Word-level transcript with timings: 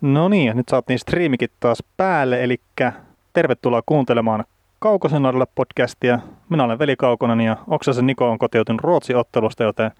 No 0.00 0.28
niin, 0.28 0.56
nyt 0.56 0.68
saatiin 0.68 0.98
striimikin 0.98 1.48
taas 1.60 1.82
päälle, 1.96 2.44
eli 2.44 2.60
tervetuloa 3.32 3.82
kuuntelemaan 3.86 4.44
Kaukosen 4.78 5.22
podcastia. 5.54 6.18
Minä 6.48 6.64
olen 6.64 6.78
Veli 6.78 6.96
Kaukonen 6.96 7.40
ja 7.40 7.56
Oksasen 7.68 8.06
Niko 8.06 8.30
on 8.30 8.38
kotiutunut 8.38 8.80
Ruotsi-ottelusta, 8.80 9.62
joten 9.62 9.90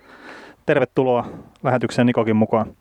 tervetuloa 0.67 1.29
lähetykseen 1.63 2.07
Nikokin 2.07 2.37
mukaan. 2.37 2.77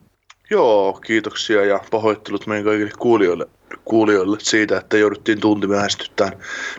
Joo, 0.50 0.92
kiitoksia 0.92 1.64
ja 1.64 1.80
pahoittelut 1.90 2.46
meidän 2.46 2.64
kaikille 2.64 2.90
kuulijoille, 2.98 3.46
kuulijoille 3.84 4.36
siitä, 4.40 4.78
että 4.78 4.96
jouduttiin 4.96 5.40
tunti 5.40 5.66
myöhästyttään, 5.66 6.32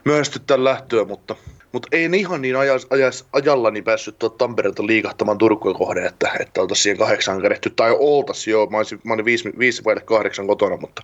myöhästyttään 0.05 0.63
lähtöä, 0.63 1.05
mutta 1.05 1.35
mutta 1.77 1.89
ei 1.91 2.09
ihan 2.13 2.41
niin 2.41 2.55
ajas, 2.55 2.87
ajas, 2.89 3.25
ajallani 3.33 3.81
päässyt 3.81 4.19
tuolta 4.19 4.37
Tampereelta 4.37 4.87
liikahtamaan 4.87 5.37
Turkuun 5.37 5.75
kohden, 5.75 6.05
että, 6.05 6.29
että 6.39 6.61
oltaisiin 6.61 6.83
siihen 6.83 6.97
kahdeksan 6.97 7.41
kädetty. 7.41 7.69
Tai 7.69 7.95
oltaisiin 7.99 8.51
jo, 8.51 8.65
mä, 8.65 8.77
olisin, 8.77 8.99
mä 9.03 9.13
olin 9.13 9.25
viisi, 9.25 9.53
viisi 9.59 9.83
vai 9.83 9.95
kahdeksan 10.05 10.47
kotona, 10.47 10.77
mutta 10.77 11.01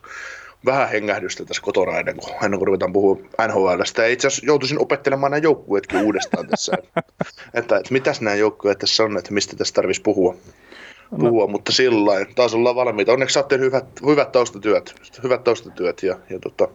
vähän 0.65 0.89
hengähdystä 0.89 1.45
tässä 1.45 1.63
kotona 1.63 1.99
ennen 1.99 2.17
kuin, 2.17 2.33
ennen 2.43 2.59
kuin 2.59 2.67
ruvetaan 2.67 2.93
puhua 2.93 3.17
NHLstä. 3.47 4.05
Itse 4.05 4.27
asiassa 4.27 4.45
joutuisin 4.45 4.79
opettelemaan 4.79 5.31
nämä 5.31 5.43
joukkueetkin 5.43 6.01
uudestaan 6.01 6.47
tässä. 6.47 6.71
että, 6.83 7.01
että, 7.53 7.77
että 7.77 7.93
mitäs 7.93 8.21
nämä 8.21 8.35
joukkueet 8.35 8.79
tässä 8.79 9.03
on, 9.03 9.17
että 9.17 9.33
mistä 9.33 9.55
tässä 9.55 9.73
tarvitsisi 9.73 10.03
puhua. 10.03 10.35
Puhua, 11.19 11.45
no. 11.45 11.47
mutta 11.47 11.71
sillä 11.71 12.25
taas 12.35 12.53
ollaan 12.53 12.75
valmiita. 12.75 13.13
Onneksi 13.13 13.33
saatte 13.33 13.57
hyvät, 13.57 13.85
hyvät 14.05 14.31
taustatyöt, 14.31 14.95
hyvät 15.23 15.43
taustatyöt 15.43 16.03
ja, 16.03 16.19
ja 16.29 16.39
tota, 16.39 16.67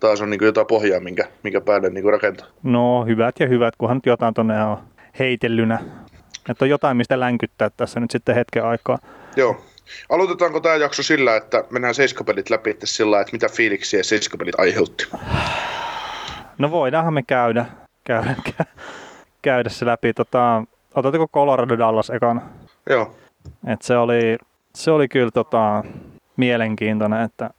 taas 0.00 0.20
on 0.20 0.30
niin 0.30 0.44
jotain 0.44 0.66
pohjaa, 0.66 1.00
minkä, 1.00 1.24
minkä 1.42 1.60
päälle 1.60 1.90
niin 1.90 2.12
rakentaa. 2.12 2.46
No 2.62 3.04
hyvät 3.04 3.40
ja 3.40 3.46
hyvät, 3.46 3.74
kunhan 3.78 3.96
nyt 3.96 4.06
jotain 4.06 4.34
tuonne 4.34 4.64
on 4.64 4.78
heitellynä. 5.18 5.78
Että 6.48 6.64
on 6.64 6.68
jotain, 6.68 6.96
mistä 6.96 7.20
länkyttää 7.20 7.70
tässä 7.70 8.00
nyt 8.00 8.10
sitten 8.10 8.34
hetken 8.34 8.64
aikaa. 8.64 8.98
Joo. 9.36 9.64
Aloitetaanko 10.08 10.60
tämä 10.60 10.74
jakso 10.74 11.02
sillä, 11.02 11.36
että 11.36 11.64
mennään 11.70 11.94
seiskapelit 11.94 12.50
läpi 12.50 12.70
että 12.70 12.86
sillä 12.86 13.20
että 13.20 13.32
mitä 13.32 13.48
fiiliksiä 13.48 14.02
seiskapelit 14.02 14.60
aiheutti? 14.60 15.08
No 16.58 16.70
voidaanhan 16.70 17.14
me 17.14 17.22
käydä, 17.22 17.66
käydä, 18.04 18.34
käydä 19.42 19.68
se 19.68 19.86
läpi. 19.86 20.14
Tota, 20.14 20.62
otatko 20.94 21.28
Colorado 21.28 21.78
Dallas 21.78 22.10
ekan? 22.10 22.42
Joo. 22.90 23.16
Et 23.66 23.82
se, 23.82 23.96
oli, 23.96 24.38
se 24.74 24.90
oli 24.90 25.08
kyllä 25.08 25.30
tota, 25.30 25.84
mielenkiintoinen, 26.36 27.22
että 27.22 27.50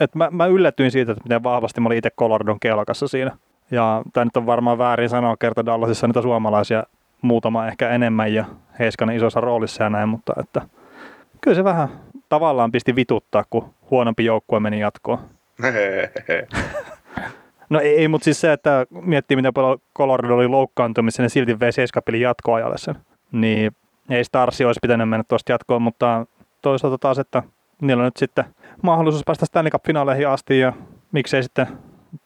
et 0.00 0.14
mä, 0.14 0.28
mä 0.30 0.46
yllätyin 0.46 0.90
siitä, 0.90 1.12
että 1.12 1.24
miten 1.24 1.42
vahvasti 1.42 1.80
mä 1.80 1.86
olin 1.86 1.98
itse 1.98 2.10
Coloradon 2.10 2.60
kelkassa 2.60 3.08
siinä. 3.08 3.36
Ja 3.70 4.02
tämä 4.12 4.24
nyt 4.24 4.36
on 4.36 4.46
varmaan 4.46 4.78
väärin 4.78 5.08
sanoa 5.08 5.36
kerta 5.36 5.66
Dallasissa 5.66 6.06
niitä 6.06 6.22
suomalaisia 6.22 6.84
muutama 7.22 7.66
ehkä 7.66 7.90
enemmän 7.90 8.34
ja 8.34 8.44
Heiskanen 8.78 9.16
isossa 9.16 9.40
roolissa 9.40 9.84
ja 9.84 9.90
näin, 9.90 10.08
mutta 10.08 10.32
että 10.40 10.62
kyllä 11.40 11.54
se 11.54 11.64
vähän 11.64 11.88
tavallaan 12.28 12.72
pisti 12.72 12.96
vituttaa, 12.96 13.44
kun 13.50 13.74
huonompi 13.90 14.24
joukkue 14.24 14.60
meni 14.60 14.80
jatkoon. 14.80 15.18
no 17.70 17.80
ei, 17.80 17.96
ei 17.96 18.08
mutta 18.08 18.24
siis 18.24 18.40
se, 18.40 18.52
että 18.52 18.86
miettii 18.90 19.36
miten 19.36 19.54
paljon 19.54 19.78
Colorado 19.96 20.34
oli 20.34 20.48
loukkaantumissa, 20.48 21.22
ne 21.22 21.28
silti 21.28 21.60
vei 21.60 21.72
Seiskapelin 21.72 22.20
jatkoajalle 22.20 22.78
sen. 22.78 22.94
Niin 23.32 23.72
ei 24.10 24.24
Starsi 24.24 24.64
olisi 24.64 24.80
pitänyt 24.82 25.08
mennä 25.08 25.24
tuosta 25.28 25.52
jatkoon, 25.52 25.82
mutta 25.82 26.26
toisaalta 26.62 26.98
taas, 26.98 27.18
että 27.18 27.42
niillä 27.82 28.00
on 28.00 28.04
nyt 28.04 28.16
sitten 28.16 28.44
mahdollisuus 28.82 29.22
päästä 29.26 29.46
Stanley 29.46 29.70
Cup-finaaleihin 29.70 30.28
asti 30.28 30.58
ja 30.58 30.72
miksei 31.12 31.42
sitten 31.42 31.66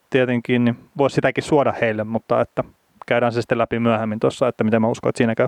tietenkin, 0.09 0.65
niin 0.65 0.79
voisi 0.97 1.13
sitäkin 1.13 1.43
suoda 1.43 1.73
heille, 1.81 2.03
mutta 2.03 2.41
että 2.41 2.63
käydään 3.07 3.31
se 3.31 3.41
sitten 3.41 3.57
läpi 3.57 3.79
myöhemmin 3.79 4.19
tuossa, 4.19 4.47
että 4.47 4.63
miten 4.63 4.81
mä 4.81 4.87
uskon, 4.87 5.09
että 5.09 5.17
siinä 5.17 5.35
käy. 5.35 5.47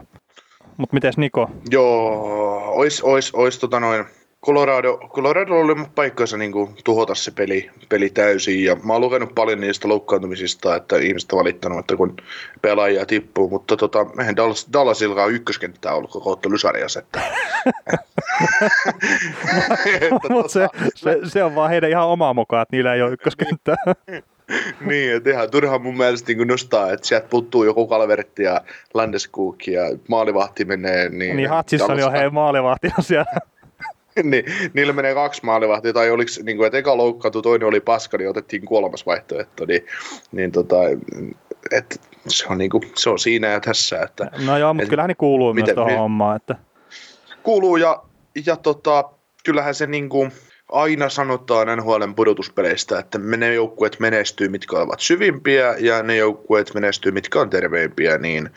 Mutta 0.77 0.93
miten 0.93 1.13
Niko? 1.17 1.49
Joo, 1.69 2.71
ois, 2.75 3.01
ois, 3.01 3.31
ois 3.33 3.59
tota 3.59 3.79
noin, 3.79 4.05
Colorado, 4.45 4.97
Colorado 4.97 5.59
oli 5.59 5.75
paikkansa 5.95 6.37
niin 6.37 6.51
kuin, 6.51 6.75
tuhota 6.83 7.15
se 7.15 7.31
peli, 7.31 7.69
peli 7.89 8.09
täysin 8.09 8.63
ja 8.63 8.75
mä 8.83 8.93
oon 8.93 9.01
lukenut 9.01 9.35
paljon 9.35 9.59
niistä 9.59 9.87
loukkaantumisista, 9.87 10.75
että 10.75 10.97
ihmiset 10.97 11.31
on 11.31 11.39
valittanut, 11.39 11.79
että 11.79 11.95
kun 11.95 12.17
pelaajia 12.61 13.05
tippuu, 13.05 13.49
mutta 13.49 13.77
tota, 13.77 14.05
mehän 14.05 14.35
Dallas, 14.35 14.67
Dallasilla 14.73 15.23
on 15.23 15.33
ykköskenttää 15.33 15.93
ollut 15.93 16.11
koko 16.11 16.31
ottelusarjassa. 16.31 16.99
Että, 16.99 17.21
tota, 20.09 20.49
se, 20.49 20.67
se, 20.95 21.19
se, 21.23 21.43
on 21.43 21.55
vaan 21.55 21.69
heidän 21.69 21.89
ihan 21.89 22.07
omaa 22.07 22.33
mukaan, 22.33 22.61
että 22.61 22.75
niillä 22.75 22.93
ei 22.93 23.01
ole 23.01 23.11
ykköskenttää. 23.11 23.75
niin, 24.89 25.15
että 25.15 25.29
ihan 25.29 25.51
turha 25.51 25.79
mun 25.79 25.97
mielestä 25.97 26.33
niin 26.33 26.47
nostaa, 26.47 26.91
että 26.91 27.07
sieltä 27.07 27.27
puuttuu 27.29 27.63
joku 27.63 27.87
Kalvertti 27.87 28.43
ja 28.43 28.61
Landeskuk 28.93 29.67
ja 29.67 29.81
maalivahti 30.07 30.65
menee. 30.65 31.09
Niin, 31.09 31.37
niin 31.37 31.49
Hatsissa 31.49 31.93
on 31.93 31.99
jo 31.99 32.11
hei 32.11 32.29
maalivahtina 32.29 32.95
siellä. 32.99 33.31
niin, 34.23 34.45
niillä 34.73 34.93
menee 34.93 35.13
kaksi 35.13 35.45
maalivahtia, 35.45 35.93
tai 35.93 36.11
oliko, 36.11 36.31
niin 36.43 36.57
kuin, 36.57 36.67
että 36.67 36.77
eka 36.77 36.97
loukkaantui, 36.97 37.41
toinen 37.41 37.67
oli 37.67 37.79
paska, 37.79 38.17
niin 38.17 38.29
otettiin 38.29 38.65
kolmas 38.65 39.05
vaihtoehto, 39.05 39.65
niin, 39.65 39.85
niin 40.31 40.51
tota, 40.51 40.75
että 41.71 41.95
se 42.27 42.47
on, 42.49 42.57
niin 42.57 42.69
kuin, 42.69 42.83
se 42.95 43.09
on 43.09 43.19
siinä 43.19 43.47
ja 43.47 43.59
tässä. 43.59 44.01
Että, 44.01 44.31
no 44.45 44.57
joo, 44.57 44.73
mutta 44.73 44.89
kyllähän 44.89 45.07
ne 45.07 45.15
kuuluu 45.15 45.53
miten, 45.53 45.75
myös 45.75 45.75
tuohon 45.75 45.97
hommaan. 45.97 46.35
Että... 46.35 46.55
Kuuluu 47.43 47.77
ja, 47.77 48.03
ja 48.45 48.55
tota, 48.55 49.09
kyllähän 49.43 49.75
se 49.75 49.87
niin 49.87 50.09
kuin, 50.09 50.31
aina 50.71 51.09
sanotaan 51.09 51.77
NHLn 51.77 52.15
pudotuspeleistä, 52.15 52.99
että 52.99 53.17
ne 53.17 53.53
joukkueet 53.53 53.99
menestyy, 53.99 54.49
mitkä 54.49 54.77
ovat 54.77 54.99
syvimpiä, 54.99 55.75
ja 55.79 56.03
ne 56.03 56.15
joukkueet 56.15 56.73
menestyy, 56.73 57.11
mitkä 57.11 57.41
on 57.41 57.49
terveimpiä, 57.49 58.17
niin, 58.17 58.49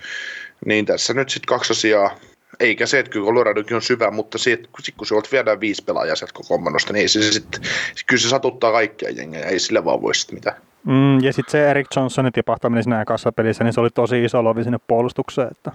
niin 0.66 0.86
tässä 0.86 1.14
nyt 1.14 1.30
sitten 1.30 1.46
kaksi 1.46 1.72
asiaa 1.72 2.18
eikä 2.60 2.86
se, 2.86 2.98
että 2.98 3.10
kyllä 3.10 3.26
Coloradokin 3.26 3.76
on 3.76 3.82
syvä, 3.82 4.10
mutta 4.10 4.38
se, 4.38 4.52
että 4.52 4.68
kun 4.96 5.06
se 5.06 5.14
viedään 5.32 5.60
viisi 5.60 5.84
pelaajaa 5.84 6.16
sieltä 6.16 6.34
kokoonpanosta, 6.34 6.92
niin 6.92 7.08
se, 7.08 7.32
sit, 7.32 7.60
kyllä 8.06 8.20
se 8.20 8.28
satuttaa 8.28 8.72
kaikkia 8.72 9.10
jengejä, 9.10 9.46
ei 9.46 9.58
sillä 9.58 9.84
vaan 9.84 10.02
voi 10.02 10.14
sitten 10.14 10.36
mitään. 10.36 10.56
Mm, 10.84 11.20
ja 11.20 11.32
sitten 11.32 11.52
se 11.52 11.70
Erik 11.70 11.86
Johnsonin 11.96 12.32
tipahtaminen 12.32 12.84
siinä 12.84 13.04
kassapelissä, 13.04 13.64
niin 13.64 13.72
se 13.72 13.80
oli 13.80 13.90
tosi 13.90 14.24
iso 14.24 14.44
lovi 14.44 14.64
sinne 14.64 14.78
puolustukseen. 14.86 15.48
Että... 15.50 15.72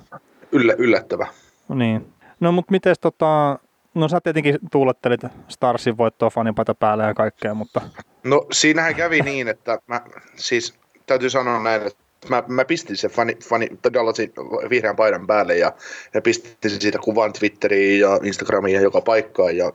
Yllä, 0.52 0.74
yllättävä. 0.78 1.28
No 1.68 1.76
niin. 1.76 2.14
No 2.40 2.52
mutta 2.52 2.72
miten 2.72 2.96
tota, 3.02 3.60
no 3.94 4.08
sä 4.08 4.22
tietenkin 4.22 4.58
tuulettelit 4.72 5.22
Starsin 5.48 5.98
voittoa 5.98 6.30
fanipaita 6.30 6.76
päälle 6.76 7.04
ja 7.04 7.14
kaikkea, 7.14 7.54
mutta... 7.54 7.82
No 8.24 8.46
siinähän 8.52 8.96
kävi 8.96 9.22
niin, 9.22 9.48
että 9.48 9.80
mä 9.88 10.02
siis 10.36 10.74
täytyy 11.06 11.30
sanoa 11.30 11.64
näin, 11.64 11.88
että 11.88 12.04
mä, 12.30 12.44
mä 12.48 12.66
pistin 12.66 12.98
sen 12.98 13.12
fani, 13.12 13.38
fani, 13.50 13.68
Dallasin 13.94 14.34
vihreän 14.70 14.96
paidan 14.96 15.28
päälle 15.28 15.58
ja, 15.58 15.74
ja 16.14 16.22
pistin 16.22 16.72
siitä 16.72 17.00
kuvan 17.00 17.34
Twitteriin 17.34 18.00
ja 18.00 18.20
Instagramiin 18.24 18.76
ja 18.76 18.82
joka 18.82 19.02
paikkaan. 19.02 19.58
Ja, 19.58 19.72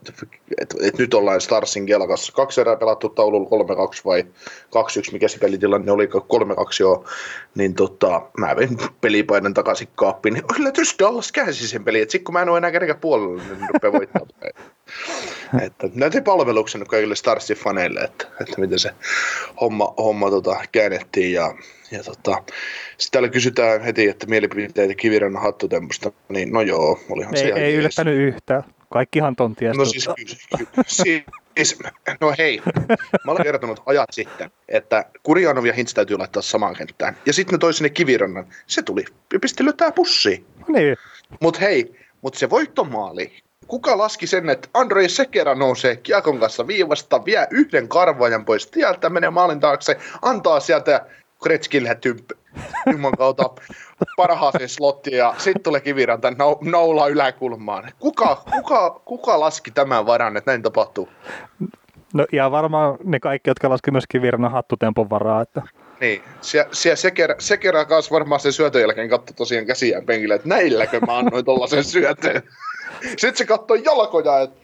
et, 0.60 0.74
et 0.82 0.98
nyt 0.98 1.14
ollaan 1.14 1.40
Starsin 1.40 1.86
kelkassa. 1.86 2.32
Kaksi 2.32 2.60
erää 2.60 2.76
pelattu 2.76 3.08
taululla 3.08 3.48
3-2 3.48 4.00
vai 4.04 4.24
2-1, 5.08 5.12
mikä 5.12 5.28
se 5.28 5.38
pelitilanne 5.38 5.92
oli 5.92 6.06
3-2 6.06 6.10
jo. 6.80 7.04
Niin 7.54 7.74
tota, 7.74 8.22
mä 8.38 8.56
vein 8.56 8.78
pelipaidan 9.00 9.54
takaisin 9.54 9.88
kaappiin. 9.94 10.34
Niin 10.34 10.44
yllätys 10.58 10.96
Dallas 10.98 11.32
käänsi 11.32 11.68
sen 11.68 11.84
peli. 11.84 11.98
Sitten 12.00 12.24
kun 12.24 12.32
mä 12.32 12.42
en 12.42 12.48
ole 12.48 12.58
enää 12.58 12.70
kenenkään 12.70 13.00
puolella, 13.00 13.42
niin 13.42 13.68
rupeaa 13.72 13.92
voittamaan. 13.92 14.30
että 15.66 15.88
näytin 15.94 16.24
palveluksen 16.24 16.86
kaikille 16.86 17.16
Starsin 17.16 17.56
faneille, 17.56 18.00
että, 18.00 18.26
että 18.40 18.60
miten 18.60 18.78
se 18.78 18.90
homma, 19.60 19.94
homma 19.98 20.30
tota, 20.30 20.56
käännettiin 20.72 21.32
ja 21.32 21.54
ja 21.94 22.02
tota, 22.02 22.42
sitten 22.98 23.12
täällä 23.12 23.28
kysytään 23.28 23.80
heti, 23.80 24.08
että 24.08 24.26
mielipiteitä 24.26 24.94
kivirannan 24.94 25.42
hattutempusta, 25.42 26.12
niin 26.28 26.52
no 26.52 26.60
joo, 26.60 27.00
olihan 27.10 27.34
ei, 27.36 27.42
se 27.42 27.48
Ei 27.48 27.74
yllättänyt 27.74 28.18
yhtään. 28.18 28.64
Kaikkihan 28.90 29.36
ton 29.36 29.56
tiesi. 29.56 29.78
No 29.78 29.84
siis, 29.84 30.08
siis, 30.86 31.24
siis, 31.56 31.78
no 32.20 32.34
hei, 32.38 32.62
mä 33.24 33.32
olen 33.32 33.42
kertonut 33.42 33.82
ajat 33.86 34.08
sitten, 34.12 34.50
että 34.68 35.04
Kurjanov 35.22 35.64
ja 35.64 35.72
Hintz 35.72 35.94
täytyy 35.94 36.18
laittaa 36.18 36.42
samaan 36.42 36.76
kenttään. 36.76 37.16
Ja 37.26 37.32
sitten 37.32 37.52
ne 37.52 37.58
toi 37.58 37.74
sinne 37.74 37.90
kivirannan. 37.90 38.46
Se 38.66 38.82
tuli 38.82 39.04
ja 39.32 39.40
pisti 39.40 39.64
löytää 39.64 39.92
pussiin. 39.92 40.46
No 40.58 40.66
niin. 40.68 40.96
Mut 41.40 41.60
hei, 41.60 41.94
mutta 42.22 42.38
se 42.38 42.50
voittomaali, 42.50 43.32
kuka 43.66 43.98
laski 43.98 44.26
sen, 44.26 44.50
että 44.50 44.68
Andrei 44.74 45.08
Sekera 45.08 45.54
nousee 45.54 45.96
kiekon 45.96 46.40
kanssa 46.40 46.66
viivasta, 46.66 47.24
vie 47.24 47.46
yhden 47.50 47.88
karvaajan 47.88 48.44
pois 48.44 48.66
tieltä, 48.66 49.10
menee 49.10 49.30
maalin 49.30 49.60
taakse, 49.60 49.96
antaa 50.22 50.60
sieltä 50.60 51.06
Kretskille 51.44 51.94
tymp, 51.94 52.30
Juman 52.92 53.12
kautta 53.12 53.50
parhaaseen 54.16 54.68
slottiin 54.68 55.16
ja 55.16 55.34
sitten 55.38 55.62
tulee 55.62 55.80
kiviranta 55.80 56.32
noula 56.60 57.08
yläkulmaan. 57.08 57.90
Kuka, 57.98 58.42
kuka, 58.50 59.00
kuka 59.04 59.40
laski 59.40 59.70
tämän 59.70 60.06
varan, 60.06 60.36
että 60.36 60.50
näin 60.50 60.62
tapahtuu? 60.62 61.08
No 62.14 62.26
ja 62.32 62.50
varmaan 62.50 62.98
ne 63.04 63.20
kaikki, 63.20 63.50
jotka 63.50 63.70
laski 63.70 63.90
myös 63.90 64.04
kivirannan 64.08 64.52
hattutempon 64.52 65.10
varaa. 65.10 65.42
Että... 65.42 65.62
Niin, 66.00 66.22
siellä, 66.40 66.68
siellä 66.72 66.96
Sekera, 66.96 67.34
Sekera 67.38 67.84
kanssa 67.84 68.14
varmaan 68.14 68.40
sen 68.40 68.52
syötön 68.52 68.80
jälkeen 68.80 69.08
katsoi 69.08 69.34
tosiaan 69.34 69.66
käsiään 69.66 70.06
penkille, 70.06 70.34
että 70.34 70.48
näilläkö 70.48 71.00
mä 71.06 71.18
annoin 71.18 71.44
tuollaisen 71.44 71.84
syötön. 71.84 72.42
Sitten 73.18 73.36
se 73.36 73.46
katsoi 73.46 73.82
jalkoja, 73.84 74.40
että 74.40 74.63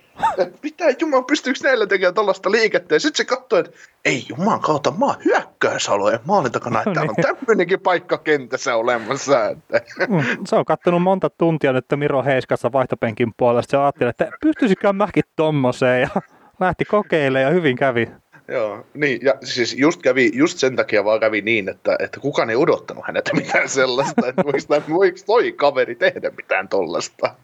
mitä 0.62 0.84
Juman, 1.00 1.25
pystyykö 1.25 1.61
näillä 1.62 1.87
tekemään 1.87 2.14
tällaista 2.14 2.50
liikettä? 2.50 2.94
Ja 2.94 3.00
sitten 3.00 3.17
se 3.17 3.25
katsoi, 3.25 3.61
että 3.61 3.70
ei 4.05 4.25
Juman 4.28 4.61
kautta, 4.61 4.90
mä 4.90 5.06
oon 5.06 5.17
hyökkäysalue 5.25 6.20
maalin 6.25 6.52
takana, 6.52 6.78
että 6.78 6.93
täällä 6.94 7.14
on 7.19 7.37
tämmöinenkin 7.37 7.81
paikka 7.81 8.19
kentässä 8.19 8.76
olemassa. 8.76 9.49
Että. 9.49 9.81
Mm, 10.08 10.22
se 10.46 10.56
on 10.56 10.64
kattonut 10.64 11.02
monta 11.02 11.31
tuntia 11.31 11.72
nyt 11.72 11.84
Miro 11.96 12.22
Heiskassa 12.22 12.72
vaihtopenkin 12.72 13.32
puolesta. 13.37 13.70
Se 13.70 13.76
ajatteli, 13.76 14.11
että 14.11 14.28
pystyisikö 14.40 14.93
mäkin 14.93 15.25
tommoseen 15.37 16.00
ja 16.00 16.22
lähti 16.61 16.84
kokeilemaan 16.84 17.46
ja 17.46 17.50
hyvin 17.50 17.76
kävi. 17.76 18.08
Joo, 18.49 18.87
niin, 18.94 19.20
ja 19.22 19.34
siis 19.44 19.75
just, 19.78 20.02
kävi, 20.02 20.31
just 20.34 20.58
sen 20.58 20.76
takia 20.76 21.05
vaan 21.05 21.20
kävi 21.20 21.40
niin, 21.40 21.69
että, 21.69 21.96
että 21.99 22.20
kukaan 22.20 22.50
ei 22.50 22.56
odottanut 22.56 23.06
häneltä 23.06 23.34
mitään 23.34 23.69
sellaista, 23.69 24.26
että 24.28 24.44
voiko, 24.44 24.87
voiko 24.96 25.19
toi 25.26 25.52
kaveri 25.52 25.94
tehdä 25.94 26.31
mitään 26.37 26.69
tollasta. 26.69 27.34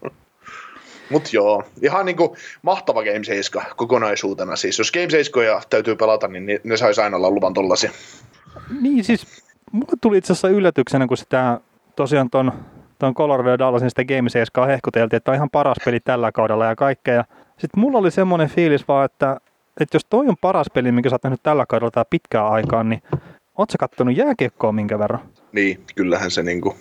Mut 1.11 1.33
joo, 1.33 1.63
ihan 1.83 2.07
niinku 2.07 2.37
mahtava 2.63 3.05
Game 3.05 3.25
7 3.25 3.67
kokonaisuutena. 3.77 4.57
Siis 4.57 4.79
jos 4.79 4.93
Game 4.93 5.11
7 5.11 5.63
täytyy 5.71 5.97
pelata, 5.97 6.29
niin 6.29 6.61
ne 6.65 6.77
saisi 6.77 7.01
aina 7.01 7.17
olla 7.17 7.31
luvan 7.31 7.55
tollasia. 7.55 7.91
Niin 8.81 9.05
siis, 9.05 9.27
mulle 9.73 9.93
tuli 10.01 10.19
itse 10.19 10.33
asiassa 10.33 10.49
yllätyksenä, 10.49 11.07
kun 11.07 11.17
sitä 11.17 11.61
tosiaan 11.97 12.31
ton, 12.31 12.53
ton 12.99 13.15
Colorado 13.15 13.59
Dallasin 13.59 13.91
sitä 13.91 14.05
Game 14.05 14.31
7 14.31 14.69
hehkuteltiin, 14.69 15.17
että 15.17 15.31
on 15.31 15.35
ihan 15.35 15.51
paras 15.51 15.77
peli 15.85 16.01
tällä 16.01 16.33
kaudella 16.33 16.67
ja 16.67 16.77
kaikkea. 16.77 17.25
Sitten 17.59 17.81
mulla 17.81 17.99
oli 17.99 18.11
semmoinen 18.11 18.49
fiilis 18.49 18.89
vaan, 18.89 19.05
että, 19.05 19.41
että 19.81 19.97
jos 19.97 20.05
toi 20.05 20.29
on 20.29 20.37
paras 20.41 20.67
peli, 20.75 20.93
minkä 20.93 21.11
sä 21.11 21.15
oot 21.15 21.25
nähnyt 21.25 21.43
tällä 21.43 21.67
kaudella 21.69 21.91
tai 21.91 22.05
pitkään 22.11 22.47
aikaan, 22.47 22.89
niin 22.89 23.03
oot 23.59 23.71
sä 23.71 23.79
kattonut 23.79 24.17
jääkiekkoa 24.17 24.73
minkä 24.73 24.99
verran? 24.99 25.21
Niin, 25.53 25.85
kyllähän 25.95 26.31
se 26.31 26.43
niinku 26.43 26.77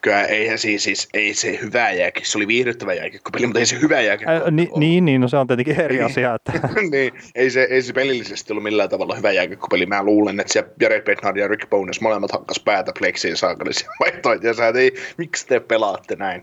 Kyllä 0.00 0.24
eihän 0.24 0.58
siis, 0.58 0.84
siis 0.84 1.08
ei 1.14 1.34
se 1.34 1.58
hyvä 1.62 1.90
jääkiekko, 1.90 2.30
se 2.30 2.38
oli 2.38 2.46
viihdyttävä 2.46 2.94
jääkiekkopeli, 2.94 3.46
mutta 3.46 3.58
ei 3.58 3.66
se 3.66 3.80
hyvä 3.80 4.00
jääkiekko. 4.00 4.32
Ää, 4.32 4.50
ni, 4.50 4.70
niin, 4.76 5.04
niin, 5.04 5.20
no 5.20 5.28
se 5.28 5.36
on 5.36 5.46
tietenkin 5.46 5.80
eri 5.80 5.96
niin. 5.96 6.06
asia. 6.06 6.34
Että... 6.34 6.68
niin, 6.92 7.12
ei 7.34 7.50
se, 7.50 7.62
ei 7.70 7.82
se 7.82 7.92
pelillisesti 7.92 8.52
ollut 8.52 8.62
millään 8.62 8.88
tavalla 8.88 9.14
hyvä 9.14 9.32
jääkiekkopeli. 9.32 9.86
Mä 9.86 10.02
luulen, 10.02 10.40
että 10.40 10.52
siellä 10.52 10.70
Jared 10.80 11.02
Bednard 11.02 11.36
ja 11.36 11.48
Rick 11.48 11.70
Bones 11.70 12.00
molemmat 12.00 12.32
hakkas 12.32 12.60
päätä 12.60 12.92
pleksiin 12.98 13.36
saakallisia 13.36 13.90
vaihtoehtoja. 14.00 14.50
Ja 14.50 14.54
sä, 14.54 14.68
että 14.68 14.80
ei, 14.80 14.94
miksi 15.18 15.46
te 15.46 15.60
pelaatte 15.60 16.16
näin? 16.16 16.42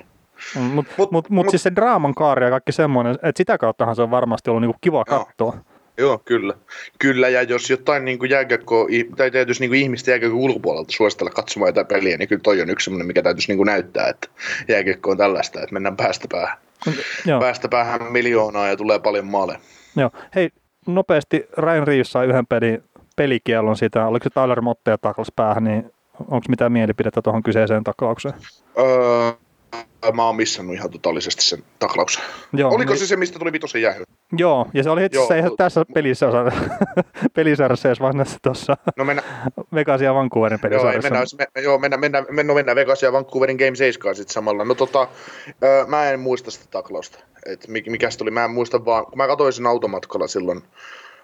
Mutta 0.55 0.73
mut, 0.75 0.87
mut, 0.97 1.11
mut, 1.11 1.29
mut, 1.29 1.49
siis 1.49 1.63
se 1.63 1.75
draaman 1.75 2.15
kaari 2.15 2.45
ja 2.45 2.49
kaikki 2.49 2.71
semmoinen, 2.71 3.13
että 3.13 3.37
sitä 3.37 3.57
kauttahan 3.57 3.95
se 3.95 4.01
on 4.01 4.11
varmasti 4.11 4.49
ollut 4.49 4.61
niinku 4.61 4.77
kiva 4.81 5.05
katsoa. 5.05 5.57
Joo, 5.99 6.21
kyllä. 6.25 6.53
Kyllä, 6.99 7.29
ja 7.29 7.43
jos 7.43 7.69
jotain 7.69 8.05
niin 8.05 8.19
kuin 8.19 8.31
jääkiekko, 8.31 8.87
tai 9.17 9.31
täytyisi 9.31 9.61
niin 9.61 9.69
kuin 9.69 9.81
ihmisten 9.81 10.11
jääkiekko 10.11 10.37
ulkopuolelta 10.37 10.91
suositella 10.91 11.31
katsomaan 11.31 11.69
jotain 11.69 11.87
peliä, 11.87 12.17
niin 12.17 12.29
kyllä 12.29 12.41
toi 12.41 12.61
on 12.61 12.69
yksi 12.69 12.83
sellainen, 12.83 13.07
mikä 13.07 13.21
täytyisi 13.21 13.47
niin 13.47 13.57
kuin 13.57 13.67
näyttää, 13.67 14.07
että 14.07 14.27
jääkiekko 14.67 15.11
on 15.11 15.17
tällaista, 15.17 15.61
että 15.61 15.73
mennään 15.73 15.97
päästä 15.97 16.27
päähän. 16.31 16.57
Joo. 17.25 17.39
Päästä 17.39 17.67
päähän 17.67 18.11
miljoonaa 18.11 18.67
ja 18.67 18.77
tulee 18.77 18.99
paljon 18.99 19.25
maaleja. 19.25 19.59
Joo. 19.95 20.11
Hei, 20.35 20.49
nopeasti 20.87 21.45
Ryan 21.57 21.87
Reeves 21.87 22.11
sai 22.11 22.27
yhden 22.27 22.47
pelin 22.47 22.83
pelikielon 23.15 23.77
siitä, 23.77 24.05
oliko 24.05 24.23
se 24.23 24.29
Tyler 24.29 24.61
Motte 24.61 24.91
ja 24.91 24.97
taklas 24.97 25.31
päähän, 25.35 25.63
niin 25.63 25.91
onko 26.19 26.45
mitään 26.49 26.71
mielipidettä 26.71 27.21
tuohon 27.21 27.43
kyseiseen 27.43 27.83
taklaukseen? 27.83 28.35
Öö, 28.79 29.31
mä 30.13 30.25
oon 30.25 30.35
missannut 30.35 30.75
ihan 30.75 30.91
totaalisesti 30.91 31.43
sen 31.43 31.63
taklauksen. 31.79 32.23
Joo, 32.53 32.71
Oliko 32.71 32.91
niin... 32.91 32.99
se 32.99 33.07
se, 33.07 33.15
mistä 33.15 33.39
tuli 33.39 33.51
vitosen 33.51 33.81
jäähy? 33.81 34.03
Joo, 34.37 34.67
ja 34.73 34.83
se 34.83 34.89
oli 34.89 35.05
itse 35.05 35.17
asiassa 35.17 35.35
ihan 35.35 35.51
tässä 35.57 35.85
pelissä 35.93 36.27
osa, 36.27 36.45
pelisarjassa, 37.35 37.89
jos 37.89 37.99
vaan 37.99 38.25
tuossa 38.41 38.77
no 38.97 39.05
mennä... 39.05 39.23
Vegas 39.73 40.01
ja 40.01 40.13
Vancouverin 40.13 40.59
pelisarjassa. 40.59 41.07
Joo, 41.07 41.11
mennään, 41.11 41.51
me, 41.55 41.61
joo, 41.61 41.77
mennään, 41.79 41.99
mennään, 41.99 42.25
mennään, 42.29 42.55
mennään 42.55 42.75
Vegas 42.75 43.03
ja 43.03 43.13
Vancouverin 43.13 43.57
Game 43.57 43.75
7 43.75 44.15
sitten 44.15 44.33
samalla. 44.33 44.65
No 44.65 44.75
tota, 44.75 45.07
ö, 45.63 45.85
mä 45.87 46.09
en 46.09 46.19
muista 46.19 46.51
sitä 46.51 46.65
taklausta, 46.71 47.19
että 47.45 47.71
mikä 47.71 48.09
se 48.09 48.17
tuli, 48.17 48.31
mä 48.31 48.45
en 48.45 48.51
muista 48.51 48.85
vaan, 48.85 49.05
kun 49.05 49.17
mä 49.17 49.27
katsoin 49.27 49.53
sen 49.53 49.67
automatkalla 49.67 50.27
silloin 50.27 50.61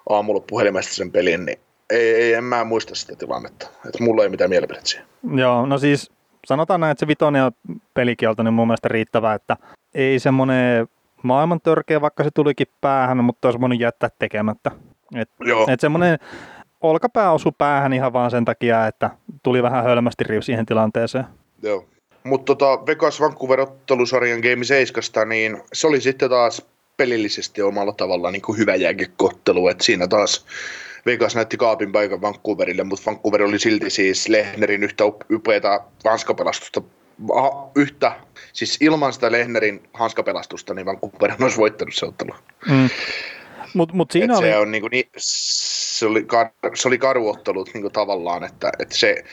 aamulla 0.09 0.44
puhelimesta 0.50 0.94
sen 0.94 1.12
pelin, 1.12 1.45
niin 1.45 1.59
ei, 1.89 2.15
ei, 2.15 2.33
en 2.33 2.44
mä 2.44 2.63
muista 2.63 2.95
sitä 2.95 3.15
tilannetta. 3.15 3.68
Että 3.86 4.03
mulla 4.03 4.24
ei 4.24 4.30
mitään 4.30 4.50
mielipidettä 4.50 4.89
siihen. 4.89 5.07
Joo, 5.36 5.65
no 5.65 5.77
siis 5.77 6.12
sanotaan 6.45 6.80
näin, 6.80 6.92
että 6.92 7.00
se 7.00 7.07
vitonen 7.07 7.39
ja 7.39 7.51
pelikielto 7.94 8.44
niin 8.44 8.53
mun 8.53 8.68
mielestä 8.68 8.88
riittävä, 8.88 9.33
että 9.33 9.57
ei 9.94 10.19
semmoinen 10.19 10.88
maailman 11.24 11.62
törkeä, 11.62 12.01
vaikka 12.01 12.24
se 12.24 12.30
tulikin 12.33 12.68
päähän, 12.81 13.24
mutta 13.24 13.47
olisi 13.47 13.62
voinut 13.62 13.80
jättää 13.80 14.09
tekemättä. 14.19 14.71
Et, 15.15 15.30
Joo. 15.39 15.65
et 15.69 15.80
semmoinen 15.80 16.19
olkapää 16.81 17.31
osui 17.31 17.51
päähän 17.57 17.94
ihan 17.94 18.13
vaan 18.13 18.31
sen 18.31 18.45
takia, 18.45 18.88
että 18.88 19.09
tuli 19.44 19.63
vähän 19.63 19.83
hölmästi 19.83 20.24
riu 20.24 20.42
siihen 20.42 20.65
tilanteeseen. 20.65 21.25
Joo. 21.62 21.86
Mutta 22.24 22.56
tota 22.56 22.86
Vegas 22.86 23.21
Vancouver 23.21 23.59
ottelusarjan 23.59 24.39
Game 24.39 24.63
7, 24.63 25.30
niin 25.30 25.63
se 25.74 25.88
oli 25.88 26.01
sitten 26.01 26.30
taas 26.30 26.62
pelillisesti 26.97 27.62
omalla 27.62 27.94
tavallaan 27.94 28.33
niin 28.33 28.42
kuin 28.42 28.57
hyvä 28.57 28.75
jääkiekottelu, 28.75 29.68
että 29.68 29.83
siinä 29.83 30.07
taas 30.07 30.45
Vegas 31.06 31.36
näytti 31.36 31.57
kaapin 31.57 31.92
paikan 31.92 32.22
Vancouverille, 32.22 32.84
mutta 32.84 33.12
Vancouver 33.12 33.44
oli 33.44 33.60
silti 33.60 33.90
siis 33.90 34.30
Lehnerin 34.30 34.84
yhtä 34.84 35.04
upeata 35.31 35.81
hanskapelastusta 36.06 36.81
yhtä, 37.75 38.12
siis 38.54 38.78
ilman 38.81 39.13
sitä 39.13 39.31
Lehnerin 39.31 39.84
hanskapelastusta, 39.94 40.74
niin 40.74 40.86
Vancouver 40.86 41.34
olisi 41.42 41.57
voittanut 41.57 41.96
se 41.96 42.06
ottelu. 42.06 42.31
Mm. 42.69 42.90
Mut, 43.74 43.94
mut 43.94 44.12
siinä 44.12 44.34
Et 44.34 44.40
oli... 44.40 44.48
Se, 44.48 44.57
on 44.57 44.72
niinku, 44.72 44.88
niin, 44.88 45.10
se, 45.18 46.06
oli, 46.06 46.25
se 46.74 46.88
oli 46.88 47.00
niinku 47.74 47.90
tavallaan, 47.90 48.44
että, 48.44 48.72
että 48.80 48.98
se, 48.98 49.24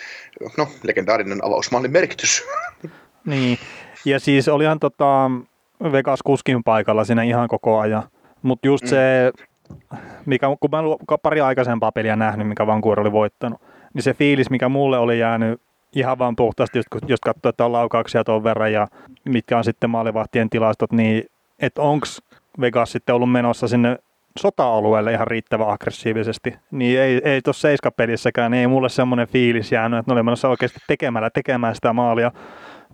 no, 0.56 0.68
legendaarinen 0.82 1.44
avausmallin 1.44 1.92
merkitys. 1.92 2.44
niin, 3.24 3.58
ja 4.04 4.20
siis 4.20 4.48
olihan 4.48 4.78
tota, 4.80 5.30
Vegas 5.92 6.20
kuskin 6.24 6.64
paikalla 6.64 7.04
siinä 7.04 7.22
ihan 7.22 7.48
koko 7.48 7.78
ajan, 7.78 8.02
mutta 8.42 8.66
just 8.66 8.84
mm. 8.84 8.88
se 8.88 9.32
mikä, 10.26 10.46
kun 10.60 10.70
mä 10.72 10.78
olen 10.78 10.98
pari 11.22 11.40
aikaisempaa 11.40 11.92
peliä 11.92 12.16
nähnyt, 12.16 12.48
mikä 12.48 12.66
Vancouver 12.66 13.00
oli 13.00 13.12
voittanut, 13.12 13.60
niin 13.94 14.02
se 14.02 14.14
fiilis, 14.14 14.50
mikä 14.50 14.68
mulle 14.68 14.98
oli 14.98 15.18
jäänyt 15.18 15.60
ihan 15.96 16.18
vaan 16.18 16.36
puhtaasti, 16.36 16.78
just, 16.78 16.88
jos 17.06 17.20
katsoo, 17.20 17.50
että 17.50 17.64
on 17.64 17.72
laukauksia 17.72 18.24
tuon 18.24 18.44
verran 18.44 18.72
ja 18.72 18.88
mitkä 19.24 19.58
on 19.58 19.64
sitten 19.64 19.90
maalivahtien 19.90 20.50
tilastot, 20.50 20.92
niin 20.92 21.24
että 21.58 21.82
onko 21.82 22.06
Vegas 22.60 22.92
sitten 22.92 23.14
ollut 23.14 23.32
menossa 23.32 23.68
sinne 23.68 23.98
sota-alueelle 24.38 25.12
ihan 25.12 25.26
riittävän 25.26 25.68
aggressiivisesti, 25.68 26.56
niin 26.70 27.00
ei, 27.00 27.20
ei 27.24 27.42
tuossa 27.42 27.60
seiskapelissäkään, 27.60 28.50
niin 28.50 28.60
ei 28.60 28.66
mulle 28.66 28.88
semmoinen 28.88 29.28
fiilis 29.28 29.72
jäänyt, 29.72 29.98
että 29.98 30.10
ne 30.10 30.12
oli 30.12 30.22
menossa 30.22 30.48
oikeasti 30.48 30.80
tekemällä 30.86 31.30
tekemään 31.30 31.74
sitä 31.74 31.92
maalia, 31.92 32.32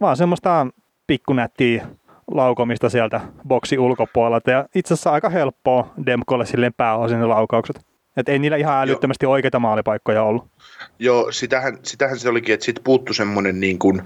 vaan 0.00 0.16
semmoista 0.16 0.66
pikkunättiä 1.06 1.86
laukomista 2.30 2.88
sieltä 2.88 3.20
boksi 3.48 3.78
ulkopuolelta. 3.78 4.50
Ja 4.50 4.66
itse 4.75 4.94
asiassa 4.94 5.12
aika 5.12 5.28
helppoa 5.28 5.94
Demkolle 6.06 6.46
silleen 6.46 6.75
pääosin 6.76 7.20
ne 7.20 7.26
laukaukset. 7.26 7.86
Että 8.16 8.32
ei 8.32 8.38
niillä 8.38 8.56
ihan 8.56 8.82
älyttömästi 8.82 9.25
Joo. 9.25 9.32
oikeita 9.32 9.58
maalipaikkoja 9.58 10.22
ollut. 10.22 10.50
Joo, 10.98 11.32
sitähän, 11.32 11.78
sitähän 11.82 12.19
se 12.19 12.28
olikin, 12.28 12.54
että 12.54 12.64
siitä 12.64 12.80
puuttu 12.84 13.14
semmoinen 13.14 13.60
niin 13.60 13.78
kuin, 13.78 14.02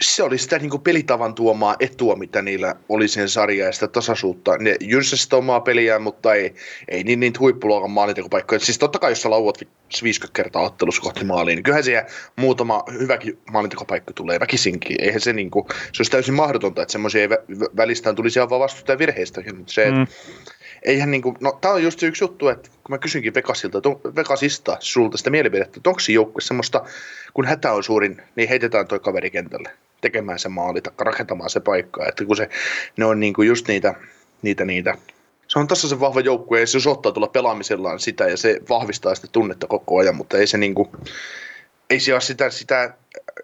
se 0.00 0.22
oli 0.22 0.38
sitä 0.38 0.58
niin 0.58 0.70
kuin 0.70 0.82
pelitavan 0.82 1.34
tuomaa 1.34 1.76
etua, 1.80 2.16
mitä 2.16 2.42
niillä 2.42 2.74
oli 2.88 3.08
sen 3.08 3.28
sarja 3.28 3.66
ja 3.66 3.72
sitä 3.72 3.88
tasaisuutta. 3.88 4.58
Ne 4.58 4.76
jyrsäsi 4.80 5.22
sitä 5.22 5.36
omaa 5.36 5.60
peliään, 5.60 6.02
mutta 6.02 6.34
ei, 6.34 6.54
ei 6.88 7.04
niin 7.04 7.20
niitä 7.20 7.38
huippuluokan 7.38 7.90
maalintekopaikkoja. 7.90 8.58
Siis 8.58 8.78
totta 8.78 8.98
kai, 8.98 9.10
jos 9.10 9.22
sä 9.22 9.30
lauat 9.30 9.58
50 10.02 10.36
kertaa 10.36 10.62
ottelussa 10.62 11.02
kohti 11.02 11.24
maaliin, 11.24 11.56
niin 11.56 11.62
kyllähän 11.62 11.84
siellä 11.84 12.08
muutama 12.36 12.82
hyväkin 13.00 13.38
maalintekopaikka 13.52 14.12
tulee 14.12 14.40
väkisinkin. 14.40 14.96
Eihän 15.00 15.20
se, 15.20 15.32
niin 15.32 15.50
kuin, 15.50 15.66
se 15.68 16.00
olisi 16.00 16.10
täysin 16.10 16.34
mahdotonta, 16.34 16.82
että 16.82 16.92
semmoisia 16.92 17.20
ei 17.20 17.28
välistään 17.76 18.16
tulisi 18.16 18.40
vaan 18.40 18.60
vastustajan 18.60 18.98
virheistäkin. 18.98 19.56
Mutta 19.56 19.72
se, 19.72 19.90
mm. 19.90 20.06
Eihän 20.82 21.10
niin 21.10 21.22
kuin, 21.22 21.36
no 21.40 21.58
tämä 21.60 21.74
on 21.74 21.82
just 21.82 22.02
yksi 22.02 22.24
juttu, 22.24 22.48
että 22.48 22.70
kun 22.70 22.94
mä 22.94 22.98
kysynkin 22.98 23.34
Vegasilta, 23.34 23.78
Vegasista 24.16 24.76
sulta 24.80 25.18
sitä 25.18 25.30
mielipidettä, 25.30 25.74
että 25.76 25.90
onko 25.90 26.00
se 26.00 26.12
joukkue 26.12 26.40
semmoista, 26.40 26.84
kun 27.34 27.44
hätä 27.44 27.72
on 27.72 27.84
suurin, 27.84 28.22
niin 28.36 28.48
heitetään 28.48 28.86
toi 28.86 29.00
kaveri 29.00 29.30
kentälle 29.30 29.70
tekemään 30.00 30.38
se 30.38 30.48
maali 30.48 30.80
tai 30.80 30.92
rakentamaan 30.98 31.50
se 31.50 31.60
paikka. 31.60 32.06
Että 32.06 32.24
kun 32.24 32.36
se, 32.36 32.48
ne 32.96 33.04
on 33.04 33.20
niin 33.20 33.34
kuin 33.34 33.48
just 33.48 33.68
niitä, 33.68 33.94
niitä, 34.42 34.64
niitä 34.64 34.94
se 35.48 35.58
on 35.58 35.68
tässä 35.68 35.88
se 35.88 36.00
vahva 36.00 36.20
joukkue 36.20 36.60
ja 36.60 36.66
se 36.66 36.78
osoittaa 36.78 37.12
tulla 37.12 37.26
pelaamisellaan 37.26 38.00
sitä 38.00 38.24
ja 38.24 38.36
se 38.36 38.60
vahvistaa 38.68 39.14
sitä 39.14 39.28
tunnetta 39.32 39.66
koko 39.66 39.98
ajan, 39.98 40.16
mutta 40.16 40.38
ei 40.38 40.46
se 40.46 40.58
niinku, 40.58 40.90
ei 41.90 42.00
se 42.00 42.12
ole 42.12 42.20
sitä, 42.20 42.50
sitä, 42.50 42.94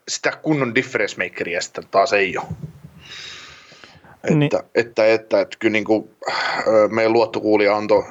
sitä 0.08 0.32
kunnon 0.42 0.74
difference 0.74 1.24
makeria 1.24 1.60
sitä 1.60 1.82
taas 1.90 2.12
ei 2.12 2.38
ole. 2.38 2.46
Että, 4.24 4.34
niin. 4.34 4.42
että, 4.42 4.64
että, 4.74 5.06
että, 5.06 5.40
että 5.40 5.56
kyllä 5.58 5.72
niin 5.72 5.84
kuin, 5.84 6.10
meidän 6.90 7.12
luottokuulija 7.12 7.76
antoi 7.76 8.04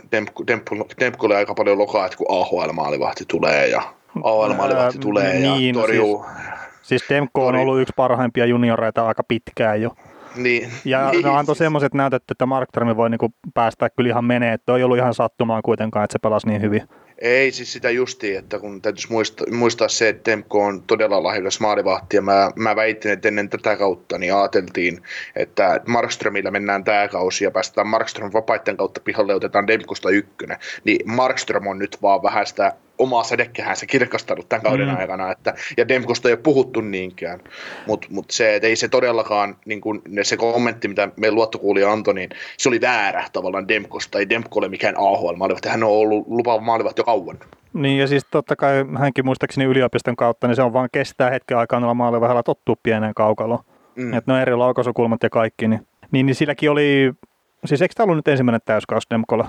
Dempkulle 0.99 1.35
aika 1.37 1.53
paljon 1.53 1.77
lokaa, 1.77 2.05
että 2.05 2.17
kun 2.17 2.27
AHL-maalivahti 2.29 3.23
tulee 3.27 3.67
ja 3.67 3.81
AHL-maalivahti 4.23 4.99
tulee 4.99 5.33
niin, 5.33 5.75
ja 5.75 5.81
torjuu. 5.81 6.25
Siis 6.25 6.63
Siis 6.83 7.09
Demko 7.09 7.47
on 7.47 7.55
ollut 7.55 7.81
yksi 7.81 7.93
parhaimpia 7.95 8.45
junioreita 8.45 9.07
aika 9.07 9.23
pitkään 9.27 9.81
jo. 9.81 9.89
Niin. 10.35 10.71
Ja 10.85 11.11
niin. 11.11 11.23
ne 11.23 11.29
antoi 11.29 11.55
semmoiset 11.55 11.93
näytöt, 11.93 12.23
että 12.31 12.45
Mark 12.45 12.69
Trami 12.71 12.97
voi 12.97 13.09
niinku 13.09 13.29
päästä 13.53 13.89
kyllä 13.89 14.09
ihan 14.09 14.25
menee, 14.25 14.53
että 14.53 14.75
ei 14.75 14.83
ollut 14.83 14.97
ihan 14.97 15.13
sattumaan 15.13 15.61
kuitenkaan, 15.61 16.03
että 16.03 16.13
se 16.13 16.19
pelasi 16.19 16.47
niin 16.47 16.61
hyvin. 16.61 16.81
Ei 17.23 17.51
siis 17.51 17.73
sitä 17.73 17.89
justi, 17.89 18.35
että 18.35 18.59
kun 18.59 18.81
täytyisi 18.81 19.11
muistaa, 19.11 19.47
muistaa 19.51 19.87
se, 19.87 20.09
että 20.09 20.31
Demko 20.31 20.65
on 20.65 20.83
todella 20.87 21.23
lahjakas 21.23 21.59
maalivahti, 21.59 22.15
ja 22.15 22.21
mä, 22.21 22.51
mä 22.55 22.75
väitin, 22.75 23.11
että 23.11 23.27
ennen 23.27 23.49
tätä 23.49 23.75
kautta 23.75 24.17
niin 24.17 24.35
ajateltiin, 24.35 25.03
että 25.35 25.81
Markströmillä 25.87 26.51
mennään 26.51 26.83
tämä 26.83 27.07
kausi 27.07 27.43
ja 27.43 27.51
päästään 27.51 27.87
Markström 27.87 28.33
vapaiden 28.33 28.77
kautta 28.77 29.01
pihalle 29.01 29.35
otetaan 29.35 29.67
Demkosta 29.67 30.09
ykkönen, 30.09 30.57
niin 30.83 31.11
Markström 31.11 31.67
on 31.67 31.79
nyt 31.79 31.97
vaan 32.01 32.23
vähän 32.23 32.47
sitä 32.47 32.73
omaa 32.97 33.23
sädekehänsä 33.23 33.85
kirkastanut 33.85 34.49
tämän 34.49 34.63
kauden 34.63 34.87
mm. 34.87 34.97
aikana, 34.97 35.31
että, 35.31 35.53
ja 35.77 35.87
Demkosta 35.87 36.29
ei 36.29 36.33
ole 36.33 36.41
puhuttu 36.43 36.81
niinkään, 36.81 37.39
mutta 37.87 38.07
mut 38.11 38.31
se, 38.31 38.55
että 38.55 38.67
ei 38.67 38.75
se 38.75 38.87
todellakaan, 38.87 39.55
niin 39.65 39.81
kun, 39.81 40.01
se 40.21 40.37
kommentti, 40.37 40.87
mitä 40.87 41.09
meidän 41.17 41.35
luottokuulija 41.35 41.91
antoi, 41.91 42.13
niin 42.13 42.29
se 42.57 42.69
oli 42.69 42.81
väärä 42.81 43.25
tavallaan 43.33 43.67
Demkosta, 43.67 44.19
ei 44.19 44.29
Demko 44.29 44.59
ole 44.59 44.69
mikään 44.69 44.95
AHL 44.97 45.35
maalivahti, 45.35 45.69
hän 45.69 45.83
on 45.83 45.89
ollut 45.89 46.27
lupaava 46.27 46.61
maalivahti 46.61 46.99
jo 46.99 47.05
kauan. 47.05 47.39
Niin 47.73 47.99
ja 47.99 48.07
siis 48.07 48.25
totta 48.31 48.55
kai 48.55 48.85
hänkin 48.99 49.25
muistaakseni 49.25 49.65
yliopiston 49.65 50.15
kautta, 50.15 50.47
niin 50.47 50.55
se 50.55 50.61
on 50.61 50.73
vaan 50.73 50.89
kestää 50.91 51.29
hetken 51.29 51.57
aikaa 51.57 51.79
noilla 51.79 51.93
maalivahdella 51.93 52.43
tottuu 52.43 52.75
pieneen 52.83 53.13
kaukaloon. 53.13 53.63
Mm. 53.95 54.13
Että 54.13 54.31
ne 54.31 54.35
on 54.35 54.41
eri 54.41 54.55
laukaisukulmat 54.55 55.23
ja 55.23 55.29
kaikki, 55.29 55.67
niin, 55.67 55.87
niin, 56.11 56.25
niin 56.25 56.35
silläkin 56.35 56.71
oli, 56.71 57.11
siis 57.65 57.81
eikö 57.81 57.93
tämä 57.97 58.05
ollut 58.05 58.17
nyt 58.17 58.27
ensimmäinen 58.27 58.61
täyskaus 58.65 59.03
Demkolla? 59.09 59.45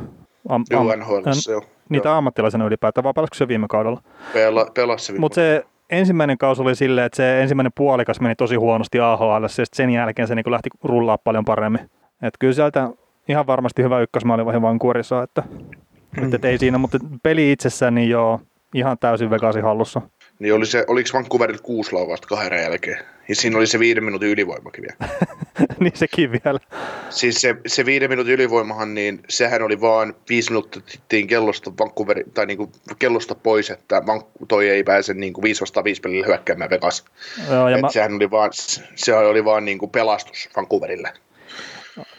Am, 0.48 0.54
am, 0.54 0.64
Joo, 0.70 0.96
NHL, 0.96 1.50
joo. 1.50 1.64
Niitä 1.88 2.08
joo. 2.08 2.18
ammattilaisena 2.18 2.64
ylipäätään, 2.64 3.04
vai 3.04 3.12
pelasiko 3.14 3.34
se 3.34 3.48
viime 3.48 3.66
kaudella? 3.68 4.02
Pela, 4.32 4.66
pelasi 4.74 5.12
viime 5.12 5.20
Mutta 5.20 5.34
se 5.34 5.64
ensimmäinen 5.90 6.38
kausi 6.38 6.62
oli 6.62 6.74
silleen, 6.74 7.06
että 7.06 7.16
se 7.16 7.42
ensimmäinen 7.42 7.72
puolikas 7.74 8.20
meni 8.20 8.34
tosi 8.34 8.56
huonosti 8.56 9.00
AHL, 9.00 9.42
ja 9.42 9.48
sen 9.72 9.90
jälkeen 9.90 10.28
se 10.28 10.34
niin 10.34 10.50
lähti 10.50 10.70
rullaa 10.82 11.18
paljon 11.18 11.44
paremmin. 11.44 11.80
Että 12.22 12.38
kyllä 12.38 12.52
sieltä 12.52 12.90
ihan 13.28 13.46
varmasti 13.46 13.82
hyvä 13.82 14.00
ykkösmaalivahin 14.00 14.62
vankuorissa, 14.62 15.22
että, 15.22 15.42
mm. 16.20 16.34
että 16.34 16.48
ei 16.48 16.58
siinä, 16.58 16.78
mutta 16.78 16.98
peli 17.22 17.52
itsessään 17.52 17.94
niin 17.94 18.10
joo, 18.10 18.40
ihan 18.74 18.98
täysin 18.98 19.30
Vegasin 19.30 19.62
hallussa. 19.62 20.00
Niin 20.44 20.54
oli 20.54 20.66
se, 20.66 20.84
oliko 20.88 21.08
Vancouverilla 21.12 21.62
kuusi 21.62 21.92
laukasta 21.92 22.28
kahden 22.28 22.62
jälkeen? 22.62 22.98
Ja 23.28 23.34
siinä 23.34 23.56
oli 23.56 23.66
se 23.66 23.78
viiden 23.78 24.04
minuutin 24.04 24.28
ylivoimakin 24.28 24.84
vielä. 24.84 25.12
niin 25.80 25.92
sekin 25.96 26.32
vielä. 26.32 26.60
Siis 27.10 27.40
se, 27.40 27.56
se 27.66 27.86
viiden 27.86 28.10
minuutin 28.10 28.34
ylivoimahan, 28.34 28.94
niin 28.94 29.20
sehän 29.28 29.62
oli 29.62 29.80
vaan 29.80 30.14
viisi 30.28 30.50
minuuttia 30.50 31.26
kellosta 31.26 31.72
Vancouver, 31.80 32.24
tai 32.34 32.46
niinku 32.46 32.72
kellosta 32.98 33.34
pois, 33.34 33.70
että 33.70 34.02
toi 34.48 34.68
ei 34.68 34.84
pääse 34.84 35.14
niinku 35.14 35.42
viisi 35.42 35.60
vastaan 35.60 35.84
viisi 35.84 36.00
pelille 36.00 36.26
hyökkäämään 36.26 36.70
Vegas. 36.70 37.04
Joo, 37.50 37.68
ja 37.68 37.78
mä... 37.78 37.88
sehän 37.88 38.14
oli 38.14 38.30
vaan, 38.30 38.50
se 38.94 39.14
oli 39.14 39.44
vaan 39.44 39.64
niinku 39.64 39.88
pelastus 39.88 40.48
Vancouverille. 40.56 41.12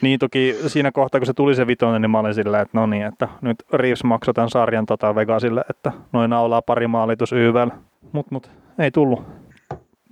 Niin 0.02 0.20
toki 0.20 0.56
siinä 0.68 0.92
kohtaa, 0.92 1.20
kun 1.20 1.26
se 1.28 1.34
tuli 1.34 1.56
se 1.56 1.68
vitonen, 1.68 2.02
niin 2.02 2.12
mä 2.12 2.20
olin 2.20 2.34
silleen, 2.34 2.62
että 2.62 2.78
no 2.78 2.86
niin, 2.86 3.06
että 3.06 3.28
nyt 3.42 3.64
Reeves 3.74 4.04
maksoi 4.04 4.34
tämän 4.34 4.50
sarjan 4.50 4.86
tota 4.86 5.16
Vegasille, 5.16 5.64
että 5.70 5.92
noin 6.12 6.30
naulaa 6.30 6.62
pari 6.62 6.88
maalitus 6.88 7.34
YVL. 7.34 7.70
Mut, 8.12 8.32
mut, 8.32 8.52
ei 8.80 8.92
tullut. 8.92 9.24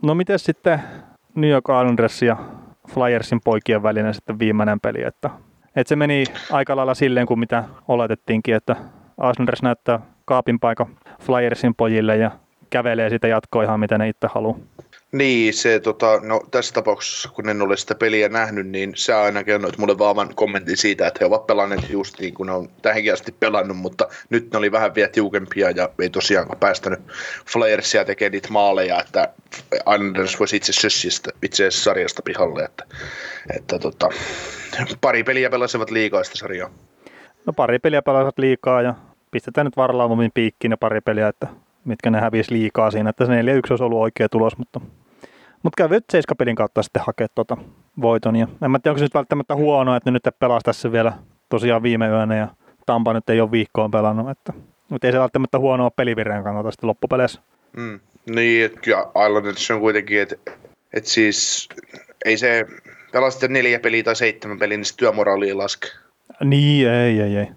No 0.03 0.15
miten 0.15 0.39
sitten 0.39 0.79
New 1.35 1.49
York 1.49 1.65
Islanders 1.69 2.21
ja 2.21 2.37
Flyersin 2.93 3.41
poikien 3.43 3.83
välinen 3.83 4.13
sitten 4.13 4.39
viimeinen 4.39 4.79
peli, 4.79 5.03
että, 5.03 5.29
että 5.75 5.89
se 5.89 5.95
meni 5.95 6.23
aika 6.51 6.75
lailla 6.75 6.93
silleen 6.93 7.27
kuin 7.27 7.39
mitä 7.39 7.63
oletettiinkin, 7.87 8.55
että 8.55 8.75
Islanders 9.31 9.61
näyttää 9.61 9.99
kaapin 10.25 10.59
paikka 10.59 10.87
Flyersin 11.21 11.75
pojille 11.75 12.17
ja 12.17 12.31
kävelee 12.69 13.09
sitä 13.09 13.27
jatkoa 13.27 13.63
ihan 13.63 13.79
miten 13.79 13.99
ne 13.99 14.09
itse 14.09 14.27
haluaa. 14.33 14.57
Niin, 15.13 15.53
se 15.53 15.79
tota, 15.79 16.19
no 16.23 16.41
tässä 16.51 16.73
tapauksessa, 16.73 17.29
kun 17.29 17.49
en 17.49 17.61
ole 17.61 17.77
sitä 17.77 17.95
peliä 17.95 18.29
nähnyt, 18.29 18.67
niin 18.67 18.93
sä 18.95 19.21
aina 19.21 19.43
kerroit 19.43 19.77
mulle 19.77 19.97
vaavan 19.97 20.35
kommentin 20.35 20.77
siitä, 20.77 21.07
että 21.07 21.17
he 21.21 21.25
ovat 21.25 21.47
pelanneet 21.47 21.89
just 21.89 22.19
niin 22.19 22.33
kuin 22.33 22.47
ne 22.47 22.53
on 22.53 22.69
tähänkin 22.81 23.13
asti 23.13 23.31
pelannut, 23.39 23.77
mutta 23.77 24.07
nyt 24.29 24.51
ne 24.51 24.57
oli 24.57 24.71
vähän 24.71 24.95
vielä 24.95 25.09
tiukempia 25.09 25.71
ja 25.71 25.89
ei 26.01 26.09
tosiaan 26.09 26.47
päästänyt 26.59 26.99
Flyersia 27.45 28.05
tekemään 28.05 28.31
niitä 28.31 28.47
maaleja, 28.51 29.01
että 29.01 29.33
Anders 29.85 30.39
voisi 30.39 30.55
itse 30.55 30.73
sössistä 30.73 31.31
itse 31.43 31.71
sarjasta 31.71 32.21
pihalle, 32.21 32.63
että, 32.63 32.85
että 33.57 33.79
tota, 33.79 34.09
pari 35.01 35.23
peliä 35.23 35.49
pelasivat 35.49 35.91
liikaa 35.91 36.23
sitä 36.23 36.37
sarjaa. 36.37 36.69
No 37.45 37.53
pari 37.53 37.79
peliä 37.79 38.01
pelasivat 38.01 38.37
liikaa 38.37 38.81
ja 38.81 38.93
pistetään 39.31 39.65
nyt 39.65 39.77
varlaumin 39.77 40.31
piikkiin 40.33 40.71
ja 40.71 40.77
pari 40.77 41.01
peliä, 41.01 41.27
että 41.27 41.47
mitkä 41.85 42.09
ne 42.09 42.19
hävisi 42.19 42.53
liikaa 42.53 42.91
siinä, 42.91 43.09
että 43.09 43.25
se 43.25 43.31
4-1 43.31 43.35
olisi 43.69 43.83
ollut 43.83 43.99
oikea 43.99 44.29
tulos, 44.29 44.57
mutta, 44.57 44.79
mutta 45.63 45.77
käy 45.77 45.89
nyt 45.89 46.05
pelin 46.37 46.55
kautta 46.55 46.83
sitten 46.83 47.03
hakea 47.05 47.27
tuota 47.35 47.57
voiton. 48.01 48.35
Ja 48.35 48.47
en 48.61 48.71
mä 48.71 48.79
tiedä, 48.79 48.91
onko 48.91 48.99
se 48.99 49.05
nyt 49.05 49.13
välttämättä 49.13 49.55
huono, 49.55 49.95
että 49.95 50.11
ne 50.11 50.13
nyt 50.13 50.35
pelasi 50.39 50.63
tässä 50.63 50.91
vielä 50.91 51.13
tosiaan 51.49 51.83
viime 51.83 52.07
yönä 52.07 52.37
ja 52.37 52.47
Tampa 52.85 53.13
nyt 53.13 53.29
ei 53.29 53.41
ole 53.41 53.51
viikkoon 53.51 53.91
pelannut, 53.91 54.29
että, 54.29 54.53
mutta 54.89 55.07
ei 55.07 55.13
se 55.13 55.19
välttämättä 55.19 55.59
huonoa 55.59 55.91
pelivireen 55.91 56.43
kannalta 56.43 56.71
sitten 56.71 56.87
loppupeleissä. 56.87 57.41
Mm. 57.77 57.99
Niin, 58.35 58.65
että 58.65 58.79
kyllä 58.79 59.05
Islanders 59.27 59.71
on 59.71 59.79
kuitenkin, 59.79 60.21
että, 60.21 60.35
että 60.93 61.09
siis 61.09 61.69
ei 62.25 62.37
se 62.37 62.65
pelaa 63.11 63.31
sitten 63.31 63.53
neljä 63.53 63.79
peliä 63.79 64.03
tai 64.03 64.15
seitsemän 64.15 64.59
peliä, 64.59 64.77
niin 64.77 64.85
se 64.85 64.97
työmoraali 64.97 65.47
ei 65.47 65.53
laske. 65.53 65.87
Niin, 66.43 66.89
ei, 66.89 67.21
ei, 67.21 67.37
ei. 67.37 67.47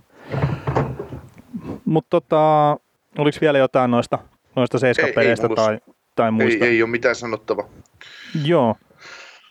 Mutta 1.84 2.10
tota, 2.10 2.76
Oliko 3.18 3.38
vielä 3.40 3.58
jotain 3.58 3.90
noista, 3.90 4.18
noista 4.56 4.78
seiskapeleistä 4.78 5.48
tai, 5.48 5.78
tai 6.16 6.30
muista? 6.30 6.64
Ei, 6.64 6.70
ei 6.70 6.82
ole 6.82 6.90
mitään 6.90 7.14
sanottavaa. 7.14 7.68
Joo. 8.44 8.76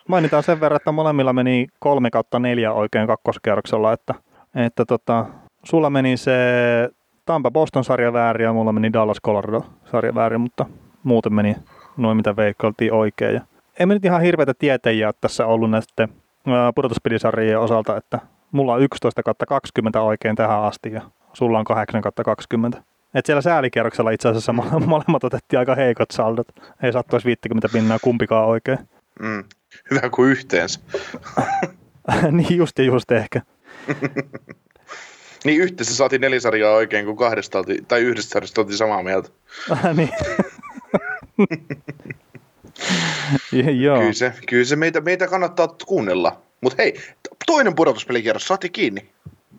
Mainitaan 0.08 0.44
sen 0.44 0.60
verran, 0.60 0.76
että 0.76 0.92
molemmilla 0.92 1.34
meni 1.34 1.68
kolme 1.80 2.10
kautta 2.10 2.40
neljä 2.40 2.74
oikein 2.74 3.08
kakkoskierroksella, 3.08 3.94
että, 3.94 4.14
että 4.56 4.86
tota, 4.86 5.26
sulla 5.64 5.90
meni 5.90 6.18
se 6.18 6.34
Tampa 7.26 7.52
Boston 7.52 7.84
sarja 7.84 8.14
väärin 8.14 8.44
ja 8.46 8.54
mulla 8.54 8.72
meni 8.72 8.94
Dallas 8.94 9.18
Colorado 9.26 9.62
sarja 9.92 10.16
väärin, 10.16 10.42
mutta 10.42 10.66
muuten 11.04 11.34
meni 11.34 11.56
noin 11.98 12.18
mitä 12.18 12.36
veikkailtiin 12.36 12.94
oikein. 12.94 13.34
Ja 13.34 13.42
ei 13.80 13.86
me 13.86 13.94
nyt 13.94 14.06
ihan 14.06 14.22
hirveitä 14.22 14.54
tietäjiä 14.54 15.08
ole 15.08 15.16
tässä 15.22 15.46
ollut 15.46 15.70
näiden 15.72 16.16
pudotuspelisarjien 16.76 17.60
osalta, 17.60 17.98
että 17.98 18.20
mulla 18.52 18.74
on 18.74 18.82
11 18.82 19.24
kautta 19.24 19.46
20 19.46 20.02
oikein 20.02 20.36
tähän 20.36 20.64
asti 20.64 20.92
ja 20.92 21.02
sulla 21.34 21.60
on 21.60 21.66
8 21.66 22.02
kautta 22.02 22.24
20. 22.24 22.84
Et 23.16 23.26
siellä 23.26 23.42
säälikierroksella 23.42 24.12
itse 24.12 24.30
asiassa 24.30 24.54
molemmat 24.86 25.24
otettiin 25.24 25.60
aika 25.60 25.76
heikot 25.76 26.12
saldot. 26.12 26.48
Ei 26.84 26.94
sattuisi 26.94 27.26
50 27.26 27.70
pinnaa 27.74 28.00
kumpikaan 28.02 28.48
oikein. 28.48 28.80
Mm. 29.20 29.44
Hyvä 29.92 30.10
kuin 30.10 30.32
yhteensä. 30.32 30.80
niin 32.32 32.58
just 32.58 32.80
ja 32.80 32.86
just 32.86 33.12
ehkä. 33.12 33.42
niin 35.46 35.62
yhteensä 35.62 35.96
saatiin 35.96 36.22
nelisarjaa 36.22 36.76
oikein, 36.76 37.06
kun 37.06 37.18
kahdesta 37.18 37.60
oltiin, 37.60 37.86
tai 37.86 38.02
yhdestä 38.02 38.32
sarjasta 38.32 38.62
oltiin 38.62 38.78
samaa 38.78 39.04
mieltä. 39.04 39.30
niin. 39.94 40.10
Joo. 43.82 44.00
Kyllä 44.00 44.14
se, 44.14 44.34
kyllä 44.48 44.66
se 44.66 44.76
meitä, 44.76 45.02
meitä 45.02 45.28
kannattaa 45.28 45.76
kuunnella. 45.86 46.42
Mutta 46.62 46.84
hei, 46.84 47.00
toinen 47.46 47.76
pudotuspelikierros 47.76 48.48
saatiin 48.48 48.72
kiinni. 48.72 49.06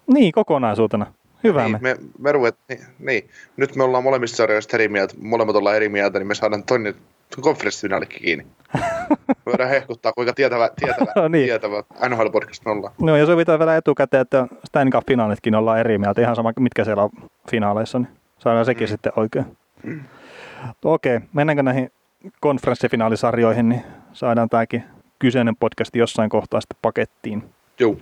Niin, 0.06 0.32
kokonaisuutena. 0.32 1.12
Hyvä 1.46 1.64
niin, 1.64 1.78
me. 1.80 1.96
me 2.18 2.32
ruvet, 2.32 2.56
niin, 2.68 2.80
niin, 2.98 3.30
nyt 3.56 3.76
me 3.76 3.84
ollaan 3.84 4.04
molemmista 4.04 4.36
sarjoista 4.36 4.76
eri 4.76 4.88
mieltä, 4.88 5.14
molemmat 5.20 5.56
ollaan 5.56 5.76
eri 5.76 5.88
mieltä, 5.88 6.18
niin 6.18 6.26
me 6.26 6.34
saadaan 6.34 6.64
toinen 6.64 6.94
konferenssifinaalikin 7.40 8.22
kiinni. 8.22 8.46
Voidaan 9.46 9.70
hehkuttaa, 9.70 10.12
kuinka 10.12 10.32
tietävä, 10.32 10.70
tietävä, 10.80 11.12
no 11.16 11.28
niin. 11.28 11.46
tietävä 11.46 11.82
NHL-podcast 12.08 12.66
ollaan. 12.66 12.94
No 13.00 13.16
ja 13.16 13.26
sovitaan 13.26 13.58
vielä 13.58 13.76
etukäteen, 13.76 14.20
että 14.20 14.46
Stanley 14.64 14.92
Cup-finaalitkin 14.92 15.54
ollaan 15.54 15.80
eri 15.80 15.98
mieltä, 15.98 16.20
ihan 16.20 16.36
sama 16.36 16.52
mitkä 16.60 16.84
siellä 16.84 17.02
on 17.02 17.10
finaaleissa, 17.50 17.98
niin 17.98 18.08
saadaan 18.38 18.64
sekin 18.64 18.86
mm. 18.86 18.90
sitten 18.90 19.12
oikein. 19.16 19.44
Mm. 19.82 20.00
Okei, 20.84 21.16
okay, 21.16 21.28
mennäänkö 21.32 21.62
näihin 21.62 21.90
konferenssifinaalisarjoihin, 22.40 23.68
niin 23.68 23.82
saadaan 24.12 24.48
tämäkin 24.48 24.84
kyseinen 25.18 25.56
podcast 25.56 25.96
jossain 25.96 26.30
kohtaa 26.30 26.60
sitten 26.60 26.78
pakettiin. 26.82 27.44
Joo. 27.78 27.96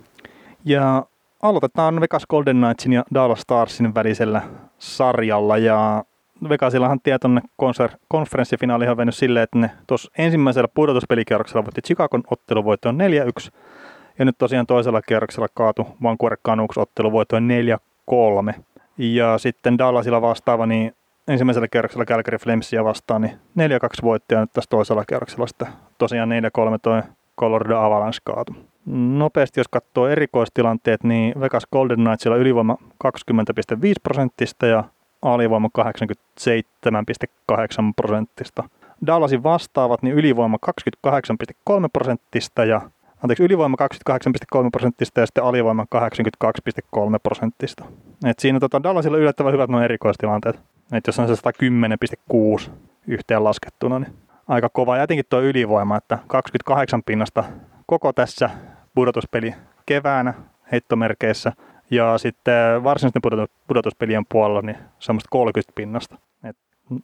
Ja 0.65 1.07
aloitetaan 1.45 2.01
Vegas 2.01 2.27
Golden 2.27 2.57
Knightsin 2.57 2.93
ja 2.93 3.05
Dallas 3.15 3.41
Starsin 3.41 3.95
välisellä 3.95 4.43
sarjalla 4.79 5.59
ja 5.59 6.05
Vegasillahan 6.49 7.01
tie 7.03 7.19
tuonne 7.19 7.41
konferenssifinaaliin 8.09 8.91
on 8.91 8.97
vennyt 8.97 9.15
silleen, 9.15 9.45
että 9.45 9.59
ne 9.59 9.71
tuossa 9.87 10.13
ensimmäisellä 10.19 10.69
pudotuspelikierroksella 10.69 11.65
voitti 11.65 11.83
Chicagon 11.83 12.23
otteluvoittoon 12.31 12.99
4-1 13.49 13.51
ja 14.19 14.25
nyt 14.25 14.39
tosiaan 14.39 14.67
toisella 14.67 15.03
kierroksella 15.03 15.49
kaatu 15.55 15.87
Vancouver 16.03 16.39
Canucks 16.47 16.79
otteluvoittoon 16.79 17.49
4-3. 18.51 18.61
Ja 18.99 19.39
sitten 19.39 19.79
Dallasilla 19.79 20.23
vastaava, 20.23 20.67
niin 20.67 20.93
ensimmäisellä 21.29 21.69
kierroksella 21.69 22.05
Calgary 22.05 22.39
Flamesia 22.39 22.85
vastaan, 22.85 23.23
niin 23.23 23.33
4-2 23.33 24.03
voittoja 24.03 24.41
nyt 24.41 24.53
tässä 24.53 24.71
toisella 24.71 25.05
kierroksella 25.05 25.47
sitten 25.47 25.69
tosiaan 25.99 26.31
4-3 26.31 26.33
toi 26.83 27.03
Colorado 27.41 27.79
Avalanche 27.79 28.21
kaatu. 28.25 28.74
Nopeasti, 28.87 29.61
jos 29.61 29.69
katsoo 29.69 30.09
erikoistilanteet, 30.09 31.05
niin 31.05 31.41
Vegas 31.41 31.67
Golden 31.73 32.05
Knightsilla 32.05 32.37
ylivoima 32.37 32.77
20,5 33.05 33.11
prosenttista 34.03 34.67
ja 34.67 34.85
alivoima 35.23 35.71
87,8 35.79 35.85
prosenttista. 37.97 38.69
Dallasin 39.07 39.43
vastaavat, 39.43 40.03
niin 40.03 40.15
ylivoima 40.15 40.59
28,3 41.07 41.89
prosenttista 41.93 42.65
ja 42.65 42.81
anteeksi, 43.23 43.45
ylivoima 43.45 43.77
28,3 44.11 44.69
prosenttista 44.73 45.21
ja 45.21 45.27
sitten 45.27 45.45
alivoima 45.45 45.87
82,3 45.95 47.01
prosenttista. 47.23 47.85
Et 48.27 48.39
siinä 48.39 48.61
tota, 48.61 48.83
Dallasilla 48.83 49.19
yllättävän 49.19 49.53
hyvät 49.53 49.71
nuo 49.71 49.81
erikoistilanteet. 49.81 50.61
Et 50.93 51.07
jos 51.07 51.19
on 51.19 51.29
se 51.29 51.35
110,6 52.65 52.71
yhteen 53.07 53.45
laskettuna, 53.45 53.99
niin 53.99 54.13
aika 54.49 54.69
kova. 54.69 54.97
Ja 54.97 55.03
etenkin 55.03 55.25
tuo 55.31 55.41
ylivoima, 55.41 55.97
että 55.97 56.19
28 56.27 57.03
pinnasta 57.03 57.45
koko 57.87 58.13
tässä 58.13 58.51
pudotuspeli 58.95 59.55
keväänä 59.87 60.35
heittomerkeissä. 60.73 61.53
Ja 61.91 62.19
sitten 62.19 62.85
varsinaisten 62.85 63.23
pudotuspelien 63.67 64.27
puolella 64.29 64.63
niin 64.63 64.77
semmoista 64.99 65.29
30 65.31 65.73
pinnasta. 65.75 66.19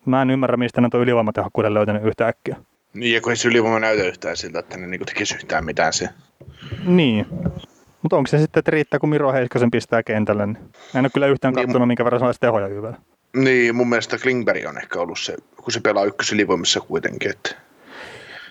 Mä 0.07 0.23
en 0.23 0.31
ymmärrä, 0.31 0.57
mistä 0.57 0.81
ne 0.81 0.89
on 0.95 1.01
ylivoimatehokkuuden 1.01 1.75
löytänyt 1.75 2.05
yhtäkkiä. 2.05 2.57
Niin, 2.95 3.15
ja 3.15 3.21
kun 3.21 3.33
ei 3.33 3.37
se 3.37 3.49
ylivoima 3.49 3.79
näytä 3.79 4.03
yhtään 4.03 4.37
siltä, 4.37 4.59
että 4.59 4.77
ne 4.77 4.87
niinku 4.87 5.05
tekisi 5.05 5.35
yhtään 5.35 5.65
mitään 5.65 5.93
se. 5.93 6.09
Niin. 6.85 7.27
Mutta 8.03 8.17
onko 8.17 8.27
se 8.27 8.39
sitten, 8.39 8.61
että 8.61 8.71
riittää, 8.71 9.01
kun 9.01 9.09
Miro 9.09 9.33
Heiskasen 9.33 9.71
pistää 9.71 10.03
kentälle? 10.03 10.47
Niin 10.47 10.59
en 10.95 11.05
ole 11.05 11.11
kyllä 11.15 11.27
yhtään 11.27 11.55
Niin, 11.55 11.67
katsonut, 11.67 11.89
minkä 11.89 12.05
verran 12.05 12.21
sellaista 12.21 12.47
tehoja 12.47 12.69
hyvää. 12.69 12.95
Niin, 13.37 13.77
mun 13.77 13.89
mielestä 13.89 14.19
Klingberg 14.19 14.67
on 14.69 14.79
ehkä 14.79 15.01
ollut 15.01 15.19
se, 15.19 15.37
kun 15.57 15.73
se 15.73 15.81
pelaa 15.81 16.05
ykkösylivoimassa 16.05 16.81
kuitenkin, 16.81 17.31
että 17.31 17.57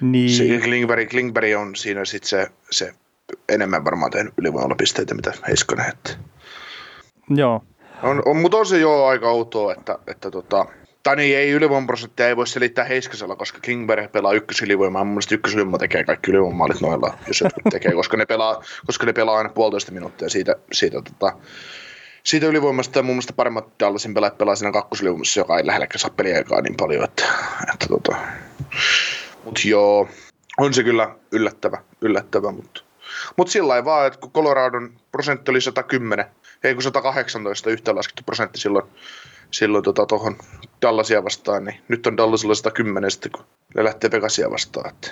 Niin, 0.01 0.29
se 0.29 0.59
Klingberg, 0.63 1.09
Klingberg 1.09 1.59
on 1.59 1.75
siinä 1.75 2.05
sitten 2.05 2.29
se, 2.29 2.47
se 2.71 2.93
enemmän 3.49 3.85
varmaan 3.85 4.11
tehnyt 4.11 4.33
ylivoimalla 4.37 4.75
pisteitä, 4.75 5.15
mitä 5.15 5.33
Heiskanen. 5.47 5.89
Että. 5.89 6.09
joo. 7.29 7.63
On, 8.03 8.21
on, 8.25 8.37
mutta 8.37 8.57
on 8.57 8.65
se 8.65 8.79
jo 8.79 9.05
aika 9.05 9.29
outoa, 9.29 9.73
että, 9.73 9.99
että 10.07 10.31
tota, 10.31 10.65
tai 11.03 11.15
niin, 11.15 11.37
ei 11.37 11.51
ylivoimaprosenttia 11.51 12.27
ei 12.27 12.35
voi 12.35 12.47
selittää 12.47 12.85
Heiskasella, 12.85 13.35
koska 13.35 13.59
Kingberg 13.59 14.11
pelaa 14.11 14.33
ykkösylivoimaa. 14.33 15.03
Mun 15.03 15.13
mielestä 15.13 15.35
ykkösylivoima 15.35 15.77
tekee 15.77 16.03
kaikki 16.03 16.31
ylivoimamaalit 16.31 16.81
noilla, 16.81 17.17
jos 17.27 17.41
jotkut 17.41 17.63
tekee, 17.71 17.91
koska 17.91 18.17
ne 18.17 18.25
pelaa, 18.25 18.63
koska 18.85 19.05
ne 19.05 19.13
pelaa 19.13 19.37
aina 19.37 19.49
puolitoista 19.49 19.91
minuuttia 19.91 20.29
siitä, 20.29 20.55
siitä, 20.71 21.01
tota, 21.01 21.37
siitä 22.23 22.47
ylivoimasta. 22.47 22.99
Ja 22.99 23.03
mun 23.03 23.15
mielestä 23.15 23.33
paremmat 23.33 23.67
Dallasin 23.79 24.13
pelaajat 24.13 24.37
pelaa 24.37 24.55
siinä 24.55 24.71
kakkosylivoimassa, 24.71 25.39
joka 25.39 25.57
ei 25.57 25.65
lähelläkään 25.65 25.99
saa 25.99 26.11
peliaikaa 26.17 26.61
niin 26.61 26.77
paljon. 26.77 27.03
Että, 27.03 27.25
että 27.73 27.87
tota. 27.87 28.17
Mut 29.49 29.65
joo, 29.65 30.07
on 30.57 30.73
se 30.73 30.83
kyllä 30.83 31.15
yllättävä, 31.31 31.77
yllättävä 32.01 32.51
mutta 32.51 32.81
mutta 33.37 33.51
sillä 33.51 33.67
lailla 33.67 33.85
vaan, 33.85 34.07
että 34.07 34.19
kun 34.19 34.31
Coloradon 34.31 34.93
prosentti 35.11 35.51
oli 35.51 35.61
110, 35.61 36.25
ei 36.63 36.73
kun 36.73 36.83
118 36.83 37.69
yhteenlaskettu 37.69 38.23
prosentti 38.25 38.59
silloin, 38.59 38.85
silloin 39.51 39.83
tuohon 39.83 40.35
tota, 40.35 40.47
Dallasia 40.81 41.23
vastaan, 41.23 41.63
niin 41.63 41.81
nyt 41.87 42.07
on 42.07 42.17
Dallasilla 42.17 42.55
110 42.55 43.11
sitten, 43.11 43.31
kun 43.31 43.45
ne 43.75 43.83
lähtee 43.83 44.11
Vegasia 44.11 44.51
vastaan. 44.51 44.89
Että. 44.89 45.07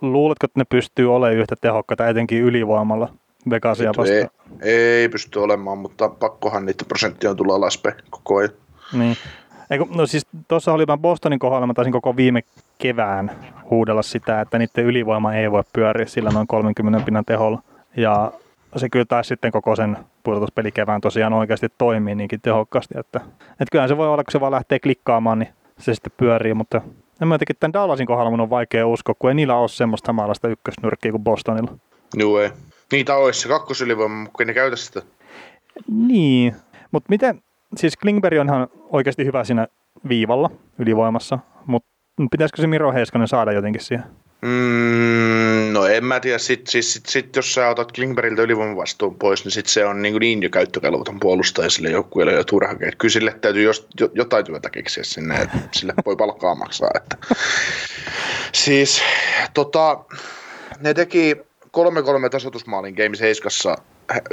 Luuletko, 0.00 0.44
että 0.44 0.60
ne 0.60 0.64
pystyy 0.64 1.14
olemaan 1.14 1.38
yhtä 1.38 1.56
tehokkaita, 1.60 2.08
etenkin 2.08 2.42
ylivoimalla 2.42 3.14
Vegasia 3.50 3.92
vastaan? 3.96 4.30
Ei, 4.62 5.00
ei 5.00 5.08
pysty 5.08 5.38
olemaan, 5.38 5.78
mutta 5.78 6.08
pakkohan 6.08 6.66
niitä 6.66 6.84
prosenttia 6.84 7.30
on 7.30 7.36
tulla 7.36 7.54
alaspäin 7.54 7.94
koko 8.10 8.36
ajan. 8.36 8.50
Niin. 8.92 9.16
Eiku, 9.70 9.88
no 9.90 10.06
siis 10.06 10.26
tuossa 10.48 10.72
oli 10.72 10.84
Bostonin 10.98 11.38
kohdalla, 11.38 11.66
mä 11.66 11.74
taisin 11.74 11.92
koko 11.92 12.16
viime 12.16 12.42
kevään 12.78 13.30
huudella 13.70 14.02
sitä, 14.02 14.40
että 14.40 14.58
niiden 14.58 14.84
ylivoima 14.84 15.34
ei 15.34 15.50
voi 15.50 15.62
pyöriä 15.72 16.06
sillä 16.06 16.30
noin 16.30 16.46
30 16.46 17.04
pinnan 17.04 17.24
teholla. 17.24 17.62
Ja 17.96 18.32
se 18.76 18.88
kyllä 18.88 19.04
taisi 19.04 19.28
sitten 19.28 19.52
koko 19.52 19.76
sen 19.76 19.98
pudotuspelikevään 20.22 21.00
tosiaan 21.00 21.32
oikeasti 21.32 21.66
toimii 21.78 22.14
niinkin 22.14 22.40
tehokkaasti, 22.40 22.94
että, 22.98 23.20
että 23.50 23.66
kyllähän 23.72 23.88
se 23.88 23.96
voi 23.96 24.08
olla, 24.08 24.24
kun 24.24 24.32
se 24.32 24.40
vaan 24.40 24.52
lähtee 24.52 24.78
klikkaamaan, 24.78 25.38
niin 25.38 25.48
se 25.78 25.94
sitten 25.94 26.12
pyörii, 26.16 26.54
mutta 26.54 26.80
en 27.22 27.28
mä 27.28 27.34
jotenkin 27.34 27.56
tämän 27.60 27.72
Dallasin 27.72 28.06
kohdalla 28.06 28.30
mun 28.30 28.40
on 28.40 28.50
vaikea 28.50 28.86
uskoa, 28.86 29.14
kun 29.18 29.30
ei 29.30 29.34
niillä 29.34 29.56
ole 29.56 29.68
semmoista 29.68 30.06
samanlaista 30.06 30.48
ykkösnyrkkiä 30.48 31.10
kuin 31.10 31.24
Bostonilla. 31.24 31.78
Joo 32.14 32.40
ei. 32.40 32.50
Niitä 32.92 33.16
olisi 33.16 33.40
se 33.40 33.48
kakkosylivoima, 33.48 34.22
mutta 34.22 34.44
ne 34.44 34.54
käytä 34.54 34.76
sitä. 34.76 35.02
Niin, 35.88 36.56
mutta 36.92 37.06
miten, 37.08 37.42
siis 37.76 37.96
Klingberg 37.96 38.38
on 38.38 38.46
ihan 38.46 38.68
oikeasti 38.90 39.24
hyvä 39.24 39.44
siinä 39.44 39.66
viivalla 40.08 40.50
ylivoimassa, 40.78 41.38
mutta 41.66 41.97
pitäisikö 42.30 42.62
se 42.62 42.66
Miro 42.66 42.92
Heiskanen 42.92 43.28
saada 43.28 43.52
jotenkin 43.52 43.82
siihen? 43.82 44.04
Mm, 44.42 45.72
no 45.72 45.86
en 45.86 46.04
mä 46.04 46.20
tiedä, 46.20 46.38
sit, 46.38 46.66
siis, 46.66 46.92
sit, 46.92 47.06
sit, 47.06 47.36
jos 47.36 47.54
sä 47.54 47.68
otat 47.68 47.92
Klingbergiltä 47.92 48.42
ylivoimavastuun 48.42 49.18
pois, 49.18 49.44
niin 49.44 49.52
sit 49.52 49.66
se 49.66 49.84
on 49.84 50.02
niin, 50.02 50.16
niin 50.20 50.42
jo 50.42 50.50
käyttökelvoton 50.50 51.20
puolustaja 51.20 51.70
sille 51.70 51.90
joukkueelle 51.90 52.32
jo 52.32 52.44
turha. 52.44 52.74
Kyllä 52.74 53.12
sille 53.12 53.36
täytyy 53.40 53.62
jos, 53.62 53.86
jo, 54.00 54.08
jotain 54.14 54.44
työtä 54.44 54.70
keksiä 54.70 55.04
sinne, 55.04 55.34
että 55.34 55.58
sille 55.72 55.94
voi 56.06 56.16
palkkaa 56.16 56.54
maksaa. 56.54 56.90
Että. 56.94 57.16
Siis 58.52 59.02
tota, 59.54 60.04
ne 60.80 60.94
teki 60.94 61.36
3-3 61.64 61.80
tasoitusmaalin 62.30 62.94
Game 62.94 63.16
7. 63.16 63.76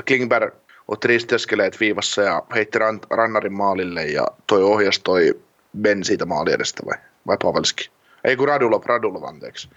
Klingberg 0.07 0.53
otti 0.87 1.07
ristiöskeleet 1.07 1.79
viivassa 1.79 2.21
ja 2.21 2.43
heitti 2.55 2.79
ran, 2.79 2.99
rannarin 3.09 3.53
maalille 3.53 4.05
ja 4.05 4.27
toi 4.47 4.63
ohjas 4.63 4.99
toi 4.99 5.39
Ben 5.81 6.03
siitä 6.03 6.25
maali 6.25 6.53
edestä 6.53 6.83
vai, 6.85 6.97
vai 7.27 7.37
Pavelski? 7.43 7.89
Ei 8.23 8.35
kun 8.35 8.47
Radulov, 8.47 8.83
Radulov 8.85 9.23
anteeksi. 9.23 9.69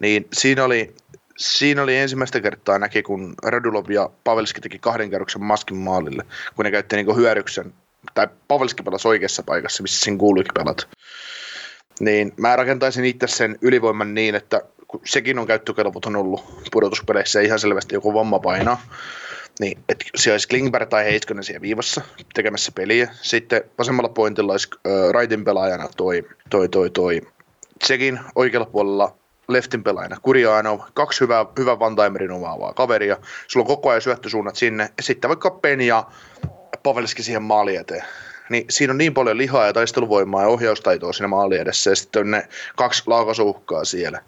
Niin 0.00 0.28
siinä 0.32 0.64
oli, 0.64 0.94
siinä 1.36 1.82
oli 1.82 1.96
ensimmäistä 1.96 2.40
kertaa 2.40 2.78
näki, 2.78 3.02
kun 3.02 3.34
Radulov 3.42 3.90
ja 3.90 4.10
Pavelski 4.24 4.60
teki 4.60 4.78
kahden 4.78 5.10
kerroksen 5.10 5.42
maskin 5.42 5.76
maalille, 5.76 6.26
kun 6.56 6.64
ne 6.64 6.70
käytti 6.70 6.96
niinku 6.96 7.14
hyödyksen, 7.14 7.72
tai 8.14 8.28
Pavelski 8.48 8.82
pelasi 8.82 9.08
oikeassa 9.08 9.42
paikassa, 9.42 9.82
missä 9.82 10.04
siinä 10.04 10.18
kuuluikin 10.18 10.54
pelata. 10.54 10.86
Niin 12.00 12.32
mä 12.36 12.56
rakentaisin 12.56 13.04
itse 13.04 13.26
sen 13.26 13.58
ylivoiman 13.62 14.14
niin, 14.14 14.34
että 14.34 14.62
kun 14.88 15.00
sekin 15.04 15.38
on 15.38 15.46
käyttökelvoton 15.46 16.16
ollut 16.16 16.44
pudotuspeleissä 16.72 17.40
ihan 17.40 17.58
selvästi 17.58 17.94
joku 17.94 18.14
vamma 18.14 18.38
painaa, 18.38 18.82
niin, 19.60 19.78
että 19.88 20.04
siellä 20.16 20.34
olisi 20.34 20.48
Klingberg 20.48 20.88
tai 20.88 21.04
Heiskanen 21.04 21.44
siellä 21.44 21.60
viivassa 21.60 22.00
tekemässä 22.34 22.72
peliä. 22.72 23.10
Sitten 23.22 23.62
vasemmalla 23.78 24.08
pointilla 24.08 24.52
olisi 24.52 24.68
äh, 24.86 25.10
Raitin 25.10 25.44
pelaajana 25.44 25.88
toi, 25.96 26.26
toi, 26.50 26.68
toi, 26.68 26.90
toi 26.90 27.20
sekin 27.84 28.20
oikealla 28.34 28.66
puolella 28.66 29.16
leftin 29.48 29.84
pelaajana 29.84 30.16
Kuriano, 30.22 30.84
kaksi 30.94 31.20
hyvää, 31.20 31.46
hyvää 31.58 31.74
one-timerin 31.74 32.30
omaavaa 32.30 32.74
kaveria. 32.74 33.16
Sulla 33.46 33.64
on 33.64 33.66
koko 33.66 33.90
ajan 33.90 34.02
syöttösuunnat 34.02 34.56
sinne. 34.56 34.90
Sitten 35.00 35.28
vaikka 35.28 35.50
Pen 35.50 35.80
ja 35.80 36.04
Pavelski 36.82 37.22
siihen 37.22 37.42
maali 37.42 37.76
eteen. 37.76 38.04
Niin 38.50 38.64
siinä 38.70 38.90
on 38.90 38.98
niin 38.98 39.14
paljon 39.14 39.38
lihaa 39.38 39.66
ja 39.66 39.72
taisteluvoimaa 39.72 40.42
ja 40.42 40.48
ohjaustaitoa 40.48 41.12
siinä 41.12 41.28
maali 41.28 41.58
edessä 41.58 41.90
ja 41.90 41.96
sitten 41.96 42.20
on 42.20 42.30
ne 42.30 42.48
kaksi 42.76 43.02
laukasuhkaa 43.06 43.84
siellä. 43.84 44.22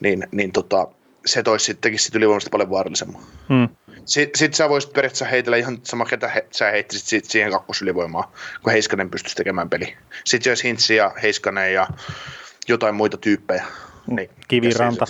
Niin, 0.00 0.26
niin 0.32 0.52
tota, 0.52 0.88
se 1.26 1.42
toisi 1.42 1.64
sittenkin 1.64 2.00
sit 2.00 2.14
ylivoimasta 2.14 2.50
paljon 2.50 2.70
vaarallisemman. 2.70 3.22
Hmm. 3.48 3.68
Sitten 4.06 4.38
sit 4.38 4.54
sä 4.54 4.68
voisit 4.68 4.92
periaatteessa 4.92 5.24
heitellä 5.24 5.56
ihan 5.56 5.78
sama, 5.82 6.04
ketä 6.04 6.28
he, 6.28 6.46
sä 6.50 6.70
heittisit 6.70 7.06
sit 7.06 7.24
siihen 7.24 7.52
kakkosylivoimaan, 7.52 8.24
kun 8.62 8.72
Heiskanen 8.72 9.10
pystyisi 9.10 9.36
tekemään 9.36 9.70
peli. 9.70 9.96
Sitten 10.24 10.50
olisi 10.50 10.64
Hintsi 10.64 10.96
ja 10.96 11.12
Heiskanen 11.22 11.74
ja 11.74 11.88
jotain 12.68 12.94
muita 12.94 13.16
tyyppejä. 13.16 13.64
Niin, 14.06 14.30
Kiviranta. 14.48 15.04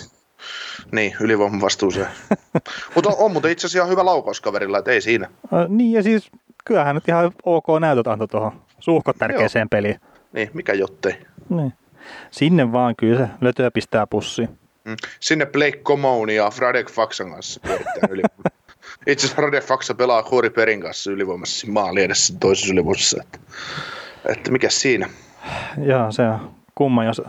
Niin, 0.91 1.15
ylivoiman 1.19 1.61
vastuuseen. 1.61 2.07
Mutta 2.95 3.09
on, 3.09 3.15
on 3.17 3.31
muuten 3.31 3.51
itse 3.51 3.67
asiassa 3.67 3.79
ihan 3.79 3.89
hyvä 3.89 4.05
laukauskaverilla, 4.05 4.77
että 4.77 4.91
ei 4.91 5.01
siinä. 5.01 5.29
Äh, 5.53 5.69
niin 5.69 5.91
ja 5.91 6.03
siis 6.03 6.31
kyllähän 6.65 6.95
nyt 6.95 7.07
ihan 7.07 7.31
ok 7.43 7.65
näytöt 7.79 8.07
antoi 8.07 8.27
tuohon 8.27 8.61
suhkot 8.79 9.17
tärkeäseen 9.17 9.69
peliin. 9.69 9.99
Niin, 10.33 10.49
mikä 10.53 10.73
jottei. 10.73 11.17
Niin. 11.49 11.73
Sinne 12.31 12.71
vaan 12.71 12.95
kyllä 12.95 13.17
se 13.17 13.27
lötöä 13.41 13.71
pistää 13.71 14.07
pussiin. 14.07 14.49
Mm. 14.83 14.95
Sinne 15.19 15.45
Blake 15.45 15.77
Comown 15.77 16.29
ja 16.29 16.49
Fradek 16.49 16.91
Faksan 16.91 17.31
kanssa 17.31 17.59
pyörittää 17.59 18.09
ylivoimaa. 18.09 18.51
Itse 19.07 19.25
asiassa 19.25 19.41
Fradek 19.41 19.63
Faksa 19.63 19.95
pelaa 19.95 20.23
Kori 20.23 20.49
Perin 20.49 20.81
kanssa 20.81 21.11
ylivoimassa 21.11 21.71
maali 21.71 22.03
edessä 22.03 22.33
toisessa 22.39 22.73
ylivoimassa. 22.73 23.21
Että, 23.23 23.39
että 24.29 24.51
mikä 24.51 24.69
siinä? 24.69 25.09
Joo, 25.77 26.11
se 26.11 26.29
on 26.29 26.51
kumma, 26.75 27.03
jos... 27.03 27.21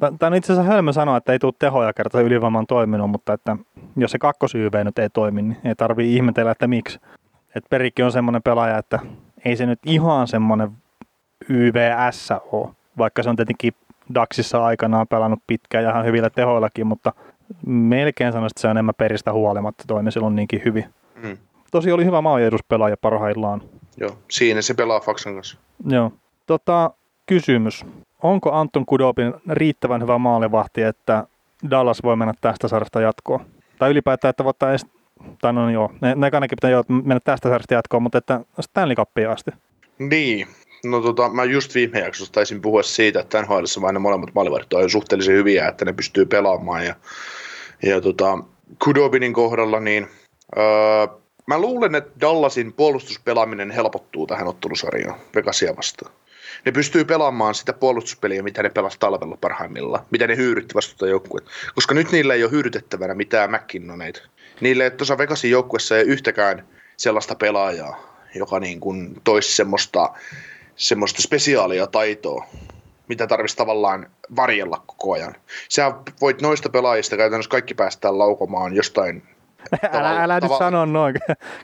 Tämä 0.00 0.26
on 0.26 0.34
itse 0.34 0.52
asiassa 0.52 0.72
hölmö 0.72 0.92
sanoa, 0.92 1.16
että 1.16 1.32
ei 1.32 1.38
tule 1.38 1.52
tehoja 1.58 1.92
kertaa 1.92 2.20
ylivoiman 2.20 2.66
toiminut, 2.66 3.10
mutta 3.10 3.32
että 3.32 3.56
jos 3.96 4.10
se 4.10 4.18
kakkosYV 4.18 4.84
nyt 4.84 4.98
ei 4.98 5.10
toimi, 5.10 5.42
niin 5.42 5.58
ei 5.64 5.74
tarvii 5.74 6.16
ihmetellä, 6.16 6.50
että 6.50 6.66
miksi. 6.66 7.00
Et 7.54 7.64
Perikki 7.70 8.02
on 8.02 8.12
semmoinen 8.12 8.42
pelaaja, 8.42 8.78
että 8.78 8.98
ei 9.44 9.56
se 9.56 9.66
nyt 9.66 9.78
ihan 9.86 10.28
semmoinen 10.28 10.70
YVS 11.48 12.28
ole, 12.52 12.68
vaikka 12.98 13.22
se 13.22 13.28
on 13.28 13.36
tietenkin 13.36 13.74
Daxissa 14.14 14.64
aikanaan 14.64 15.08
pelannut 15.08 15.42
pitkään 15.46 15.84
ja 15.84 15.90
ihan 15.90 16.04
hyvillä 16.04 16.30
tehoillakin, 16.30 16.86
mutta 16.86 17.12
melkein 17.66 18.32
sanoisin, 18.32 18.52
että 18.52 18.60
se 18.60 18.66
on 18.66 18.70
enemmän 18.70 18.94
peristä 18.98 19.32
huolimatta 19.32 19.84
toimi 19.86 20.12
silloin 20.12 20.36
niinkin 20.36 20.62
hyvin. 20.64 20.84
Tosi 21.70 21.92
oli 21.92 22.04
hyvä 22.04 22.20
maalieduspelaaja 22.20 22.96
parhaillaan. 22.96 23.62
Joo, 23.96 24.18
siinä 24.30 24.62
se 24.62 24.74
pelaa 24.74 25.00
Faksan 25.00 25.34
kanssa. 25.34 25.58
Joo. 25.86 26.12
Tota, 26.46 26.90
kysymys. 27.26 27.84
Onko 28.22 28.52
Anton 28.52 28.86
Kudobin 28.86 29.34
riittävän 29.50 30.02
hyvä 30.02 30.18
maalivahti, 30.18 30.82
että 30.82 31.26
Dallas 31.70 32.02
voi 32.02 32.16
mennä 32.16 32.34
tästä 32.40 32.68
sarjasta 32.68 33.00
jatkoon? 33.00 33.40
Tai 33.78 33.90
ylipäätään, 33.90 34.30
että 34.30 34.44
voittaa 34.44 34.70
edes, 34.70 34.86
tai 35.40 35.52
no 35.52 35.70
joo, 35.70 35.92
ne, 36.00 36.14
ne 36.14 36.30
ainakin 36.32 36.56
pitää 36.56 36.70
jo 36.70 36.82
mennä 36.88 37.20
tästä 37.20 37.48
sarjasta 37.48 37.74
jatkoon, 37.74 38.02
mutta 38.02 38.18
että 38.18 38.40
Stanley 38.60 38.96
Cupia 38.96 39.32
asti. 39.32 39.50
Niin, 39.98 40.46
no 40.84 41.00
tota, 41.00 41.28
mä 41.28 41.44
just 41.44 41.74
viime 41.74 41.98
jaksossa 41.98 42.32
taisin 42.32 42.62
puhua 42.62 42.82
siitä, 42.82 43.20
että 43.20 43.42
NHL 43.42 43.64
vain 43.80 43.94
ne 43.94 43.98
molemmat 43.98 44.34
maalivahdit 44.34 44.72
on 44.72 44.90
suhteellisen 44.90 45.34
hyviä, 45.34 45.68
että 45.68 45.84
ne 45.84 45.92
pystyy 45.92 46.26
pelaamaan 46.26 46.86
ja, 46.86 46.94
ja 47.82 48.00
tota, 48.00 48.38
Kudobinin 48.84 49.32
kohdalla, 49.32 49.80
niin 49.80 50.06
öö, 50.56 51.06
mä 51.46 51.58
luulen, 51.58 51.94
että 51.94 52.20
Dallasin 52.20 52.72
puolustuspelaaminen 52.72 53.70
helpottuu 53.70 54.26
tähän 54.26 54.48
ottelusarjaan 54.48 55.20
Vegasia 55.34 55.76
vastaan. 55.76 56.12
Ne 56.64 56.72
pystyy 56.72 57.04
pelaamaan 57.04 57.54
sitä 57.54 57.72
puolustuspeliä, 57.72 58.42
mitä 58.42 58.62
ne 58.62 58.70
pelasivat 58.70 59.00
talvella 59.00 59.36
parhaimmillaan, 59.40 60.06
mitä 60.10 60.26
ne 60.26 60.36
hyyrytti 60.36 60.74
vastuuta 60.74 61.06
joukkueet. 61.06 61.46
Koska 61.74 61.94
nyt 61.94 62.12
niillä 62.12 62.34
ei 62.34 62.44
ole 62.44 62.50
hyyrytettävänä 62.50 63.14
mitään 63.14 63.50
McKinnoneita. 63.50 64.20
Niillä 64.60 64.84
ei 64.84 64.90
tuossa 64.90 65.18
Vegasin 65.18 65.50
joukkuessa 65.50 65.98
ei 65.98 66.04
yhtäkään 66.04 66.66
sellaista 66.96 67.34
pelaajaa, 67.34 68.16
joka 68.34 68.60
niin 68.60 68.80
kuin 68.80 69.20
toisi 69.24 69.56
semmoista, 69.56 70.14
semmoista 70.76 71.22
spesiaalia 71.22 71.86
taitoa 71.86 72.46
mitä 73.08 73.26
tarvitsisi 73.26 73.56
tavallaan 73.56 74.10
varjella 74.36 74.82
koko 74.86 75.12
ajan. 75.12 75.34
Sä 75.68 75.92
voit 76.20 76.42
noista 76.42 76.68
pelaajista 76.68 77.16
käytännössä 77.16 77.50
kaikki 77.50 77.74
päästään 77.74 78.18
laukomaan 78.18 78.74
jostain 78.74 79.22
älä, 79.92 80.22
älä 80.22 80.40
nyt 80.40 80.52
sano 80.58 80.84
noin. 80.84 81.14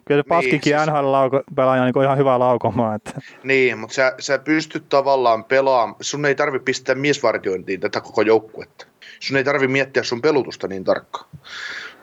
Kyllä 0.04 0.22
se 0.22 0.28
Paskikin 0.28 0.72
niin, 0.72 0.80
siis... 0.80 0.90
NHL-pelaaja 0.90 1.82
on 1.82 1.92
niin 1.94 2.04
ihan 2.04 2.18
hyvä 2.18 2.38
laukomaan. 2.38 2.96
Että. 2.96 3.20
Niin, 3.42 3.78
mutta 3.78 3.94
sä, 3.94 4.14
sä 4.18 4.38
pystyt 4.38 4.88
tavallaan 4.88 5.44
pelaamaan. 5.44 5.96
Sun 6.00 6.24
ei 6.24 6.34
tarvi 6.34 6.58
pistää 6.58 6.94
miesvartiointiin 6.94 7.80
tätä 7.80 8.00
koko 8.00 8.22
joukkuetta. 8.22 8.86
Sun 9.20 9.36
ei 9.36 9.44
tarvi 9.44 9.68
miettiä 9.68 10.02
sun 10.02 10.22
pelutusta 10.22 10.68
niin 10.68 10.84
tarkkaan. 10.84 11.26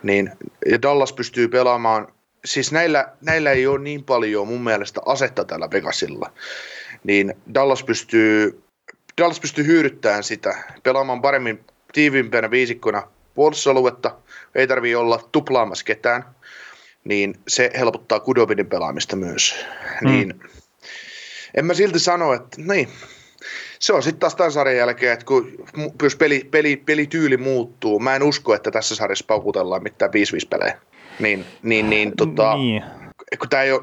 Niin, 0.03 0.31
ja 0.65 0.81
Dallas 0.81 1.13
pystyy 1.13 1.47
pelaamaan 1.47 2.07
siis 2.45 2.71
näillä, 2.71 3.13
näillä 3.21 3.51
ei 3.51 3.67
ole 3.67 3.79
niin 3.79 4.03
paljon 4.03 4.47
mun 4.47 4.63
mielestä 4.63 5.01
asetta 5.05 5.45
tällä 5.45 5.69
Vegasilla, 5.71 6.31
niin 7.03 7.33
Dallas 7.53 7.83
pystyy, 7.83 8.63
Dallas 9.21 9.39
pystyy 9.39 9.65
hyödyttämään 9.65 10.23
sitä, 10.23 10.57
pelaamaan 10.83 11.21
paremmin 11.21 11.65
tiiviimpänä 11.93 12.51
viisikkona 12.51 13.03
puolustusaluetta, 13.33 14.15
ei 14.55 14.67
tarvii 14.67 14.95
olla 14.95 15.19
tuplaamassa 15.31 15.85
ketään, 15.85 16.23
niin 17.03 17.35
se 17.47 17.71
helpottaa 17.77 18.19
Kudobinin 18.19 18.67
pelaamista 18.67 19.15
myös. 19.15 19.65
Mm. 20.01 20.09
Niin, 20.09 20.41
en 21.53 21.65
mä 21.65 21.73
silti 21.73 21.99
sano, 21.99 22.33
että 22.33 22.61
niin, 22.61 22.89
se 23.79 23.93
on 23.93 24.03
sitten 24.03 24.19
taas 24.19 24.35
tämän 24.35 24.51
sarjan 24.51 24.77
jälkeen, 24.77 25.13
että 25.13 25.25
kun 25.25 25.51
jos 26.03 26.15
peli, 26.15 26.47
peli, 26.51 26.77
pelityyli 26.77 27.37
muuttuu, 27.37 27.99
mä 27.99 28.15
en 28.15 28.23
usko, 28.23 28.53
että 28.53 28.71
tässä 28.71 28.95
sarjassa 28.95 29.25
paukutellaan 29.27 29.83
mitään 29.83 30.11
5-5 30.11 30.47
pelejä. 30.49 30.77
Niin, 31.19 31.45
niin, 31.63 31.89
niin, 31.89 32.13
tota, 32.17 32.55
niin. 32.55 32.83
kun 33.39 33.49
tämä 33.49 33.63
ei 33.63 33.71
ole, 33.71 33.81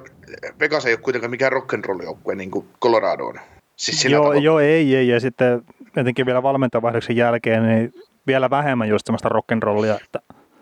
Vegas 0.60 0.86
ei 0.86 0.92
ole 0.92 1.00
kuitenkaan 1.00 1.30
mikään 1.30 1.52
rock'n'roll 1.52 2.02
joukkue 2.02 2.34
niin 2.34 2.50
kuin 2.50 2.66
Colorado 2.82 3.24
on. 3.24 3.40
Siis 3.76 4.04
joo, 4.04 4.32
joo, 4.32 4.60
ei, 4.60 4.96
ei, 4.96 5.08
ja 5.08 5.20
sitten 5.20 5.62
etenkin 5.96 6.26
vielä 6.26 6.42
valmentajavaihdoksen 6.42 7.16
jälkeen, 7.16 7.62
niin 7.68 7.94
vielä 8.26 8.50
vähemmän 8.50 8.88
just 8.88 9.06
semmoista 9.06 9.28
rock'n'rollia. 9.28 10.04
Että... 10.04 10.20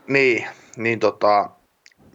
Niin, 0.09 0.47
niin 0.77 1.01
tota, 1.01 1.51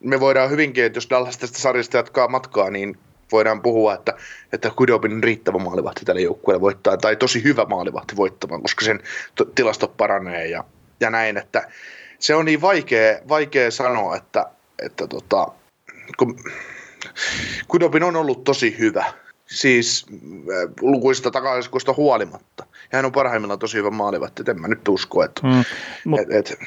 me 0.03 0.19
voidaan 0.19 0.49
hyvinkin, 0.49 0.85
että 0.85 0.97
jos 0.97 1.09
Dallas 1.09 1.37
tästä 1.37 1.59
sarjasta 1.59 1.97
jatkaa 1.97 2.27
matkaa, 2.27 2.69
niin 2.69 2.97
voidaan 3.31 3.61
puhua, 3.61 3.93
että, 3.93 4.13
että 4.53 4.71
Kudobin 4.75 5.23
riittävä 5.23 5.57
maalivahti 5.57 6.05
tälle 6.05 6.21
joukkueelle 6.21 6.61
voittaa, 6.61 6.97
tai 6.97 7.15
tosi 7.15 7.43
hyvä 7.43 7.65
maalivahti 7.65 8.15
voittamaan, 8.15 8.61
koska 8.61 8.85
sen 8.85 8.99
t- 9.35 9.55
tilasto 9.55 9.87
paranee 9.87 10.47
ja, 10.47 10.63
ja 10.99 11.09
näin, 11.09 11.37
että 11.37 11.67
se 12.19 12.35
on 12.35 12.45
niin 12.45 12.61
vaikea, 12.61 13.19
vaikea 13.29 13.71
sanoa, 13.71 14.15
että, 14.15 14.45
että 14.85 15.07
tota, 15.07 15.47
kun 16.17 16.39
Kudobin 17.67 18.03
on 18.03 18.15
ollut 18.15 18.43
tosi 18.43 18.75
hyvä, 18.79 19.05
siis 19.49 20.05
äh, 20.09 20.71
lukuista 20.81 21.31
takaiskuista 21.31 21.93
huolimatta. 21.97 22.65
Ja 22.91 22.97
hän 22.97 23.05
on 23.05 23.11
parhaimmillaan 23.11 23.59
tosi 23.59 23.77
hyvä 23.77 23.89
maalivahti, 23.89 24.43
en 24.47 24.61
mä 24.61 24.67
nyt 24.67 24.87
usko, 24.87 25.23
että... 25.23 25.47
Mm, 25.47 25.63
Mutta 26.05 26.25
et, 26.29 26.51
et, 26.51 26.59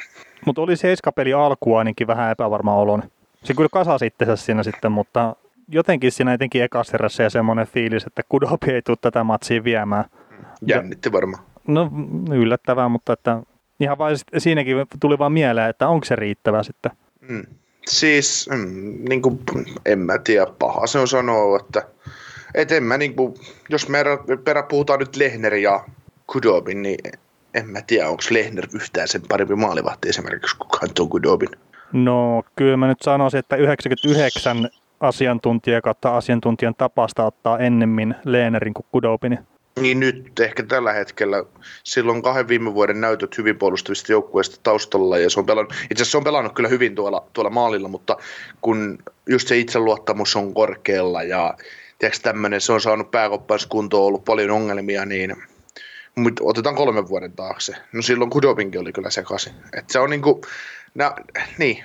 mut 0.45 0.57
oli 0.57 0.77
seiskapeli 0.77 1.33
alku 1.33 1.75
ainakin 1.75 2.07
vähän 2.07 2.31
epävarma 2.31 2.75
olon. 2.75 3.03
Se 3.43 3.53
kyllä 3.53 3.69
kasasi 3.71 4.05
itsensä 4.05 4.35
siinä 4.35 4.63
sitten, 4.63 4.91
mutta 4.91 5.35
jotenkin 5.67 6.11
siinä 6.11 6.33
etenkin 6.33 6.63
ekassa 6.63 6.97
ja 7.23 7.29
semmoinen 7.29 7.67
fiilis, 7.67 8.03
että 8.07 8.21
Kudobi 8.29 8.71
ei 8.71 8.81
tule 8.81 8.97
tätä 9.01 9.23
matsia 9.23 9.63
viemään. 9.63 10.05
Jännitti 10.67 11.11
varmaan. 11.11 11.43
No 11.67 11.91
yllättävää, 12.31 12.89
mutta 12.89 13.13
että 13.13 13.41
ihan 13.79 13.97
vain 13.97 14.17
siinäkin 14.37 14.75
tuli 14.99 15.19
vaan 15.19 15.31
mieleen, 15.31 15.69
että 15.69 15.87
onko 15.87 16.05
se 16.05 16.15
riittävä 16.15 16.63
sitten. 16.63 16.91
Mm. 17.21 17.43
Siis, 17.87 18.49
mm, 18.51 19.05
niin 19.09 19.21
kuin, 19.21 19.39
en 19.85 19.99
mä 19.99 20.17
tiedä, 20.17 20.47
paha 20.59 20.87
se 20.87 20.99
on 20.99 21.07
sanoa, 21.07 21.59
että 21.59 21.83
et 22.55 22.71
en 22.71 22.83
mä, 22.83 22.97
niin 22.97 23.15
kuin, 23.15 23.33
jos 23.69 23.89
me 23.89 24.03
perä 24.43 24.63
puhutaan 24.63 24.99
nyt 24.99 25.15
Lehner 25.15 25.55
ja 25.55 25.85
Kudobin, 26.27 26.81
niin 26.81 26.99
en 27.53 27.69
mä 27.69 27.81
tiedä, 27.81 28.09
onko 28.09 28.23
Lehner 28.29 28.67
yhtään 28.73 29.07
sen 29.07 29.21
parempi 29.29 29.55
maalivahti 29.55 30.09
esimerkiksi 30.09 30.57
kuin 30.57 30.69
Kanto 30.69 31.07
Kudobin. 31.07 31.49
No 31.91 32.43
kyllä 32.55 32.77
mä 32.77 32.87
nyt 32.87 33.01
sanoisin, 33.01 33.37
että 33.37 33.55
99 33.55 34.69
asiantuntija 34.99 35.81
kautta 35.81 36.17
asiantuntijan 36.17 36.75
tapasta 36.75 37.25
ottaa 37.25 37.59
ennemmin 37.59 38.15
Lehnerin 38.25 38.73
kuin 38.73 38.85
Kudobin. 38.91 39.39
Niin 39.79 39.99
nyt 39.99 40.39
ehkä 40.39 40.63
tällä 40.63 40.93
hetkellä. 40.93 41.43
Silloin 41.83 42.21
kahden 42.21 42.47
viime 42.47 42.73
vuoden 42.73 43.01
näytöt 43.01 43.37
hyvin 43.37 43.57
puolustavista 43.57 44.11
joukkueista 44.11 44.59
taustalla 44.63 45.17
ja 45.17 45.29
se 45.29 45.39
on 45.39 45.45
pelannut, 45.45 45.73
itse 45.73 45.93
asiassa 45.93 46.11
se 46.11 46.17
on 46.17 46.23
pelannut 46.23 46.53
kyllä 46.53 46.69
hyvin 46.69 46.95
tuolla, 46.95 47.27
tuolla 47.33 47.49
maalilla, 47.49 47.87
mutta 47.87 48.17
kun 48.61 48.97
just 49.29 49.47
se 49.47 49.57
itseluottamus 49.57 50.35
on 50.35 50.53
korkealla 50.53 51.23
ja 51.23 51.57
tiedätkö, 51.99 52.21
tämmöinen, 52.23 52.61
se 52.61 52.73
on 52.73 52.81
saanut 52.81 53.11
pääkoppauskuntoon, 53.11 54.05
ollut 54.05 54.25
paljon 54.25 54.51
ongelmia, 54.51 55.05
niin 55.05 55.35
otetaan 56.41 56.75
kolmen 56.75 57.09
vuoden 57.09 57.31
taakse. 57.31 57.75
No 57.93 58.01
silloin 58.01 58.29
Kudobinkin 58.29 58.81
oli 58.81 58.93
kyllä 58.93 59.09
sekaisin. 59.09 59.53
että 59.77 59.93
se 59.93 59.99
on 59.99 60.09
niinku, 60.09 60.41
nää, 60.95 61.15
niin, 61.57 61.83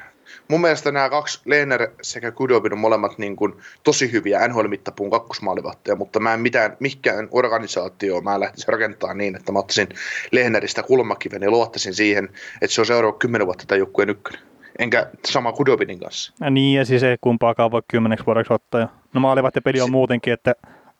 mun 0.48 0.60
mielestä 0.60 0.92
nämä 0.92 1.10
kaksi, 1.10 1.40
Lehner 1.44 1.88
sekä 2.02 2.30
Kudobin 2.30 2.72
on 2.72 2.78
molemmat 2.78 3.18
niin 3.18 3.36
kuin 3.36 3.54
tosi 3.84 4.12
hyviä 4.12 4.48
NHL-mittapuun 4.48 5.10
kakkosmaalivatteja, 5.10 5.96
mutta 5.96 6.20
mä 6.20 6.34
en 6.34 6.40
mitään, 6.40 6.76
mikään 6.80 7.28
organisaatio 7.30 8.20
mä 8.20 8.40
lähtisin 8.40 8.68
rakentamaan 8.68 9.18
niin, 9.18 9.36
että 9.36 9.52
mä 9.52 9.58
ottaisin 9.58 9.88
Lehneristä 10.32 10.82
kulmakiven 10.82 11.42
ja 11.42 11.50
luottaisin 11.50 11.94
siihen, 11.94 12.28
että 12.62 12.74
se 12.74 12.80
on 12.80 12.86
seuraava 12.86 13.18
kymmenen 13.18 13.46
vuotta 13.46 13.64
tai 13.66 13.78
joukkueen 13.78 14.10
ykkönen. 14.10 14.40
Enkä 14.78 15.06
sama 15.26 15.52
Kudobinin 15.52 16.00
kanssa. 16.00 16.32
Ja 16.40 16.50
niin, 16.50 16.78
ja 16.78 16.84
siis 16.84 17.02
ei 17.02 17.16
kumpaakaan 17.20 17.70
voi 17.70 17.82
kymmeneksi 17.88 18.26
vuodeksi 18.26 18.52
ottaa. 18.52 18.97
No 19.12 19.20
peli 19.64 19.80
on 19.80 19.90
muutenkin, 19.90 20.32
että 20.32 20.54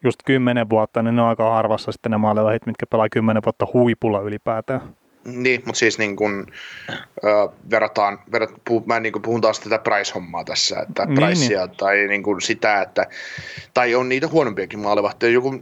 just 0.04 0.20
kymmenen 0.24 0.70
vuotta, 0.70 1.02
niin 1.02 1.16
ne 1.16 1.22
on 1.22 1.28
aika 1.28 1.50
harvassa 1.50 1.92
sitten 1.92 2.12
ne 2.12 2.18
maalivahit, 2.18 2.66
mitkä 2.66 2.86
pelaa 2.86 3.08
kymmenen 3.08 3.42
vuotta 3.44 3.66
huipulla 3.72 4.20
ylipäätään. 4.20 4.80
Niin, 5.24 5.62
mutta 5.66 5.78
siis 5.78 5.98
niin 5.98 6.16
kun, 6.16 6.46
äh, 6.90 7.54
verrataan, 7.70 8.18
verrat, 8.32 8.50
puh, 8.64 8.86
mä 8.86 9.00
niin 9.00 9.22
puhun 9.22 9.40
taas 9.40 9.60
tätä 9.60 9.78
price-hommaa 9.78 10.44
tässä, 10.44 10.80
että 10.80 11.04
niin, 11.06 11.14
pricea 11.14 11.66
niin. 11.66 11.76
tai 11.76 12.06
niin 12.08 12.22
kuin 12.22 12.40
sitä, 12.40 12.82
että, 12.82 13.06
tai 13.74 13.94
on 13.94 14.08
niitä 14.08 14.28
huonompiakin 14.28 14.78
maalivahtia, 14.78 15.28
joku, 15.28 15.60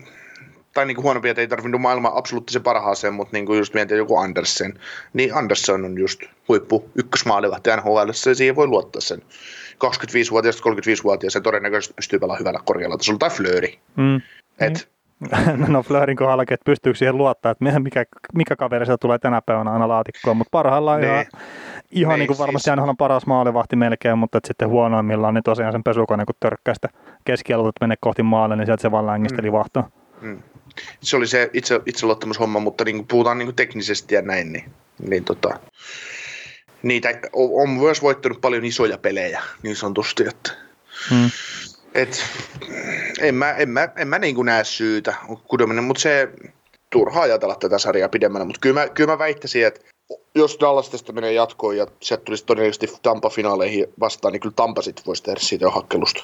tai 0.74 0.86
niin 0.86 1.02
huonompia, 1.02 1.30
että 1.30 1.40
ei 1.40 1.48
tarvinnut 1.48 1.80
maailman 1.80 2.12
absoluuttisen 2.14 2.62
parhaaseen, 2.62 3.14
mutta 3.14 3.36
niin 3.36 3.46
kuin 3.46 3.58
just 3.58 3.74
mietin 3.74 3.96
joku 3.96 4.16
Andersen, 4.16 4.78
niin 5.12 5.34
Andersen 5.34 5.84
on 5.84 5.98
just 5.98 6.22
huippu 6.48 6.90
ykkösmaalivahti 6.94 7.70
NHL, 7.70 8.08
ja 8.28 8.34
siihen 8.34 8.56
voi 8.56 8.66
luottaa 8.66 9.00
sen 9.00 9.22
25-vuotias, 9.84 10.60
35-vuotias, 10.60 11.32
se 11.32 11.40
todennäköisesti 11.40 11.94
pystyy 11.94 12.18
pelaamaan 12.18 12.40
hyvällä 12.40 12.60
korkealla 12.64 12.96
tasolla, 12.96 13.18
tai 13.18 13.30
Flööri. 13.30 13.78
Mm. 13.96 14.16
Et, 14.60 14.88
niin 15.56 15.72
no 15.72 15.82
Flörin 15.82 16.16
kohdallakin, 16.16 16.54
että 16.54 16.64
pystyykö 16.64 16.98
siihen 16.98 17.16
luottaa, 17.16 17.52
että 17.52 17.78
mikä, 17.78 18.04
mikä 18.34 18.56
kaveri 18.56 18.86
sieltä 18.86 19.00
tulee 19.00 19.18
tänä 19.18 19.42
päivänä 19.42 19.72
aina 19.72 19.88
laatikkoon, 19.88 20.36
mutta 20.36 20.50
parhaillaan 20.50 21.00
ne. 21.00 21.06
ihan, 21.06 21.24
ihan 21.90 22.12
ne, 22.12 22.18
niin 22.18 22.26
kuin 22.26 22.38
varmasti 22.38 22.70
siis... 22.70 22.88
on 22.88 22.96
paras 22.96 23.26
maalivahti 23.26 23.76
melkein, 23.76 24.18
mutta 24.18 24.38
että 24.38 24.48
sitten 24.48 24.68
huonoimmillaan 24.68 25.34
niin 25.34 25.44
tosiaan 25.44 25.72
sen 25.72 25.84
pesukone, 25.84 26.24
kun 26.24 26.34
törkkää 26.40 26.74
sitä 26.74 26.88
keskialueelta 27.24 27.78
menee 27.80 27.96
kohti 28.00 28.22
maalle, 28.22 28.56
niin 28.56 28.66
sieltä 28.66 28.82
se 28.82 28.90
vaan 28.90 29.06
längisteli 29.06 29.50
mm. 29.50 29.84
Mm. 30.20 30.42
Se 31.00 31.16
oli 31.16 31.26
se 31.26 31.50
itse, 31.52 31.80
itseluottamushomma, 31.86 32.60
mutta 32.60 32.84
niin 32.84 32.96
kuin 32.96 33.06
puhutaan 33.06 33.38
niin 33.38 33.46
kuin 33.46 33.56
teknisesti 33.56 34.14
ja 34.14 34.22
näin, 34.22 34.52
niin, 34.52 34.64
niin 35.08 35.24
tota, 35.24 35.58
niitä 36.82 37.08
on 37.32 37.70
myös 37.70 38.02
voittanut 38.02 38.40
paljon 38.40 38.64
isoja 38.64 38.98
pelejä 38.98 39.42
niin 39.62 39.76
sanotusti, 39.76 40.28
että 40.28 40.52
mm 41.10 41.30
et, 41.96 42.24
en 43.20 43.34
mä, 43.34 43.52
en 43.52 43.68
mä, 43.68 43.88
en 43.96 44.08
mä 44.08 44.18
niin 44.18 44.46
näe 44.46 44.64
syytä 44.64 45.14
mutta 45.82 46.00
se 46.00 46.28
turhaa 46.90 47.22
ajatella 47.22 47.54
tätä 47.54 47.78
sarjaa 47.78 48.08
pidemmällä, 48.08 48.44
mutta 48.44 48.60
kyllä 48.60 48.80
mä, 48.80 48.88
kyllä 48.88 49.12
mä 49.12 49.18
väittäisin, 49.18 49.66
että 49.66 49.80
jos 50.34 50.56
Dallas 50.60 50.90
tästä 50.90 51.12
menee 51.12 51.32
jatkoon 51.32 51.76
ja 51.76 51.86
sieltä 52.00 52.24
tulisi 52.24 52.44
todennäköisesti 52.44 52.86
Tampa-finaaleihin 53.02 53.86
vastaan, 54.00 54.32
niin 54.32 54.40
kyllä 54.40 54.54
Tampa 54.56 54.82
sitten 54.82 55.06
voisi 55.06 55.22
tehdä 55.22 55.40
siitä 55.40 55.64
jo 55.64 55.70
hakkelusta. 55.70 56.22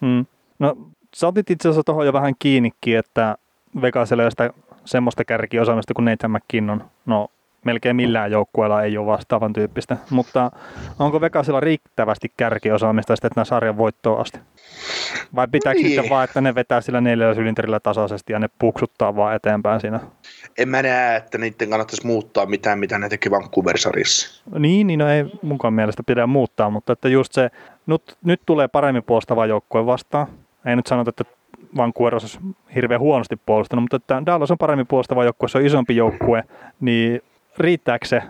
Hmm. 0.00 0.26
No 0.58 0.76
sä 1.14 1.26
otit 1.26 1.50
itse 1.50 1.68
asiassa 1.68 1.84
tuohon 1.84 2.06
jo 2.06 2.12
vähän 2.12 2.34
kiinnikin, 2.38 2.98
että 2.98 3.36
Vegasella 3.82 4.24
ei 4.24 4.30
sitä 4.30 4.50
semmoista 4.84 5.24
kärkiosaamista 5.24 5.94
kuin 5.94 6.04
Nathan 6.04 6.30
McKinnon. 6.30 6.84
No 7.06 7.28
melkein 7.66 7.96
millään 7.96 8.30
joukkueella 8.30 8.82
ei 8.82 8.98
ole 8.98 9.06
vastaavan 9.06 9.52
tyyppistä, 9.52 9.96
mutta 10.10 10.50
onko 10.98 11.20
Vegasilla 11.20 11.60
riittävästi 11.60 12.32
kärkiosaamista 12.36 13.16
sitten 13.16 13.28
että 13.28 13.44
sarjan 13.44 13.76
voittoon 13.76 14.20
asti? 14.20 14.38
Vai 15.34 15.48
pitääkö 15.52 15.80
niin. 15.80 15.88
sitten 15.88 16.10
vaan, 16.10 16.24
että 16.24 16.40
ne 16.40 16.54
vetää 16.54 16.80
sillä 16.80 17.00
neljällä 17.00 17.34
sylinterillä 17.34 17.80
tasaisesti 17.80 18.32
ja 18.32 18.38
ne 18.38 18.48
puksuttaa 18.58 19.16
vaan 19.16 19.34
eteenpäin 19.34 19.80
siinä? 19.80 20.00
En 20.58 20.68
mä 20.68 20.82
näe, 20.82 21.16
että 21.16 21.38
niiden 21.38 21.70
kannattaisi 21.70 22.06
muuttaa 22.06 22.46
mitään, 22.46 22.78
mitä 22.78 22.98
ne 22.98 23.08
teki 23.08 23.30
Vancouver-sarjassa. 23.30 24.42
Niin, 24.58 24.86
niin 24.86 24.98
no 24.98 25.08
ei 25.08 25.24
mukaan 25.42 25.74
mielestä 25.74 26.02
pidä 26.02 26.26
muuttaa, 26.26 26.70
mutta 26.70 26.92
että 26.92 27.08
just 27.08 27.32
se, 27.32 27.50
nyt, 27.86 28.16
nyt 28.24 28.40
tulee 28.46 28.68
paremmin 28.68 29.02
puolustava 29.02 29.46
joukkue 29.46 29.86
vastaan. 29.86 30.26
Ei 30.66 30.76
nyt 30.76 30.86
sanota, 30.86 31.08
että 31.08 31.24
Vancouver 31.76 32.14
olisi 32.14 32.38
hirveän 32.74 33.00
huonosti 33.00 33.36
puolustanut, 33.46 33.82
mutta 33.82 33.96
että 33.96 34.22
Dallas 34.26 34.50
on 34.50 34.58
paremmin 34.58 34.86
puolustava 34.86 35.24
joukkue, 35.24 35.48
se 35.48 35.58
on 35.58 35.66
isompi 35.66 35.96
joukkue, 35.96 36.44
niin 36.80 37.20
riittääkö 37.58 38.06
se 38.06 38.22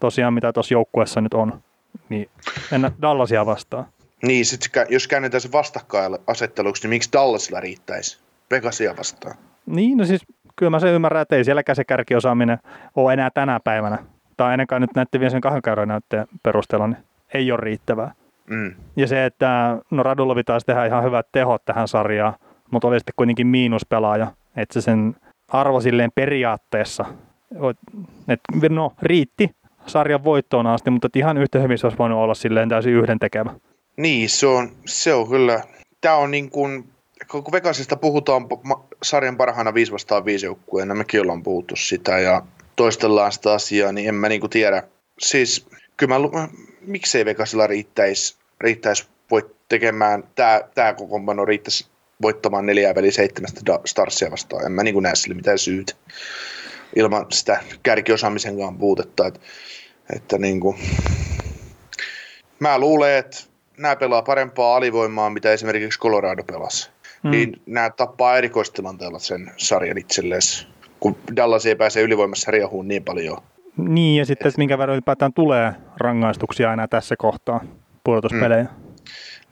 tosiaan, 0.00 0.34
mitä 0.34 0.52
tuossa 0.52 0.74
joukkueessa 0.74 1.20
nyt 1.20 1.34
on, 1.34 1.60
niin 2.08 2.28
mennä 2.70 2.92
Dallasia 3.02 3.46
vastaan. 3.46 3.86
Niin, 4.22 4.46
sit 4.46 4.60
jos 4.88 5.08
käännetään 5.08 5.40
se 5.40 5.52
vastakkainasetteluksi, 5.52 6.82
niin 6.82 6.90
miksi 6.90 7.12
Dallasilla 7.12 7.60
riittäisi 7.60 8.18
Vegasia 8.50 8.96
vastaan? 8.96 9.34
Niin, 9.66 9.98
no 9.98 10.04
siis 10.04 10.22
kyllä 10.56 10.70
mä 10.70 10.80
sen 10.80 10.92
ymmärrän, 10.92 11.22
että 11.22 11.36
ei 11.36 11.44
sielläkään 11.44 11.76
se 11.76 11.84
kärkiosaaminen 11.84 12.58
ole 12.96 13.12
enää 13.12 13.30
tänä 13.30 13.60
päivänä. 13.64 13.98
Tai 14.36 14.50
ainakaan 14.50 14.80
nyt 14.82 14.94
näiden 14.94 15.08
viimeisen 15.12 15.40
kahden 15.40 15.62
käyrän 15.62 15.88
näytteen 15.88 16.26
perusteella, 16.42 16.86
niin 16.86 17.04
ei 17.34 17.52
ole 17.52 17.60
riittävää. 17.62 18.12
Mm. 18.50 18.74
Ja 18.96 19.06
se, 19.06 19.24
että 19.24 19.78
no 19.90 20.02
Radulovi 20.02 20.44
taisi 20.44 20.66
tehdä 20.66 20.86
ihan 20.86 21.04
hyvät 21.04 21.26
tehot 21.32 21.64
tähän 21.64 21.88
sarjaan, 21.88 22.34
mutta 22.70 22.88
oli 22.88 22.98
sitten 22.98 23.14
kuitenkin 23.16 23.46
miinuspelaaja, 23.46 24.26
että 24.56 24.72
se 24.72 24.80
sen 24.80 25.16
arvo 25.48 25.80
silleen 25.80 26.10
periaatteessa, 26.14 27.04
että 28.28 28.68
no 28.68 28.92
riitti 29.02 29.50
sarjan 29.86 30.24
voittoon 30.24 30.66
asti, 30.66 30.90
mutta 30.90 31.08
ihan 31.14 31.38
yhtä 31.38 31.58
hyvin 31.58 31.78
se 31.78 31.86
olisi 31.86 31.98
voinut 31.98 32.18
olla 32.18 32.34
silleen 32.34 32.68
täysin 32.68 32.92
yhden 32.92 33.18
tekevä. 33.18 33.54
Niin, 33.96 34.30
se 34.30 34.46
on, 34.46 34.72
se 34.86 35.14
on 35.14 35.28
kyllä, 35.28 35.62
tämä 36.00 36.14
on 36.14 36.30
niin 36.30 36.50
kuin, 36.50 36.84
kun 37.30 37.52
Vegasista 37.52 37.96
puhutaan 37.96 38.46
sarjan 39.02 39.36
parhaana 39.36 39.74
5 39.74 39.92
vastaan 39.92 40.24
5 40.24 40.46
joukkueena, 40.46 40.94
mekin 40.94 41.20
ollaan 41.20 41.42
puhuttu 41.42 41.76
sitä 41.76 42.18
ja 42.18 42.42
toistellaan 42.76 43.32
sitä 43.32 43.52
asiaa, 43.52 43.92
niin 43.92 44.08
en 44.08 44.14
mä 44.14 44.28
niin 44.28 44.40
kuin 44.40 44.50
tiedä. 44.50 44.82
Siis 45.18 45.66
kyllä 45.96 46.18
mä, 46.18 46.48
miksei 46.80 47.24
Vegasilla 47.24 47.66
riittäisi, 47.66 48.36
riittäisi 48.60 49.08
voit 49.30 49.46
tekemään, 49.68 50.24
tämä, 50.34 50.60
tämä 50.74 50.94
kokoonpano 50.94 51.44
riittäisi 51.44 51.86
voittamaan 52.22 52.66
neljää 52.66 52.94
peliä 52.94 53.10
seitsemästä 53.10 53.60
Starsia 53.84 54.30
vastaan. 54.30 54.66
En 54.66 54.72
mä 54.72 54.82
niin 54.82 54.94
kuin 54.94 55.02
näe 55.02 55.14
sille 55.14 55.34
mitään 55.34 55.58
syytä 55.58 55.92
ilman 56.96 57.26
sitä 57.28 57.60
kärkiosaamisenkaan 57.82 58.78
puutetta. 58.78 59.26
Että, 59.26 59.40
että 60.16 60.38
niin 60.38 60.60
kuin, 60.60 60.76
mä 62.58 62.78
luulen, 62.78 63.18
että 63.18 63.36
nämä 63.78 63.96
pelaa 63.96 64.22
parempaa 64.22 64.76
alivoimaa, 64.76 65.30
mitä 65.30 65.52
esimerkiksi 65.52 66.00
Colorado 66.00 66.44
pelasi. 66.44 66.90
Hmm. 67.22 67.30
Niin 67.30 67.62
nämä 67.66 67.90
tappaa 67.90 68.36
erikoistilanteella 68.36 69.18
sen 69.18 69.50
sarjan 69.56 69.98
itselleen, 69.98 70.42
kun 71.00 71.16
Dallas 71.36 71.66
ei 71.66 71.76
pääse 71.76 72.00
ylivoimassa 72.00 72.50
riehuun 72.50 72.88
niin 72.88 73.04
paljon. 73.04 73.38
Niin, 73.76 74.18
ja 74.18 74.26
sitten, 74.26 74.48
että 74.48 74.58
minkä 74.58 74.78
verran 74.78 74.94
ylipäätään 74.94 75.32
tulee 75.32 75.72
rangaistuksia 75.96 76.72
enää 76.72 76.88
tässä 76.88 77.16
kohtaa 77.16 77.64
pudotuspelejä. 78.04 78.64
Hmm. 78.64 78.90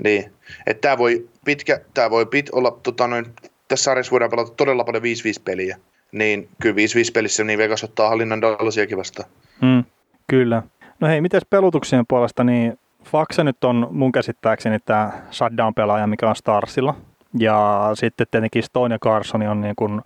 Niin, 0.04 0.32
että 0.66 0.80
tämä 0.80 0.98
voi 0.98 1.28
pitkä, 1.44 1.80
tämä 1.94 2.10
voi 2.10 2.26
pit 2.26 2.50
olla, 2.52 2.78
tota 2.82 3.06
noin, 3.06 3.26
tässä 3.68 3.84
sarjassa 3.84 4.10
voidaan 4.10 4.30
pelata 4.30 4.54
todella 4.56 4.84
paljon 4.84 5.02
5-5 5.02 5.06
peliä, 5.44 5.76
niin 6.12 6.48
kyllä 6.62 6.76
5-5 6.76 6.78
pelissä 7.14 7.44
niin 7.44 7.58
Vegas 7.58 7.84
ottaa 7.84 8.08
hallinnan 8.08 8.42
Dallasiakin 8.42 8.98
vastaan. 8.98 9.28
Hmm, 9.60 9.84
kyllä. 10.26 10.62
No 11.00 11.08
hei, 11.08 11.20
mites 11.20 11.42
pelutuksien 11.50 12.04
puolesta, 12.08 12.44
niin 12.44 12.78
Faksa 13.04 13.44
nyt 13.44 13.64
on 13.64 13.88
mun 13.90 14.12
käsittääkseni 14.12 14.78
tämä 14.84 15.12
shutdown-pelaaja, 15.30 16.06
mikä 16.06 16.28
on 16.28 16.36
Starsilla. 16.36 16.94
Ja 17.38 17.90
sitten 17.94 18.26
tietenkin 18.30 18.62
Stone 18.62 18.94
ja 18.94 18.98
Carson 18.98 19.42
on 19.42 19.60
niin 19.60 19.76
kuin 19.76 20.02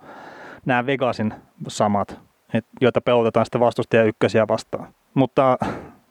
nämä 0.65 0.85
Vegasin 0.85 1.33
samat, 1.67 2.19
et, 2.53 2.65
joita 2.81 3.01
pelotetaan 3.01 3.45
sitten 3.45 3.61
vastustaja 3.61 4.03
ykkösiä 4.03 4.47
vastaan. 4.47 4.87
Mutta 5.13 5.57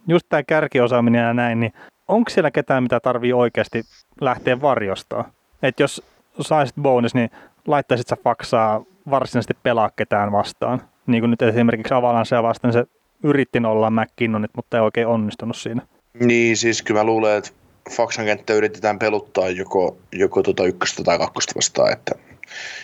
just 0.07 0.27
tämä 0.29 0.43
kärkiosaaminen 0.43 1.23
ja 1.23 1.35
näin, 1.35 1.61
niin 1.61 1.73
onko 2.09 2.31
siellä 2.31 2.51
ketään, 2.51 2.83
mitä 2.83 3.01
tarvii 3.01 3.33
oikeasti 3.33 3.83
lähteä 4.21 4.61
varjostaa? 4.61 5.31
Että 5.63 5.83
jos 5.83 6.03
saisit 6.41 6.77
bonus, 6.83 7.15
niin 7.15 7.31
laittaisit 7.67 8.09
sä 8.09 8.17
faksaa 8.25 8.83
varsinaisesti 9.11 9.55
pelaa 9.63 9.91
ketään 9.97 10.33
vastaan. 10.33 10.83
Niin 11.07 11.23
kuin 11.23 11.31
nyt 11.31 11.43
esimerkiksi 11.43 11.95
Avalansea 11.95 12.43
vastaan 12.43 12.73
se 12.73 12.85
yritti 13.23 13.59
olla 13.67 13.91
McKinnonit, 13.91 14.51
mutta 14.57 14.77
ei 14.77 14.83
oikein 14.83 15.07
onnistunut 15.07 15.57
siinä. 15.57 15.83
Niin, 16.21 16.57
siis 16.57 16.83
kyllä 16.83 17.01
mä 17.01 17.05
luulen, 17.05 17.39
että 17.39 17.51
Faksan 17.91 18.25
kenttä 18.25 18.55
yritetään 18.55 18.99
peluttaa 18.99 19.49
joko, 19.49 19.97
joko 20.13 20.43
tuota 20.43 20.65
ykköstä 20.65 21.05
tai 21.05 21.19
kakkosta 21.19 21.53
vastaan, 21.57 21.93
että, 21.93 22.15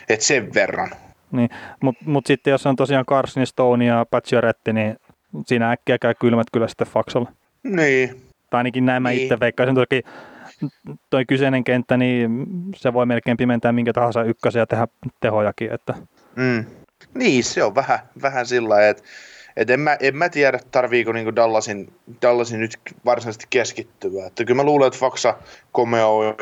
että 0.08 0.26
sen 0.26 0.54
verran. 0.54 0.90
Niin, 1.32 1.50
mutta 1.82 2.04
mut 2.06 2.26
sitten 2.26 2.50
jos 2.50 2.66
on 2.66 2.76
tosiaan 2.76 3.06
Carson 3.06 3.46
Stone 3.46 3.84
ja 3.84 4.06
Pacioretti, 4.10 4.72
niin 4.72 4.96
siinä 5.46 5.70
äkkiä 5.70 5.98
käy 5.98 6.14
kylmät 6.14 6.46
kyllä 6.52 6.68
sitten 6.68 6.86
Faksalla. 6.86 7.32
Niin. 7.62 8.22
Tai 8.50 8.58
ainakin 8.58 8.86
näin 8.86 9.02
mä 9.02 9.10
niin. 9.10 9.22
itse 9.22 9.40
veikkaisin. 9.40 9.74
Toki 9.74 10.02
toi 11.10 11.24
kyseinen 11.26 11.64
kenttä, 11.64 11.96
niin 11.96 12.46
se 12.76 12.92
voi 12.92 13.06
melkein 13.06 13.36
pimentää 13.36 13.72
minkä 13.72 13.92
tahansa 13.92 14.22
ykkösen 14.22 14.60
ja 14.60 14.66
tehdä 14.66 14.88
tehojakin. 15.20 15.72
Että. 15.72 15.94
Mm. 16.36 16.64
Niin, 17.14 17.44
se 17.44 17.64
on 17.64 17.74
vähän, 17.74 17.98
vähän 18.22 18.46
sillä 18.46 18.88
että 18.88 19.02
et 19.56 19.70
en, 19.70 19.80
mä, 19.80 19.96
en 20.00 20.16
mä 20.16 20.28
tiedä, 20.28 20.60
tarviiko 20.70 21.12
niinku 21.12 21.36
Dallasin, 21.36 21.92
Dallasin 22.22 22.60
nyt 22.60 22.78
varsinaisesti 23.04 23.46
keskittyä. 23.50 24.26
Että 24.26 24.44
kyllä 24.44 24.56
mä 24.56 24.64
luulen, 24.64 24.86
että 24.86 24.98
Faksa, 24.98 25.36
Komeo 25.72 26.36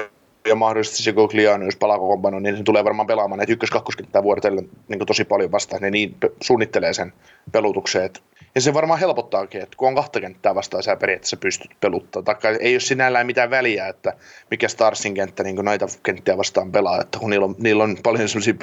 ja 0.48 0.54
mahdollisesti 0.54 1.02
se 1.02 1.12
Gogliano, 1.12 1.64
jos 1.64 1.76
palaa 1.76 1.98
kokoonpanoon, 1.98 2.42
niin 2.42 2.56
se 2.56 2.62
tulee 2.62 2.84
varmaan 2.84 3.06
pelaamaan 3.06 3.38
näitä 3.38 3.52
ykkös 3.52 3.70
kakkoskenttää 3.70 4.22
vuorotellen 4.22 4.68
niin 4.88 5.06
tosi 5.06 5.24
paljon 5.24 5.52
vastaan. 5.52 5.82
Ne 5.82 5.90
niin 5.90 6.16
suunnittelee 6.40 6.92
sen 6.92 7.12
pelutukseen. 7.52 8.10
Ja 8.56 8.60
se 8.60 8.74
varmaan 8.74 9.00
helpottaakin, 9.00 9.62
että 9.62 9.76
kun 9.76 9.88
on 9.88 9.94
kahta 9.94 10.20
kenttää 10.20 10.54
vastaan, 10.54 10.82
sä 10.82 10.96
periaatteessa 10.96 11.36
pystyt 11.36 11.70
peluttaa. 11.80 12.22
Taikka 12.22 12.48
ei 12.48 12.74
ole 12.74 12.80
sinällään 12.80 13.26
mitään 13.26 13.50
väliä, 13.50 13.88
että 13.88 14.12
mikä 14.50 14.68
Starsin 14.68 15.14
kenttä 15.14 15.42
niin 15.42 15.64
näitä 15.64 15.86
kenttiä 16.02 16.38
vastaan 16.38 16.72
pelaa. 16.72 17.00
Että 17.00 17.18
kun 17.18 17.30
niillä 17.30 17.44
on, 17.44 17.54
niillä 17.58 17.84
on 17.84 17.96
paljon 18.02 18.28
sellaisia 18.28 18.54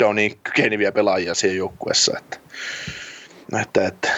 downiin 0.00 0.38
kykeneviä 0.42 0.92
pelaajia 0.92 1.34
siinä 1.34 1.56
joukkueessa. 1.56 2.18
Että 2.18 2.38
että, 3.60 3.86
että. 3.86 4.08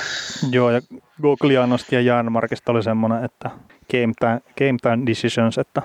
Joo, 0.50 0.70
ja 0.70 0.80
Googlianosti 1.22 1.94
ja 1.94 2.00
Jan 2.00 2.32
Markista 2.32 2.72
oli 2.72 2.82
semmoinen, 2.82 3.24
että 3.24 3.50
game 3.90 4.12
time, 4.20 4.40
game 4.58 4.78
time 4.82 5.06
decisions, 5.06 5.58
että, 5.58 5.82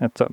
että 0.00 0.26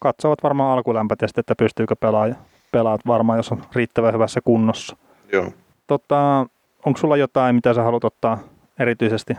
katsovat 0.00 0.38
varmaan 0.42 0.72
alkulämpötesti, 0.78 1.40
että 1.40 1.54
pystyykö 1.54 1.96
pelaaja. 1.96 2.34
Pelaat 2.72 3.00
varmaan, 3.06 3.38
jos 3.38 3.52
on 3.52 3.64
riittävän 3.74 4.14
hyvässä 4.14 4.40
kunnossa. 4.40 4.96
Joo. 5.32 5.52
Tota, 5.86 6.46
onko 6.86 6.98
sulla 6.98 7.16
jotain, 7.16 7.54
mitä 7.54 7.74
sä 7.74 7.82
haluat 7.82 8.04
ottaa 8.04 8.38
erityisesti 8.78 9.34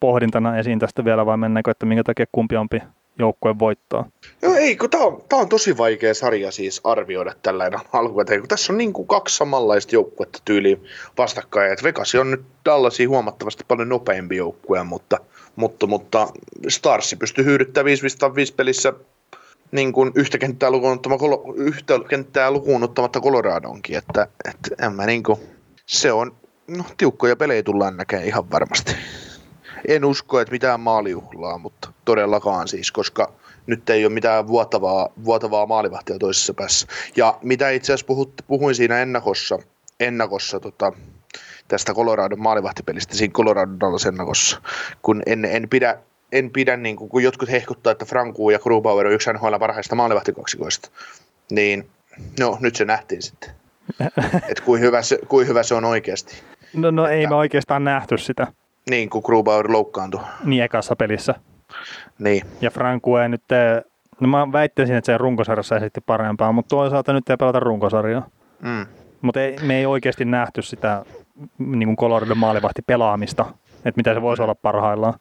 pohdintana 0.00 0.58
esiin 0.58 0.78
tästä 0.78 1.04
vielä, 1.04 1.26
vai 1.26 1.36
mennäänkö, 1.36 1.70
että 1.70 1.86
minkä 1.86 2.04
takia 2.04 2.26
kumpi 2.32 2.56
ompi 2.56 2.82
joukkue 3.18 3.58
voittaa? 3.58 4.08
Joo, 4.42 4.54
ei, 4.54 4.76
kun 4.76 4.90
tämä 4.90 5.04
on, 5.04 5.22
tää 5.28 5.38
on 5.38 5.48
tosi 5.48 5.76
vaikea 5.76 6.14
sarja 6.14 6.50
siis 6.50 6.80
arvioida 6.84 7.34
tällainen 7.42 7.80
alkuveteen, 7.92 8.40
kun 8.40 8.48
tässä 8.48 8.72
on 8.72 8.78
niin 8.78 8.92
kuin 8.92 9.08
kaksi 9.08 9.36
samanlaista 9.36 9.94
joukkuetta 9.94 10.38
tyyliin 10.44 10.84
vastakkain. 11.18 11.72
Et 11.72 11.82
Vegas 11.82 12.14
on 12.14 12.30
nyt 12.30 12.44
Dallasia 12.64 13.08
huomattavasti 13.08 13.64
paljon 13.68 13.88
nopeampi 13.88 14.36
joukkue, 14.36 14.82
mutta, 14.82 15.18
mutta, 15.56 15.86
mutta 15.86 16.28
Starsi 16.68 17.16
pystyy 17.16 17.44
hyödyttämään 17.44 17.96
5 18.34 18.54
pelissä 18.54 18.92
niin 19.72 19.92
kuin 19.92 20.12
yhtä 20.14 20.38
kenttää 20.38 20.70
lukuun 20.70 21.00
yhtä 21.56 21.94
kenttää 22.08 22.50
lukuun 22.50 22.82
ottamatta 22.82 23.20
Coloradonkin, 23.20 23.98
että, 23.98 24.26
että 24.48 24.86
en 24.86 24.92
mä 24.92 25.06
niin 25.06 25.22
kuin, 25.22 25.38
se 25.86 26.12
on, 26.12 26.32
no 26.68 26.84
tiukkoja 26.96 27.36
pelejä 27.36 27.62
tullaan 27.62 27.96
näkemään 27.96 28.28
ihan 28.28 28.50
varmasti 28.50 28.96
en 29.88 30.04
usko, 30.04 30.40
että 30.40 30.52
mitään 30.52 30.80
maalijuhlaa, 30.80 31.58
mutta 31.58 31.92
todellakaan 32.04 32.68
siis, 32.68 32.92
koska 32.92 33.32
nyt 33.66 33.90
ei 33.90 34.04
ole 34.04 34.14
mitään 34.14 34.46
vuotavaa, 34.46 35.08
vuotavaa 35.24 35.66
maalivahtia 35.66 36.18
toisessa 36.18 36.54
päässä. 36.54 36.86
Ja 37.16 37.38
mitä 37.42 37.70
itse 37.70 37.92
asiassa 37.92 38.06
puhut, 38.06 38.32
puhuin 38.46 38.74
siinä 38.74 38.98
ennakossa, 38.98 39.58
ennakossa 40.00 40.60
tota, 40.60 40.92
tästä 41.68 41.94
Coloradon 41.94 42.40
maalivahtipelistä, 42.40 43.16
siinä 43.16 43.32
Colorado 43.32 43.72
Dallas 43.80 44.06
ennakossa, 44.06 44.62
kun 45.02 45.22
en, 45.26 45.44
en 45.44 45.68
pidä, 45.68 45.98
en 46.32 46.50
pidä 46.50 46.76
niin 46.76 46.96
kuin, 46.96 47.10
kun 47.10 47.22
jotkut 47.22 47.50
hehkuttaa, 47.50 47.90
että 47.90 48.04
Franku 48.04 48.50
ja 48.50 48.58
Grubauer 48.58 49.06
on 49.06 49.12
yksi 49.12 49.32
NHL 49.32 49.56
parhaista 49.58 49.94
maalivahtikaksikoista, 49.94 50.90
niin 51.50 51.90
no 52.40 52.58
nyt 52.60 52.76
se 52.76 52.84
nähtiin 52.84 53.22
sitten. 53.22 53.50
että 54.48 54.62
kuin 54.64 54.80
hyvä, 54.80 55.02
se, 55.02 55.18
kuin 55.28 55.48
hyvä 55.48 55.62
se 55.62 55.74
on 55.74 55.84
oikeasti. 55.84 56.42
No, 56.74 56.90
no 56.90 57.04
että, 57.04 57.14
ei 57.14 57.26
me 57.26 57.34
oikeastaan 57.34 57.84
nähty 57.84 58.18
sitä. 58.18 58.46
Niin, 58.90 59.10
kun 59.10 59.22
Grubauer 59.26 59.72
loukkaantui. 59.72 60.20
Niin, 60.44 60.62
ekassa 60.62 60.96
pelissä. 60.96 61.34
Niin. 62.18 62.42
Ja 62.60 62.70
Franku 62.70 63.16
ei 63.16 63.28
nyt, 63.28 63.42
no 64.20 64.28
mä 64.28 64.52
väittäisin, 64.52 64.96
että 64.96 65.06
se 65.06 65.18
runkosarjassa 65.18 65.76
esitti 65.76 66.00
parempaa, 66.00 66.52
mutta 66.52 66.68
toisaalta 66.68 67.12
nyt 67.12 67.30
ei 67.30 67.36
pelata 67.36 67.60
runkosarjaa. 67.60 68.26
Mm. 68.62 68.86
Mutta 69.22 69.40
me 69.62 69.78
ei 69.78 69.86
oikeasti 69.86 70.24
nähty 70.24 70.62
sitä 70.62 71.04
niin 71.58 71.86
kuin 71.86 71.96
Colorado 71.96 72.34
maalivahti 72.34 72.82
pelaamista, 72.82 73.46
että 73.76 73.96
mitä 73.98 74.14
se 74.14 74.22
voisi 74.22 74.42
olla 74.42 74.54
parhaillaan. 74.54 75.14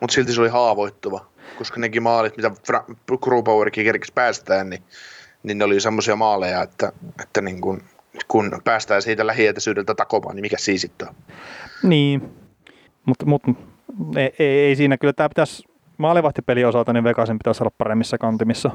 Mutta 0.00 0.14
silti 0.14 0.32
se 0.32 0.40
oli 0.40 0.48
haavoittuva, 0.48 1.26
koska 1.58 1.80
nekin 1.80 2.02
maalit, 2.02 2.36
mitä 2.36 2.50
Grubauerkin 3.22 3.84
kerkisi 3.84 4.12
päästään, 4.12 4.70
niin, 4.70 4.82
niin 5.42 5.58
ne 5.58 5.64
oli 5.64 5.80
semmoisia 5.80 6.16
maaleja, 6.16 6.62
että, 6.62 6.92
että 7.22 7.40
niin 7.40 7.60
kun, 7.60 7.82
kun 8.28 8.60
päästään 8.64 9.02
siitä 9.02 9.26
lähietäisyydeltä 9.26 9.94
takomaan, 9.94 10.36
niin 10.36 10.42
mikä 10.42 10.56
siisittää. 10.58 11.14
Niin, 11.82 12.32
mutta 13.04 13.26
mut, 13.26 13.42
ei, 14.16 14.34
ei, 14.38 14.60
ei, 14.60 14.76
siinä 14.76 14.98
kyllä 14.98 15.12
tämä 15.12 15.28
pitäisi 15.28 15.64
maalivahtipeli 15.98 16.64
osalta, 16.64 16.92
niin 16.92 17.04
Vegasin 17.04 17.38
pitäisi 17.38 17.62
olla 17.62 17.72
paremmissa 17.78 18.18
kantimissa. 18.18 18.70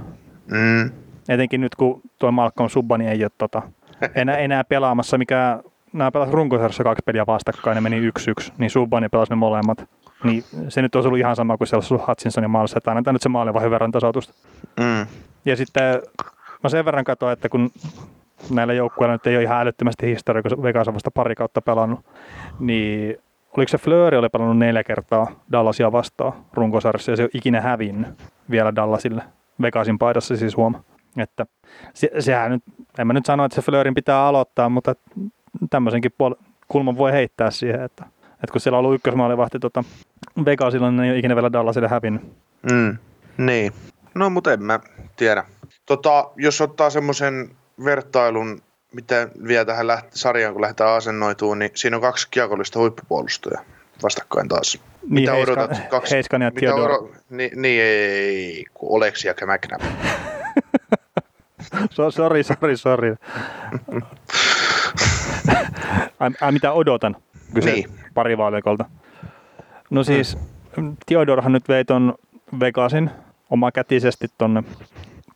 Mm. 0.51 0.91
Etenkin 1.29 1.61
nyt, 1.61 1.75
kun 1.75 2.01
tuo 2.19 2.31
Malcolm 2.31 2.69
Subbani 2.69 3.07
ei 3.07 3.23
ole 3.23 3.31
tota, 3.37 3.61
enää, 4.15 4.37
enää 4.37 4.63
pelaamassa, 4.63 5.17
mikä 5.17 5.59
nämä 5.93 6.11
pelasivat 6.11 6.35
runkosarjassa 6.35 6.83
kaksi 6.83 7.03
peliä 7.05 7.25
vastakkain 7.25 7.75
ja 7.75 7.81
meni 7.81 7.97
yksi 7.97 8.31
yksi, 8.31 8.53
niin 8.57 8.69
Subbani 8.69 9.09
pelasi 9.09 9.31
ne 9.31 9.35
molemmat. 9.35 9.89
Niin 10.23 10.43
se 10.69 10.81
nyt 10.81 10.95
olisi 10.95 11.07
ollut 11.07 11.19
ihan 11.19 11.35
sama 11.35 11.57
kuin 11.57 11.67
siellä 11.67 11.85
olisi 11.89 12.05
Hutchinsonin 12.07 12.49
maalissa, 12.49 12.77
että 12.77 12.91
annetaan 12.91 13.15
nyt 13.15 13.21
se 13.21 13.29
maali 13.29 13.53
verran 13.53 13.91
tasautusta. 13.91 14.33
Mm. 14.79 15.07
Ja 15.45 15.55
sitten 15.55 16.01
mä 16.63 16.69
sen 16.69 16.85
verran 16.85 17.03
katsoin, 17.03 17.33
että 17.33 17.49
kun 17.49 17.71
näillä 18.49 18.73
joukkueilla 18.73 19.13
nyt 19.13 19.27
ei 19.27 19.35
ole 19.35 19.43
ihan 19.43 19.61
älyttömästi 19.61 20.07
historiaa, 20.07 20.43
kun 20.43 20.63
Vegas 20.63 20.87
on 20.87 20.93
vasta 20.93 21.11
pari 21.11 21.35
kautta 21.35 21.61
pelannut, 21.61 21.99
niin 22.59 23.17
oliko 23.57 23.69
se 23.69 23.77
Fleury 23.77 24.17
oli 24.17 24.29
pelannut 24.29 24.57
neljä 24.57 24.83
kertaa 24.83 25.27
Dallasia 25.51 25.91
vastaan 25.91 26.33
runkosarjassa 26.53 27.11
ja 27.11 27.17
se 27.17 27.23
on 27.23 27.29
ikinä 27.33 27.61
hävinnyt 27.61 28.07
vielä 28.51 28.75
Dallasille. 28.75 29.23
Vegasin 29.61 29.99
paidassa 29.99 30.37
siis 30.37 30.57
huoma. 30.57 30.83
Että 31.17 31.45
se, 31.93 32.11
sehän 32.19 32.51
nyt, 32.51 32.63
en 32.99 33.07
mä 33.07 33.13
nyt 33.13 33.25
sano, 33.25 33.45
että 33.45 33.55
se 33.55 33.61
Fleurin 33.61 33.93
pitää 33.93 34.25
aloittaa, 34.25 34.69
mutta 34.69 34.95
tämmöisenkin 35.69 36.11
puol- 36.11 36.43
kulman 36.67 36.97
voi 36.97 37.11
heittää 37.11 37.51
siihen, 37.51 37.83
että, 37.83 38.05
että 38.33 38.51
kun 38.51 38.61
siellä 38.61 38.77
on 38.77 38.85
ollut 38.85 38.95
ykkösmaalivahti 38.95 39.59
tota, 39.59 39.83
Vegasilla, 40.45 40.91
niin 40.91 41.03
ei 41.03 41.09
ole 41.09 41.19
ikinä 41.19 41.35
vielä 41.35 41.53
Dallasille 41.53 41.87
hävinnyt. 41.87 42.21
Mm, 42.71 42.97
niin. 43.37 43.73
No, 44.15 44.29
mutta 44.29 44.53
en 44.53 44.63
mä 44.63 44.79
tiedä. 45.15 45.43
Tota, 45.85 46.31
jos 46.35 46.61
ottaa 46.61 46.89
semmoisen 46.89 47.49
vertailun, 47.85 48.61
mitä 48.93 49.27
vielä 49.47 49.65
tähän 49.65 49.85
läht- 49.87 50.07
sarjaan, 50.13 50.53
kun 50.53 50.61
lähdetään 50.61 50.93
asennoitumaan, 50.93 51.59
niin 51.59 51.71
siinä 51.75 51.97
on 51.97 52.01
kaksi 52.01 52.27
kiekollista 52.31 52.79
huippupuolustajaa 52.79 53.61
vastakkain 54.03 54.47
taas. 54.47 54.79
Niin, 55.01 55.13
mitä 55.13 55.31
Heiska, 55.33 55.51
odotat? 55.53 55.87
Kaksi, 55.89 56.15
Heiskan 56.15 56.41
ja 56.41 56.51
mitä 56.55 56.75
odo, 56.75 57.11
niin, 57.29 57.51
niin, 57.61 57.81
ei, 57.83 58.65
kun 58.73 58.91
Oleksi 58.95 59.27
ja 59.27 59.33
McNabb. 59.33 59.83
So, 61.91 62.11
sori, 62.11 62.43
sori, 62.43 62.77
sori. 62.77 63.15
ai, 66.19 66.31
ai, 66.41 66.51
mitä 66.51 66.71
odotan? 66.71 67.15
Kyse 67.53 67.71
Niin. 67.71 67.89
pari 68.13 68.37
vaalikolta. 68.37 68.85
No 69.89 70.03
siis, 70.03 70.37
Theodorhan 71.05 71.51
nyt 71.51 71.67
vei 71.69 71.85
ton 71.85 72.13
Vegasin 72.59 73.09
omakätisesti 73.49 74.27
tonne 74.37 74.63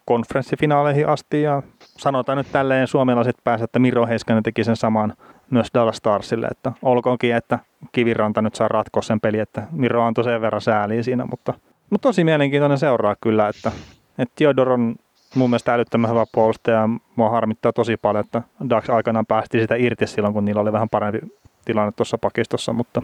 konferenssifinaaleihin 0.06 1.08
asti 1.08 1.42
ja 1.42 1.64
sanotaan 1.98 2.38
nyt 2.38 2.52
tälleen 2.52 2.88
suomalaiset 2.88 3.36
päässä, 3.44 3.64
että 3.64 3.80
Miro 3.80 4.08
Heiskanen 4.08 4.44
teki 4.44 4.64
sen 4.64 4.76
saman 4.76 5.14
myös 5.50 5.68
Dallas 5.74 5.98
Starsille, 5.98 6.48
että 6.48 6.72
olkoonkin, 6.82 7.36
että 7.36 7.60
Kiviranta 7.92 8.42
nyt 8.42 8.56
saa 8.56 8.68
ratkoa 8.68 9.02
sen 9.02 9.20
peli, 9.20 9.40
että 9.40 9.68
Miro 9.72 10.04
antoi 10.04 10.24
sen 10.24 10.42
verran 10.42 10.62
sääliä 10.62 11.04
siinä, 11.04 11.26
mutta, 11.26 11.54
mutta 11.90 12.08
tosi 12.08 12.24
mielenkiintoinen 12.24 12.78
seuraa 12.78 13.16
kyllä, 13.22 13.48
että, 13.48 13.72
että 14.18 14.34
Theodor 14.36 14.72
on 14.72 14.96
mun 15.36 15.50
mielestä 15.50 15.74
älyttömän 15.74 16.10
hyvä 16.10 16.26
puolustaja 16.32 16.78
ja 16.78 16.90
mua 17.16 17.30
harmittaa 17.30 17.74
tosi 17.74 17.98
paljon, 17.98 18.26
että 18.26 18.42
Dax 18.70 18.90
aikanaan 18.90 19.26
päästi 19.26 19.60
sitä 19.60 19.76
irti 19.76 20.08
silloin, 20.08 20.34
kun 20.34 20.46
niillä 20.46 20.62
oli 20.62 20.72
vähän 20.72 20.90
parempi 20.90 21.20
tilanne 21.66 21.92
tuossa 21.92 22.18
pakistossa, 22.18 22.74
mutta, 22.74 23.02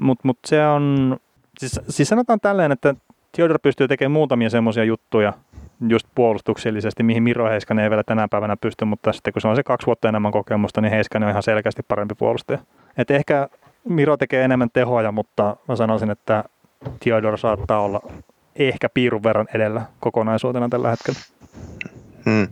mutta, 0.00 0.22
mutta 0.28 0.48
se 0.48 0.66
on, 0.66 1.16
siis, 1.58 1.80
siis 1.88 2.08
sanotaan 2.08 2.40
tälleen, 2.40 2.72
että 2.72 2.94
Theodor 3.32 3.58
pystyy 3.62 3.88
tekemään 3.88 4.12
muutamia 4.12 4.50
semmoisia 4.50 4.84
juttuja 4.84 5.32
just 5.88 6.06
puolustuksellisesti, 6.14 7.02
mihin 7.02 7.22
Miro 7.22 7.50
Heiskanen 7.50 7.84
ei 7.84 7.90
vielä 7.90 8.02
tänä 8.02 8.28
päivänä 8.28 8.56
pysty, 8.56 8.84
mutta 8.84 9.12
sitten 9.12 9.32
kun 9.32 9.42
se 9.42 9.48
on 9.48 9.56
se 9.56 9.62
kaksi 9.62 9.86
vuotta 9.86 10.08
enemmän 10.08 10.32
kokemusta, 10.32 10.80
niin 10.80 10.92
Heiskanen 10.92 11.26
on 11.26 11.30
ihan 11.30 11.42
selkeästi 11.42 11.82
parempi 11.88 12.14
puolustaja. 12.14 12.58
Et 12.96 13.10
ehkä 13.10 13.48
Miro 13.88 14.16
tekee 14.16 14.44
enemmän 14.44 14.68
tehoja, 14.72 15.12
mutta 15.12 15.56
mä 15.68 15.76
sanoisin, 15.76 16.10
että 16.10 16.44
Theodor 17.00 17.38
saattaa 17.38 17.80
olla 17.80 18.00
ehkä 18.56 18.88
piirun 18.88 19.22
verran 19.22 19.46
edellä 19.54 19.82
kokonaisuutena 20.00 20.68
tällä 20.68 20.90
hetkellä. 20.90 21.20
Hmm. 22.24 22.48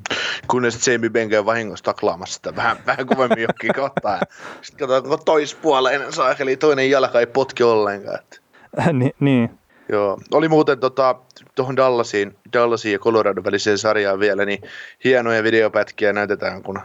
Kunnes 0.46 0.86
Jamie 0.86 1.10
Benke 1.10 1.38
on 1.38 1.46
vahingossa 1.46 1.84
taklaamassa 1.84 2.34
sitä 2.34 2.56
vähän, 2.56 2.76
vähän 2.86 3.06
kovemmin 3.06 3.42
johonkin 3.42 3.74
kohtaan. 3.74 4.20
Sitten 4.62 4.88
katsotaan, 4.88 5.18
kun 5.18 5.24
toispuoleinen 5.24 6.12
saakeli, 6.12 6.56
toinen 6.56 6.90
jalka 6.90 7.20
ei 7.20 7.26
potki 7.26 7.62
ollenkaan. 7.62 8.18
Ni, 8.92 9.10
niin, 9.20 9.50
Joo. 9.92 10.18
Oli 10.32 10.48
muuten 10.48 10.80
tota, 10.80 11.14
tuohon 11.54 11.76
Dallasiin, 11.76 12.36
Dallasiin 12.52 12.92
ja 12.92 12.98
Colorado 12.98 13.44
väliseen 13.44 13.78
sarjaan 13.78 14.20
vielä, 14.20 14.44
niin 14.44 14.62
hienoja 15.04 15.42
videopätkiä 15.42 16.12
näytetään, 16.12 16.62
kun 16.62 16.80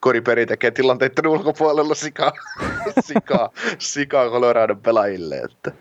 Kori 0.00 0.20
Peri 0.20 0.46
tekee 0.46 0.70
tilanteiden 0.70 1.26
ulkopuolella 1.26 1.94
sikaa, 1.94 2.32
sikaa, 3.08 3.50
sikaa 3.78 4.30
Coloradon 4.30 4.80
pelaajille. 4.80 5.36
Että. 5.36 5.72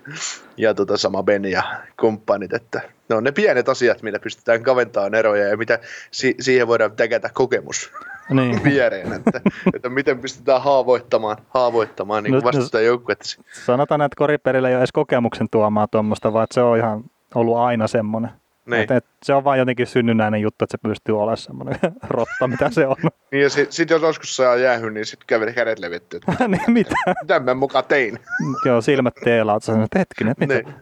Ja 0.57 0.73
tota, 0.73 0.97
sama 0.97 1.23
Ben 1.23 1.45
ja 1.45 1.63
kumppanit, 1.99 2.53
että 2.53 2.81
ne 3.09 3.15
on 3.15 3.23
ne 3.23 3.31
pienet 3.31 3.69
asiat, 3.69 4.01
millä 4.01 4.19
pystytään 4.19 4.63
kaventamaan 4.63 5.15
eroja 5.15 5.47
ja 5.47 5.57
mitä 5.57 5.79
si- 6.11 6.35
siihen 6.39 6.67
voidaan 6.67 6.95
täkätä 6.95 7.29
kokemus 7.33 7.91
niin. 8.29 8.63
viereen, 8.63 9.13
että, 9.13 9.41
että 9.75 9.89
miten 9.89 10.19
pystytään 10.19 10.61
haavoittamaan, 10.61 11.37
haavoittamaan 11.49 12.23
niin 12.23 12.31
No, 12.31 12.37
no- 12.37 12.43
vastustajan 12.43 12.85
joukkuetta. 12.85 13.25
Sanotaan, 13.65 14.01
että 14.01 14.15
Koriperillä 14.15 14.69
ei 14.69 14.75
ole 14.75 14.81
edes 14.81 14.91
kokemuksen 14.91 15.47
tuomaa 15.51 15.87
tuommoista, 15.87 16.33
vaan 16.33 16.47
se 16.51 16.61
on 16.61 16.77
ihan 16.77 17.03
ollut 17.35 17.57
aina 17.57 17.87
semmoinen. 17.87 18.31
Niin. 18.65 18.81
Et, 18.81 18.91
et, 18.91 19.05
se 19.23 19.33
on 19.33 19.43
vain 19.43 19.59
jotenkin 19.59 19.87
synnynnäinen 19.87 20.41
juttu, 20.41 20.65
että 20.65 20.71
se 20.71 20.89
pystyy 20.89 21.17
olemaan 21.17 21.37
semmoinen 21.37 21.79
rotta, 22.09 22.47
mitä 22.47 22.69
se 22.69 22.87
on. 22.87 22.95
Niin 23.31 23.43
ja 23.43 23.49
sitten 23.49 23.73
sit 23.73 23.89
jos 23.89 24.01
joskus 24.01 24.35
saa 24.35 24.55
jäähy, 24.55 24.91
niin 24.91 25.05
sitten 25.05 25.27
käveli 25.27 25.53
kädet 25.53 25.79
levitty, 25.79 26.19
niin 26.47 26.61
mitä? 26.67 26.95
mitä 27.21 27.39
mä 27.39 27.53
muka 27.53 27.81
tein. 27.81 28.19
Joo, 28.65 28.81
silmät 28.81 29.15
teelaat. 29.23 29.63
Sä 29.63 29.71
sanoit, 29.71 29.95
hetkinen, 29.95 30.35
mitä? 30.39 30.53
Niin. 30.53 30.73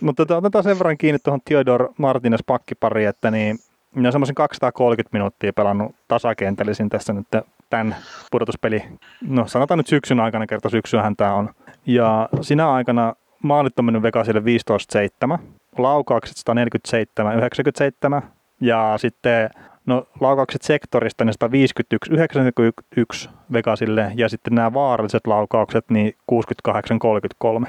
Mutta 0.00 0.26
tota, 0.26 0.36
otetaan 0.36 0.64
sen 0.64 0.78
verran 0.78 0.98
kiinni 0.98 1.18
tuohon 1.18 1.40
Theodor 1.44 1.88
Martinez 1.98 2.40
pakkipariin, 2.46 3.08
että 3.08 3.30
niin, 3.30 3.58
minä 3.94 4.06
olen 4.06 4.12
semmoisen 4.12 4.34
230 4.34 5.16
minuuttia 5.16 5.52
pelannut 5.52 5.94
tasakentällisin 6.08 6.88
tässä 6.88 7.12
nyt 7.12 7.26
tämän 7.70 7.96
pudotuspeli, 8.30 8.82
no 9.20 9.46
sanotaan 9.46 9.78
nyt 9.78 9.86
syksyn 9.86 10.20
aikana, 10.20 10.46
kerta 10.46 10.68
syksyähän 10.68 11.16
tämä 11.16 11.34
on. 11.34 11.50
Ja 11.86 12.28
sinä 12.40 12.72
aikana 12.72 13.14
maalit 13.42 13.78
on 13.78 13.84
mennyt 13.84 14.02
Vegasille 14.02 14.42
15-7, 15.36 15.38
laukaukset 15.78 16.36
147, 16.36 17.38
97 17.38 18.22
ja 18.60 18.94
sitten 18.96 19.50
no 19.86 20.06
laukaukset 20.20 20.62
sektorista 20.62 21.24
niin 21.24 21.32
151, 21.32 22.12
91 22.12 23.30
Vegasille 23.52 24.12
ja 24.14 24.28
sitten 24.28 24.54
nämä 24.54 24.72
vaaralliset 24.72 25.26
laukaukset 25.26 25.84
niin 25.90 26.14
68, 26.26 26.98
33. 26.98 27.66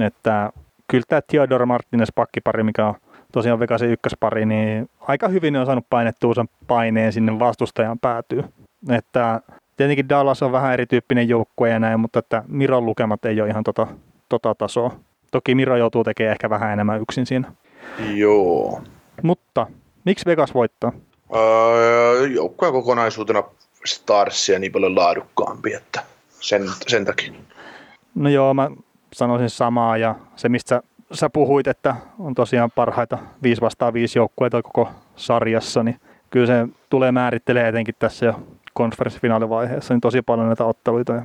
Että 0.00 0.50
kyllä 0.88 1.04
tämä 1.08 1.20
Theodor 1.28 1.66
Martinez 1.66 2.08
pakkipari, 2.14 2.62
mikä 2.62 2.86
on 2.86 2.94
tosiaan 3.34 3.60
Vegasin 3.60 3.90
ykköspari, 3.90 4.46
niin 4.46 4.90
aika 5.00 5.28
hyvin 5.28 5.56
on 5.56 5.66
saanut 5.66 5.86
painettua 5.90 6.34
sen 6.34 6.48
paineen 6.66 7.12
sinne 7.12 7.38
vastustajan 7.38 7.98
päätyy. 7.98 8.44
Että 8.90 9.40
tietenkin 9.76 10.08
Dallas 10.08 10.42
on 10.42 10.52
vähän 10.52 10.72
erityyppinen 10.72 11.28
joukkue 11.28 11.70
ja 11.70 11.78
näin, 11.78 12.00
mutta 12.00 12.18
että 12.18 12.42
Miron 12.48 12.86
lukemat 12.86 13.24
ei 13.24 13.40
ole 13.40 13.50
ihan 13.50 13.64
tota, 13.64 13.86
tota 14.28 14.54
tasoa. 14.54 14.96
Toki 15.30 15.54
Miro 15.54 15.76
joutuu 15.76 16.04
tekemään 16.04 16.32
ehkä 16.32 16.50
vähän 16.50 16.72
enemmän 16.72 17.00
yksin 17.00 17.26
siinä. 17.26 17.52
Joo. 18.14 18.82
Mutta 19.22 19.66
miksi 20.04 20.26
Vegas 20.26 20.54
voittaa? 20.54 20.92
Öö, 21.34 22.26
joukkueen 22.26 22.72
kokonaisuutena 22.72 23.42
Starsia 23.84 24.58
niin 24.58 24.72
paljon 24.72 24.96
laadukkaampi, 24.96 25.74
että 25.74 26.02
sen, 26.40 26.62
sen 26.86 27.04
takia. 27.04 27.32
No 28.14 28.28
joo, 28.28 28.54
mä 28.54 28.70
sanoisin 29.14 29.50
samaa 29.50 29.96
ja 29.96 30.14
se 30.36 30.48
mistä 30.48 30.82
sä, 31.12 31.30
puhuit, 31.30 31.66
että 31.66 31.96
on 32.18 32.34
tosiaan 32.34 32.70
parhaita 32.70 33.18
5 33.42 33.60
vastaan 33.60 33.94
5 33.94 34.18
joukkueita 34.18 34.62
koko 34.62 34.90
sarjassa, 35.16 35.82
niin 35.82 36.00
kyllä 36.30 36.46
se 36.46 36.68
tulee 36.90 37.12
määrittelee 37.12 37.68
etenkin 37.68 37.94
tässä 37.98 38.26
jo 38.26 38.40
konferenssifinaalivaiheessa 38.72 39.94
niin 39.94 40.00
tosi 40.00 40.22
paljon 40.22 40.46
näitä 40.46 40.64
otteluita. 40.64 41.12
Ja, 41.12 41.22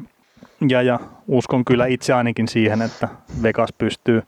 ja, 0.70 0.82
ja 0.82 1.00
uskon 1.28 1.66
kyllä 1.66 1.86
itse 1.86 2.14
ainakin 2.14 2.48
siihen, 2.48 2.82
että 2.82 3.08
Vegas 3.44 3.74
pystyy 3.78 4.24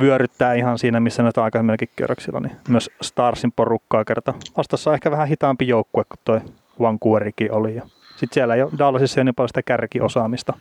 vyöryttää 0.00 0.54
ihan 0.54 0.78
siinä, 0.78 1.00
missä 1.00 1.22
näitä 1.22 1.42
aikaisemminkin 1.42 1.88
kierroksilla, 1.96 2.40
niin 2.40 2.56
myös 2.68 2.90
Starsin 3.02 3.52
porukkaa 3.52 4.04
kerta. 4.04 4.34
Vastassa 4.56 4.94
ehkä 4.94 5.10
vähän 5.10 5.28
hitaampi 5.28 5.68
joukkue 5.68 6.04
kuin 6.04 6.18
toi 6.24 6.40
Vancouverkin 6.80 7.52
oli. 7.52 7.74
Ja 7.74 7.82
sitten 8.16 8.34
siellä 8.34 8.54
ei 8.54 8.62
ole 8.62 8.70
Dallasissa 8.78 9.20
ei 9.20 9.24
niin 9.24 9.34
paljon 9.34 9.48
sitä 9.48 9.62
kärkiosaamista, 9.62 10.52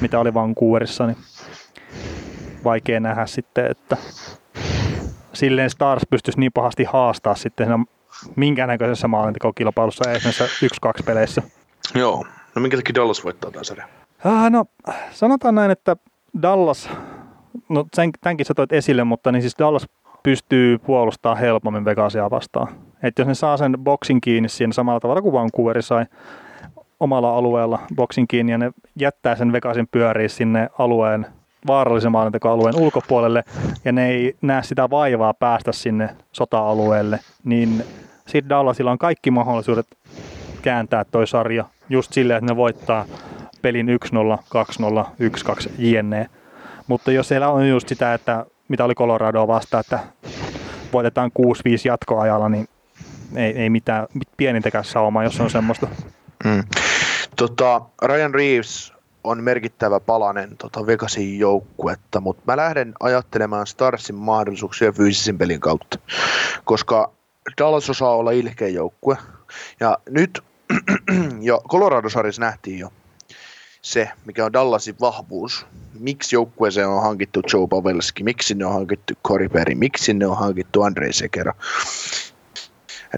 mitä 0.00 0.20
oli 0.20 0.34
Vancouverissa, 0.34 1.06
niin 1.06 1.16
vaikea 2.64 3.00
nähdä 3.00 3.26
sitten, 3.26 3.70
että 3.70 3.96
silleen 5.32 5.70
Stars 5.70 6.02
pystyisi 6.10 6.40
niin 6.40 6.52
pahasti 6.52 6.84
haastaa 6.84 7.34
sitten 7.34 7.66
siinä 7.66 7.84
minkäännäköisessä 8.36 9.08
maalintekokilpailussa 9.08 10.10
esimerkiksi 10.10 10.68
1-2 11.00 11.02
peleissä. 11.04 11.42
Joo. 11.94 12.26
No 12.54 12.62
minkä 12.62 12.76
takia 12.76 12.94
Dallas 12.94 13.24
voittaa 13.24 13.50
tämän 13.50 13.64
sarjan? 13.64 13.88
Ah, 14.24 14.50
no, 14.50 14.64
sanotaan 15.10 15.54
näin, 15.54 15.70
että 15.70 15.96
Dallas, 16.42 16.90
no 17.68 17.84
sen, 17.94 18.10
tämänkin 18.20 18.46
sä 18.46 18.54
toit 18.54 18.72
esille, 18.72 19.04
mutta 19.04 19.32
niin 19.32 19.42
siis 19.42 19.58
Dallas 19.58 19.86
pystyy 20.22 20.78
puolustamaan 20.78 21.38
helpommin 21.38 21.84
Vegasia 21.84 22.30
vastaan. 22.30 22.68
Et 23.02 23.18
jos 23.18 23.28
ne 23.28 23.34
saa 23.34 23.56
sen 23.56 23.76
boksin 23.84 24.20
kiinni 24.20 24.48
siinä 24.48 24.72
samalla 24.72 25.00
tavalla 25.00 25.22
kuin 25.22 25.32
Vancouver 25.32 25.82
sai 25.82 26.06
omalla 27.00 27.36
alueella 27.36 27.78
boksin 27.96 28.28
kiinni 28.28 28.52
ja 28.52 28.58
ne 28.58 28.70
jättää 29.00 29.36
sen 29.36 29.52
Vegasin 29.52 29.88
pyöriä 29.90 30.28
sinne 30.28 30.68
alueen 30.78 31.26
vaarallisen 31.66 32.12
maalintekoalueen 32.12 32.76
ulkopuolelle 32.76 33.44
ja 33.84 33.92
ne 33.92 34.08
ei 34.08 34.36
näe 34.42 34.62
sitä 34.62 34.90
vaivaa 34.90 35.34
päästä 35.34 35.72
sinne 35.72 36.16
sota-alueelle, 36.32 37.20
niin 37.44 37.84
sitten 38.26 38.48
Dallasilla 38.48 38.90
on 38.90 38.98
kaikki 38.98 39.30
mahdollisuudet 39.30 39.86
kääntää 40.62 41.04
toi 41.04 41.26
sarja 41.26 41.64
just 41.88 42.12
silleen, 42.12 42.38
että 42.38 42.52
ne 42.52 42.56
voittaa 42.56 43.04
pelin 43.62 43.88
1-0, 43.88 44.42
2-0, 45.04 45.06
1-2 45.66 45.70
jne. 45.78 46.30
Mutta 46.86 47.12
jos 47.12 47.28
siellä 47.28 47.48
on 47.48 47.68
just 47.68 47.88
sitä, 47.88 48.14
että 48.14 48.46
mitä 48.68 48.84
oli 48.84 48.94
Coloradoa 48.94 49.46
vastaan, 49.46 49.80
että 49.80 49.98
voitetaan 50.92 51.30
6-5 51.38 51.42
jatkoajalla, 51.84 52.48
niin 52.48 52.68
ei, 53.36 53.58
ei 53.58 53.70
mitään 53.70 54.06
pienintäkään 54.36 54.84
saumaa, 54.84 55.24
jos 55.24 55.40
on 55.40 55.50
semmoista. 55.50 55.86
Mm. 56.44 56.64
Tota, 57.36 57.80
Ryan 58.02 58.34
Reeves 58.34 58.92
on 59.28 59.42
merkittävä 59.42 60.00
palanen 60.00 60.56
tota 60.56 60.86
Vegasin 60.86 61.38
joukkuetta, 61.38 62.20
mutta 62.20 62.42
mä 62.46 62.56
lähden 62.56 62.94
ajattelemaan 63.00 63.66
Starsin 63.66 64.16
mahdollisuuksia 64.16 64.92
fyysisen 64.92 65.38
pelin 65.38 65.60
kautta, 65.60 65.98
koska 66.64 67.12
Dallas 67.58 67.90
osaa 67.90 68.16
olla 68.16 68.30
ilkeä 68.30 68.68
joukkue. 68.68 69.16
Ja 69.80 69.98
nyt 70.10 70.44
jo 71.40 71.60
Colorado-sarjassa 71.68 72.40
nähtiin 72.40 72.78
jo 72.78 72.92
se, 73.82 74.10
mikä 74.24 74.44
on 74.44 74.52
Dallasin 74.52 74.94
vahvuus. 75.00 75.66
Miksi 75.98 76.36
joukkueeseen 76.36 76.88
on 76.88 77.02
hankittu 77.02 77.42
Joe 77.52 77.66
Pavelski, 77.66 78.24
miksi 78.24 78.54
ne 78.54 78.66
on 78.66 78.72
hankittu 78.72 79.14
Cory 79.26 79.48
Perry, 79.48 79.74
miksi 79.74 80.14
ne 80.14 80.26
on 80.26 80.38
hankittu 80.38 80.82
Andrei 80.82 81.12
Sekera. 81.12 81.54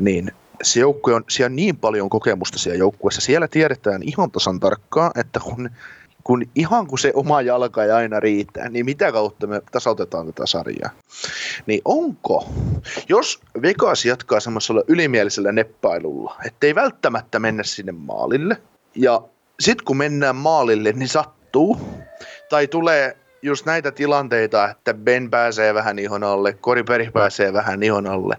Niin 0.01 0.33
se 0.63 0.81
joukkue 0.81 1.15
on, 1.15 1.25
siellä 1.29 1.53
on 1.53 1.57
niin 1.57 1.77
paljon 1.77 2.11
kokemusta 2.11 2.59
siellä 2.59 2.79
joukkueessa. 2.79 3.21
Siellä 3.21 3.49
tiedetään 3.49 4.03
ihan 4.03 4.31
tasan 4.31 4.61
tarkkaan, 4.61 5.11
että 5.21 5.41
kun, 5.41 5.71
kun 6.25 6.45
ihan 6.55 6.87
kun 6.87 6.99
se 6.99 7.13
oma 7.15 7.43
jalka 7.43 7.85
ei 7.85 7.91
aina 7.91 8.21
riittää, 8.21 8.69
niin 8.69 8.85
mitä 8.85 9.13
kautta 9.13 9.47
me 9.47 9.63
tasautetaan 9.73 10.27
tätä 10.27 10.47
sarjaa. 10.47 10.91
Niin 11.67 11.81
onko, 11.85 12.49
jos 13.09 13.41
Vegas 13.63 14.05
jatkaa 14.05 14.41
semmoisella 14.41 14.83
ylimielisellä 14.89 15.53
neppailulla, 15.53 16.37
ettei 16.47 16.75
välttämättä 16.75 17.39
mennä 17.39 17.63
sinne 17.63 17.93
maalille, 17.93 18.57
ja 18.95 19.23
sitten 19.61 19.85
kun 19.85 19.97
mennään 19.97 20.37
maalille, 20.37 20.93
niin 20.93 21.09
sattuu, 21.09 21.81
tai 22.49 22.67
tulee 22.67 23.17
just 23.43 23.67
näitä 23.67 23.91
tilanteita, 23.93 24.69
että 24.69 24.95
Ben 24.95 25.31
pääsee 25.31 25.75
vähän 25.75 25.99
ihon 25.99 26.25
alle, 26.25 26.53
Kori 26.53 26.83
Peri 26.83 27.11
pääsee 27.11 27.53
vähän 27.53 27.83
ihon 27.83 28.07
alle. 28.07 28.37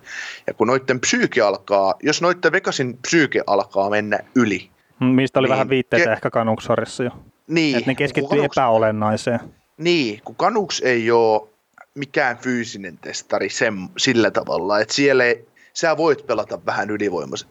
Ja 0.47 0.53
kun 0.53 0.67
noitten 0.67 0.99
psyyke 0.99 1.41
alkaa, 1.41 1.93
jos 2.03 2.21
noitten 2.21 2.51
Vegasin 2.51 2.97
psyyke 2.97 3.41
alkaa 3.47 3.89
mennä 3.89 4.19
yli. 4.35 4.69
Mistä 4.99 5.39
oli 5.39 5.47
niin, 5.47 5.51
vähän 5.51 5.69
viitteitä 5.69 6.09
ke- 6.09 6.13
ehkä 6.13 6.29
Kanuksarissa 6.29 7.03
jo. 7.03 7.11
Niin. 7.51 7.77
Että 7.77 7.91
ne 7.91 7.95
keskittyy 7.95 8.37
kanuks, 8.37 8.57
epäolennaiseen. 8.57 9.39
Niin, 9.77 10.21
kun 10.25 10.35
Kanuks 10.35 10.81
ei 10.85 11.11
ole 11.11 11.49
mikään 11.95 12.37
fyysinen 12.37 12.97
testari 12.97 13.49
sen, 13.49 13.73
sillä 13.97 14.31
tavalla, 14.31 14.79
että 14.79 14.93
siellä 14.93 15.25
ei, 15.25 15.47
sä 15.73 15.97
voit 15.97 16.27
pelata 16.27 16.59
vähän 16.65 16.89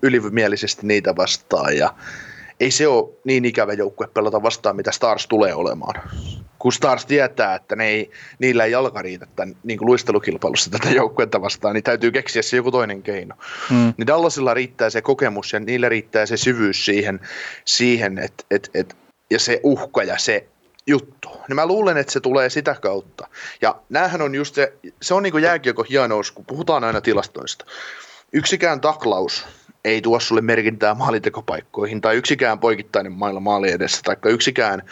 ylimielisesti 0.03 0.87
niitä 0.87 1.17
vastaan 1.17 1.77
ja 1.77 1.95
ei 2.61 2.71
se 2.71 2.89
ole 2.89 3.11
niin 3.25 3.45
ikävä 3.45 3.73
joukkue 3.73 4.09
pelata 4.15 4.43
vastaan, 4.43 4.77
mitä 4.77 4.93
Stars 4.93 5.27
tulee 5.27 5.55
olemaan. 5.55 6.03
Kun 6.59 6.73
Stars 6.73 7.07
tietää, 7.07 7.55
että 7.55 7.77
ne 7.77 7.87
ei, 7.87 8.11
niillä 8.39 8.65
ei 8.65 8.73
jalka 8.73 9.03
riitä 9.03 9.27
tämän, 9.37 9.57
niin 9.65 9.79
kuin 9.79 9.87
luistelukilpailussa 9.87 10.71
tätä 10.71 10.91
joukkuetta 10.91 11.41
vastaan, 11.41 11.75
niin 11.75 11.85
täytyy 11.85 12.11
keksiä 12.11 12.43
se 12.43 12.57
joku 12.57 12.71
toinen 12.71 13.03
keino. 13.03 13.35
Hmm. 13.71 13.95
Niin 13.97 14.07
Dallasilla 14.07 14.55
riittää 14.55 14.91
se 14.91 15.03
kokemus 15.03 15.53
ja 15.53 15.61
niillä 15.61 15.89
riittää 15.89 16.27
se 16.27 16.37
syvyys 16.37 16.85
siihen, 16.85 17.21
siihen 17.65 18.19
että 18.19 18.45
et, 18.51 18.71
et, 18.75 18.97
ja 19.31 19.39
se 19.39 19.61
uhka 19.63 20.03
ja 20.03 20.19
se 20.19 20.47
juttu. 20.87 21.29
Niin 21.49 21.57
mä 21.57 21.67
luulen, 21.67 21.97
että 21.97 22.13
se 22.13 22.21
tulee 22.21 22.51
sitä 22.51 22.77
kautta. 22.83 23.29
Ja 23.63 23.81
näähän 23.89 24.23
on 24.23 24.35
just 24.35 24.55
se, 24.55 24.73
se 25.03 25.15
on 25.15 25.23
niin 25.23 25.33
kuin 25.33 25.45
jääkiekon 25.45 25.87
hienous, 25.91 26.31
kun 26.31 26.45
puhutaan 26.45 26.85
aina 26.85 27.01
tilastoista. 27.01 27.65
Yksikään 28.33 28.81
taklaus 28.81 29.47
ei 29.85 30.03
tuo 30.03 30.21
sulle 30.21 30.41
merkintää 30.41 30.95
maalitekopaikkoihin 30.95 32.01
tai 32.01 32.17
yksikään 32.17 32.59
poikittainen 32.59 33.13
mailla 33.13 33.41
maali 33.41 33.71
edessä 33.71 34.01
tai 34.05 34.17
yksikään, 34.25 34.83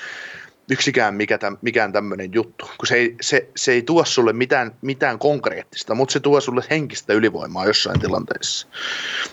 yksikään 0.70 1.14
mikä 1.14 1.38
täm, 1.38 1.56
mikään 1.62 1.92
tämmöinen 1.92 2.34
juttu, 2.34 2.66
kun 2.78 2.86
se 2.86 2.94
ei, 2.96 3.16
se, 3.20 3.48
se 3.56 3.72
ei 3.72 3.82
tuo 3.82 4.04
sulle 4.04 4.32
mitään, 4.32 4.76
mitään 4.82 5.18
konkreettista, 5.18 5.94
mutta 5.94 6.12
se 6.12 6.20
tuo 6.20 6.40
sulle 6.40 6.64
henkistä 6.70 7.12
ylivoimaa 7.12 7.66
jossain 7.66 8.00
tilanteessa. 8.00 8.68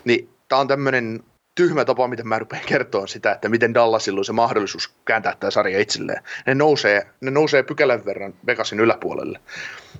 Niin 0.06 0.30
tämä 0.48 0.62
on 0.62 0.68
tämmöinen 0.68 1.24
tyhmä 1.56 1.86
tapa, 1.86 2.08
miten 2.08 2.28
mä 2.28 2.40
rupean 2.40 2.66
kertoa 2.66 3.08
sitä, 3.08 3.32
että 3.32 3.50
miten 3.50 3.74
Dallasilla 3.74 4.20
on 4.20 4.26
se 4.26 4.34
mahdollisuus 4.34 4.94
kääntää 5.06 5.36
tämä 5.40 5.52
sarja 5.52 5.80
itselleen. 5.80 6.24
Ne 6.46 6.56
nousee, 6.56 7.08
ne 7.22 7.32
nousee 7.32 7.64
pykälän 7.64 8.06
verran 8.06 8.34
Vegasin 8.48 8.80
yläpuolelle. 8.80 9.40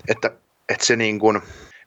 Että, 0.08 0.32
että 0.70 0.86
se 0.86 0.96
niin 0.96 1.20
kuin, 1.20 1.42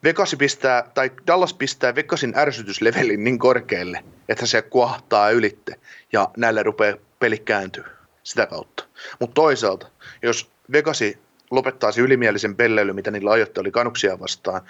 Vegas 0.05 0.37
pistää, 0.39 0.85
tai 0.95 1.11
Dallas 1.27 1.55
pistää 1.55 1.95
Vegasin 1.95 2.33
ärsytyslevelin 2.37 3.25
niin 3.25 3.39
korkealle, 3.39 4.05
että 4.29 4.47
se 4.47 4.62
kuahtaa 4.62 5.31
ylitte 5.31 5.75
ja 6.12 6.31
näillä 6.37 6.62
rupeaa 6.62 6.97
peli 7.19 7.39
kääntyy 7.39 7.85
sitä 8.23 8.47
kautta. 8.47 8.85
Mutta 9.21 9.35
toisaalta, 9.35 9.87
jos 10.23 10.51
Vegasi 10.73 11.19
lopettaa 11.51 11.93
se 11.93 12.01
ylimielisen 12.01 12.57
pelleily, 12.57 12.93
mitä 12.93 13.11
niillä 13.11 13.31
ajoitte 13.31 13.61
oli 13.61 13.71
kanuksia 13.71 14.21
vastaan, 14.21 14.61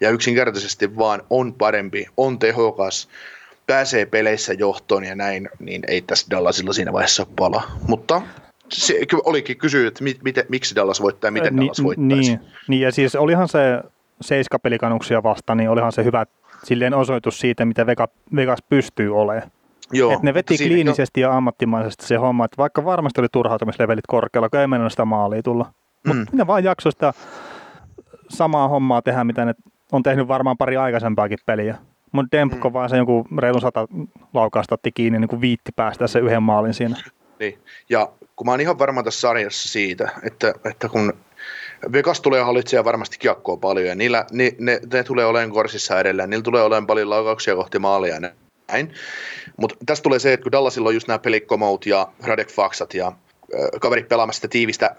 ja 0.00 0.10
yksinkertaisesti 0.10 0.96
vaan 0.96 1.22
on 1.30 1.54
parempi, 1.54 2.06
on 2.16 2.38
tehokas, 2.38 3.08
pääsee 3.66 4.06
peleissä 4.06 4.52
johtoon 4.52 5.04
ja 5.04 5.14
näin, 5.14 5.48
niin 5.58 5.82
ei 5.88 6.02
tässä 6.02 6.26
Dallasilla 6.30 6.72
siinä 6.72 6.92
vaiheessa 6.92 7.26
pala. 7.36 7.62
Mutta 7.88 8.22
se 8.68 9.00
olikin 9.24 9.56
kysyä, 9.56 9.88
että 9.88 10.04
mit, 10.04 10.22
mit, 10.22 10.36
miksi 10.48 10.74
Dallas 10.74 11.02
voittaa 11.02 11.28
ja 11.28 11.32
miten 11.32 11.56
Dallas 11.56 11.82
voittaisi. 11.82 12.30
Niin, 12.30 12.40
niin, 12.68 12.82
ja 12.82 12.92
siis 12.92 13.16
olihan 13.16 13.48
se 13.48 13.58
seiskapelikanuksia 14.20 15.22
vastaan, 15.22 15.58
niin 15.58 15.70
olihan 15.70 15.92
se 15.92 16.04
hyvä 16.04 16.26
silleen 16.64 16.94
osoitus 16.94 17.40
siitä, 17.40 17.64
mitä 17.64 17.86
Vegas 18.36 18.62
pystyy 18.68 19.18
olemaan. 19.18 19.50
Joo, 19.92 20.12
että 20.12 20.24
ne 20.24 20.34
veti 20.34 20.56
kliinisesti 20.58 21.20
jo... 21.20 21.28
ja 21.28 21.36
ammattimaisesti 21.36 22.06
se 22.06 22.16
homma, 22.16 22.44
että 22.44 22.56
vaikka 22.56 22.84
varmasti 22.84 23.20
oli 23.20 23.28
turhautumislevelit 23.32 24.04
korkealla, 24.08 24.48
kun 24.48 24.60
ei 24.60 24.66
mennyt 24.66 24.92
sitä 24.92 25.04
maalia 25.04 25.42
tulla. 25.42 25.72
Mm. 26.04 26.16
Mutta 26.16 26.36
ne 26.36 26.46
vaan 26.46 26.64
jaksoi 26.64 26.92
sitä 26.92 27.12
samaa 28.28 28.68
hommaa 28.68 29.02
tehdä, 29.02 29.24
mitä 29.24 29.44
ne 29.44 29.54
on 29.92 30.02
tehnyt 30.02 30.28
varmaan 30.28 30.56
pari 30.58 30.76
aikaisempaakin 30.76 31.38
peliä. 31.46 31.76
Mutta 32.12 32.36
Dempko 32.36 32.68
mm. 32.68 32.72
vaan 32.72 32.90
se 32.90 32.96
joku 32.96 33.26
reilun 33.38 33.60
sata 33.60 33.86
laukausta 34.34 34.74
otti 34.74 34.92
kiinni, 34.92 35.18
niin 35.18 35.28
kuin 35.28 35.40
viitti 35.40 35.72
päästä 35.76 36.06
se 36.06 36.18
yhden 36.18 36.42
maalin 36.42 36.74
siinä. 36.74 36.96
Niin, 37.40 37.58
ja 37.90 38.12
kun 38.36 38.46
mä 38.46 38.50
oon 38.50 38.60
ihan 38.60 38.78
varma 38.78 39.02
tässä 39.02 39.20
sarjassa 39.20 39.68
siitä, 39.68 40.10
että, 40.22 40.54
että 40.64 40.88
kun 40.88 41.12
Vegas 41.92 42.20
tulee 42.20 42.42
hallitsemaan 42.42 42.84
varmasti 42.84 43.18
kiekkoa 43.18 43.56
paljon 43.56 43.86
ja 43.86 43.94
niillä, 43.94 44.26
ne, 44.32 44.52
ne, 44.58 44.80
ne 44.92 45.04
tulee 45.04 45.26
olemaan 45.26 45.50
korsissa 45.50 46.00
edelleen, 46.00 46.30
niillä 46.30 46.42
tulee 46.42 46.62
olemaan 46.62 46.86
paljon 46.86 47.10
laukauksia 47.10 47.56
kohti 47.56 47.78
maalia 47.78 48.20
näin. 48.20 48.92
Mutta 49.56 49.76
tässä 49.86 50.02
tulee 50.02 50.18
se, 50.18 50.32
että 50.32 50.42
kun 50.42 50.52
Dallasilla 50.52 50.88
on 50.88 50.94
just 50.94 51.08
nämä 51.08 51.18
pelikomout 51.18 51.86
ja 51.86 52.08
Radek 52.22 52.50
Faksat 52.50 52.94
ja 52.94 53.06
äh, 53.06 53.14
kaverit 53.80 54.08
pelaamassa 54.08 54.48
tiivistä 54.48 54.96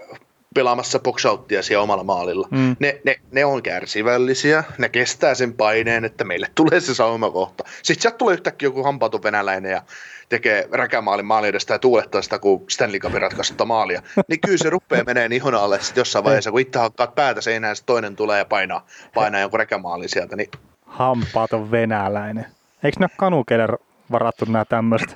pelaamassa 0.58 1.00
boxouttia 1.00 1.64
siellä 1.64 1.84
omalla 1.84 2.04
maalilla. 2.04 2.48
Mm. 2.52 2.76
Ne, 2.80 3.02
ne, 3.04 3.16
ne, 3.32 3.46
on 3.46 3.64
kärsivällisiä, 3.64 4.64
ne 4.78 4.90
kestää 4.90 5.36
sen 5.36 5.54
paineen, 5.54 6.06
että 6.06 6.24
meille 6.24 6.48
tulee 6.56 6.80
se 6.80 6.96
saumakohta. 6.96 7.64
Sitten 7.84 8.02
sieltä 8.02 8.18
tulee 8.18 8.34
yhtäkkiä 8.34 8.68
joku 8.68 8.84
hampaatu 8.84 9.24
venäläinen 9.24 9.72
ja 9.72 9.82
tekee 10.30 10.68
räkämaalin 10.72 11.26
maali 11.26 11.48
edestä 11.48 11.74
ja 11.74 11.80
tuulettaa 11.80 12.22
sitä, 12.22 12.40
kun 12.40 12.66
Stanley 12.70 13.00
Cupin 13.00 13.22
ratkaisutta 13.22 13.66
maalia. 13.66 14.02
Niin 14.28 14.40
kyllä 14.40 14.58
se 14.58 14.70
rupeaa 14.70 15.04
menee 15.04 15.30
ihon 15.32 15.56
alle 15.56 15.80
sitten 15.82 16.02
jossain 16.02 16.26
vaiheessa, 16.26 16.52
kun 16.52 16.60
itse 16.60 16.80
hakkaat 16.80 17.16
päätä 17.16 17.42
seinään, 17.42 17.76
sitten 17.76 17.94
toinen 17.94 18.16
tulee 18.16 18.38
ja 18.38 18.46
painaa, 18.46 18.86
painaa 19.14 19.42
jonkun 19.42 19.60
räkämaalin 19.60 20.10
sieltä. 20.10 20.36
Niin... 20.36 20.50
Hampaaton 20.86 21.72
venäläinen. 21.72 22.46
Eikö 22.84 23.00
ne 23.00 23.08
kanukele 23.18 23.68
varattu 24.12 24.46
nämä 24.46 24.66
tämmöistä? 24.66 25.14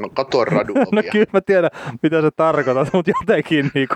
No 0.00 0.08
kato 0.08 0.44
radu. 0.44 0.74
no 0.92 1.02
kyllä 1.12 1.26
mä 1.32 1.40
tiedän, 1.40 1.70
mitä 2.02 2.22
se 2.22 2.30
tarkoittaa, 2.30 2.86
mutta 2.92 3.12
jotenkin 3.20 3.70
niinku, 3.74 3.94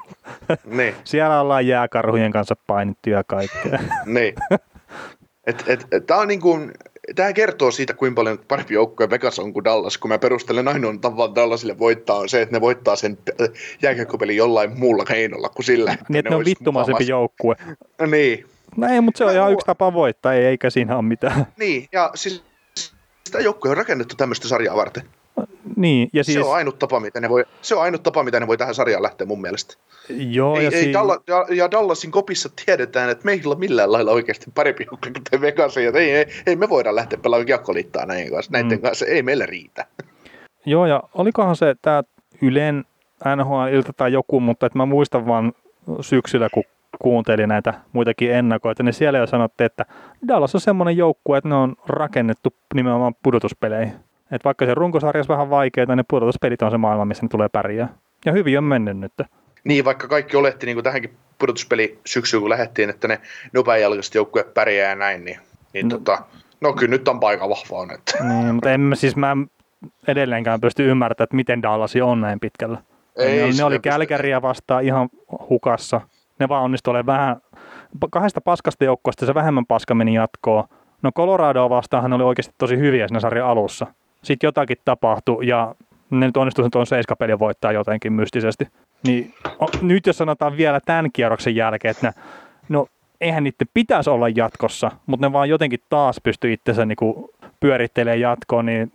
niin. 0.65 0.95
siellä 1.05 1.41
ollaan 1.41 1.67
jääkarhujen 1.67 2.33
kanssa 2.33 2.57
painittu 2.67 3.11
ja 3.11 3.25
kaikkea. 3.25 3.79
niin. 4.07 4.35
Et, 5.47 5.65
et, 5.67 5.87
et, 5.93 6.07
tämä 6.07 6.21
on 6.21 6.29
niin 6.29 6.41
kuin, 6.41 6.73
tämä 7.15 7.33
kertoo 7.33 7.71
siitä, 7.71 7.95
kuinka 7.95 8.15
paljon 8.15 8.39
parempi 8.49 8.75
joukkoja 8.75 9.11
Vegas 9.11 9.39
on 9.39 9.53
kuin 9.53 9.65
Dallas, 9.65 9.99
kun 9.99 10.09
mä 10.09 10.19
perustelen 10.19 10.69
ainoan 10.69 11.01
tavan 11.01 11.35
Dallasille 11.35 11.79
voittaa 11.79 12.17
on 12.17 12.29
se, 12.29 12.43
että 12.43 12.57
ne 12.57 12.61
voittaa 12.61 12.97
sen 12.97 13.19
jääkiekkopeli 13.83 14.37
jollain 14.37 14.79
muulla 14.79 15.05
keinolla 15.05 15.49
kuin 15.49 15.65
sillä. 15.65 15.91
Niin, 15.91 16.01
että 16.01 16.13
ne, 16.13 16.23
ne 16.31 16.37
on 16.37 16.45
vittumaisempi 16.45 17.07
joukkue. 17.07 17.57
Niin. 18.11 18.45
No 18.77 18.89
ei, 18.89 19.01
mutta 19.01 19.19
se 19.19 19.25
on 19.25 19.35
ihan 19.35 19.53
yksi 19.53 19.67
tapa 19.67 19.93
voittaa, 19.93 20.35
ei, 20.35 20.45
eikä 20.45 20.71
siinä 20.71 20.95
ole 20.95 21.03
mitään. 21.03 21.47
Niin, 21.59 21.89
ja 21.93 22.11
siis 22.15 22.45
sitä 23.33 23.45
joukkue 23.45 23.71
on 23.71 23.77
rakennettu 23.77 24.17
tämmöistä 24.17 24.49
sarjaa 24.49 24.77
varten. 24.77 25.03
Niin, 25.77 26.09
ja 26.13 26.25
siis... 26.25 26.39
Se 26.39 26.45
on 26.45 26.55
ainut 26.55 26.79
tapa, 26.79 27.01
mitä 27.01 27.21
ne 27.21 27.29
voi, 27.29 27.45
se 27.63 27.75
on 27.75 27.83
ainut 27.83 28.03
tapa, 28.03 28.23
mitä 28.23 28.41
ne 28.41 28.47
voi 28.47 28.59
tähän 28.59 28.75
sarjaan 28.75 29.03
lähteä 29.03 29.27
mun 29.27 29.41
mielestä. 29.41 29.75
Joo, 30.09 30.57
ei, 30.57 30.65
ja, 30.65 30.71
ei 30.75 30.85
si- 30.85 30.93
Dalla, 30.93 31.23
ja, 31.27 31.47
ja, 31.51 31.71
Dallasin 31.71 32.11
kopissa 32.11 32.49
tiedetään, 32.67 33.11
että 33.11 33.25
meillä 33.25 33.53
on 33.53 33.59
millään 33.59 33.93
lailla 33.93 34.11
oikeasti 34.11 34.47
parempi 34.55 34.87
joukkue 34.91 35.13
kuin 35.31 35.41
Vegas, 35.41 35.77
ja 35.77 35.93
ei, 35.95 36.11
ei, 36.11 36.27
ei, 36.47 36.57
me 36.57 36.69
voida 36.69 36.95
lähteä 36.95 37.19
pelaamaan 37.19 37.49
jakkoliittaa 37.49 38.07
näiden 38.07 38.31
kanssa, 38.31 38.53
näiden 38.53 38.79
mm. 38.79 38.83
kanssa, 38.83 39.07
ei 39.07 39.23
meillä 39.23 39.47
riitä. 39.47 39.87
Joo, 40.67 40.87
ja 40.87 41.03
olikohan 41.15 41.57
se 41.57 41.75
tämä 41.83 42.03
Ylen 42.43 42.85
NHL-ilta 43.37 43.93
tai 43.93 44.13
joku, 44.13 44.41
mutta 44.41 44.67
että 44.67 44.79
mä 44.79 44.87
muistan 44.87 45.27
vaan 45.27 45.53
syksyllä, 46.01 46.49
kun 46.55 46.65
kuuntelin 47.03 47.49
näitä 47.49 47.75
muitakin 47.93 48.33
ennakoita, 48.33 48.83
niin 48.83 48.93
siellä 48.93 49.19
jo 49.19 49.27
sanottiin, 49.27 49.67
että 49.67 49.87
Dallas 50.29 50.55
on 50.55 50.61
semmoinen 50.61 50.97
joukkue, 50.97 51.39
että 51.39 51.49
ne 51.49 51.55
on 51.55 51.75
rakennettu 51.87 52.55
nimenomaan 52.75 53.15
pudotuspeleihin. 53.23 53.95
Että 54.33 54.45
vaikka 54.45 54.67
se 54.67 54.75
runkosarjassa 54.75 55.33
vähän 55.33 55.51
vaikeaa, 55.51 55.97
niin 55.97 56.05
pudotuspelit 56.09 56.63
on 56.63 56.71
se 56.71 56.79
maailma, 56.79 57.05
missä 57.05 57.23
ne 57.23 57.29
tulee 57.29 57.49
pärjää. 57.49 57.89
Ja 58.25 58.33
hyvin 58.33 58.59
on 58.59 58.65
mennyt 58.65 58.99
nyt. 58.99 59.13
Niin, 59.65 59.85
vaikka 59.85 60.09
kaikki 60.09 60.37
oletti 60.37 60.67
niin 60.67 60.77
kuin 60.77 60.85
tähänkin 60.85 61.17
pudotuspeli 61.39 61.99
syksyyn, 62.07 62.41
kun 62.41 62.51
lähdettiin, 62.51 62.91
että 62.91 63.09
ne 63.09 63.21
nopeajalkaiset 63.53 64.15
joukkueet 64.15 64.55
pärjää 64.55 64.91
ja 64.91 64.97
näin, 64.97 65.25
niin, 65.25 65.39
niin 65.73 65.89
no. 65.89 65.99
tota, 65.99 66.19
No 66.63 66.73
kyllä 66.73 66.91
nyt 66.91 67.09
on 67.09 67.21
paikka 67.21 67.49
vahva 67.49 67.79
on. 67.79 67.91
Että. 67.91 68.25
Niin, 68.25 68.47
mutta 68.55 68.73
en 68.73 68.81
mä, 68.81 68.95
siis 68.95 69.17
mä 69.17 69.37
edelleenkään 70.09 70.61
pysty 70.61 70.91
ymmärtämään, 70.91 71.25
että 71.25 71.37
miten 71.37 71.63
Dallas 71.63 71.97
on 72.03 72.21
näin 72.21 72.41
pitkällä. 72.41 72.79
Ei, 73.17 73.41
ne, 73.41 73.53
ne 73.57 73.65
oli 73.65 73.79
Kälkäriä 73.79 74.43
vastaan 74.43 74.85
ihan 74.85 75.09
hukassa. 75.51 76.01
Ne 76.43 76.49
vaan 76.49 76.65
onnistui 76.65 76.91
olemaan 76.91 77.19
vähän, 77.19 77.37
kahdesta 78.11 78.41
paskasta 78.41 78.85
joukkoista 78.85 79.27
se 79.27 79.35
vähemmän 79.35 79.67
paska 79.67 79.95
meni 79.95 80.15
jatkoon. 80.15 80.65
No 81.03 81.11
Colorado 81.17 81.71
vastaan 81.71 82.11
ne 82.11 82.17
oli 82.17 82.25
oikeasti 82.25 82.55
tosi 82.59 82.77
hyviä 82.77 83.09
siinä 83.09 83.21
sarjan 83.21 83.49
alussa. 83.49 83.87
Sitten 84.23 84.49
jotakin 84.49 84.77
tapahtui 84.85 85.47
ja 85.47 85.75
ne 86.11 86.27
nyt 86.27 86.37
onnistui 86.37 86.71
tuon 86.71 86.87
seiskapelin 86.87 87.39
voittaa 87.39 87.73
jotenkin 87.73 88.13
mystisesti. 88.13 88.69
Niin 89.07 89.35
o, 89.63 89.67
nyt 89.83 90.07
jos 90.07 90.19
sanotaan 90.19 90.57
vielä 90.57 90.81
tämän 90.81 91.13
kierroksen 91.13 91.57
jälkeen, 91.57 91.91
että 91.91 92.07
ne, 92.07 92.13
no 92.69 92.87
eihän 93.21 93.45
niiden 93.45 93.69
pitäisi 93.75 94.11
olla 94.11 94.29
jatkossa, 94.29 94.91
mutta 95.07 95.27
ne 95.27 95.33
vaan 95.33 95.49
jotenkin 95.49 95.81
taas 95.89 96.21
pystyy 96.23 96.53
itsensä 96.53 96.87
niinku 96.87 97.31
pyörittelemään 97.61 98.21
jatkoon, 98.21 98.67
niin 98.67 98.93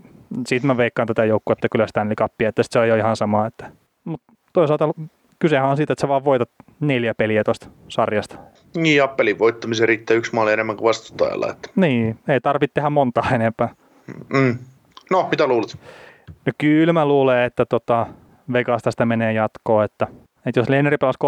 siitä 0.47 0.67
mä 0.67 0.77
veikkaan 0.77 1.07
tätä 1.07 1.25
joukkuetta 1.25 1.69
kyllä 1.69 1.87
Stanley 1.87 2.15
Cupia, 2.15 2.49
että 2.49 2.63
se 2.63 2.79
on 2.79 2.87
jo 2.87 2.95
ihan 2.95 3.15
sama. 3.15 3.45
Että, 3.45 3.71
mutta 4.03 4.33
toisaalta 4.53 4.93
kysehän 5.39 5.69
on 5.69 5.77
siitä, 5.77 5.93
että 5.93 6.01
sä 6.01 6.07
vaan 6.07 6.25
voitat 6.25 6.49
neljä 6.79 7.13
peliä 7.15 7.43
tuosta 7.43 7.67
sarjasta. 7.87 8.35
Niin, 8.75 8.97
ja 8.97 9.07
pelin 9.07 9.39
voittamiseen 9.39 9.87
riittää 9.87 10.17
yksi 10.17 10.35
maali 10.35 10.53
enemmän 10.53 10.77
kuin 10.77 10.87
vastustajalla. 10.87 11.49
Että. 11.51 11.69
Niin, 11.75 12.19
ei 12.27 12.41
tarvitse 12.41 12.73
tehdä 12.73 12.89
monta 12.89 13.23
enempää. 13.33 13.69
Mm. 14.33 14.57
No, 15.11 15.27
mitä 15.31 15.47
luulet? 15.47 15.77
No 16.45 16.53
kyllä 16.57 16.93
mä 16.93 17.05
luulen, 17.05 17.43
että 17.43 17.65
tota 17.65 18.07
Vegas 18.53 18.83
tästä 18.83 19.05
menee 19.05 19.33
jatkoon, 19.33 19.83
että, 19.83 20.07
että 20.45 20.59
jos 20.59 20.69
Lenneri 20.69 20.97
pelasi 20.97 21.19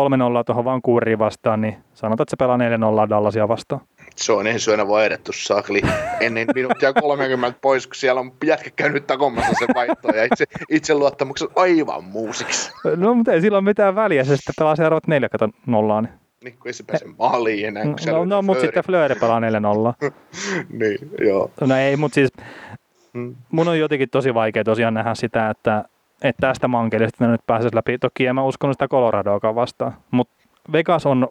3-0 0.42 0.44
tuohon 0.46 0.66
Vancouveriin 0.66 1.20
vastaan, 1.20 1.62
niin 1.62 1.78
sanotaan, 1.94 2.24
että 2.24 2.32
se 2.32 2.38
pelaa 2.38 2.58
4-0 3.06 3.10
Dallasia 3.10 3.48
vastaan. 3.48 3.82
Se 4.22 4.32
on 4.32 4.48
ensi 4.48 4.70
yönä 4.70 4.88
vaihdettu 4.88 5.32
saakli 5.34 5.82
ennen 6.20 6.48
minuuttia 6.56 6.94
30 6.94 7.60
pois, 7.62 7.88
kun 7.88 7.96
siellä 7.96 8.22
on 8.22 8.32
jätkä 8.46 8.70
käynyt 8.76 9.08
takomassa 9.08 9.54
sen 9.60 9.68
vaihtoa 9.76 10.12
ja 10.12 10.24
itse, 10.24 10.46
itse 10.70 10.94
luottamuksen 10.94 11.48
aivan 11.56 12.04
muusiksi. 12.04 12.72
No, 12.96 13.16
mutta 13.16 13.34
ei 13.34 13.42
sillä 13.42 13.58
ole 13.58 13.66
mitään 13.66 13.96
väliä, 13.96 14.24
se 14.24 14.36
sitten 14.36 14.54
pelaa 14.58 14.76
seuraavat 14.76 15.08
4 15.08 15.30
0 15.68 16.02
niin. 16.02 16.14
Niin, 16.44 16.54
kun 16.54 16.68
ei 16.68 16.74
se 16.74 16.84
pääse 16.84 17.06
maaliin 17.20 17.68
enää. 17.68 17.84
Kun 17.84 17.96
no, 18.06 18.26
no 18.26 18.42
mutta 18.42 18.62
sitten 18.62 18.84
Flööri 18.84 19.16
pelaa 19.16 19.40
4-0. 19.40 19.44
niin, 20.80 20.98
joo. 21.26 21.52
No 21.62 21.76
ei, 21.76 21.98
mutta 21.98 22.16
siis 22.16 22.30
mm. 23.14 23.36
mun 23.52 23.68
on 23.68 23.80
jotenkin 23.80 24.10
tosi 24.10 24.34
vaikea 24.34 24.64
tosiaan 24.64 24.94
nähdä 24.94 25.16
sitä, 25.16 25.50
että, 25.50 25.84
että 26.24 26.48
tästä 26.48 26.68
mankelista 26.68 27.28
nyt 27.28 27.42
pääsisi 27.48 27.76
läpi. 27.76 27.98
Toki 27.98 28.26
en 28.26 28.36
mä 28.36 28.44
uskonut 28.44 28.74
sitä 28.74 28.88
Coloradoakaan 28.88 29.56
vastaan, 29.56 29.94
mutta 30.12 30.34
Vegas 30.72 31.06
on 31.06 31.28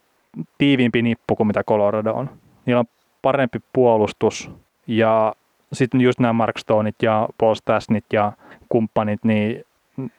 tiiviimpi 0.58 1.02
nippu 1.02 1.36
kuin 1.36 1.46
mitä 1.46 1.64
Colorado 1.64 2.12
on 2.12 2.30
niillä 2.68 2.80
on 2.80 2.86
parempi 3.22 3.58
puolustus 3.72 4.50
ja 4.86 5.34
sitten 5.72 6.00
just 6.00 6.20
nämä 6.20 6.32
Mark 6.32 6.58
Stoneit 6.58 7.02
ja 7.02 7.28
Paul 7.38 7.54
Stasnit 7.54 8.04
ja 8.12 8.32
kumppanit, 8.68 9.24
niin 9.24 9.64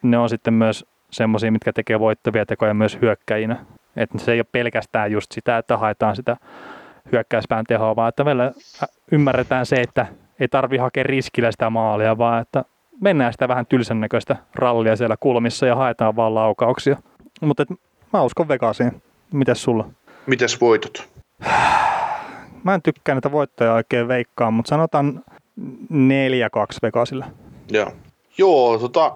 ne 0.02 0.18
on 0.18 0.30
sitten 0.30 0.54
myös 0.54 0.86
semmoisia, 1.12 1.52
mitkä 1.52 1.74
tekee 1.74 2.00
voittavia 2.00 2.46
tekoja 2.46 2.74
myös 2.74 2.98
hyökkäjinä. 3.02 3.66
Että 3.96 4.18
se 4.18 4.32
ei 4.32 4.40
ole 4.40 4.46
pelkästään 4.52 5.12
just 5.12 5.32
sitä, 5.32 5.58
että 5.58 5.78
haetaan 5.78 6.16
sitä 6.16 6.38
hyökkäyspään 7.12 7.66
tehoa, 7.68 7.96
vaan 7.96 8.10
että 8.10 8.24
meillä 8.24 8.52
ymmärretään 9.12 9.66
se, 9.66 9.76
että 9.76 10.08
ei 10.40 10.48
tarvi 10.48 10.78
hakea 10.78 11.04
riskillä 11.04 11.52
sitä 11.52 11.70
maalia, 11.70 12.18
vaan 12.18 12.42
että 12.42 12.64
mennään 13.02 13.32
sitä 13.32 13.48
vähän 13.48 13.66
tylsän 13.66 14.00
näköistä 14.00 14.36
rallia 14.56 14.96
siellä 14.96 15.16
kulmissa 15.20 15.66
ja 15.66 15.76
haetaan 15.76 16.16
vaan 16.16 16.36
laukauksia. 16.36 16.98
Mutta 17.42 17.66
mä 18.14 18.22
uskon 18.24 18.48
Vegasiin. 18.48 19.02
Mites 19.34 19.64
sulla? 19.64 19.90
Mites 20.26 20.62
voitot? 20.62 21.10
mä 22.64 22.76
en 22.76 22.82
tykkää 22.82 23.16
näitä 23.16 23.32
voittoja 23.32 23.74
oikein 23.74 24.08
veikkaa, 24.08 24.52
mutta 24.52 24.70
sanotaan 24.70 25.24
4-2 25.60 25.62
Vegasilla. 26.82 27.26
Joo. 27.72 27.92
Joo, 28.38 28.78
tota, 28.78 29.16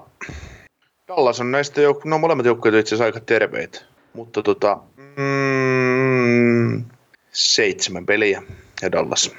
Dallas 1.07 1.39
on 1.39 1.51
näistä, 1.51 1.81
jouk- 1.81 2.01
no 2.05 2.17
molemmat 2.17 2.45
joukkueet 2.45 2.75
itse 2.75 2.95
asiassa 2.95 3.05
aika 3.05 3.19
terveitä, 3.19 3.81
mutta 4.13 4.41
tota, 4.43 4.77
mm, 5.15 6.85
seitsemän 7.31 8.05
peliä 8.05 8.43
ja 8.81 8.91
Dallas. 8.91 9.31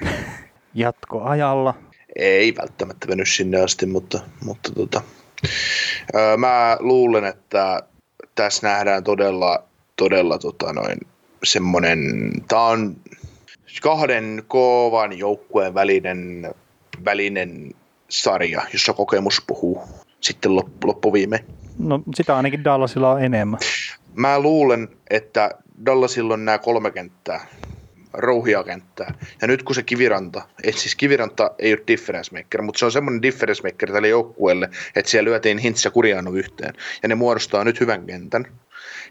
Jatkoajalla. 0.74 1.74
Ei 2.16 2.54
välttämättä 2.56 3.08
veny 3.08 3.26
sinne 3.26 3.60
asti, 3.60 3.86
mutta, 3.86 4.20
mutta 4.44 4.72
tota, 4.72 5.02
öö, 6.14 6.36
mä 6.36 6.76
luulen, 6.80 7.24
että 7.24 7.82
tässä 8.34 8.68
nähdään 8.68 9.04
todella, 9.04 9.62
todella 9.96 10.38
tota 10.38 10.72
noin, 10.72 10.98
semmoinen, 11.44 12.30
tää 12.48 12.62
on 12.62 12.96
kahden 13.82 14.42
kovan 14.48 15.18
joukkueen 15.18 15.74
välinen, 15.74 16.54
välinen 17.04 17.74
sarja, 18.08 18.62
jossa 18.72 18.92
kokemus 18.92 19.42
puhuu 19.46 19.82
sitten 20.20 20.56
loppu, 20.56 20.86
loppuviime. 20.86 21.44
No 21.78 22.02
sitä 22.14 22.36
ainakin 22.36 22.64
Dallasilla 22.64 23.10
on 23.10 23.24
enemmän. 23.24 23.60
Mä 24.14 24.40
luulen, 24.40 24.88
että 25.10 25.50
Dallasilla 25.86 26.34
on 26.34 26.44
nämä 26.44 26.58
kolme 26.58 26.90
kenttää, 26.90 27.46
rouhia 28.12 28.64
kenttää. 28.64 29.14
Ja 29.42 29.48
nyt 29.48 29.62
kun 29.62 29.74
se 29.74 29.82
kiviranta, 29.82 30.42
et 30.62 30.78
siis 30.78 30.94
kiviranta 30.94 31.50
ei 31.58 31.72
ole 31.72 31.82
difference 31.86 32.36
maker, 32.36 32.62
mutta 32.62 32.78
se 32.78 32.84
on 32.84 32.92
semmoinen 32.92 33.22
difference 33.22 33.62
maker 33.62 33.92
tälle 33.92 34.08
joukkueelle, 34.08 34.70
että 34.96 35.10
siellä 35.10 35.30
lyötiin 35.30 35.58
Hintz 35.58 35.84
ja 35.84 35.90
Kuriano 35.90 36.30
yhteen. 36.32 36.74
Ja 37.02 37.08
ne 37.08 37.14
muodostaa 37.14 37.64
nyt 37.64 37.80
hyvän 37.80 38.06
kentän 38.06 38.46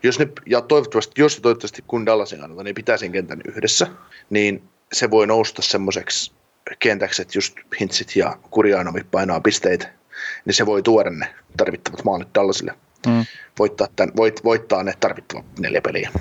jos 0.03 0.19
ne, 0.19 0.27
ja 0.45 0.61
toivottavasti, 0.61 1.21
jos 1.21 1.35
ja 1.35 1.41
toivottavasti 1.41 1.83
kun 1.87 2.05
Dallasin 2.05 2.39
kannalta, 2.39 2.63
niin 2.63 2.75
pitää 2.75 2.97
sen 2.97 3.11
kentän 3.11 3.41
yhdessä, 3.47 3.87
niin 4.29 4.63
se 4.93 5.11
voi 5.11 5.27
nousta 5.27 5.61
semmoiseksi 5.61 6.31
kentäksi, 6.79 7.21
että 7.21 7.37
just 7.37 7.55
Hintsit 7.79 8.15
ja 8.15 8.37
Kurjanovi 8.51 9.03
painaa 9.11 9.41
pisteitä, 9.41 9.93
niin 10.45 10.53
se 10.53 10.65
voi 10.65 10.81
tuoda 10.81 11.09
ne 11.09 11.35
tarvittavat 11.57 12.03
maalit 12.03 12.27
Dallasille. 12.35 12.73
Mm. 13.07 13.25
Voittaa, 13.59 13.87
tämän, 13.95 14.15
voit, 14.15 14.43
voittaa 14.43 14.83
ne 14.83 14.93
tarvittavat 14.99 15.45
neljä 15.59 15.81
peliä. 15.81 16.11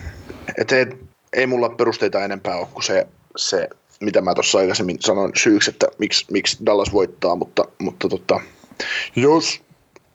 Et 0.59 0.73
ei, 0.73 0.87
ei 1.33 1.47
mulla 1.47 1.69
perusteita 1.69 2.25
enempää 2.25 2.57
ole 2.57 2.69
kuin 2.73 2.85
se, 2.85 3.07
se 3.37 3.69
mitä 4.01 4.21
mä 4.21 4.35
tuossa 4.35 4.59
aikaisemmin 4.59 4.97
sanoin 5.01 5.33
syyksi, 5.37 5.71
että 5.71 5.87
miksi, 5.99 6.27
miksi 6.31 6.59
Dallas 6.67 6.93
voittaa, 6.93 7.37
mutta, 7.37 7.65
mutta 7.79 8.09
tota, 8.09 8.41
jos, 9.17 9.63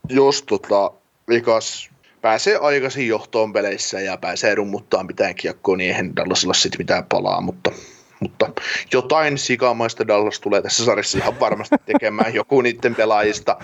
jos 0.10 0.44
tota, 0.44 0.92
Vegas 1.30 1.90
pääsee 2.24 2.58
aikaisin 2.62 3.08
johtoon 3.08 3.54
peleissä 3.54 4.00
ja 4.00 4.18
pääsee 4.18 4.56
rummuttaa 4.56 5.04
mitään 5.04 5.36
kiekkoa, 5.36 5.78
niin 5.78 5.90
eihän 5.90 6.16
Dallasilla 6.16 6.54
sitten 6.54 6.78
mitään 6.78 7.06
palaa, 7.10 7.42
mutta, 7.42 7.72
mutta 8.20 8.50
jotain 8.94 9.38
sikamaista 9.38 10.08
Dallas 10.08 10.40
tulee 10.40 10.62
tässä 10.62 10.86
sarjassa 10.86 11.18
ihan 11.18 11.40
varmasti 11.40 11.76
tekemään 11.86 12.34
joku 12.40 12.62
niiden 12.62 12.96
pelaajista, 12.96 13.58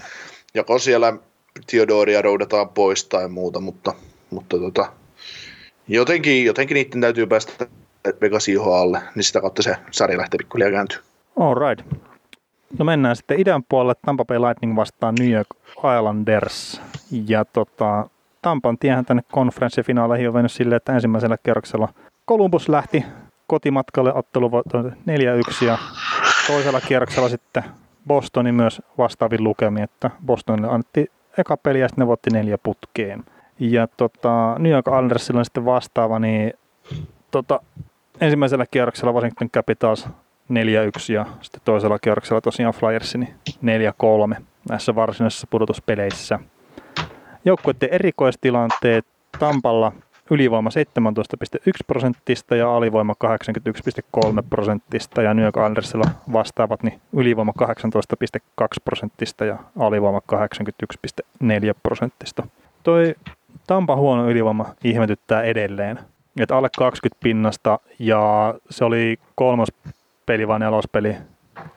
joko 0.54 0.80
siellä 0.80 1.14
Theodoria 1.72 2.22
roudataan 2.22 2.70
pois 2.70 3.06
tai 3.06 3.28
muuta, 3.28 3.60
mutta, 3.60 3.94
mutta 4.30 4.60
tota, 4.60 4.92
jotenkin, 5.88 6.46
jotenkin 6.46 6.76
niiden 6.76 7.02
täytyy 7.02 7.28
päästä 7.28 7.68
Vegasin 8.22 8.60
alle, 8.60 9.02
niin 9.16 9.24
sitä 9.24 9.42
kautta 9.42 9.64
se 9.64 9.76
sarja 9.92 10.18
lähtee 10.18 10.38
pikkuhiljaa 10.38 10.72
kääntyä. 10.72 11.00
All 11.40 11.56
right. 11.56 11.86
No 12.80 12.86
mennään 12.86 13.16
sitten 13.16 13.40
idän 13.40 13.64
puolelle. 13.70 13.96
Tampa 14.06 14.26
Bay 14.26 14.40
Lightning 14.40 14.76
vastaan 14.76 15.16
New 15.20 15.32
York 15.32 15.48
Islanders. 15.78 16.82
Ja 17.28 17.46
tota, 17.46 18.10
Tampan 18.42 18.78
tiehän 18.78 19.06
tänne 19.06 19.24
konferenssifinaaleihin 19.32 20.28
on 20.28 20.34
vennyt 20.34 20.52
silleen, 20.52 20.78
että 20.78 20.94
ensimmäisellä 20.94 21.38
kierroksella 21.44 21.90
Columbus 22.30 22.70
lähti 22.70 23.06
kotimatkalle 23.48 24.14
ottelu 24.14 24.50
4-1 24.50 25.66
ja 25.66 25.78
toisella 26.48 26.82
kierroksella 26.82 27.30
sitten 27.30 27.64
Bostonin 28.08 28.56
myös 28.56 28.82
vastaavin 28.98 29.44
lukemi, 29.44 29.82
että 29.82 30.10
Bostonille 30.26 30.68
annettiin 30.68 31.08
eka 31.38 31.58
peli 31.58 31.80
ja 31.80 31.88
sitten 31.88 32.02
ne 32.02 32.08
voitti 32.08 32.30
neljä 32.30 32.58
putkeen. 32.58 33.24
Ja 33.60 33.88
tota, 33.88 34.56
New 34.60 34.72
York 34.72 34.88
Islandersilla 34.88 35.40
on 35.40 35.46
sitten 35.46 35.66
vastaava, 35.66 36.20
niin 36.20 36.54
tota, 37.32 37.60
ensimmäisellä 38.22 38.66
kierroksella 38.72 39.14
Washington 39.14 39.50
Capitals 39.50 40.06
4-1 40.06 41.14
ja 41.14 41.26
sitten 41.42 41.62
toisella 41.66 42.00
kierroksella 42.00 42.42
tosiaan 42.42 42.74
Flyers 42.74 43.16
niin 43.16 43.34
4-3 44.36 44.42
näissä 44.70 44.96
varsinaisissa 44.96 45.48
pudotuspeleissä. 45.50 46.40
Joukkueiden 47.46 47.90
erikoistilanteet 47.92 49.06
Tampalla 49.40 49.92
ylivoima 50.32 50.70
17,1 50.70 51.72
prosenttista 51.88 52.56
ja 52.56 52.76
alivoima 52.76 53.14
81,3 53.26 54.44
prosenttista 54.50 55.22
ja 55.22 55.34
New 55.34 55.46
York 55.46 55.56
Islandersilla 55.58 56.12
vastaavat 56.34 56.84
niin 56.84 57.02
ylivoima 57.14 57.54
18,2 57.62 58.68
prosenttista 58.84 59.46
ja 59.46 59.58
alivoima 59.80 60.22
81,4 60.34 61.26
prosenttista. 61.84 62.48
Toi 62.84 63.16
Tampa 63.68 63.96
huono 63.96 64.30
ylivoima 64.30 64.66
ihmetyttää 64.84 65.44
edelleen. 65.44 66.00
Että 66.40 66.58
alle 66.58 66.70
20 66.78 67.20
pinnasta 67.24 67.80
ja 68.00 68.54
se 68.70 68.86
oli 68.86 69.20
kolmas 69.36 69.70
peli 70.26 70.48
vai 70.48 70.60
nelospeli 70.60 71.16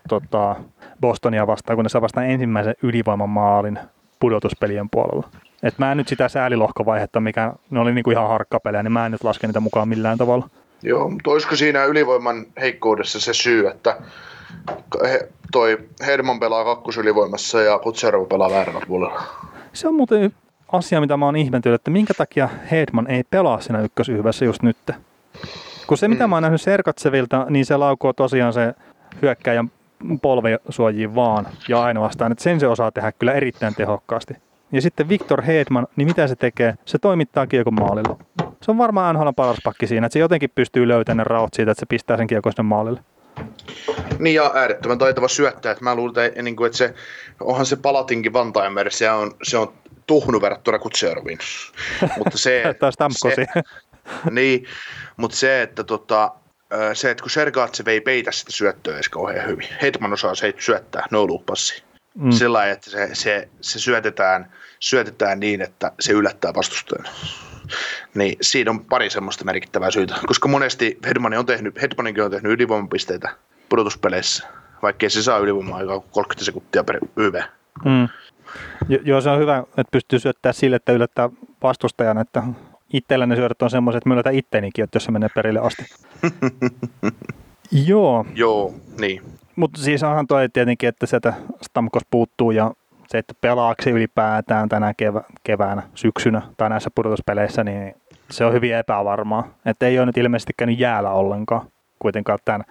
tota, 0.08 0.56
Bostonia 1.00 1.46
vastaan, 1.46 1.76
kun 1.76 1.84
ne 1.84 1.88
saa 1.88 2.02
vastaan 2.02 2.26
ensimmäisen 2.26 2.74
ylivoimamaalin 2.82 3.78
pudotuspelien 4.20 4.90
puolella. 4.90 5.28
Et 5.62 5.78
mä 5.78 5.92
en 5.92 5.98
nyt 5.98 6.08
sitä 6.08 6.28
säälilohkovaihetta, 6.28 7.20
mikä 7.20 7.52
ne 7.70 7.80
oli 7.80 7.92
niinku 7.94 8.10
ihan 8.10 8.28
harkkapelejä, 8.28 8.82
niin 8.82 8.92
mä 8.92 9.06
en 9.06 9.12
nyt 9.12 9.24
laske 9.24 9.46
niitä 9.46 9.60
mukaan 9.60 9.88
millään 9.88 10.18
tavalla. 10.18 10.48
Joo, 10.82 11.08
mutta 11.08 11.30
olisiko 11.30 11.56
siinä 11.56 11.84
ylivoiman 11.84 12.46
heikkoudessa 12.60 13.20
se 13.20 13.34
syy, 13.34 13.66
että 13.68 13.96
he, 15.04 15.28
toi 15.52 15.78
Hedman 16.06 16.40
pelaa 16.40 16.64
kakkosylivoimassa 16.64 17.60
ja 17.60 17.78
Kutserov 17.78 18.26
pelaa 18.28 18.50
väärällä 18.50 18.80
puolella. 18.88 19.22
Se 19.72 19.88
on 19.88 19.94
muuten 19.94 20.32
asia, 20.72 21.00
mitä 21.00 21.16
mä 21.16 21.24
oon 21.24 21.36
ihmetellyt, 21.36 21.80
että 21.80 21.90
minkä 21.90 22.14
takia 22.14 22.48
Hedman 22.70 23.10
ei 23.10 23.24
pelaa 23.30 23.60
siinä 23.60 23.80
ykkösyhyvässä 23.80 24.44
just 24.44 24.62
nyt. 24.62 24.76
Kun 25.86 25.98
se, 25.98 26.08
mitä 26.08 26.26
mm. 26.26 26.30
mä 26.30 26.36
oon 26.36 26.42
nähnyt 26.42 26.60
Serkatsevilta, 26.60 27.46
niin 27.48 27.66
se 27.66 27.76
laukoo 27.76 28.12
tosiaan 28.12 28.52
se 28.52 28.74
hyökkäjän 29.22 29.70
polvesuojiin 30.22 31.14
vaan 31.14 31.48
ja 31.68 31.82
ainoastaan, 31.82 32.32
että 32.32 32.44
sen 32.44 32.60
se 32.60 32.66
osaa 32.66 32.92
tehdä 32.92 33.12
kyllä 33.12 33.32
erittäin 33.32 33.74
tehokkaasti. 33.74 34.34
Ja 34.72 34.82
sitten 34.82 35.08
Victor 35.08 35.42
Hedman, 35.42 35.86
niin 35.96 36.08
mitä 36.08 36.26
se 36.26 36.36
tekee? 36.36 36.74
Se 36.84 36.98
toimittaa 36.98 37.46
kiekon 37.46 37.74
maalille. 37.74 38.16
Se 38.62 38.70
on 38.70 38.78
varmaan 38.78 39.14
NHL 39.14 39.28
paras 39.36 39.58
pakki 39.64 39.86
siinä, 39.86 40.06
että 40.06 40.12
se 40.12 40.18
jotenkin 40.18 40.50
pystyy 40.54 40.88
löytämään 40.88 41.18
ne 41.18 41.24
raot 41.24 41.54
siitä, 41.54 41.70
että 41.70 41.80
se 41.80 41.86
pistää 41.86 42.16
sen 42.16 42.26
kiekon 42.26 42.52
sinne 42.52 42.68
maalille. 42.68 43.00
Niin 44.18 44.34
ja 44.34 44.50
äärettömän 44.54 44.98
taitava 44.98 45.28
syöttää. 45.28 45.72
Että 45.72 45.84
mä 45.84 45.94
luulen, 45.94 46.26
että, 46.26 46.42
niin 46.42 46.56
kuin, 46.56 46.66
että 46.66 46.78
se, 46.78 46.94
onhan 47.40 47.66
se 47.66 47.76
Palatinkin 47.76 48.32
Vantaimer, 48.32 48.90
se 48.90 49.10
on, 49.10 49.34
se 49.42 49.58
on 49.58 49.72
tuhnu 50.06 50.40
verrattuna 50.40 50.78
Kutseroviin. 50.78 51.38
mutta 52.18 52.38
se, 52.38 52.62
se, 53.34 53.46
niin, 54.30 54.66
mutta 55.16 55.36
se, 55.36 55.62
että 55.62 55.84
tota, 55.84 56.32
se, 56.92 57.10
että 57.10 57.22
kun 57.22 57.30
Sergatsev 57.30 57.86
ei 57.86 58.00
peitä 58.00 58.32
sitä 58.32 58.52
syöttöä 58.52 58.94
edes 58.94 59.08
kauhean 59.08 59.48
hyvin. 59.48 59.68
Hetman 59.82 60.12
osaa 60.12 60.34
se 60.34 60.54
syöttää, 60.58 61.06
no 61.10 61.26
loop. 61.26 61.48
Mm. 62.14 62.30
Sillä 62.30 62.70
että 62.70 62.90
se, 62.90 63.10
se, 63.12 63.48
se 63.60 63.78
syötetään, 63.78 64.52
syötetään 64.82 65.40
niin, 65.40 65.62
että 65.62 65.92
se 66.00 66.12
yllättää 66.12 66.54
vastustajan. 66.54 67.14
Niin 68.14 68.36
siinä 68.40 68.70
on 68.70 68.84
pari 68.84 69.10
semmoista 69.10 69.44
merkittävää 69.44 69.90
syytä, 69.90 70.14
koska 70.26 70.48
monesti 70.48 70.98
Hedman 71.06 71.34
on 71.34 71.46
tehnyt, 71.46 71.82
Hedmaninkin 71.82 72.24
on 72.24 72.30
tehnyt 72.30 72.52
ylivoimapisteitä 72.52 73.28
pudotuspeleissä, 73.68 74.48
vaikkei 74.82 75.10
se 75.10 75.22
saa 75.22 75.38
ylivoimaa 75.38 75.78
aikaa 75.78 76.00
30 76.00 76.44
sekuntia 76.44 76.84
per 76.84 76.98
YV. 77.16 77.34
Mm. 77.84 78.08
Jo, 78.88 78.98
joo, 79.04 79.20
se 79.20 79.30
on 79.30 79.38
hyvä, 79.38 79.58
että 79.58 79.90
pystyy 79.92 80.18
syöttämään 80.18 80.54
sille, 80.54 80.76
että 80.76 80.92
yllättää 80.92 81.30
vastustajan, 81.62 82.18
että 82.18 82.42
itsellä 82.92 83.26
ne 83.26 83.36
syödät 83.36 83.62
on 83.62 83.70
semmoiset, 83.70 84.02
että 84.06 84.08
mä 84.08 84.30
ittenikin, 84.32 84.84
että 84.84 84.96
jos 84.96 85.04
se 85.04 85.10
menee 85.10 85.28
perille 85.34 85.60
asti. 85.60 85.84
joo. 87.88 88.26
Joo, 88.34 88.74
niin. 89.00 89.22
Mutta 89.56 89.80
siis 89.82 90.02
onhan 90.02 90.26
toi 90.26 90.48
tietenkin, 90.48 90.88
että 90.88 91.06
sieltä 91.06 91.34
Stamkos 91.62 92.02
puuttuu 92.10 92.50
ja 92.50 92.72
se, 93.12 93.18
että 93.18 93.34
pelaaksi 93.40 93.90
ylipäätään 93.90 94.68
tänä 94.68 94.94
kevä, 94.94 95.22
keväänä, 95.44 95.82
syksynä 95.94 96.42
tai 96.56 96.68
näissä 96.70 96.90
pudotuspeleissä, 96.94 97.64
niin 97.64 97.94
se 98.30 98.44
on 98.44 98.52
hyvin 98.52 98.74
epävarmaa. 98.74 99.48
Että 99.66 99.86
ei 99.86 99.98
ole 99.98 100.06
nyt 100.06 100.16
ilmeisesti 100.16 100.52
käynyt 100.56 100.78
jäällä 100.78 101.10
ollenkaan 101.10 101.66
kuitenkaan 101.98 102.38
tämän 102.44 102.64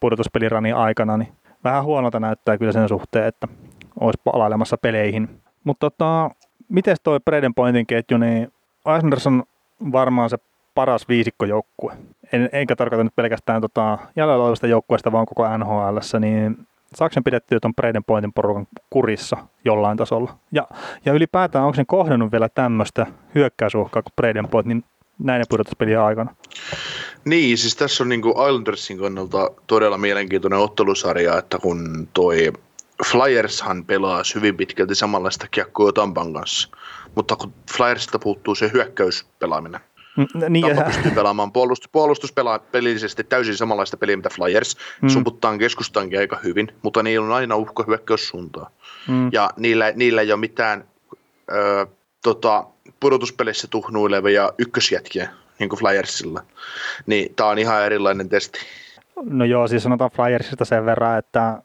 pudotuspeliranin 0.00 0.74
aikana, 0.74 1.16
niin 1.16 1.32
vähän 1.64 1.84
huonolta 1.84 2.20
näyttää 2.20 2.58
kyllä 2.58 2.72
sen 2.72 2.88
suhteen, 2.88 3.26
että 3.26 3.48
olisi 4.00 4.20
palailemassa 4.24 4.76
peleihin. 4.76 5.40
Mutta 5.64 5.90
tota, 5.90 6.30
miten 6.68 6.96
toi 7.02 7.20
Braden 7.24 7.54
Pointin 7.54 7.86
ketju, 7.86 8.18
niin 8.18 8.52
Eisners 8.94 9.26
on 9.26 9.42
varmaan 9.92 10.30
se 10.30 10.36
paras 10.74 11.08
viisikkojoukkue. 11.08 11.92
En, 12.32 12.48
enkä 12.52 12.76
tarkoita 12.76 13.04
nyt 13.04 13.16
pelkästään 13.16 13.60
tota, 13.60 13.98
jäljellä 14.16 14.44
olevista 14.44 14.66
joukkueista, 14.66 15.12
vaan 15.12 15.26
koko 15.26 15.58
NHL, 15.58 15.98
niin 16.20 16.66
Saksen 16.94 17.24
pidettyä 17.24 17.60
tuon 17.60 17.74
Braden 17.74 18.04
Pointin 18.04 18.32
porukan 18.32 18.66
kurissa 18.90 19.36
jollain 19.64 19.96
tasolla. 19.96 20.38
Ja, 20.52 20.68
ja 21.04 21.12
ylipäätään 21.12 21.64
onko 21.64 21.74
sen 21.74 21.86
kohdannut 21.86 22.32
vielä 22.32 22.48
tämmöistä 22.48 23.06
hyökkäysuhkaa 23.34 24.02
kuin 24.02 24.12
Braden 24.16 24.48
Point 24.48 24.66
niin 24.66 24.84
näiden 25.18 25.46
pudotuspelien 25.48 26.00
aikana? 26.00 26.34
Niin, 27.24 27.58
siis 27.58 27.76
tässä 27.76 28.04
on 28.04 28.08
niin 28.08 28.22
kuin 28.22 28.34
Islandersin 28.48 28.98
kannalta 28.98 29.50
todella 29.66 29.98
mielenkiintoinen 29.98 30.58
ottelusarja, 30.58 31.38
että 31.38 31.58
kun 31.58 32.08
toi 32.14 32.52
Flyershan 33.12 33.84
pelaa 33.84 34.22
hyvin 34.34 34.56
pitkälti 34.56 34.94
samanlaista 34.94 35.46
kiekkoa 35.50 35.92
Tampan 35.92 36.32
kanssa, 36.32 36.68
mutta 37.14 37.36
kun 37.36 37.52
Flyersilta 37.76 38.18
puuttuu 38.18 38.54
se 38.54 38.70
hyökkäyspelaaminen, 38.72 39.80
Mm, 40.16 40.26
niin, 40.48 40.66
Tampa 40.66 40.84
pystyy 40.84 41.10
pelaamaan 41.10 41.52
puolustus, 41.52 41.90
puolustuspelillisesti 41.92 43.24
täysin 43.24 43.56
samanlaista 43.56 43.96
peliä, 43.96 44.16
mitä 44.16 44.28
Flyers. 44.28 44.76
Mm. 45.02 45.08
Sumputtaan 45.08 45.58
keskustankin 45.58 46.18
aika 46.18 46.38
hyvin, 46.44 46.68
mutta 46.82 47.02
niillä 47.02 47.26
on 47.26 47.32
aina 47.32 47.56
uhka 47.56 47.84
hyökkäyssuuntaan. 47.86 48.72
Mm. 49.08 49.28
Ja 49.32 49.50
niillä, 49.56 49.92
niillä 49.94 50.20
ei 50.20 50.32
ole 50.32 50.40
mitään 50.40 50.84
ö, 51.52 51.86
tota, 52.22 52.66
pudotuspelissä 53.00 53.68
tuhnuilevia 53.68 54.52
ykkösjätkiä, 54.58 55.30
niin 55.58 55.68
kuin 55.68 55.80
Flyersilla. 55.80 56.42
Niin 57.06 57.34
tämä 57.34 57.50
on 57.50 57.58
ihan 57.58 57.84
erilainen 57.86 58.28
testi. 58.28 58.58
No 59.22 59.44
joo, 59.44 59.68
siis 59.68 59.82
sanotaan 59.82 60.10
Flyersista 60.10 60.64
sen 60.64 60.86
verran, 60.86 61.18
että 61.18 61.62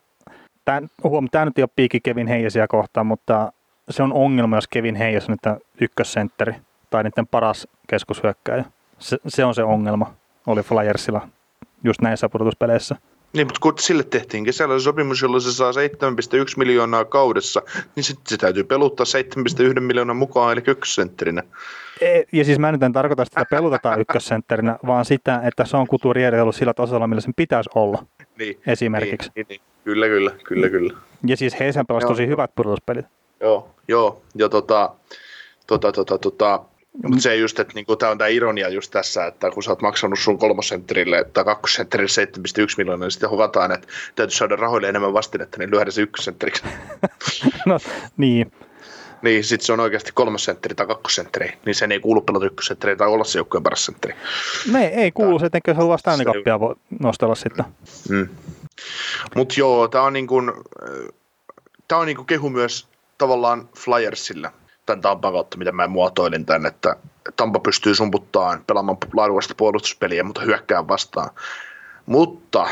tämä, 0.65 0.81
huom, 1.03 1.27
tämä 1.31 1.45
nyt 1.45 1.57
ei 1.57 1.63
ole 1.63 1.69
piikki 1.75 1.99
Kevin 1.99 2.27
Heijasiä 2.27 2.67
kohtaan, 2.67 3.05
mutta 3.05 3.53
se 3.89 4.03
on 4.03 4.13
ongelma, 4.13 4.57
jos 4.57 4.67
Kevin 4.67 4.95
Heijas 4.95 5.29
on 5.29 5.37
nyt 5.43 5.59
ykkössentteri 5.81 6.55
tai 6.89 7.03
niiden 7.03 7.27
paras 7.27 7.67
keskushyökkäjä. 7.87 8.65
Se, 8.99 9.17
se 9.27 9.45
on 9.45 9.55
se 9.55 9.63
ongelma, 9.63 10.13
oli 10.47 10.61
Flyersilla 10.61 11.27
just 11.83 12.01
näissä 12.01 12.29
pudotuspeleissä. 12.29 12.95
Niin, 13.33 13.47
mutta 13.47 13.59
kun 13.59 13.73
sille 13.79 14.03
tehtiin 14.03 14.45
kesällä 14.45 14.79
sopimus, 14.79 15.21
jolla 15.21 15.39
se 15.39 15.53
saa 15.53 15.71
7,1 15.71 15.77
miljoonaa 16.57 17.05
kaudessa, 17.05 17.61
niin 17.95 18.03
sitten 18.03 18.23
se 18.27 18.37
täytyy 18.37 18.63
peluttaa 18.63 19.05
7,1 19.75 19.79
miljoonaa 19.79 20.13
mukaan, 20.13 20.53
eli 20.53 20.63
ykkössentterinä. 20.67 21.43
E, 22.01 22.21
ja 22.31 22.45
siis 22.45 22.59
mä 22.59 22.71
nyt 22.71 22.83
en 22.83 22.93
tarkoita 22.93 23.25
sitä, 23.25 23.41
että 23.41 23.55
pelutetaan 23.55 24.01
ykkössentterinä, 24.03 24.77
vaan 24.87 25.05
sitä, 25.05 25.41
että 25.43 25.65
se 25.65 25.77
on 25.77 25.87
kuturieri 25.87 26.39
ollut 26.39 26.55
sillä 26.55 26.73
tasolla, 26.73 27.07
millä 27.07 27.21
sen 27.21 27.33
pitäisi 27.35 27.69
olla. 27.75 28.05
Niin, 28.37 28.59
esimerkiksi. 28.67 29.31
Niin, 29.35 29.45
niin, 29.49 29.61
Kyllä, 29.83 30.07
kyllä, 30.07 30.31
kyllä, 30.43 30.69
kyllä. 30.69 30.93
Ja 31.27 31.37
siis 31.37 31.59
Heisen 31.59 31.87
pelasi 31.87 32.07
tosi 32.07 32.27
hyvät 32.27 32.55
pudotuspelit. 32.55 33.05
Joo, 33.39 33.69
joo. 33.87 34.21
Ja 34.35 34.49
tota, 34.49 34.95
tota, 35.67 35.91
tota, 35.91 36.17
tota, 36.17 36.65
mutta 37.03 37.21
se 37.21 37.35
just, 37.35 37.59
että 37.59 37.73
niinku, 37.73 37.95
tämä 37.95 38.11
on 38.11 38.17
tämä 38.17 38.27
ironia 38.27 38.69
just 38.69 38.91
tässä, 38.91 39.25
että 39.25 39.51
kun 39.51 39.63
sä 39.63 39.71
oot 39.71 39.81
maksanut 39.81 40.19
sun 40.19 40.39
kolmosentterille 40.39 41.25
tai 41.33 41.43
kakkosentterille 41.43 42.25
7,1 42.37 42.73
miljoonaa, 42.77 43.05
niin 43.05 43.11
sitten 43.11 43.29
hukataan, 43.29 43.71
että 43.71 43.87
täytyy 44.15 44.35
saada 44.35 44.55
rahoille 44.55 44.89
enemmän 44.89 45.13
vastinetta, 45.13 45.57
niin 45.57 45.71
lyödä 45.71 45.91
se 45.91 46.01
ykkösentteriksi. 46.01 46.63
no, 47.65 47.79
niin. 48.17 48.51
Niin, 49.21 49.43
sitten 49.43 49.65
se 49.65 49.73
on 49.73 49.79
oikeasti 49.79 50.11
kolmosentteri 50.13 50.75
tai 50.75 50.87
kakkosentteri, 50.87 51.57
niin 51.65 51.75
sen 51.75 51.91
ei 51.91 51.99
kuulu 51.99 52.21
pelata 52.21 52.45
ykkösentteri 52.45 52.95
tai 52.95 53.07
olla 53.07 53.23
se 53.23 53.39
joukkueen 53.39 53.63
paras 53.63 53.85
sentteri. 53.85 54.15
Me 54.71 54.85
ei 54.85 55.11
kuulu, 55.11 55.39
se 55.39 55.45
etenkö 55.45 55.71
se 55.71 55.77
haluaa 55.77 55.97
Stanley 55.97 56.25
Cupia 56.25 56.59
voi 56.59 56.75
nostella 56.99 57.35
sitten. 57.35 57.65
Mm. 58.09 58.29
Mutta 59.35 59.55
joo, 59.57 59.87
tämä 59.87 60.03
on, 60.03 60.13
niinku, 60.13 60.41
tää 61.87 61.97
on 61.97 62.05
niinku 62.05 62.23
kehu 62.23 62.49
myös 62.49 62.87
tavallaan 63.17 63.69
Flyersille 63.77 64.51
tämän 64.89 65.01
Tampan 65.01 65.33
kautta, 65.33 65.57
mitä 65.57 65.71
mä 65.71 65.87
muotoilin 65.87 66.45
tämän, 66.45 66.65
että 66.65 66.95
Tampa 67.35 67.59
pystyy 67.59 67.95
sumputtaan 67.95 68.63
pelaamaan 68.67 68.97
laadukasta 69.13 69.55
puolustuspeliä, 69.55 70.23
mutta 70.23 70.41
hyökkää 70.41 70.87
vastaan. 70.87 71.29
Mutta 72.05 72.67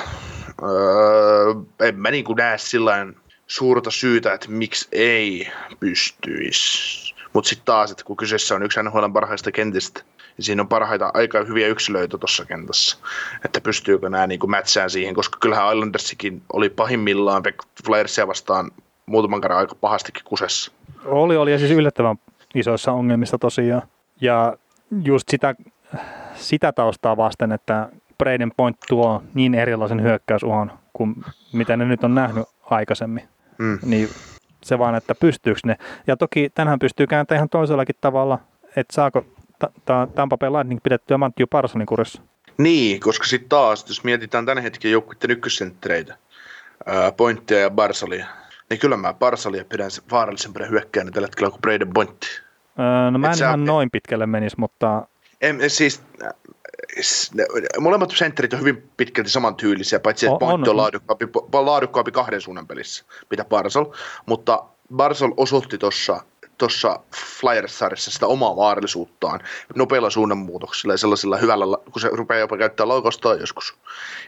öö, 0.63 1.53
en 1.88 1.99
mä 1.99 2.11
niin 2.11 2.26
näe 2.38 2.57
sillä 2.57 3.07
suurta 3.47 3.91
syytä, 3.91 4.34
että 4.34 4.49
miksi 4.49 4.88
ei 4.91 5.51
pystyisi. 5.80 7.15
Mutta 7.34 7.49
sitten 7.49 7.65
taas, 7.65 7.91
että 7.91 8.03
kun 8.03 8.18
kyseessä 8.18 8.55
on 8.55 8.63
yksi 8.63 8.84
NHL 8.84 9.07
parhaista 9.13 9.51
kentistä, 9.51 10.01
niin 10.38 10.45
siinä 10.45 10.61
on 10.61 10.68
parhaita 10.68 11.11
aika 11.13 11.43
hyviä 11.43 11.68
yksilöitä 11.68 12.18
tuossa 12.18 12.45
kentässä. 12.45 12.97
Että 13.45 13.61
pystyykö 13.61 14.09
nämä 14.09 14.28
niin 14.28 14.49
mätsään 14.49 14.89
siihen, 14.89 15.15
koska 15.15 15.38
kyllähän 15.41 15.74
Islandersikin 15.74 16.41
oli 16.53 16.70
pahimmillaan 16.70 17.43
Flyersia 17.86 18.28
vastaan 18.28 18.72
muutaman 19.08 19.41
kerran 19.41 19.60
aika 19.60 19.76
pahastikin 19.76 20.24
kusessa. 20.26 20.72
Oli, 21.05 21.38
oli 21.38 21.51
ja 21.51 21.60
siis 21.60 21.72
yllättävän 21.72 22.18
isoissa 22.55 22.91
ongelmissa 22.91 23.38
tosiaan. 23.38 23.82
Ja 24.22 24.58
just 25.03 25.30
sitä, 25.30 25.55
sitä 26.36 26.72
taustaa 26.72 27.18
vasten, 27.18 27.51
että 27.51 27.89
Braden 28.18 28.51
Point 28.58 28.78
tuo 28.88 29.24
niin 29.34 29.55
erilaisen 29.55 30.03
hyökkäysuhon 30.03 30.72
kuin 30.93 31.16
mitä 31.53 31.78
ne 31.78 31.86
nyt 31.86 32.03
on 32.03 32.16
nähnyt 32.16 32.45
aikaisemmin. 32.64 33.28
Mm. 33.58 33.80
Niin 33.86 34.10
se 34.64 34.80
vaan, 34.80 34.95
että 34.95 35.16
pystyykö 35.16 35.60
ne. 35.66 35.78
Ja 36.08 36.18
toki 36.18 36.49
tänään 36.55 36.80
pystyy 36.80 37.08
kääntämään 37.08 37.39
ihan 37.39 37.49
toisellakin 37.49 37.95
tavalla, 38.01 38.39
että 38.76 38.93
saako 38.93 39.26
Tampa 40.16 40.38
Bay 40.38 40.49
Lightning 40.49 40.84
pidettyä 40.84 41.18
Matthew 41.18 41.47
Parsonin 41.49 41.88
kurissa. 41.88 42.22
Niin, 42.58 42.99
koska 42.99 43.26
sitten 43.26 43.49
taas, 43.49 43.86
jos 43.88 44.03
mietitään 44.03 44.45
tämän 44.45 44.64
hetken 44.64 44.91
joukkuiden 44.91 45.32
ykkössenttereitä, 45.32 46.18
Pointtia 47.18 47.60
ja 47.60 47.70
Barsolia, 47.70 48.26
niin 48.70 48.80
kyllä 48.80 48.97
mä 48.97 49.13
Barsalia 49.13 49.65
pidän 49.65 49.91
vaarallisempana 50.11 50.65
hyökkäänä 50.65 51.11
tällä 51.11 51.26
hetkellä 51.26 51.49
kuin 51.49 51.61
Braden 51.61 51.93
Pointti. 51.93 52.28
Öö, 52.80 53.11
no 53.11 53.20
mä 53.20 53.28
en 53.28 53.34
Et 53.34 53.39
ihan 53.39 53.59
sä... 53.59 53.65
noin 53.65 53.91
pitkälle 53.91 54.26
menisi, 54.26 54.55
mutta... 54.59 55.07
En, 55.41 55.70
siis, 55.70 56.01
molemmat 57.80 58.11
sentterit 58.11 58.53
on 58.53 58.59
hyvin 58.59 58.89
pitkälti 58.97 59.30
samantyylisiä, 59.30 59.99
paitsi 59.99 60.26
että 60.26 60.38
Point 60.39 60.68
on, 60.68 60.70
on 60.70 60.78
laadukkaampi, 60.78 61.28
laadukkaampi 61.53 62.11
kahden 62.11 62.41
suunnan 62.41 62.68
pelissä, 62.68 63.05
mitä 63.30 63.45
Barsal. 63.45 63.86
Mutta 64.26 64.63
Barsal 64.95 65.32
osoitti 65.38 65.78
tuossa 65.78 66.24
tuossa 66.58 66.99
Flyers-sarjassa 67.16 68.12
sitä 68.12 68.28
omaa 68.28 68.55
vaarallisuuttaan 68.55 69.39
nopeilla 69.76 70.10
suunnanmuutoksilla 70.10 70.93
ja 70.93 70.97
sellaisilla 70.97 71.38
hyvällä, 71.38 71.66
kun 71.91 72.01
se 72.01 72.10
rupeaa 72.12 72.39
jopa 72.39 72.58
käyttää 72.58 72.88
laukaustaa 72.88 73.36
joskus. 73.36 73.76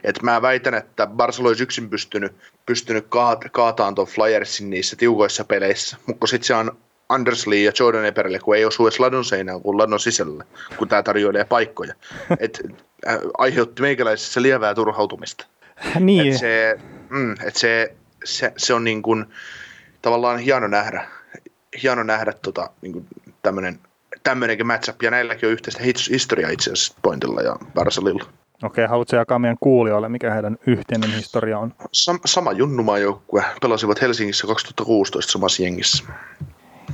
Et 0.04 0.22
mä 0.22 0.42
väitän, 0.42 0.74
että 0.74 1.06
Barcelona 1.06 1.48
olisi 1.48 1.62
yksin 1.62 1.90
pystynyt, 1.90 2.32
pystynyt 2.66 3.06
kaat, 3.08 3.44
kaataan 3.52 3.94
tuon 3.94 4.06
Flyersin 4.06 4.70
niissä 4.70 4.96
tiukoissa 4.96 5.44
peleissä, 5.44 5.96
mutta 6.06 6.26
sitten 6.26 6.46
se 6.46 6.54
on 6.54 6.76
Anders 7.10 7.46
Lee 7.46 7.62
ja 7.62 7.72
Jordan 7.80 8.04
Eberle, 8.04 8.38
kun 8.38 8.56
ei 8.56 8.64
osu 8.64 8.86
edes 8.86 9.00
ladun 9.00 9.24
seinään 9.24 9.60
kuin 9.62 9.78
ladun 9.78 10.00
sisällä, 10.00 10.44
kun 10.76 10.88
tämä 10.88 11.02
tarjoilee 11.02 11.44
paikkoja. 11.44 11.94
Et, 12.40 12.60
äh, 13.08 13.18
aiheutti 13.38 13.82
meikäläisessä 13.82 14.42
lievää 14.42 14.74
turhautumista. 14.74 15.46
Niin. 16.00 16.32
Et 16.32 16.38
se, 16.38 16.78
mm, 17.10 17.32
et 17.32 17.56
se, 17.56 17.94
se, 18.24 18.52
se, 18.56 18.74
on 18.74 18.84
niin 18.84 19.02
kuin, 19.02 19.26
tavallaan 20.02 20.38
hieno 20.38 20.66
nähdä, 20.66 21.08
hieno 21.82 22.02
nähdä 22.02 22.32
tota, 22.44 22.70
niin 22.82 22.92
kuin 22.92 23.06
tämmönen, 23.42 23.78
tämmöinenkin 24.22 24.66
matchup, 24.66 25.02
ja 25.02 25.10
näilläkin 25.10 25.46
on 25.46 25.52
yhteistä 25.52 25.82
historiaa 26.10 26.50
itse 26.50 26.72
asiassa 26.72 26.94
Pointilla 27.02 27.42
ja 27.42 27.56
Barcelilla. 27.74 28.24
Okei, 28.62 28.86
haluatko 28.86 29.16
jakaa 29.16 29.38
meidän 29.38 29.56
kuulijoille, 29.60 30.08
mikä 30.08 30.32
heidän 30.34 30.56
yhteinen 30.66 31.10
historia 31.10 31.58
on? 31.58 31.74
Sam- 31.80 32.20
sama 32.24 32.52
Junnumaa-joukkue, 32.52 33.44
pelasivat 33.62 34.00
Helsingissä 34.00 34.46
2016 34.46 35.32
samassa 35.32 35.62
jengissä. 35.62 36.04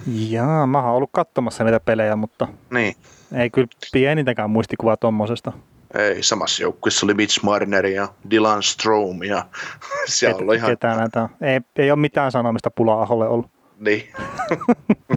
Jaa, 0.06 0.66
mä 0.66 0.82
oon 0.82 0.94
ollut 0.94 1.10
katsomassa 1.12 1.64
niitä 1.64 1.80
pelejä, 1.80 2.16
mutta 2.16 2.48
Niin. 2.70 2.94
ei 3.34 3.50
kyllä 3.50 3.68
pienintäkään 3.92 4.50
muistikuvaa 4.50 4.96
tommosesta. 4.96 5.52
Ei, 5.98 6.22
samassa 6.22 6.62
joukkueessa 6.62 7.06
oli 7.06 7.14
Mitch 7.14 7.42
Marner 7.42 7.86
ja 7.86 8.08
Dylan 8.30 8.62
Strom 8.62 9.22
ja 9.22 9.46
siellä 10.06 10.38
Ket, 10.38 10.48
oli 10.48 10.56
ihan... 10.56 10.70
ketään 10.70 10.98
näitä. 10.98 11.28
Ei, 11.40 11.60
ei 11.76 11.90
ole 11.90 11.98
mitään 11.98 12.32
sanomista 12.32 12.70
pula-aholle 12.70 13.28
ollut. 13.28 13.50
Niin. 13.80 14.08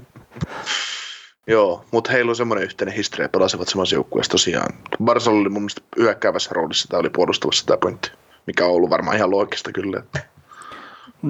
Joo, 1.47 1.85
mutta 1.91 2.11
heillä 2.11 2.29
on 2.29 2.35
semmoinen 2.35 2.63
yhteinen 2.63 2.95
historia, 2.95 3.29
pelasivat 3.29 3.67
samassa 3.67 3.95
joukkueessa 3.95 4.31
tosiaan. 4.31 4.69
Barcelona 5.03 5.41
oli 5.41 5.49
mun 5.49 5.61
mielestä 5.61 5.81
hyökkäävässä 5.97 6.49
roolissa, 6.53 6.87
tai 6.87 6.99
oli 6.99 7.09
puolustavassa 7.09 7.65
tämä 7.65 7.77
pointti, 7.77 8.11
mikä 8.47 8.65
on 8.65 8.71
ollut 8.71 8.89
varmaan 8.89 9.17
ihan 9.17 9.31
loogista 9.31 9.71
kyllä. 9.71 10.03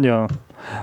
Joo, 0.01 0.27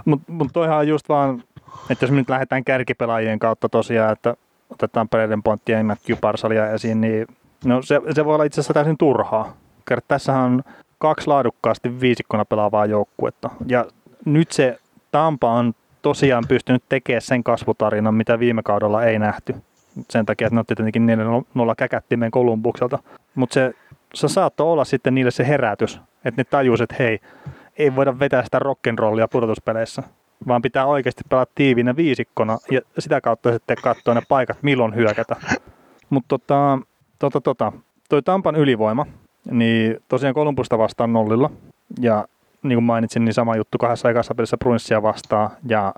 mutta 0.05 0.33
mut 0.33 0.49
toihan 0.53 0.79
on 0.79 0.89
just 0.89 1.09
vaan, 1.09 1.45
että 1.91 2.05
jos 2.05 2.11
me 2.11 2.17
nyt 2.17 2.29
lähdetään 2.29 2.65
kärkipelaajien 2.65 3.39
kautta 3.39 3.69
tosiaan, 3.69 4.13
että 4.13 4.37
otetaan 4.71 5.09
Braden 5.09 5.43
Ponttia 5.43 5.79
ja 5.79 5.85
Matthew 5.85 6.17
Parsalia 6.21 6.71
esiin, 6.71 7.01
niin 7.01 7.27
no 7.65 7.83
se, 7.83 8.01
se 8.15 8.25
voi 8.25 8.35
olla 8.35 8.45
itse 8.45 8.61
asiassa 8.61 8.75
täysin 8.75 8.99
turhaa. 8.99 9.57
Kerta 9.89 10.05
tässähän 10.09 10.43
on 10.43 10.63
kaksi 10.99 11.27
laadukkaasti 11.27 12.01
viisikkona 12.01 12.45
pelaavaa 12.45 12.87
joukkuetta. 12.87 13.51
Ja 13.67 13.87
nyt 14.25 14.53
se 14.53 14.79
Tampa 15.13 15.53
on 15.53 15.75
tosiaan 16.03 16.45
pystynyt 16.49 16.83
tekemään 16.89 17.23
sen 17.23 17.45
kasvutarinan, 17.45 18.15
mitä 18.15 18.39
viime 18.39 18.63
kaudella 18.63 19.05
ei 19.05 19.19
nähty. 19.19 19.55
Sen 20.11 20.27
takia, 20.27 20.47
että 20.47 20.55
ne 20.55 20.61
otti 20.61 20.75
tietenkin 20.75 21.09
4-0 21.09 21.75
käkättimeen 21.77 22.31
Kolumbukselta. 22.31 22.99
Mutta 23.35 23.55
se, 23.55 23.73
se 24.15 24.29
saattoi 24.29 24.67
olla 24.67 24.85
sitten 24.85 25.15
niille 25.15 25.31
se 25.31 25.49
herätys, 25.49 26.01
että 26.25 26.41
ne 26.41 26.45
tajus, 26.45 26.81
että 26.81 26.97
hei, 26.99 27.21
ei 27.79 27.97
voida 27.97 28.19
vetää 28.19 28.45
sitä 28.45 28.59
rock'n'rollia 28.59 29.29
pudotuspeleissä, 29.31 30.03
vaan 30.49 30.63
pitää 30.63 30.87
oikeasti 30.87 31.23
pelata 31.29 31.53
tiiviinä 31.55 31.97
viisikkona 31.97 32.59
ja 32.71 32.81
sitä 32.99 33.21
kautta 33.21 33.53
sitten 33.53 33.77
katsoa 33.83 34.15
ne 34.15 34.23
paikat, 34.29 34.59
milloin 34.63 34.95
hyökätä. 34.95 35.37
Mutta 36.11 36.29
tota, 36.29 36.79
tota, 37.19 37.41
tota, 37.41 37.73
toi 38.09 38.23
Tampan 38.23 38.57
ylivoima, 38.57 39.07
niin 39.51 40.03
tosiaan 40.09 40.35
Kolumbusta 40.35 40.79
vastaan 40.79 41.13
nollilla 41.13 41.51
ja 42.01 42.29
niin 42.63 42.77
kuin 42.77 42.85
mainitsin, 42.85 43.25
niin 43.25 43.35
sama 43.35 43.57
juttu 43.57 43.79
kahdessa 43.79 44.11
ekassa 44.11 44.35
pelissä 44.35 44.57
Bruinssia 44.57 45.03
vastaan 45.03 45.51
ja 45.69 45.95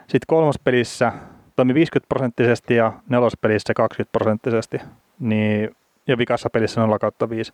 sitten 0.00 0.26
kolmospelissä 0.26 1.12
toimi 1.56 1.74
50 1.74 2.08
prosenttisesti 2.08 2.74
ja 2.74 2.92
nelospelissä 3.08 3.74
20 3.74 4.12
prosenttisesti 4.12 4.80
niin, 5.20 5.76
ja 6.06 6.18
vikassa 6.18 6.50
pelissä 6.50 6.80
0 6.80 6.98
kautta 6.98 7.30
5. 7.30 7.52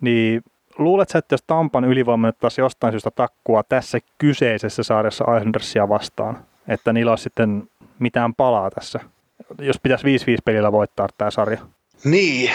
Niin 0.00 0.42
luuletko, 0.78 1.18
että 1.18 1.32
jos 1.32 1.42
Tampan 1.46 1.84
ylivoima 1.84 2.26
nyt 2.26 2.38
taas 2.38 2.58
jostain 2.58 2.92
syystä 2.92 3.10
takkua 3.10 3.62
tässä 3.62 3.98
kyseisessä 4.18 4.82
saaressa 4.82 5.24
Islandersia 5.36 5.88
vastaan, 5.88 6.38
että 6.68 6.92
niillä 6.92 7.12
olisi 7.12 7.22
sitten 7.22 7.68
mitään 7.98 8.34
palaa 8.34 8.70
tässä, 8.70 9.00
jos 9.58 9.80
pitäisi 9.82 10.16
5-5 10.36 10.38
pelillä 10.44 10.72
voittaa 10.72 11.08
tämä 11.18 11.30
sarja? 11.30 11.58
Niin, 12.04 12.50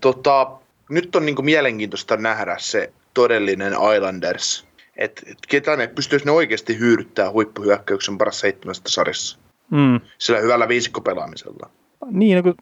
tota, 0.00 0.50
nyt 0.90 1.16
on 1.16 1.26
niinku 1.26 1.42
mielenkiintoista 1.42 2.16
nähdä 2.16 2.56
se 2.58 2.92
todellinen 3.14 3.72
Islanders. 3.96 4.66
Että 4.96 5.22
et 5.26 5.38
ketä 5.48 5.76
ne 5.76 5.86
pystyisi 5.86 6.24
ne 6.24 6.30
oikeasti 6.30 6.78
hyödyttää 6.78 7.30
huippuhyökkäyksen 7.30 8.18
paras 8.18 8.40
seitsemästä 8.40 8.90
sarjassa. 8.90 9.38
Mm. 9.70 10.00
Sillä 10.18 10.40
hyvällä 10.40 10.68
viisikkopelaamisella. 10.68 11.70
Niin, 12.10 12.36
no 12.36 12.42
kun 12.42 12.54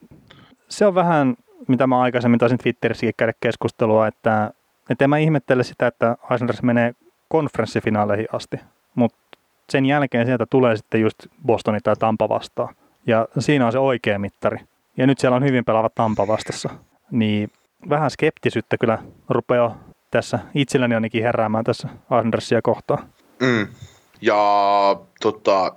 se 0.69 0.87
on 0.87 0.95
vähän, 0.95 1.37
mitä 1.69 1.87
mä 1.87 2.01
aikaisemmin 2.01 2.39
taisin 2.39 2.59
Twitterissäkin 2.59 3.15
käydä 3.17 3.33
keskustelua, 3.41 4.07
että, 4.07 4.51
että 4.91 5.05
en 5.05 5.11
mä 5.11 5.19
ihmettele 5.19 5.65
sitä, 5.65 5.87
että 5.87 6.17
Islanders 6.35 6.63
menee 6.63 6.95
konferenssifinaaleihin 7.29 8.27
asti, 8.33 8.57
mutta 8.95 9.19
sen 9.71 9.87
jälkeen 9.87 10.27
sieltä 10.27 10.47
tulee 10.51 10.77
sitten 10.77 11.01
just 11.01 11.19
Bostoni 11.47 11.79
tai 11.81 11.97
Tampa 11.97 12.29
vastaan. 12.29 12.75
Ja 13.07 13.29
siinä 13.39 13.67
on 13.67 13.73
se 13.73 13.79
oikea 13.79 14.19
mittari. 14.19 14.59
Ja 14.97 15.07
nyt 15.07 15.19
siellä 15.19 15.37
on 15.37 15.45
hyvin 15.45 15.65
pelaava 15.65 15.89
Tampa 15.89 16.27
vastassa. 16.27 16.71
Niin 17.11 17.51
vähän 17.89 18.11
skeptisyyttä 18.11 18.79
kyllä 18.79 18.99
rupeaa 19.29 19.79
tässä 20.13 20.39
itselläni 20.55 20.95
ainakin 20.95 21.23
heräämään 21.23 21.65
tässä 21.65 21.89
Islandersia 22.05 22.63
kohtaan. 22.63 23.09
Mm. 23.41 23.67
Ja 24.21 24.37
tota, 25.21 25.75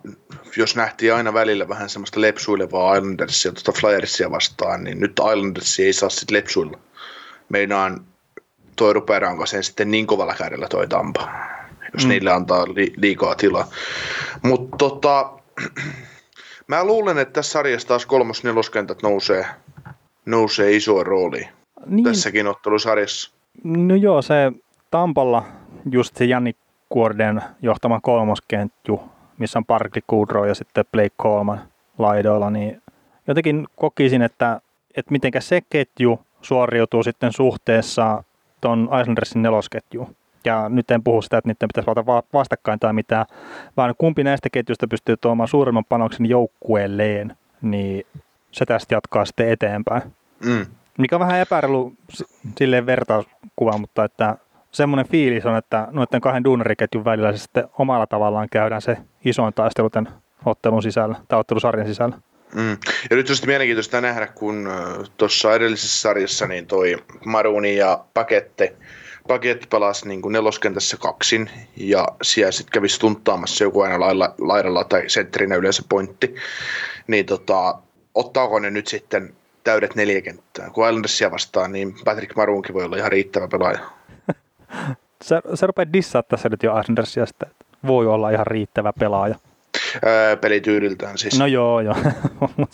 jos 0.58 0.76
nähtiin 0.76 1.14
aina 1.14 1.34
välillä 1.34 1.70
vähän 1.70 1.90
semmoista 1.90 2.22
lepsuilevaa 2.22 2.96
Islandersia 2.96 3.52
tuota 3.52 3.80
Flyersia 3.80 4.32
vastaan, 4.32 4.84
niin 4.84 5.00
nyt 5.00 5.20
Islandersia 5.20 5.86
ei 5.86 5.94
saa 5.94 6.10
sitten 6.10 6.38
lepsuilla. 6.38 6.78
Meinaan 7.50 8.06
toi 8.76 8.94
rupeaa 8.94 9.20
rankaseen 9.20 9.64
sitten 9.64 9.92
niin 9.92 10.08
kovalla 10.08 10.34
kädellä 10.34 10.68
toi 10.68 10.88
Tampa, 10.88 11.30
jos 11.94 12.04
mm. 12.04 12.10
niille 12.10 12.32
antaa 12.32 12.66
li- 12.66 12.94
liikaa 12.98 13.36
tilaa. 13.36 13.68
Mutta 14.42 14.78
tota, 14.78 15.32
mä 16.68 16.84
luulen, 16.84 17.18
että 17.18 17.34
tässä 17.34 17.52
sarjassa 17.52 17.88
taas 17.88 18.06
kolmos 18.06 18.44
neloskentät 18.44 19.04
nousee, 19.04 19.46
nousee 20.26 20.76
isoon 20.76 21.06
rooliin 21.06 21.48
Niin, 21.86 22.04
tässäkin 22.04 22.48
ottelusarjassa. 22.48 23.36
No 23.64 23.96
joo, 23.96 24.22
se 24.22 24.52
Tampalla 24.92 25.44
just 25.92 26.16
se 26.16 26.26
Janni 26.26 26.56
Kuorden 26.90 27.42
johtama 27.62 28.00
kolmoskentju, 28.02 29.02
missä 29.38 29.60
on 29.60 29.66
Parkli 29.66 30.02
Kudro 30.08 30.46
ja 30.46 30.56
sitten 30.56 30.86
Blake 30.92 31.16
Coleman 31.22 31.60
laidoilla, 31.98 32.50
niin 32.50 32.82
jotenkin 33.28 33.68
kokisin, 33.76 34.22
että, 34.22 34.62
että 34.98 35.12
mitenkä 35.12 35.42
se 35.42 35.62
ketju 35.70 36.20
suoriutuu 36.42 37.04
sitten 37.04 37.34
suhteessa 37.34 38.24
ton 38.62 38.90
Islandersin 39.02 39.42
nelosketjuun. 39.42 40.16
Ja 40.46 40.70
nyt 40.70 40.92
en 40.92 41.04
puhu 41.04 41.22
sitä, 41.22 41.38
että 41.38 41.48
niiden 41.48 41.68
pitäisi 41.68 41.88
valita 41.88 42.06
va- 42.06 42.24
vastakkain 42.34 42.80
tai 42.80 42.94
mitään, 42.94 43.26
vaan 43.78 43.94
kumpi 43.98 44.24
näistä 44.24 44.50
ketjuista 44.50 44.88
pystyy 44.88 45.18
tuomaan 45.18 45.48
suurimman 45.48 45.86
panoksen 45.90 46.26
joukkueelleen, 46.26 47.36
niin 47.62 48.06
se 48.52 48.66
tästä 48.66 48.96
jatkaa 48.96 49.26
sitten 49.26 49.50
eteenpäin. 49.50 50.02
Mm. 50.46 50.66
Mikä 50.98 51.16
on 51.16 51.20
vähän 51.20 51.40
epäreilu 51.40 51.94
silleen 52.58 52.86
vertauskuva, 52.86 53.78
mutta 53.78 54.04
että 54.04 54.36
semmoinen 54.72 55.08
fiilis 55.08 55.46
on, 55.46 55.58
että 55.58 55.88
noiden 55.92 56.22
kahden 56.22 56.44
duunariketjun 56.44 57.06
välillä 57.06 57.32
se 57.32 57.38
sitten 57.38 57.68
omalla 57.80 58.08
tavallaan 58.08 58.48
käydään 58.52 58.82
se 58.82 58.98
isoin 59.26 59.54
taistelu 59.54 59.90
tämän 59.90 60.14
ottelun 60.46 60.84
sisällä, 60.84 61.16
tai 61.28 61.40
ottelusarjan 61.40 61.88
sisällä. 61.88 62.18
Mm. 62.56 62.78
Ja 63.10 63.16
nyt 63.16 63.30
on 63.30 63.36
mielenkiintoista 63.46 64.02
nähdä, 64.02 64.28
kun 64.28 64.70
tuossa 65.18 65.56
edellisessä 65.56 66.02
sarjassa 66.02 66.48
niin 66.48 66.68
toi 66.68 66.98
Maruni 67.26 67.76
ja 67.76 68.06
Pakette, 68.14 68.76
Pakette 69.28 69.68
pelasi 69.70 70.08
niin 70.08 70.22
kuin 70.22 70.34
neloskentässä 70.34 70.98
kaksin 70.98 71.50
ja 71.78 72.08
siellä 72.22 72.52
sitten 72.52 72.72
kävi 72.72 72.90
stunttaamassa 72.90 73.64
joku 73.64 73.82
aina 73.82 74.00
lailla, 74.00 74.36
laidalla 74.38 74.84
tai 74.84 75.10
sentterinä 75.10 75.56
yleensä 75.56 75.84
pointti. 75.90 76.36
Niin 77.08 77.26
tota, 77.26 77.78
ottaako 78.14 78.60
ne 78.60 78.72
nyt 78.72 78.88
sitten 78.88 79.36
täydet 79.66 79.96
neljä 79.96 80.22
kenttää? 80.22 80.70
Kun 80.70 80.88
Islandersia 80.88 81.32
vastaan, 81.32 81.72
niin 81.72 81.96
Patrick 82.06 82.36
Marunkin 82.36 82.74
voi 82.76 82.84
olla 82.84 82.98
ihan 82.98 83.12
riittävä 83.12 83.48
pelaaja. 83.48 83.80
Sä, 85.24 85.42
sä 85.54 85.68
rupeat 85.68 85.94
dissaa 85.94 86.24
tässä 86.24 86.50
nyt 86.50 86.64
jo 86.64 86.80
Islandersia, 86.80 87.24
että 87.24 87.46
voi 87.88 88.08
olla 88.08 88.30
ihan 88.30 88.48
riittävä 88.48 88.94
pelaaja. 89.00 89.36
Öö, 90.06 90.38
pelityyliltään 90.38 91.18
siis. 91.18 91.40
No 91.40 91.46
joo, 91.46 91.82
joo. 91.82 91.96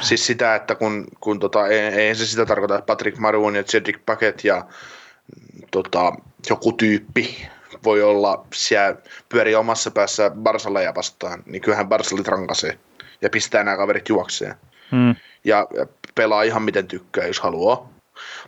Siis 0.00 0.26
sitä, 0.26 0.54
että 0.54 0.74
kun, 0.74 1.06
kun 1.20 1.38
tota, 1.40 1.66
ei, 1.66 1.78
ei 1.80 2.14
se 2.14 2.26
sitä 2.26 2.46
tarkoita, 2.46 2.74
että 2.74 2.86
Patrick 2.86 3.18
Maroon 3.18 3.56
ja 3.56 3.62
Cedric 3.62 3.98
Paquet 4.06 4.44
ja 4.44 4.56
mm, 4.56 5.62
tota, 5.70 6.12
joku 6.50 6.72
tyyppi 6.72 7.48
voi 7.84 8.02
olla 8.02 8.46
siellä 8.54 8.96
pyörii 9.28 9.54
omassa 9.54 9.90
päässä 9.90 10.30
Barsaleja 10.30 10.94
vastaan, 10.94 11.42
niin 11.46 11.62
kyllähän 11.62 11.88
Barsalit 11.88 12.28
rankaisee 12.28 12.78
ja 13.22 13.30
pistää 13.30 13.64
nämä 13.64 13.76
kaverit 13.76 14.08
juokseen. 14.08 14.54
mm, 14.92 15.14
Ja 15.44 15.66
ja 15.76 15.86
pelaa 16.18 16.42
ihan 16.42 16.62
miten 16.62 16.88
tykkää, 16.88 17.26
jos 17.26 17.40
haluaa. 17.40 17.88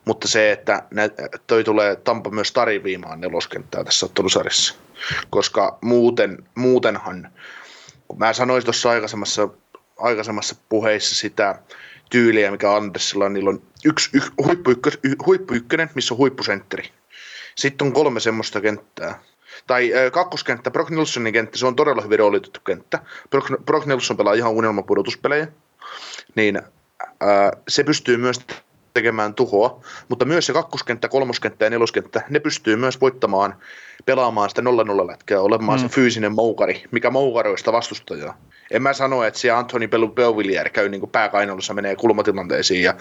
Mutta 0.05 0.29
se, 0.29 0.53
että 0.53 0.83
nä- 0.91 1.11
toi 1.47 1.65
tulee 1.65 1.97
Tampa 1.97 2.31
myös 2.31 2.53
tarviimaan 2.53 3.21
neloskenttää 3.21 3.85
tässä 3.85 4.07
ottelusarjassa. 4.07 4.75
Koska 5.31 5.79
muuten, 5.81 6.39
muutenhan 6.55 7.31
kun 8.11 8.19
mä 8.19 8.33
sanoin 8.33 8.65
tuossa 8.65 8.91
aikaisemmassa, 8.91 9.49
aikaisemmassa 9.99 10.55
puheissa 10.69 11.15
sitä 11.15 11.63
tyyliä, 12.11 12.51
mikä 12.51 12.75
Andersilla 12.75 13.25
on, 13.25 13.33
niillä 13.33 13.51
on 13.51 13.63
yksi, 13.85 14.11
yksi 14.13 14.33
huippu, 14.45 14.71
ykkös, 14.71 14.99
huippu 15.27 15.55
ykkönen, 15.55 15.91
missä 15.95 16.15
on 16.15 16.19
huippusentteri. 16.19 16.91
Sitten 17.55 17.87
on 17.87 17.93
kolme 17.93 18.21
semmoista 18.21 18.61
kenttää, 18.61 19.23
tai 19.67 19.93
äh, 19.95 20.13
kakkoskenttä, 20.13 20.71
Brock 20.71 20.91
Nilssonin 20.91 21.33
kenttä, 21.33 21.59
se 21.59 21.67
on 21.67 21.77
todella 21.77 22.03
hyvin 22.03 22.19
roolitettu 22.19 22.61
kenttä. 22.61 22.99
Brock, 23.31 23.65
Brock 23.65 23.87
Nilsson 23.87 24.17
pelaa 24.17 24.35
ihan 24.35 24.53
unelmapudotuspelejä, 24.53 25.49
niin 26.35 26.63
se 27.69 27.85
pystyy 27.85 28.17
myös 28.17 28.41
tekemään 28.95 29.35
tuhoa, 29.35 29.81
mutta 30.09 30.25
myös 30.25 30.47
se 30.47 30.53
kakkoskenttä, 30.53 31.09
kolmoskenttä 31.09 31.65
ja 31.65 31.71
neloskenttä, 31.71 32.23
ne 32.29 32.41
pystyy 32.41 32.77
myös 32.77 33.01
voittamaan, 33.01 33.55
pelaamaan 34.05 34.51
sitä 34.51 34.63
0-0 34.63 34.65
lätkää, 35.07 35.41
olemaan 35.41 35.79
mm. 35.79 35.89
se 35.89 35.95
fyysinen 35.95 36.33
moukari, 36.33 36.85
mikä 36.91 37.11
moukaroista 37.11 37.73
vastustajaa. 37.73 38.39
En 38.71 38.83
mä 38.83 38.93
sano, 38.93 39.25
että 39.25 39.41
siellä 39.41 39.59
Anthony 39.59 39.89
Belvillier 39.89 40.71
käy 40.71 40.89
niin 40.89 41.11
pääkainalossa, 41.11 41.75
menee 41.75 41.97
kulmatilanteisiin 41.97 42.83
ja 42.83 42.95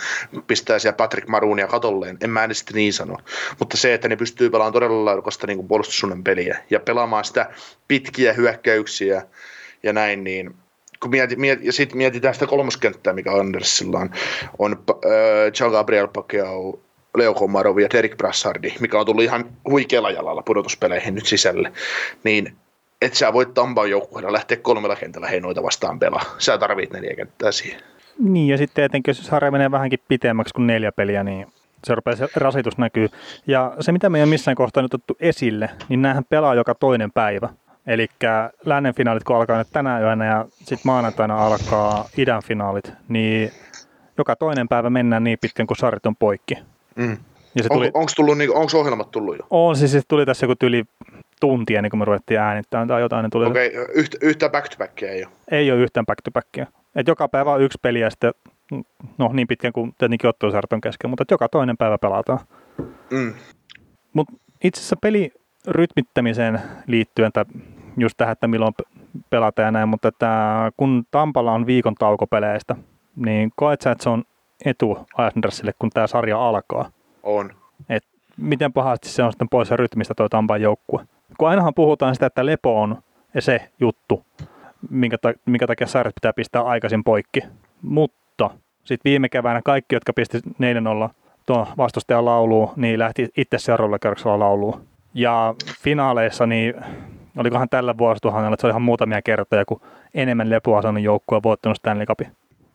pistää 0.47 0.79
siellä 0.79 0.95
Patrick 0.95 1.27
Maruunia 1.27 1.67
katolleen. 1.67 2.17
En 2.21 2.29
mä 2.29 2.43
edes 2.43 2.65
niin 2.73 2.93
sano. 2.93 3.17
Mutta 3.59 3.77
se, 3.77 3.93
että 3.93 4.07
ne 4.07 4.15
pystyy 4.15 4.49
pelaamaan 4.49 4.73
todella 4.73 5.05
laadukasta 5.05 5.47
niin 5.47 5.67
puolustussuunnan 5.67 6.23
peliä 6.23 6.63
ja 6.69 6.79
pelaamaan 6.79 7.25
sitä 7.25 7.49
pitkiä 7.87 8.33
hyökkäyksiä 8.33 9.21
ja 9.83 9.93
näin, 9.93 10.23
niin 10.23 10.55
kun 11.01 11.11
mieti, 11.11 11.35
mieti, 11.35 11.65
ja 11.65 11.73
sitten 11.73 11.97
mietitään 11.97 12.33
sitä 12.33 12.47
kolmoskenttää, 12.47 13.13
mikä 13.13 13.31
Andersilla 13.31 13.99
on, 13.99 14.09
on 14.59 14.71
äh, 14.89 14.97
Jean 15.59 15.71
Gabriel 15.71 16.07
Pacquiao, 16.07 16.79
Leo 17.17 17.33
Komarov 17.33 17.77
ja 17.77 17.87
Derek 17.93 18.17
Brassardi, 18.17 18.73
mikä 18.79 18.99
on 18.99 19.05
tullut 19.05 19.23
ihan 19.23 19.45
huikealla 19.69 20.11
jalalla 20.11 20.41
pudotuspeleihin 20.41 21.15
nyt 21.15 21.25
sisälle, 21.25 21.73
niin 22.23 22.55
et 23.01 23.13
sä 23.13 23.33
voit 23.33 23.53
Tampan 23.53 23.89
joukkueella 23.89 24.33
lähteä 24.33 24.57
kolmella 24.57 24.95
kentällä 24.95 25.27
heinoita 25.27 25.63
vastaan 25.63 25.99
pelaa. 25.99 26.23
Sä 26.37 26.57
tarvit 26.57 26.93
neljä 26.93 27.15
kenttää 27.15 27.51
siihen. 27.51 27.81
Niin, 28.19 28.47
ja 28.47 28.57
sitten 28.57 28.85
etenkin, 28.85 29.11
jos 29.11 29.25
sarja 29.25 29.51
menee 29.51 29.71
vähänkin 29.71 29.99
pitemmäksi 30.07 30.53
kuin 30.53 30.67
neljä 30.67 30.91
peliä, 30.91 31.23
niin 31.23 31.47
se 31.83 31.95
rupeaa 31.95 32.15
se 32.15 32.27
rasitus 32.35 32.77
näkyy. 32.77 33.09
Ja 33.47 33.75
se, 33.79 33.91
mitä 33.91 34.09
me 34.09 34.17
ei 34.17 34.23
ole 34.23 34.29
missään 34.29 34.55
kohtaa 34.55 34.83
nyt 34.83 34.93
otettu 34.93 35.17
esille, 35.19 35.69
niin 35.89 36.01
näähän 36.01 36.23
pelaa 36.29 36.55
joka 36.55 36.75
toinen 36.75 37.11
päivä. 37.11 37.49
Eli 37.89 38.07
lännen 38.65 38.95
finaalit, 38.95 39.23
kun 39.23 39.35
alkaa 39.35 39.57
nyt 39.57 39.67
tänä 39.73 39.99
yönä 39.99 40.25
ja 40.25 40.45
sitten 40.51 40.81
maanantaina 40.83 41.45
alkaa 41.45 42.05
idän 42.17 42.41
finaalit, 42.43 42.93
niin 43.07 43.51
joka 44.17 44.35
toinen 44.35 44.67
päivä 44.67 44.89
mennään 44.89 45.23
niin 45.23 45.37
pitkän, 45.41 45.67
kun 45.67 45.77
sarjat 45.77 46.05
on 46.05 46.15
poikki. 46.15 46.55
Mm. 46.95 47.17
Ja 47.55 47.63
se 47.63 47.69
tuli... 47.69 47.85
On, 47.85 47.91
onko, 47.93 48.11
tullut, 48.15 48.37
niin, 48.37 48.55
onko 48.55 48.79
ohjelmat 48.79 49.11
tullut 49.11 49.37
jo? 49.37 49.47
On, 49.49 49.75
siis 49.75 49.91
se 49.91 50.01
tuli 50.07 50.25
tässä 50.25 50.45
joku 50.45 50.65
yli 50.65 50.83
tuntia, 51.39 51.81
niin 51.81 51.89
kun 51.89 51.99
me 51.99 52.05
ruvettiin 52.05 52.39
äänittämään 52.39 52.87
tai 52.87 53.01
jotain. 53.01 53.23
Niin 53.23 53.31
tuli... 53.31 53.45
Okei, 53.45 53.67
okay, 53.67 53.85
yhtä, 53.93 54.17
yhtä 54.21 54.49
back-to-backia 54.49 55.11
ei 55.11 55.23
ole? 55.23 55.33
Ei 55.51 55.71
ole 55.71 55.79
yhtään 55.79 56.05
back-to-backia. 56.05 56.67
Et 56.95 57.07
joka 57.07 57.27
päivä 57.27 57.53
on 57.53 57.61
yksi 57.61 57.79
peli 57.81 57.99
ja 57.99 58.09
sitten, 58.09 58.33
no 59.17 59.29
niin 59.33 59.47
pitkän 59.47 59.73
kuin 59.73 59.93
tietenkin 59.97 60.29
ottelusarjat 60.29 60.73
on 60.73 60.81
kesken, 60.81 61.09
mutta 61.09 61.23
joka 61.31 61.49
toinen 61.49 61.77
päivä 61.77 61.97
pelataan. 61.97 62.39
Mm. 63.11 63.33
Mutta 64.13 64.33
itse 64.63 64.79
asiassa 64.79 64.95
peli 65.01 65.31
rytmittämiseen 65.67 66.61
liittyen, 66.87 67.31
tai 67.31 67.45
just 68.01 68.17
tähän, 68.17 68.31
että 68.31 68.47
milloin 68.47 68.73
pelataan 69.29 69.65
ja 69.65 69.71
näin, 69.71 69.89
mutta 69.89 70.07
että 70.07 70.27
kun 70.77 71.03
Tampalla 71.11 71.51
on 71.51 71.65
viikon 71.65 71.95
tauko 71.95 72.27
peleistä, 72.27 72.75
niin 73.15 73.51
koet 73.55 73.81
sä, 73.81 73.91
että 73.91 74.03
se 74.03 74.09
on 74.09 74.23
etu 74.65 75.07
Andersille, 75.17 75.71
kun 75.79 75.89
tämä 75.89 76.07
sarja 76.07 76.47
alkaa? 76.47 76.89
On. 77.23 77.51
Et 77.89 78.03
miten 78.37 78.73
pahasti 78.73 79.09
se 79.09 79.23
on 79.23 79.31
sitten 79.31 79.49
pois 79.49 79.71
rytmistä 79.71 80.13
tuo 80.13 80.29
Tampan 80.29 80.61
joukkue? 80.61 81.05
Kun 81.37 81.49
ainahan 81.49 81.73
puhutaan 81.73 82.15
sitä, 82.15 82.25
että 82.25 82.45
lepo 82.45 82.81
on 82.81 82.97
se 83.39 83.69
juttu, 83.79 84.25
minkä, 84.89 85.17
ta- 85.17 85.33
minkä 85.45 85.67
takia 85.67 85.87
sarjat 85.87 86.15
pitää 86.15 86.33
pistää 86.33 86.61
aikaisin 86.61 87.03
poikki. 87.03 87.41
Mutta 87.81 88.49
sitten 88.83 89.09
viime 89.09 89.29
keväänä 89.29 89.61
kaikki, 89.65 89.95
jotka 89.95 90.13
pisti 90.13 90.37
4-0 90.37 91.09
tuon 91.45 91.67
vastustajan 91.77 92.25
lauluun, 92.25 92.69
niin 92.75 92.99
lähti 92.99 93.29
itse 93.37 93.57
seuraavalla 93.57 93.99
kerroksella 93.99 94.39
lauluun. 94.39 94.87
Ja 95.13 95.55
finaaleissa, 95.81 96.45
niin 96.45 96.73
olikohan 97.37 97.69
tällä 97.69 97.97
vuosituhannella, 97.97 98.53
että 98.53 98.61
se 98.61 98.67
oli 98.67 98.71
ihan 98.71 98.81
muutamia 98.81 99.21
kertoja, 99.21 99.65
kun 99.65 99.81
enemmän 100.13 100.49
lepoa 100.49 100.81
saanut 100.81 101.03
joukkue 101.03 101.39
voittanut 101.43 101.77
Stanley 101.77 102.05
Cupin. 102.05 102.27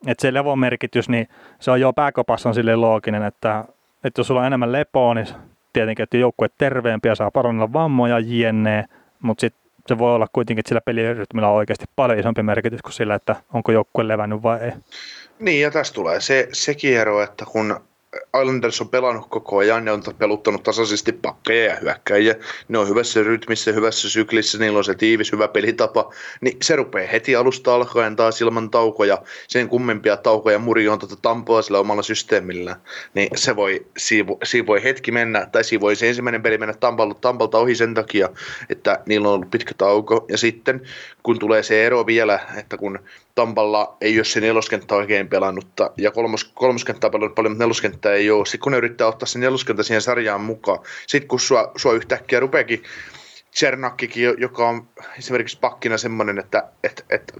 Että 0.06 0.22
se 0.22 0.34
levon 0.34 0.58
merkitys, 0.58 1.08
niin 1.08 1.28
se 1.60 1.70
on 1.70 1.80
jo 1.80 1.92
pääkopassa 1.92 2.48
on 2.48 2.54
silleen 2.54 2.80
looginen, 2.80 3.22
että, 3.22 3.64
että 4.04 4.20
jos 4.20 4.26
sulla 4.26 4.40
on 4.40 4.46
enemmän 4.46 4.72
lepoa, 4.72 5.14
niin 5.14 5.26
tietenkin, 5.72 6.02
että 6.02 6.16
joukkue 6.16 6.48
terveempiä 6.58 7.14
saa 7.14 7.30
parannella 7.30 7.72
vammoja, 7.72 8.18
jne, 8.18 8.84
mutta 9.22 9.40
sitten 9.40 9.64
se 9.86 9.98
voi 9.98 10.14
olla 10.14 10.26
kuitenkin, 10.32 10.60
että 10.60 10.68
sillä 10.68 10.80
pelirytmillä 10.80 11.48
on 11.48 11.54
oikeasti 11.54 11.84
paljon 11.96 12.18
isompi 12.18 12.42
merkitys 12.42 12.82
kuin 12.82 12.92
sillä, 12.92 13.14
että 13.14 13.36
onko 13.52 13.72
joukkue 13.72 14.08
levännyt 14.08 14.42
vai 14.42 14.60
ei. 14.60 14.72
Niin, 15.38 15.62
ja 15.62 15.70
tässä 15.70 15.94
tulee 15.94 16.20
se, 16.20 16.48
sekin 16.52 16.96
ero, 16.96 17.22
että 17.22 17.44
kun 17.44 17.80
Islanders 18.40 18.80
on 18.80 18.88
pelannut 18.88 19.26
koko 19.28 19.56
ajan 19.56 19.86
ja 19.86 19.92
on 19.92 20.02
peluttanut 20.18 20.62
tasaisesti 20.62 21.12
pakkeja 21.12 21.64
ja 21.64 21.76
hyökkäjiä. 21.76 22.34
Ne 22.68 22.78
on 22.78 22.88
hyvässä 22.88 23.22
rytmissä, 23.22 23.72
hyvässä 23.72 24.10
syklissä, 24.10 24.58
niillä 24.58 24.78
on 24.78 24.84
se 24.84 24.94
tiivis, 24.94 25.32
hyvä 25.32 25.48
pelitapa. 25.48 26.12
Niin 26.40 26.56
se 26.62 26.76
rupeaa 26.76 27.08
heti 27.08 27.36
alusta 27.36 27.74
alkaen 27.74 28.16
taas 28.16 28.40
ilman 28.40 28.70
taukoja, 28.70 29.18
sen 29.48 29.68
kummempia 29.68 30.16
taukoja 30.16 30.60
on 30.90 30.98
tuota 30.98 31.16
Tampoa 31.22 31.62
sillä 31.62 31.78
omalla 31.78 32.02
systeemillä. 32.02 32.76
Niin 33.14 33.28
se 33.34 33.56
voi, 33.56 33.86
siinä, 33.96 34.28
siinä 34.44 34.66
voi 34.66 34.84
hetki 34.84 35.12
mennä, 35.12 35.46
tai 35.46 35.64
siinä 35.64 35.80
voi 35.80 35.96
se 35.96 36.08
ensimmäinen 36.08 36.42
peli 36.42 36.58
mennä 36.58 36.74
Tampalta 37.20 37.58
ohi 37.58 37.74
sen 37.74 37.94
takia, 37.94 38.28
että 38.68 39.00
niillä 39.06 39.28
on 39.28 39.34
ollut 39.34 39.50
pitkä 39.50 39.72
tauko. 39.78 40.24
Ja 40.28 40.38
sitten 40.38 40.82
kun 41.24 41.38
tulee 41.38 41.62
se 41.62 41.86
ero 41.86 42.06
vielä, 42.06 42.40
että 42.56 42.76
kun 42.76 42.98
Tampalla 43.34 43.96
ei 44.00 44.18
ole 44.18 44.24
se 44.24 44.40
neloskenttä 44.40 44.94
oikein 44.94 45.28
pelannut, 45.28 45.66
ja 45.96 46.10
kolmos, 46.10 46.44
kolmoskenttä 46.44 47.06
on 47.06 47.10
pelannut 47.10 47.34
paljon, 47.34 47.52
mutta 47.52 47.64
neloskenttää 47.64 48.12
ei 48.12 48.30
ole. 48.30 48.46
Sitten 48.46 48.60
kun 48.60 48.72
ne 48.72 48.78
yrittää 48.78 49.06
ottaa 49.06 49.26
sen 49.26 49.40
neloskenttä 49.40 49.82
siihen 49.82 50.02
sarjaan 50.02 50.40
mukaan, 50.40 50.78
sitten 51.06 51.28
kun 51.28 51.40
sua, 51.40 51.72
sua 51.76 51.92
yhtäkkiä 51.92 52.40
rupeekin 52.40 52.82
Chernakkikin, 53.56 54.34
joka 54.38 54.68
on 54.68 54.88
esimerkiksi 55.18 55.58
pakkina 55.60 55.98
semmoinen, 55.98 56.38
että 56.38 56.68
et, 56.84 57.04
et, 57.10 57.32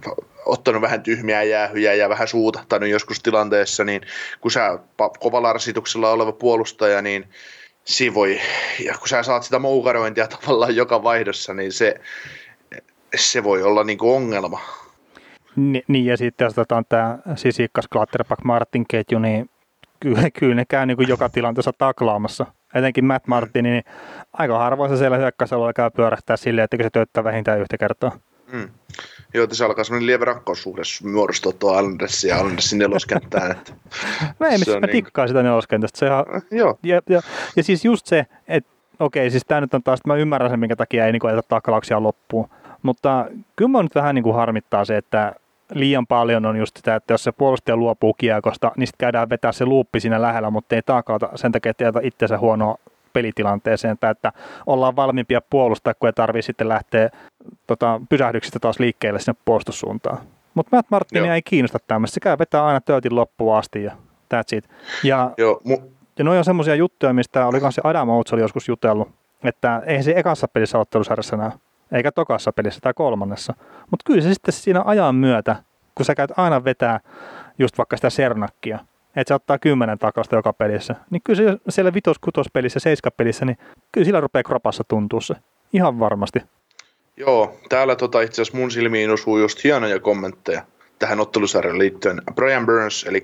ottanut 0.45 0.81
vähän 0.81 1.03
tyhmiä 1.03 1.43
jäähyjä 1.43 1.93
ja 1.93 2.09
vähän 2.09 2.27
suutahtanut 2.27 2.89
joskus 2.89 3.19
tilanteessa, 3.19 3.83
niin 3.83 4.01
kun 4.41 4.51
sä 4.51 4.79
kovalla 5.19 5.53
rasituksella 5.53 6.11
oleva 6.11 6.31
puolustaja, 6.31 7.01
niin 7.01 7.25
siinä 7.83 8.13
voi, 8.13 8.41
ja 8.85 8.93
kun 8.97 9.07
sä 9.07 9.23
saat 9.23 9.43
sitä 9.43 9.59
moukarointia 9.59 10.27
tavallaan 10.27 10.75
joka 10.75 11.03
vaihdossa, 11.03 11.53
niin 11.53 11.71
se, 11.71 11.95
se 13.17 13.43
voi 13.43 13.63
olla 13.63 13.83
niin 13.83 13.97
kuin 13.97 14.15
ongelma. 14.15 14.59
Ni, 15.55 15.83
niin, 15.87 16.05
ja 16.05 16.17
sitten 16.17 16.45
jos 16.45 16.53
otetaan 16.53 16.85
tämä 16.89 17.17
Sisikas 17.35 17.87
Klatterback 17.87 18.43
Martin 18.43 18.85
ketju, 18.87 19.19
niin 19.19 19.49
kyllä, 19.99 20.29
kyllä 20.39 20.55
ne 20.55 20.65
käy 20.65 20.85
niin 20.85 20.97
kuin 20.97 21.07
joka 21.07 21.29
tilanteessa 21.29 21.73
taklaamassa. 21.77 22.45
Etenkin 22.73 23.05
Matt 23.05 23.27
Martin, 23.27 23.63
niin 23.63 23.83
aika 24.33 24.57
harvoin 24.57 24.91
se 24.91 24.97
siellä 24.97 25.17
hyökkäysalueella 25.17 25.73
käy 25.73 25.91
pyörähtää 25.91 26.37
silleen, 26.37 26.63
että 26.63 26.77
se 26.83 26.89
tööttää 26.89 27.23
vähintään 27.23 27.59
yhtä 27.59 27.77
kertaa. 27.77 28.11
Mm. 28.51 28.69
Joo, 29.33 29.47
tässä 29.47 29.65
alkaa 29.65 29.83
semmoinen 29.83 30.07
lievä 30.07 30.25
rakkaussuhde 30.25 30.81
muodostua 31.11 31.53
tuo 31.53 31.73
Aldersin 31.73 32.29
ja 32.29 32.37
Aldersin 32.37 32.79
neloskenttään. 32.79 33.51
Että 33.51 33.73
no 34.39 34.47
ei, 34.47 34.57
missä 34.57 34.79
mä 34.79 34.87
niin... 34.87 34.91
tikkaan 34.91 35.27
sitä 35.27 35.43
neloskentästä. 35.43 35.99
Se 35.99 36.05
ihan... 36.05 36.25
Joo. 36.51 36.79
Ja, 36.83 37.01
ja, 37.09 37.21
ja, 37.55 37.63
siis 37.63 37.85
just 37.85 38.05
se, 38.05 38.25
että 38.47 38.69
okei, 38.99 39.31
siis 39.31 39.43
tämä 39.47 39.61
nyt 39.61 39.73
on 39.73 39.83
taas, 39.83 39.99
että 39.99 40.09
mä 40.09 40.15
ymmärrän 40.15 40.49
sen, 40.49 40.59
minkä 40.59 40.75
takia 40.75 41.05
ei 41.05 41.11
niin 41.11 41.19
kuin, 41.19 41.41
taklauksia 41.47 42.03
loppuun. 42.03 42.49
Mutta 42.85 43.25
kyllä 43.55 43.71
mä 43.71 43.83
nyt 43.83 43.95
vähän 43.95 44.15
niin 44.15 44.23
kuin 44.23 44.35
harmittaa 44.35 44.85
se, 44.85 44.97
että 44.97 45.35
liian 45.73 46.07
paljon 46.07 46.45
on 46.45 46.57
just 46.57 46.77
sitä, 46.77 46.95
että 46.95 47.13
jos 47.13 47.23
se 47.23 47.31
puolustaja 47.31 47.77
luopuu 47.77 48.13
kiekosta, 48.13 48.71
niin 48.77 48.87
sitten 48.87 49.05
käydään 49.05 49.29
vetää 49.29 49.51
se 49.51 49.65
luuppi 49.65 49.99
siinä 49.99 50.21
lähellä, 50.21 50.49
mutta 50.49 50.75
ei 50.75 50.81
taakauta 50.81 51.29
sen 51.35 51.51
takia, 51.51 51.69
että 51.69 51.99
itsensä 52.03 52.37
huonoa 52.37 52.77
pelitilanteeseen, 53.13 53.97
tai 53.99 54.11
että 54.11 54.31
ollaan 54.67 54.95
valmiimpia 54.95 55.41
puolustaa, 55.49 55.93
kun 55.93 56.09
ei 56.09 56.13
tarvitse 56.13 56.45
sitten 56.45 56.69
lähteä 56.69 57.09
tota, 57.67 58.01
pysähdyksistä 58.09 58.59
taas 58.59 58.79
liikkeelle 58.79 59.19
sinne 59.19 59.39
puolustussuuntaan. 59.45 60.17
Mutta 60.53 60.75
Matt 60.75 60.89
Martinia 60.91 61.35
ei 61.35 61.41
kiinnosta 61.41 61.79
tämmöistä, 61.87 62.13
se 62.13 62.19
käy 62.19 62.37
vetää 62.39 62.65
aina 62.65 62.81
töötin 62.81 63.15
loppuun 63.15 63.57
asti 63.57 63.83
ja 63.83 63.91
that's 64.33 64.57
it. 64.57 64.69
Ja, 65.03 65.31
Joo, 65.37 65.61
mu- 65.67 65.89
ja 66.19 66.23
noi 66.23 66.37
on 66.37 66.45
semmoisia 66.45 66.75
juttuja, 66.75 67.13
mistä 67.13 67.47
olikohan 67.47 67.73
se 67.73 67.81
Adam 67.83 68.09
Oates 68.09 68.33
oli 68.33 68.41
joskus 68.41 68.67
jutellut, 68.67 69.09
että 69.43 69.81
ei 69.85 70.03
se 70.03 70.13
ekassa 70.15 70.47
pelissä 70.47 70.79
ottelusarjassa 70.79 71.37
näy 71.37 71.51
eikä 71.91 72.11
tokassa 72.11 72.51
pelissä 72.51 72.79
tai 72.81 72.93
kolmannessa. 72.93 73.53
Mutta 73.91 74.03
kyllä 74.05 74.21
se 74.21 74.33
sitten 74.33 74.53
siinä 74.53 74.81
ajan 74.85 75.15
myötä, 75.15 75.55
kun 75.95 76.05
sä 76.05 76.15
käyt 76.15 76.31
aina 76.37 76.63
vetää 76.63 76.99
just 77.59 77.77
vaikka 77.77 77.95
sitä 77.95 78.09
sernakkia, 78.09 78.79
että 79.15 79.27
se 79.27 79.33
ottaa 79.33 79.59
kymmenen 79.59 79.99
takasta 79.99 80.35
joka 80.35 80.53
pelissä, 80.53 80.95
niin 81.09 81.21
kyllä 81.23 81.37
se 81.37 81.57
siellä 81.69 81.93
vitos, 81.93 82.19
kutos 82.19 82.47
pelissä, 82.53 82.79
seiska 82.79 83.11
pelissä, 83.11 83.45
niin 83.45 83.57
kyllä 83.91 84.05
sillä 84.05 84.19
rupeaa 84.19 84.43
kropassa 84.43 84.83
tuntua 84.87 85.21
se. 85.21 85.35
Ihan 85.73 85.99
varmasti. 85.99 86.39
Joo, 87.17 87.57
täällä 87.69 87.95
tota 87.95 88.21
itse 88.21 88.41
asiassa 88.41 88.57
mun 88.57 88.71
silmiin 88.71 89.11
osuu 89.11 89.37
just 89.37 89.63
hienoja 89.63 89.99
kommentteja 89.99 90.61
tähän 90.99 91.19
ottelusarjan 91.19 91.79
liittyen. 91.79 92.21
Brian 92.35 92.65
Burns, 92.65 93.03
eli 93.03 93.23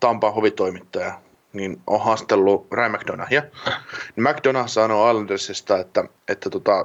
Tampa 0.00 0.30
hovitoimittaja, 0.30 1.12
niin 1.52 1.80
on 1.86 2.00
haastellut 2.04 2.66
Ryan 2.72 2.92
McDonahia. 2.92 3.42
Niin 4.16 4.28
McDonagh 4.28 4.68
sanoo 4.68 5.06
Andersista, 5.06 5.78
että, 5.78 6.04
että 6.28 6.50
tota, 6.50 6.84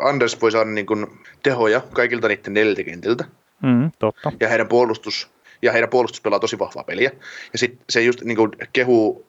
Anders 0.00 0.40
voi 0.40 0.52
saada 0.52 0.70
niin 0.70 0.86
kuin 0.86 1.06
tehoja 1.42 1.80
kaikilta 1.92 2.28
niiden 2.28 2.54
neljältä 2.54 2.84
kentiltä, 2.84 3.24
Mm, 3.62 3.90
totta. 3.98 4.32
Ja 4.40 4.48
heidän 4.48 4.68
puolustus, 4.68 5.30
ja 5.62 5.72
heidän 5.72 5.90
puolustus 5.90 6.20
pelaa 6.20 6.40
tosi 6.40 6.58
vahvaa 6.58 6.84
peliä. 6.84 7.10
Ja 7.52 7.58
sitten 7.58 7.84
se 7.88 8.02
just 8.02 8.22
niin 8.22 8.36
kuin 8.36 8.50
kehuu, 8.72 9.26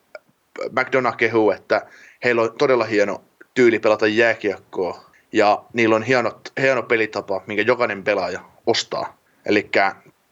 McDonough 0.72 1.18
kehuu, 1.18 1.52
että 1.52 1.86
heillä 2.24 2.42
on 2.42 2.54
todella 2.58 2.86
hieno 2.86 3.24
tyyli 3.54 3.80
pelata 3.80 4.08
jääkiekkoa, 4.08 5.06
ja 5.32 5.64
niillä 5.74 5.96
on 5.96 6.04
hieno, 6.04 6.42
hieno 6.62 6.84
pelitapa, 6.84 7.44
minkä 7.48 7.64
jokainen 7.64 8.04
pelaaja 8.04 8.40
ostaa. 8.68 9.18
Eli 9.46 9.70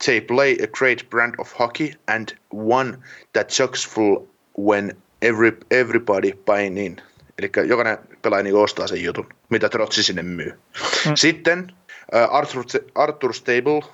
they 0.05 0.21
play 0.21 0.55
a 0.63 0.67
great 0.67 1.09
brand 1.09 1.35
of 1.37 1.59
hockey 1.59 1.91
and 2.07 2.29
one 2.51 2.97
that 3.33 3.49
successful 3.49 4.17
when 4.65 4.97
every, 5.21 5.57
everybody 5.71 6.31
buying 6.45 6.85
in. 6.85 6.97
Eli 7.39 7.51
jokainen 7.67 7.97
pelaaja 8.21 8.43
niin 8.43 8.55
ostaa 8.55 8.87
sen 8.87 9.03
jutun, 9.03 9.29
mitä 9.49 9.69
Trotsi 9.69 10.03
sinne 10.03 10.23
myy. 10.23 10.59
Mm. 11.05 11.15
Sitten 11.15 11.71
uh, 12.13 12.35
Arthur, 12.35 12.63
Arthur 12.95 13.33
Stable, 13.33 13.77
uh, 13.77 13.85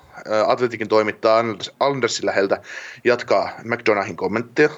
Atletikin 0.47 0.87
toimittaa 0.87 1.43
Andersin 1.79 2.25
läheltä, 2.25 2.61
jatkaa 3.03 3.49
McDonaghin 3.63 4.15
kommenttia, 4.15 4.69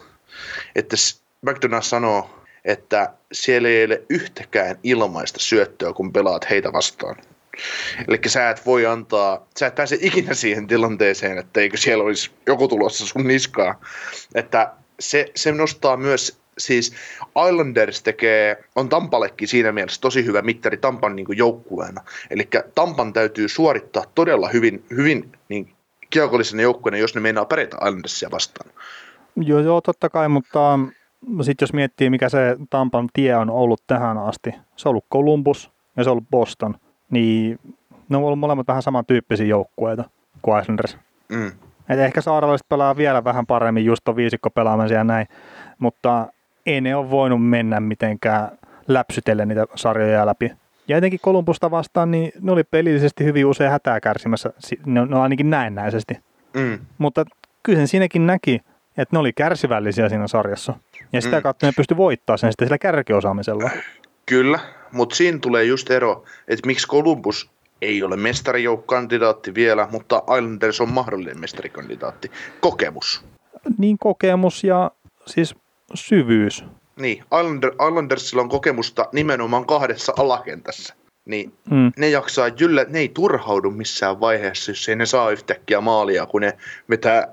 että 0.76 0.96
McDonagh 1.42 1.86
sanoo, 1.86 2.30
että 2.66 3.14
siellä 3.32 3.70
ei 3.70 3.86
ole 3.86 4.02
yhtäkään 4.10 4.76
ilmaista 4.84 5.40
syöttöä, 5.40 5.94
kun 5.94 6.14
pelaat 6.14 6.50
heitä 6.50 6.74
vastaan. 6.74 7.16
Eli 8.08 8.20
sä 8.28 8.50
et 8.50 8.66
voi 8.66 8.86
antaa, 8.86 9.48
sä 9.60 9.68
et 9.68 9.76
pääse 9.76 9.98
ikinä 10.02 10.34
siihen 10.34 10.68
tilanteeseen, 10.68 11.38
että 11.38 11.62
eikö 11.62 11.78
siellä 11.78 12.04
olisi 12.04 12.32
joku 12.48 12.68
tulossa 12.68 13.06
sun 13.08 13.28
niskaa. 13.28 13.82
Että 14.36 14.72
se, 15.00 15.32
se 15.36 15.52
nostaa 15.52 15.98
myös, 15.98 16.40
siis 16.58 16.94
Islanders 17.50 18.04
tekee, 18.04 18.64
on 18.76 18.90
Tampallekin 18.90 19.48
siinä 19.48 19.72
mielessä 19.72 20.02
tosi 20.02 20.26
hyvä 20.26 20.42
mittari 20.42 20.78
Tampan 20.78 21.16
niin 21.16 21.28
joukkueena. 21.36 22.02
Eli 22.30 22.48
Tampan 22.76 23.14
täytyy 23.14 23.48
suorittaa 23.48 24.04
todella 24.16 24.50
hyvin, 24.50 24.84
hyvin 24.90 25.32
niin 25.50 25.74
kiekollisena 26.10 26.62
joukkueena, 26.62 26.98
jos 26.98 27.16
ne 27.16 27.22
meinaa 27.22 27.46
pärjätä 27.46 27.78
Islandersia 27.78 28.32
vastaan. 28.32 28.72
Joo, 29.36 29.60
joo, 29.60 29.82
totta 29.82 30.10
kai, 30.10 30.30
mutta 30.30 30.80
sitten 31.42 31.66
jos 31.66 31.74
miettii, 31.74 32.10
mikä 32.10 32.30
se 32.30 32.58
Tampan 32.70 33.10
tie 33.14 33.36
on 33.36 33.50
ollut 33.50 33.82
tähän 33.88 34.18
asti, 34.18 34.52
se 34.76 34.90
on 34.90 34.92
ollut 34.92 35.06
Columbus 35.12 35.72
ja 35.98 36.04
se 36.04 36.10
on 36.10 36.12
ollut 36.12 36.30
Boston, 36.32 36.76
niin 37.10 37.60
ne 38.10 38.18
on 38.18 38.24
ollut 38.24 38.40
molemmat 38.40 38.68
vähän 38.68 38.84
samantyyppisiä 38.84 39.46
joukkueita 39.46 40.04
kuin 40.42 40.62
Islanders. 40.62 40.98
Mm. 41.30 41.52
Et 41.90 42.00
ehkä 42.00 42.22
saaralaiset 42.22 42.70
pelaa 42.70 42.98
vielä 42.98 43.24
vähän 43.24 43.46
paremmin 43.46 43.86
just 43.86 44.04
tuon 44.04 44.16
viisikko 44.18 44.50
pelaamisen 44.50 44.96
ja 44.96 45.04
näin, 45.04 45.28
mutta 45.80 46.28
ei 46.66 46.82
ne 46.82 46.96
ole 46.96 47.10
voinut 47.10 47.50
mennä 47.50 47.80
mitenkään 47.80 48.52
läpsytellen 48.88 49.48
niitä 49.48 49.66
sarjoja 49.76 50.26
läpi. 50.26 50.52
Ja 50.88 50.98
etenkin 50.98 51.20
Kolumbusta 51.24 51.72
vastaan, 51.72 52.12
niin 52.12 52.32
ne 52.42 52.52
oli 52.52 52.64
pelillisesti 52.64 53.24
hyvin 53.24 53.46
usein 53.46 53.72
hätää 53.72 54.00
kärsimässä, 54.00 54.54
ne 54.86 55.02
on 55.02 55.14
ainakin 55.14 55.50
näennäisesti. 55.50 56.18
Mm. 56.54 56.80
Mutta 56.98 57.26
kyllä 57.64 57.78
sen 57.78 57.88
siinäkin 57.88 58.28
näki, 58.28 58.62
että 58.98 59.16
ne 59.16 59.20
oli 59.20 59.34
kärsivällisiä 59.34 60.10
siinä 60.10 60.28
sarjassa. 60.28 60.74
Ja 61.14 61.22
sitä 61.22 61.36
mm. 61.36 61.44
kautta 61.44 61.66
ne 61.66 61.72
pystyi 61.78 61.98
voittamaan 61.98 62.40
sen 62.40 62.52
sitten 62.52 62.68
sillä 62.68 62.78
kärkiosaamisella. 62.78 63.70
Kyllä, 64.26 64.60
mutta 64.92 65.16
siinä 65.16 65.40
tulee 65.42 65.64
just 65.64 65.92
ero, 65.92 66.24
että 66.48 66.68
miksi 66.68 66.88
Columbus 66.88 67.52
ei 67.82 68.04
ole 68.04 68.18
mestarijoukkandidaatti 68.18 69.56
vielä, 69.56 69.88
mutta 69.92 70.24
Islanders 70.38 70.82
on 70.82 70.90
mahdollinen 70.90 71.40
mestarikandidaatti. 71.40 72.32
Kokemus. 72.60 73.26
Niin 73.78 73.98
kokemus 73.98 74.64
ja 74.64 74.92
siis 75.26 75.56
syvyys. 75.94 76.64
Niin, 77.00 77.24
Islander, 77.24 77.72
Islandersilla 77.88 78.42
on 78.42 78.50
kokemusta 78.50 79.10
nimenomaan 79.12 79.66
kahdessa 79.66 80.14
alakentässä. 80.18 80.94
Niin 81.26 81.54
mm. 81.72 81.92
ne 81.98 82.10
jaksaa 82.10 82.48
jyllä, 82.48 82.86
ne 82.90 83.00
ei 83.00 83.10
turhaudu 83.10 83.72
missään 83.72 84.20
vaiheessa, 84.20 84.72
jos 84.72 84.90
ei 84.90 84.96
ne 84.96 85.06
saa 85.06 85.32
yhtäkkiä 85.32 85.82
maalia, 85.82 86.26
kun 86.26 86.42
ne 86.42 86.58
vetää 86.90 87.28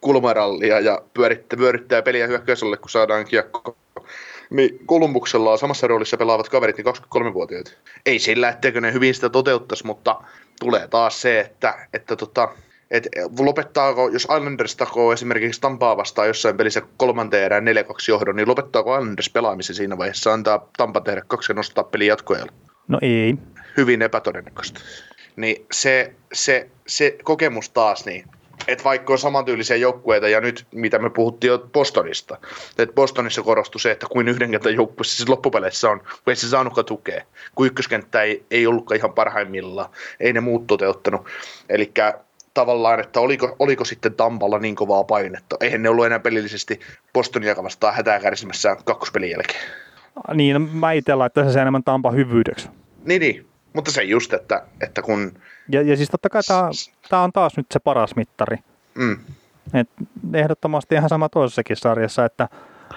kulmarallia 0.00 0.80
ja 0.80 1.02
pyörittää, 1.14 1.56
pyörittää 1.56 2.02
peliä 2.02 2.26
hyökkäysolle, 2.26 2.76
kun 2.76 2.90
saadaan 2.90 3.24
kiekko. 3.24 3.76
Niin 4.50 4.78
Kolumbuksella 4.86 5.52
on 5.52 5.58
samassa 5.58 5.86
roolissa 5.86 6.16
pelaavat 6.16 6.48
kaverit, 6.48 6.76
niin 6.76 6.86
23-vuotiaat. 6.86 7.78
Ei 8.06 8.18
sillä, 8.18 8.48
etteikö 8.48 8.80
ne 8.80 8.92
hyvin 8.92 9.14
sitä 9.14 9.28
toteuttaisi, 9.28 9.86
mutta 9.86 10.20
tulee 10.60 10.88
taas 10.88 11.22
se, 11.22 11.40
että, 11.40 11.88
että 11.92 12.16
tota, 12.16 12.48
et 12.90 13.08
lopettaako, 13.38 14.08
jos 14.08 14.22
Islanders 14.22 14.76
takoo 14.76 15.12
esimerkiksi 15.12 15.60
Tampaa 15.60 15.96
vastaan 15.96 16.28
jossain 16.28 16.56
pelissä 16.56 16.82
kolmanteen 16.96 17.44
erään 17.44 17.64
4-2 17.66 17.68
johdon, 18.08 18.36
niin 18.36 18.48
lopettaako 18.48 18.98
Islanders 18.98 19.30
pelaamisen 19.30 19.76
siinä 19.76 19.98
vaiheessa, 19.98 20.32
antaa 20.32 20.68
Tampa 20.76 21.00
tehdä 21.00 21.22
kaksi 21.26 21.52
ja 21.52 21.56
nostaa 21.56 21.84
peli 21.84 22.06
jatkoajalla? 22.06 22.52
No 22.88 22.98
ei. 23.02 23.34
Hyvin 23.76 24.02
epätodennäköistä. 24.02 24.80
Niin 25.36 25.66
se, 25.72 26.12
se, 26.32 26.68
se 26.86 27.18
kokemus 27.22 27.70
taas, 27.70 28.06
niin 28.06 28.24
että 28.68 28.84
vaikka 28.84 29.12
on 29.12 29.18
samantyylisiä 29.18 29.76
joukkueita, 29.76 30.28
ja 30.28 30.40
nyt 30.40 30.66
mitä 30.74 30.98
me 30.98 31.10
puhuttiin 31.10 31.48
jo 31.48 31.58
Bostonista, 31.72 32.36
että 32.78 32.94
Bostonissa 32.94 33.42
korostui 33.42 33.80
se, 33.80 33.90
että 33.90 34.06
kuin 34.10 34.28
yhden 34.28 34.50
kentän 34.50 34.74
joukkueessa 34.74 35.16
siis 35.16 35.28
loppupeleissä 35.28 35.90
on, 35.90 36.00
kun 36.00 36.08
ei 36.26 36.36
se 36.36 36.48
saanutkaan 36.48 36.84
tukea, 36.84 37.24
kun 37.54 37.66
ykköskenttä 37.66 38.22
ei, 38.22 38.44
ei 38.50 38.66
ollutkaan 38.66 38.98
ihan 38.98 39.12
parhaimmillaan, 39.12 39.90
ei 40.20 40.32
ne 40.32 40.40
muut 40.40 40.66
toteuttanut. 40.66 41.26
Eli 41.68 41.92
tavallaan, 42.54 43.00
että 43.00 43.20
oliko, 43.20 43.56
oliko 43.58 43.84
sitten 43.84 44.14
Tampalla 44.14 44.58
niin 44.58 44.74
kovaa 44.74 45.04
painetta. 45.04 45.56
Eihän 45.60 45.82
ne 45.82 45.88
ollut 45.88 46.06
enää 46.06 46.18
pelillisesti 46.18 46.80
Bostonia 47.12 47.56
vastaan 47.62 47.94
hätää 47.94 48.20
kärsimässä 48.20 48.76
kakkospelin 48.84 49.30
jälkeen. 49.30 49.60
Niin, 50.34 50.54
no, 50.54 50.60
mä 50.72 50.92
itse 50.92 51.14
laittaisin 51.14 51.52
sen 51.52 51.62
enemmän 51.62 51.84
Tampa 51.84 52.10
hyvyydeksi. 52.10 52.68
Niin, 53.04 53.20
niin. 53.20 53.47
Mutta 53.72 53.90
se 53.90 54.02
just, 54.02 54.32
että, 54.32 54.62
että 54.80 55.02
kun... 55.02 55.32
Ja, 55.68 55.82
ja 55.82 55.96
siis 55.96 56.10
totta 56.10 56.28
kai 56.28 56.42
tämä 57.08 57.22
on 57.22 57.32
taas 57.32 57.56
nyt 57.56 57.66
se 57.70 57.78
paras 57.78 58.16
mittari. 58.16 58.56
Mm. 58.94 59.18
Et 59.74 59.88
ehdottomasti 60.34 60.94
ihan 60.94 61.08
sama 61.08 61.28
toisessakin 61.28 61.76
sarjassa, 61.76 62.24
että 62.24 62.48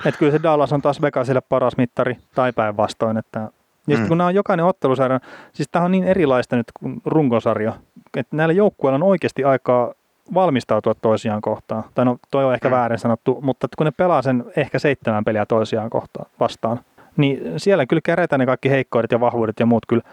et 0.06 0.18
kyllä 0.18 0.32
se 0.32 0.44
Dallas 0.44 0.74
on 0.74 0.82
taas 0.82 1.02
Vegasille 1.02 1.42
paras 1.42 1.78
mittari 1.78 2.18
tai 2.36 2.54
päinvastoin. 2.54 3.18
Että, 3.18 3.50
ja 3.88 3.98
mm. 3.98 4.08
kun 4.08 4.18
nämä 4.18 4.28
on 4.28 4.36
jokainen 4.36 4.66
ottelusarja, 4.66 5.20
siis 5.54 5.70
tämä 5.72 5.86
on 5.86 5.92
niin 5.92 6.04
erilaista 6.04 6.56
nyt 6.56 6.68
kuin 6.80 7.02
runkosarja, 7.06 7.74
että 8.18 8.36
näillä 8.36 8.54
joukkueilla 8.54 8.96
on 8.96 9.04
oikeasti 9.04 9.44
aikaa 9.44 9.94
valmistautua 10.34 10.96
toisiaan 10.96 11.42
kohtaan. 11.42 11.84
Tai 11.96 12.06
no 12.06 12.18
toi 12.32 12.46
on 12.46 12.54
ehkä 12.54 12.70
mm. 12.70 12.76
väärin 12.76 13.00
sanottu, 13.00 13.40
mutta 13.42 13.68
kun 13.78 13.86
ne 13.86 13.92
pelaa 13.92 14.22
sen 14.22 14.44
ehkä 14.56 14.80
seitsemän 14.80 15.26
peliä 15.26 15.46
toisiaan 15.46 15.90
kohtaan 15.90 16.30
vastaan, 16.40 16.80
niin 17.18 17.54
siellä 17.58 17.86
kyllä 17.86 18.02
kerätään 18.04 18.40
ne 18.40 18.46
kaikki 18.46 18.70
heikkoudet 18.70 19.12
ja 19.12 19.20
vahvuudet 19.20 19.60
ja 19.60 19.66
muut 19.66 19.86
kyllä 19.88 20.04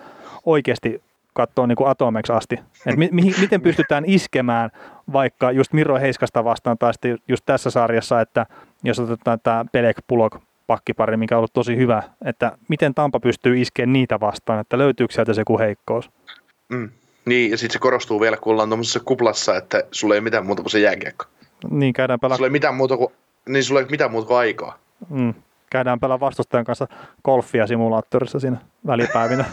oikeasti 0.46 1.02
katsoa 1.38 1.66
niin 1.66 1.76
kuin 1.76 1.88
atomeksi 1.88 2.32
asti. 2.32 2.60
Et 2.86 2.96
mi- 2.96 3.08
mi- 3.12 3.34
miten 3.40 3.60
pystytään 3.60 4.04
iskemään 4.06 4.70
vaikka 5.12 5.50
just 5.50 5.72
Miro 5.72 5.98
Heiskasta 6.00 6.44
vastaan 6.44 6.78
tai 6.78 6.94
sitten 6.94 7.18
just 7.28 7.46
tässä 7.46 7.70
sarjassa, 7.70 8.20
että 8.20 8.46
jos 8.84 8.98
otetaan 8.98 9.40
tämä 9.42 9.64
Pelek 9.72 9.96
Pulok 10.06 10.36
pakkipari, 10.66 11.16
mikä 11.16 11.34
on 11.34 11.38
ollut 11.38 11.52
tosi 11.52 11.76
hyvä, 11.76 12.02
että 12.24 12.58
miten 12.68 12.94
Tampa 12.94 13.20
pystyy 13.20 13.60
iskemään 13.60 13.92
niitä 13.92 14.20
vastaan, 14.20 14.60
että 14.60 14.78
löytyykö 14.78 15.14
sieltä 15.14 15.34
se 15.34 15.44
kuin 15.44 15.60
heikkous. 15.60 16.10
Mm. 16.68 16.90
Niin, 17.24 17.50
ja 17.50 17.58
sitten 17.58 17.72
se 17.72 17.78
korostuu 17.78 18.20
vielä, 18.20 18.36
kun 18.36 18.52
ollaan 18.52 18.68
tuommoisessa 18.68 19.00
kuplassa, 19.00 19.56
että 19.56 19.82
sulla 19.90 20.14
ei 20.14 20.20
mitään 20.20 20.46
muuta 20.46 20.62
kuin 20.62 20.70
se 20.70 20.78
jääkiekko. 20.78 21.24
Niin, 21.70 21.92
käydään 21.92 22.20
pelaa. 22.20 22.36
Sulla 22.36 22.46
ei 22.46 22.50
mitään 22.52 22.74
muuta 22.74 22.96
kuin, 22.96 23.12
niin 23.48 23.64
sulla 23.64 23.80
ei 23.80 23.86
mitään 23.90 24.10
muuta 24.10 24.26
kuin 24.26 24.38
aikaa. 24.38 24.78
Mm 25.08 25.34
käydään 25.70 26.00
pelaa 26.00 26.20
vastustajan 26.20 26.64
kanssa 26.64 26.88
golfia 27.24 27.66
simulaattorissa 27.66 28.40
siinä 28.40 28.56
välipäivinä. 28.86 29.44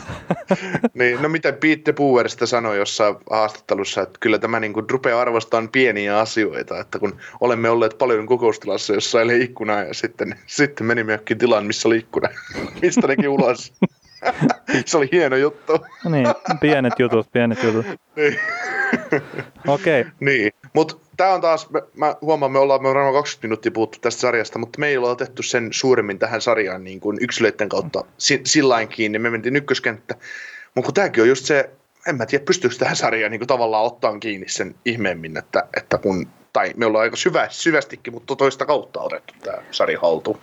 niin, 0.94 1.22
no 1.22 1.30
miten 1.30 1.54
Pete 1.54 1.94
Puer 1.94 2.30
sitä 2.30 2.46
sanoi 2.46 2.78
jossain 2.78 3.16
haastattelussa, 3.30 4.02
että 4.02 4.18
kyllä 4.20 4.40
tämä 4.40 4.60
niin 4.60 4.74
kuin 4.74 4.90
rupeaa 4.90 5.22
arvostamaan 5.22 5.70
pieniä 5.70 6.20
asioita, 6.20 6.80
että 6.80 7.00
kun 7.00 7.18
olemme 7.42 7.70
olleet 7.70 7.98
paljon 7.98 8.26
kokoustilassa, 8.26 8.94
jossa 8.94 9.22
ei 9.22 9.44
ikkuna 9.44 9.84
ja 9.84 9.94
sitten, 9.94 10.36
sitten 10.46 10.88
menimme 10.88 11.14
johonkin 11.14 11.38
tilaan, 11.38 11.66
missä 11.66 11.88
oli 11.88 11.98
ikkuna, 11.98 12.30
mistä 12.82 13.08
nekin 13.08 13.30
ulos. 13.30 13.74
se 14.86 14.98
oli 14.98 15.10
hieno 15.12 15.36
juttu. 15.36 15.86
Niin, 16.10 16.28
pienet 16.62 16.94
jutut, 17.00 17.32
pienet 17.32 17.64
jutut. 17.64 17.86
niin. 18.16 18.40
Okei. 19.68 20.02
Okay. 20.02 20.14
Niin, 20.20 20.52
mutta 20.74 20.96
tämä 21.18 21.34
on 21.34 21.42
taas, 21.42 21.70
mä, 21.70 21.82
mä 21.96 22.16
huomaan, 22.22 22.52
me 22.52 22.60
ollaan, 22.60 22.82
me 22.82 22.88
ollaan 22.88 23.14
20 23.14 23.48
minuuttia 23.48 23.72
puhuttu 23.72 23.98
tästä 24.02 24.22
sarjasta, 24.22 24.60
mutta 24.60 24.80
me 24.80 24.88
ei 24.88 24.98
olla 24.98 25.10
otettu 25.10 25.44
sen 25.44 25.68
suuremmin 25.72 26.20
tähän 26.20 26.42
sarjaan 26.42 26.84
niin 26.84 27.00
kuin 27.00 27.18
yksilöiden 27.22 27.70
kautta 27.70 28.04
si, 28.18 28.42
sillain 28.46 28.88
kiinni. 28.88 29.20
Me 29.20 29.30
mentiin 29.30 29.56
ykköskenttä. 29.56 30.16
Mutta 30.76 30.86
kun 30.86 30.94
tämäkin 30.94 31.24
on 31.24 31.30
just 31.30 31.46
se, 31.46 31.70
en 32.08 32.16
mä 32.16 32.26
tiedä, 32.26 32.44
pystyykö 32.44 32.76
tähän 32.76 32.96
sarjaan 32.96 33.32
niin 33.32 33.40
kuin 33.40 33.48
tavallaan 33.48 33.86
ottaa 33.86 34.20
kiinni 34.20 34.50
sen 34.50 34.76
ihmeemmin, 34.86 35.38
että, 35.38 35.64
että 35.78 35.98
kun, 35.98 36.28
tai 36.54 36.74
me 36.78 36.86
ollaan 36.86 37.02
aika 37.02 37.16
syvä, 37.16 37.48
syvästikin, 37.50 38.14
mutta 38.14 38.36
toista 38.36 38.66
kautta 38.66 39.02
otettu 39.02 39.34
tämä 39.44 39.58
sarja 39.72 40.00
haltuun. 40.02 40.38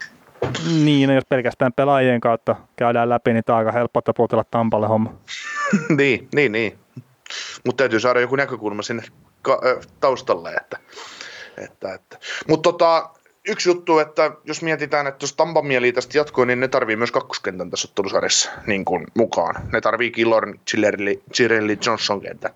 Niin, 0.84 1.08
no 1.08 1.14
jos 1.14 1.24
pelkästään 1.28 1.72
pelaajien 1.72 2.20
kautta 2.20 2.56
käydään 2.76 3.08
läpi, 3.08 3.32
niin 3.32 3.44
tämä 3.44 3.56
on 3.56 3.66
aika 3.66 3.78
helppo 3.78 4.00
taputella 4.00 4.44
Tampalle 4.50 4.86
homma. 4.86 5.14
niin, 5.98 6.28
niin, 6.34 6.52
niin. 6.52 6.78
Mutta 7.64 7.82
täytyy 7.82 8.00
saada 8.00 8.20
joku 8.20 8.36
näkökulma 8.36 8.82
sinne 8.82 9.02
taustalle. 10.00 10.50
Että, 10.50 10.78
että, 11.58 11.94
että. 11.94 12.18
Mutta 12.48 12.72
tota, 12.72 13.10
yksi 13.48 13.68
juttu, 13.68 13.98
että 13.98 14.30
jos 14.44 14.62
mietitään, 14.62 15.06
että 15.06 15.24
jos 15.24 15.32
Tampa 15.32 15.62
mieli 15.62 15.92
tästä 15.92 16.18
jatkuu, 16.18 16.44
niin 16.44 16.60
ne 16.60 16.68
tarvii 16.68 16.96
myös 16.96 17.12
kakkoskentän 17.12 17.70
tässä 17.70 17.88
ottelusarjassa 17.88 18.50
niin 18.66 18.84
kuin 18.84 19.06
mukaan. 19.14 19.54
Ne 19.72 19.80
tarvii 19.80 20.10
Killorn, 20.10 20.58
Chillerli, 20.68 21.22
Chirelli, 21.32 21.78
Johnson 21.86 22.20
kentän. 22.20 22.50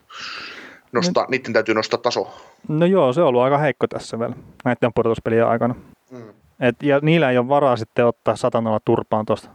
nostaa, 0.92 1.24
no. 1.24 1.30
niiden 1.30 1.52
täytyy 1.52 1.74
nostaa 1.74 2.00
taso. 2.00 2.34
No 2.68 2.86
joo, 2.86 3.12
se 3.12 3.20
on 3.20 3.28
ollut 3.28 3.42
aika 3.42 3.58
heikko 3.58 3.86
tässä 3.86 4.18
vielä 4.18 4.34
näiden 4.64 4.92
pudotuspelien 4.94 5.46
aikana. 5.46 5.74
Mm. 6.10 6.28
Et, 6.60 6.82
ja 6.82 7.00
niillä 7.02 7.30
ei 7.30 7.38
ole 7.38 7.48
varaa 7.48 7.76
sitten 7.76 8.06
ottaa 8.06 8.36
satanalla 8.36 8.80
turpaan 8.84 9.26
tuosta. 9.26 9.48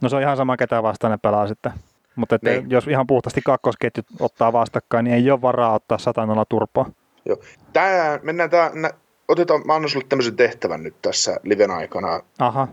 No 0.00 0.08
se 0.08 0.16
on 0.16 0.22
ihan 0.22 0.36
sama, 0.36 0.56
ketä 0.56 0.82
vastaan 0.82 1.10
ne 1.10 1.18
pelaa 1.22 1.48
sitten. 1.48 1.72
Mutta 2.18 2.34
että 2.34 2.50
niin. 2.50 2.70
jos 2.70 2.88
ihan 2.88 3.06
puhtaasti 3.06 3.40
kakkosketjut 3.44 4.06
ottaa 4.20 4.52
vastakkain, 4.52 5.04
niin 5.04 5.14
ei 5.14 5.30
ole 5.30 5.42
varaa 5.42 5.74
ottaa 5.74 5.98
satanalla 5.98 6.44
turpaa. 6.44 6.90
Joo. 7.24 7.36
Tää, 7.72 8.20
mennään 8.22 8.50
tää, 8.50 8.70
nä, 8.74 8.90
otetaan, 9.28 9.62
mä 9.66 9.74
annan 9.74 9.90
sulle 9.90 10.06
tämmöisen 10.08 10.36
tehtävän 10.36 10.82
nyt 10.82 10.94
tässä 11.02 11.36
liven 11.42 11.70
aikana. 11.70 12.20
Aha. 12.38 12.68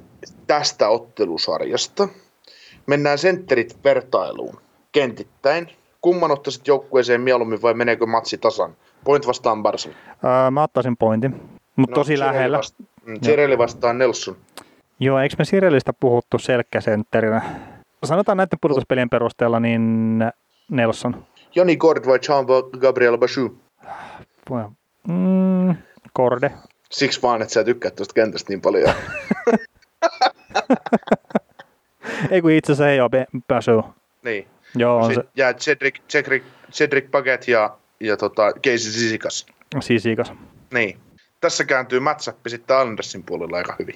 Tästä 0.48 0.90
ottelusarjasta. 0.90 2.08
Mennään 2.88 3.18
sentterit 3.18 3.78
vertailuun 3.84 4.60
kentittäin. 4.92 5.68
Kumman 6.02 6.32
ottaisit 6.32 6.68
joukkueeseen 6.68 7.22
mieluummin 7.22 7.62
vai 7.62 7.74
meneekö 7.74 8.06
matsi 8.06 8.38
tasan? 8.38 8.76
Point 9.04 9.28
vastaan 9.28 9.64
Barca. 9.64 9.90
Öö, 10.24 10.52
mä 10.52 10.64
ottaisin 10.64 10.98
pointin, 10.98 11.42
mutta 11.76 11.92
no, 11.92 11.96
tosi 11.96 12.20
lähellä. 12.20 12.58
Vasta, 12.58 12.84
mm, 13.06 13.58
vastaan 13.58 13.98
Nelson. 13.98 14.36
Joo, 15.00 15.20
eikö 15.20 15.36
me 15.40 15.46
Sirelistä 15.46 15.94
puhuttu 15.94 16.40
selkkäsentterinä? 16.40 17.42
Sanotaan 18.06 18.38
näiden 18.38 18.60
pudotuspelien 18.62 19.10
perusteella, 19.10 19.60
niin 19.60 20.20
Nelson. 20.72 21.26
Joni 21.56 21.78
Kord 21.78 22.06
vai 22.06 22.20
Jean 22.30 22.46
Gabriel 22.80 23.18
Bachou? 23.18 23.58
Mm, 25.08 25.76
Korde. 26.14 26.52
Siksi 26.92 27.22
vaan, 27.22 27.42
että 27.42 27.54
sä 27.54 27.64
tykkäät 27.64 27.96
tuosta 27.96 28.14
kentästä 28.14 28.50
niin 28.50 28.62
paljon. 28.62 28.92
ei 32.32 32.42
kun 32.42 32.52
itse 32.52 32.72
asiassa 32.72 32.92
ei 32.92 33.02
ole 33.02 33.28
Bachou. 33.48 33.84
Niin. 34.24 34.48
Joo, 34.76 34.98
on 34.98 35.14
se. 35.14 35.24
Ja 35.36 35.54
Cedric, 35.54 35.96
Cedric, 36.10 36.44
Cedric 36.72 37.12
Paget 37.12 37.48
ja, 37.48 37.78
ja 38.00 38.18
tota, 38.18 38.54
Casey 38.54 38.92
Sisikas. 38.92 39.46
Sisikas. 39.80 40.34
Niin. 40.74 41.00
Tässä 41.42 41.66
kääntyy 41.66 42.00
matchup 42.00 42.38
sitten 42.48 42.78
Andersin 42.78 43.24
puolella 43.24 43.58
aika 43.58 43.76
hyvin. 43.80 43.96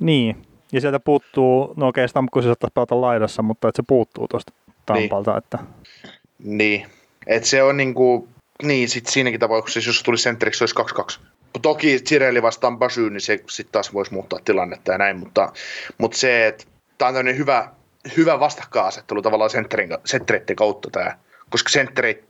Niin, 0.00 0.46
ja 0.72 0.80
sieltä 0.80 1.00
puuttuu, 1.00 1.74
no 1.76 1.88
okei, 1.88 2.08
Stamkos 2.08 2.44
saattaisi 2.44 2.72
pelata 2.74 3.00
laidassa, 3.00 3.42
mutta 3.42 3.68
että 3.68 3.76
se 3.76 3.84
puuttuu 3.88 4.28
tuosta 4.28 4.52
Tampalta. 4.86 5.30
Niin. 5.30 5.38
Että... 5.38 5.58
Niin, 6.44 6.86
että 7.26 7.48
se 7.48 7.62
on 7.62 7.76
niinku, 7.76 8.28
niin 8.62 8.88
sit 8.88 9.06
siinäkin 9.06 9.40
tapauksessa, 9.40 9.88
jos 9.88 10.02
tuli 10.02 10.18
sentteriksi, 10.18 10.68
se 10.68 10.82
olisi 10.82 11.20
2-2. 11.20 11.26
Toki 11.62 11.98
Cirelli 11.98 12.42
vastaan 12.42 12.78
Basy, 12.78 13.10
niin 13.10 13.20
se 13.20 13.44
sitten 13.48 13.72
taas 13.72 13.94
voisi 13.94 14.14
muuttaa 14.14 14.38
tilannetta 14.44 14.92
ja 14.92 14.98
näin, 14.98 15.16
mutta, 15.16 15.52
mutta 15.98 16.18
se, 16.18 16.46
että 16.46 16.64
tämä 16.98 17.08
on 17.08 17.14
tämmöinen 17.14 17.38
hyvä, 17.38 17.68
hyvä 18.16 18.40
vastakkainasettelu 18.40 19.22
tavallaan 19.22 19.50
senttereiden 20.04 20.56
kautta 20.56 20.90
tämä, 20.90 21.18
koska 21.50 21.70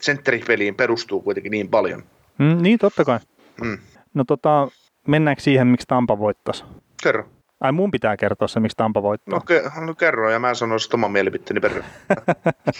sentteripeliin 0.01 0.75
perustuu 0.75 1.21
kuitenkin 1.21 1.51
niin 1.51 1.69
paljon. 1.69 2.03
Mm, 2.39 2.63
niin, 2.63 2.79
totta 2.79 3.05
kai. 3.05 3.19
Mm. 3.63 3.79
No 4.15 4.25
tota, 4.25 4.69
mennäänkö 5.07 5.43
siihen, 5.43 5.67
miksi 5.67 5.87
Tampa 5.87 6.19
voittaisi? 6.19 6.65
Kerro. 7.03 7.29
Ai 7.63 7.73
mun 7.73 7.91
pitää 7.91 8.17
kertoa 8.17 8.49
se, 8.49 8.61
miksi 8.61 8.77
Tampa 8.77 9.03
voittaa. 9.03 9.39
No, 9.39 9.45
ke- 9.51 9.87
no 9.87 9.95
kerro, 9.95 10.31
ja 10.31 10.39
mä 10.39 10.55
sanon 10.55 10.81
sitten 10.81 10.99
oman 10.99 11.13
mielipiteeni 11.13 11.61
perään. 11.61 11.85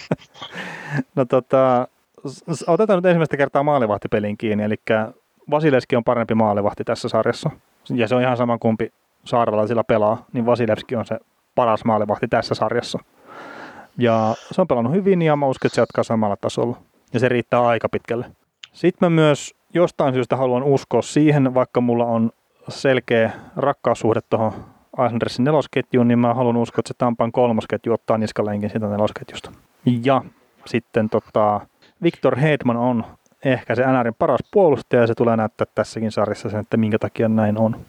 no 1.15 1.25
tota, 1.25 1.87
otetaan 2.67 2.97
nyt 2.97 3.05
ensimmäistä 3.05 3.37
kertaa 3.37 3.63
maalivahtipelin 3.63 4.37
kiinni, 4.37 4.63
eli 4.63 4.75
Vasilevski 5.51 5.95
on 5.95 6.03
parempi 6.03 6.35
maalivahti 6.35 6.83
tässä 6.83 7.09
sarjassa. 7.09 7.49
Ja 7.89 8.07
se 8.07 8.15
on 8.15 8.21
ihan 8.21 8.37
sama 8.37 8.57
kumpi 8.57 8.93
sillä 9.67 9.83
pelaa, 9.83 10.25
niin 10.33 10.45
Vasilevski 10.45 10.95
on 10.95 11.05
se 11.05 11.19
paras 11.55 11.85
maalivahti 11.85 12.27
tässä 12.27 12.55
sarjassa. 12.55 12.99
Ja 13.97 14.35
se 14.51 14.61
on 14.61 14.67
pelannut 14.67 14.93
hyvin 14.93 15.21
ja 15.21 15.35
mä 15.35 15.45
uskon, 15.45 15.67
että 15.67 15.75
se 15.75 15.81
jatkaa 15.81 16.03
samalla 16.03 16.37
tasolla. 16.37 16.77
Ja 17.13 17.19
se 17.19 17.29
riittää 17.29 17.67
aika 17.67 17.89
pitkälle. 17.89 18.25
Sitten 18.73 19.05
mä 19.05 19.15
myös 19.15 19.55
jostain 19.73 20.13
syystä 20.13 20.35
haluan 20.35 20.63
uskoa 20.63 21.01
siihen, 21.01 21.53
vaikka 21.53 21.81
mulla 21.81 22.05
on 22.05 22.31
selkeä 22.69 23.31
rakkaussuhde 23.55 24.19
tuohon 24.29 24.72
Islandersin 24.93 25.45
nelosketjuun, 25.45 26.07
niin 26.07 26.19
mä 26.19 26.33
haluan 26.33 26.57
uskoa, 26.57 26.79
että 26.79 26.87
se 26.87 26.93
Tampan 26.97 27.31
kolmosketju 27.31 27.93
ottaa 27.93 28.17
niskalenkin 28.17 28.69
siitä 28.69 28.87
nelosketjusta. 28.87 29.51
Ja 30.03 30.21
sitten 30.65 31.09
tota, 31.09 31.61
Victor 32.03 32.37
Hedman 32.37 32.77
on 32.77 33.03
ehkä 33.45 33.75
se 33.75 33.83
NRin 33.87 34.13
paras 34.13 34.39
puolustaja 34.51 35.01
ja 35.01 35.07
se 35.07 35.15
tulee 35.15 35.37
näyttää 35.37 35.67
tässäkin 35.75 36.11
sarjassa 36.11 36.49
sen, 36.49 36.59
että 36.59 36.77
minkä 36.77 36.99
takia 36.99 37.29
näin 37.29 37.57
on. 37.57 37.85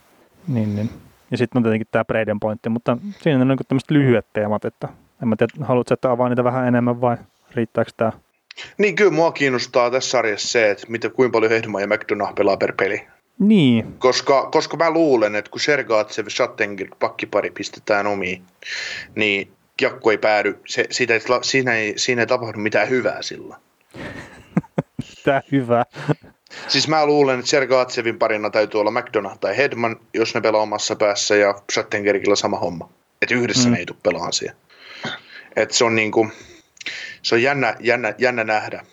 Niin, 0.48 0.76
niin. 0.76 0.90
Ja 1.30 1.38
sitten 1.38 1.58
on 1.58 1.62
tietenkin 1.62 1.88
tämä 1.90 2.04
Braden 2.04 2.40
pointti, 2.40 2.68
mutta 2.68 2.98
siinä 3.20 3.40
on 3.40 3.48
niin 3.48 3.58
tämmöiset 3.68 3.90
lyhyet 3.90 4.26
teemat, 4.32 4.64
että 4.64 4.88
en 5.22 5.28
mä 5.28 5.36
tiedä, 5.36 5.52
haluatko, 5.64 5.94
että 5.94 6.10
avaa 6.10 6.28
niitä 6.28 6.44
vähän 6.44 6.68
enemmän 6.68 7.00
vai 7.00 7.16
riittääkö 7.54 7.90
tämä? 7.96 8.12
Niin 8.78 8.96
kyllä 8.96 9.10
mua 9.10 9.32
kiinnostaa 9.32 9.90
tässä 9.90 10.10
sarjassa 10.10 10.48
se, 10.48 10.70
että 10.70 10.86
mitä, 10.88 11.10
kuinka 11.10 11.32
paljon 11.32 11.52
Hedman 11.52 11.82
ja 11.82 11.86
McDonough 11.86 12.34
pelaa 12.34 12.56
per 12.56 12.72
peli. 12.72 13.06
Niin. 13.38 13.94
Koska, 13.98 14.48
koska 14.52 14.76
mä 14.76 14.90
luulen, 14.90 15.34
että 15.34 15.50
kun 15.50 15.60
Sergatsev 15.60 16.26
Schattenger 16.28 16.88
pakkipari 16.98 17.50
pistetään 17.50 18.06
omiin, 18.06 18.44
niin 19.14 19.52
kiekko 19.76 20.10
ei 20.10 20.18
päädy, 20.18 20.58
se, 20.66 20.86
siitä 20.90 21.14
ei, 21.14 21.20
siinä, 21.42 21.74
ei, 21.74 21.94
siinä 21.96 22.22
ei 22.22 22.26
tapahdu 22.26 22.58
mitään 22.58 22.88
hyvää 22.88 23.22
silloin. 23.22 23.60
Mitä 25.16 25.42
hyvää? 25.52 25.84
Siis 26.68 26.88
mä 26.88 27.06
luulen, 27.06 27.38
että 27.38 27.50
Sergatsevin 27.50 28.18
parina 28.18 28.50
täytyy 28.50 28.80
olla 28.80 28.90
McDonough 28.90 29.38
tai 29.38 29.56
Hedman, 29.56 29.96
jos 30.14 30.34
ne 30.34 30.40
pelaa 30.40 30.62
omassa 30.62 30.96
päässä, 30.96 31.36
ja 31.36 31.54
Schattengerkilla 31.72 32.36
sama 32.36 32.58
homma. 32.58 32.90
Että 33.22 33.34
yhdessä 33.34 33.68
mm. 33.68 33.72
ne 33.72 33.78
ei 33.78 33.86
tule 33.86 33.98
pelaan 34.02 34.32
siihen. 34.32 34.56
Et 35.56 35.70
se 35.70 35.84
on 35.84 35.94
niinku, 35.94 36.30
se 37.22 37.34
on 37.34 37.42
jännä, 37.42 37.76
jännä, 37.80 38.14
jännä 38.18 38.44
nähdä. 38.44 38.84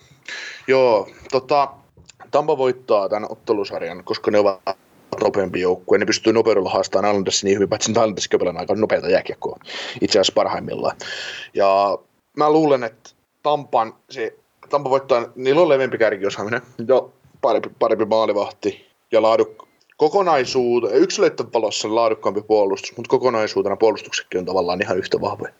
Joo, 0.66 1.10
tota, 1.30 1.68
Tampa 2.32 2.58
voittaa 2.58 3.08
tämän 3.08 3.32
ottelusarjan, 3.32 4.04
koska 4.04 4.30
ne 4.30 4.38
ovat 4.38 4.60
nopeampi 5.22 5.60
joukkue. 5.60 5.98
Ne 5.98 6.06
pystyy 6.06 6.32
nopeudella 6.32 6.70
haastamaan 6.70 7.10
Islandersin 7.12 7.46
niin 7.46 7.54
hyvin, 7.54 7.68
paitsi 7.68 7.90
Islanders 7.90 8.28
pelaa 8.38 8.54
aika 8.58 8.74
nopeata 8.74 9.08
jääkiekkoa 9.08 9.58
itse 10.00 10.18
asiassa 10.18 10.32
parhaimmillaan. 10.34 10.96
Ja 11.54 11.98
mä 12.36 12.50
luulen, 12.50 12.84
että 12.84 13.10
Tampan, 13.42 13.94
se, 14.10 14.36
Tampa 14.70 14.90
voittaa, 14.90 15.26
niillä 15.34 15.60
on 15.62 15.68
leveämpi 15.68 15.98
kärkiosaaminen 15.98 16.62
ja 16.88 17.02
parempi, 17.40 17.70
parempi 17.78 18.04
maalivahti 18.04 18.86
ja 19.12 19.22
laaduk, 19.22 19.68
kokonaisuutena, 19.96 20.94
yksilöiden 20.94 21.52
valossa 21.52 21.94
laadukkaampi 21.94 22.42
puolustus, 22.42 22.96
mutta 22.96 23.08
kokonaisuutena 23.08 23.76
puolustuksetkin 23.76 24.38
on 24.38 24.46
tavallaan 24.46 24.82
ihan 24.82 24.98
yhtä 24.98 25.20
vahvoja. 25.20 25.52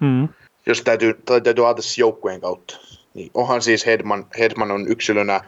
Mm. 0.00 0.28
Jos 0.66 0.82
täytyy, 0.82 1.14
täytyy 1.24 1.66
ajatella 1.66 1.94
joukkueen 1.98 2.40
kautta. 2.40 2.78
Niin 3.14 3.30
onhan 3.34 3.62
siis 3.62 3.86
Hedman, 3.86 4.26
Hedman 4.38 4.70
on 4.70 4.88
yksilönä 4.88 5.40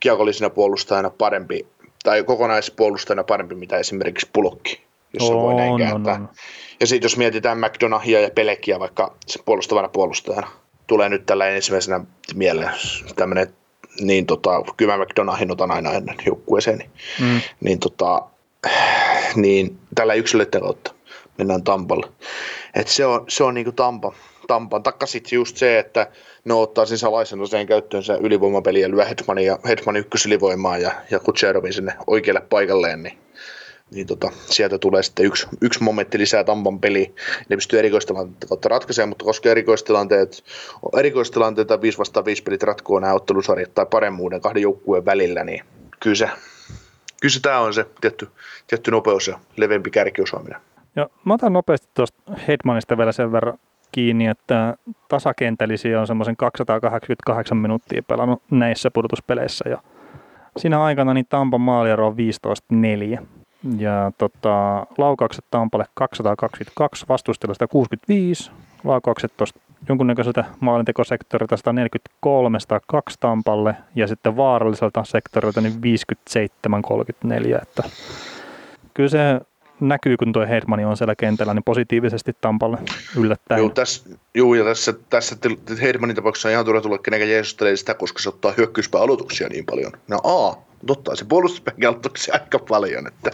kiekollisena 0.00 0.50
puolustajana 0.50 1.10
parempi, 1.10 1.66
tai 2.02 2.24
kokonaispuolustajana 2.24 3.24
parempi, 3.24 3.54
mitä 3.54 3.78
esimerkiksi 3.78 4.28
Pulokki, 4.32 4.82
jos 5.12 5.30
on, 5.30 5.42
voi 5.42 5.54
näin 5.54 5.78
kääntää. 5.78 6.14
On, 6.14 6.20
on. 6.20 6.28
Ja 6.80 6.86
sitten 6.86 7.06
jos 7.06 7.16
mietitään 7.16 7.58
McDonahia 7.58 8.20
ja 8.20 8.30
Pelekiä 8.30 8.80
vaikka 8.80 9.14
se 9.26 9.42
puolustavana 9.44 9.88
puolustajana, 9.88 10.48
tulee 10.86 11.08
nyt 11.08 11.26
tällä 11.26 11.48
ensimmäisenä 11.48 12.00
mieleen 12.34 12.70
tämmöinen, 13.16 13.54
niin 14.00 14.26
tota, 14.26 14.50
kyllä 14.76 14.96
mä 14.96 15.04
McDonahin 15.04 15.50
otan 15.50 15.70
aina 15.70 15.92
ennen 15.92 16.16
joukkueeseen, 16.26 16.78
niin, 16.78 16.90
mm. 17.20 17.40
niin, 17.60 17.78
tota, 17.78 18.22
niin 19.34 19.78
tällä 19.94 20.14
yksilöiden 20.14 20.60
kautta 20.60 20.94
mennään 21.38 21.62
Tampalle. 21.62 22.06
Et 22.74 22.88
se 22.88 23.06
on, 23.06 23.24
se 23.28 23.44
on 23.44 23.54
niinku 23.54 23.72
Tampa, 23.72 24.12
Tampan. 24.48 24.82
Takka 24.82 25.06
sitten 25.06 25.36
just 25.36 25.56
se, 25.56 25.78
että 25.78 26.10
ne 26.44 26.54
ottaa 26.54 26.86
sen 26.86 26.98
salaisen 26.98 27.40
usein 27.40 27.66
käyttöönsä 27.66 28.18
ylivoimapeliä 28.20 28.86
ja 28.86 28.90
lyö 28.90 29.04
Hetmanin, 29.04 29.46
ja 29.46 29.58
Hetman 29.68 29.96
ykkösylivoimaa 29.96 30.78
ja, 30.78 30.92
ja 31.10 31.18
Kutserovin 31.18 31.72
sinne 31.72 31.94
oikealle 32.06 32.40
paikalleen, 32.40 33.02
niin, 33.02 33.18
niin 33.90 34.06
tota, 34.06 34.30
sieltä 34.46 34.78
tulee 34.78 35.02
sitten 35.02 35.26
yksi, 35.26 35.46
yksi 35.60 35.82
momentti 35.82 36.18
lisää 36.18 36.44
Tampan 36.44 36.80
peli. 36.80 37.14
Ne 37.48 37.56
pystyy 37.56 37.78
erikoistilanteita 37.78 38.46
kautta 38.46 38.68
ratkaisemaan, 38.68 39.08
mutta 39.08 39.24
koska 39.24 39.48
erikoistilanteet, 39.48 40.44
erikoistilanteita 40.98 41.80
5 41.80 41.98
vastaan 41.98 42.24
5 42.24 42.42
pelit 42.42 42.62
ratkoo 42.62 43.00
nämä 43.00 43.14
ottelusarjat 43.14 43.74
tai 43.74 43.86
paremmuuden 43.86 44.40
kahden 44.40 44.62
joukkueen 44.62 45.04
välillä, 45.04 45.44
niin 45.44 45.64
kyllä 46.00 46.16
se, 46.16 46.30
kyllä 47.20 47.32
se 47.32 47.40
tämä 47.40 47.60
on 47.60 47.74
se 47.74 47.86
tietty, 48.00 48.28
tietty 48.66 48.90
nopeus 48.90 49.28
ja 49.28 49.38
leveämpi 49.56 49.90
kärkiosaaminen. 49.90 50.60
Ja 50.96 51.08
mä 51.24 51.34
otan 51.34 51.52
nopeasti 51.52 51.88
tuosta 51.94 52.22
Hetmanista 52.48 52.98
vielä 52.98 53.12
sen 53.12 53.32
verran 53.32 53.58
kiinni, 53.92 54.26
että 54.26 54.76
tasakentällisiä 55.08 56.00
on 56.00 56.06
semmoisen 56.06 56.36
288 56.36 57.56
minuuttia 57.56 58.02
pelannut 58.02 58.42
näissä 58.50 58.90
pudotuspeleissä 58.90 59.68
ja 59.68 59.78
siinä 60.56 60.82
aikana 60.82 61.14
niin 61.14 61.26
Tampan 61.28 61.60
maaliero 61.60 62.06
on 62.06 62.16
15-4. 63.16 63.26
Ja 63.78 64.12
tota, 64.18 64.86
laukaukset 64.98 65.44
Tampalle 65.50 65.84
222, 65.94 67.06
vastustajalla 67.08 67.54
165, 67.54 68.50
laukaukset 68.84 69.32
tuosta 69.36 69.60
jonkunnäköiseltä 69.88 70.44
maalintekosektorilta 70.60 71.56
143, 71.56 72.60
102 72.60 73.16
Tampalle 73.20 73.74
ja 73.94 74.06
sitten 74.06 74.36
vaaralliselta 74.36 75.04
sektorilta 75.04 75.60
niin 75.60 75.74
57-34. 77.58 77.62
Että 77.62 77.82
kyllä 78.94 79.08
se 79.08 79.40
näkyy, 79.80 80.16
kun 80.16 80.32
tuo 80.32 80.46
Hedmani 80.46 80.84
on 80.84 80.96
siellä 80.96 81.14
kentällä, 81.16 81.54
niin 81.54 81.64
positiivisesti 81.64 82.32
Tampalle 82.40 82.78
yllättäen. 83.16 83.58
Joo, 83.58 83.68
tässä, 83.70 84.10
joo 84.34 84.54
ja 84.54 84.64
tässä, 84.64 84.94
tässä 85.10 85.36
Hedmanin 85.82 86.16
tapauksessa 86.16 86.48
on 86.48 86.52
ihan 86.52 86.64
turha 86.64 86.80
tulla 86.80 86.98
kenenkään 86.98 87.30
jeesustelee 87.30 87.76
sitä, 87.76 87.94
koska 87.94 88.18
se 88.22 88.28
ottaa 88.28 88.54
hyökkäyspää 88.56 89.00
aloituksia 89.00 89.48
niin 89.48 89.66
paljon. 89.66 89.92
No 90.08 90.20
a, 90.24 90.56
ottaa 90.88 91.16
se 91.16 91.24
puolustuspään 91.24 91.76
aloituksia 91.88 92.34
aika 92.34 92.58
paljon. 92.58 93.06
Että, 93.06 93.30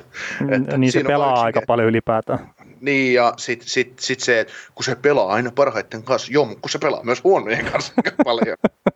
että 0.51 0.79
niin 0.79 0.93
se 0.93 1.05
pelaa 1.05 1.43
aika 1.43 1.62
paljon 1.66 1.89
ylipäätään. 1.89 2.51
Niin, 2.81 3.15
ja 3.15 3.35
sitten 3.37 3.69
sit, 3.69 3.99
sit 3.99 4.21
se, 4.21 4.41
että 4.41 4.53
kun 4.75 4.85
se 4.85 4.95
pelaa 4.95 5.33
aina 5.33 5.51
parhaiten 5.51 6.03
kanssa, 6.03 6.33
joo, 6.33 6.45
mutta 6.45 6.61
kun 6.61 6.71
se 6.71 6.79
pelaa 6.79 7.05
myös 7.05 7.25
huonojen 7.25 7.65
kanssa 7.73 7.93
aika 7.97 8.25
paljon. 8.25 8.57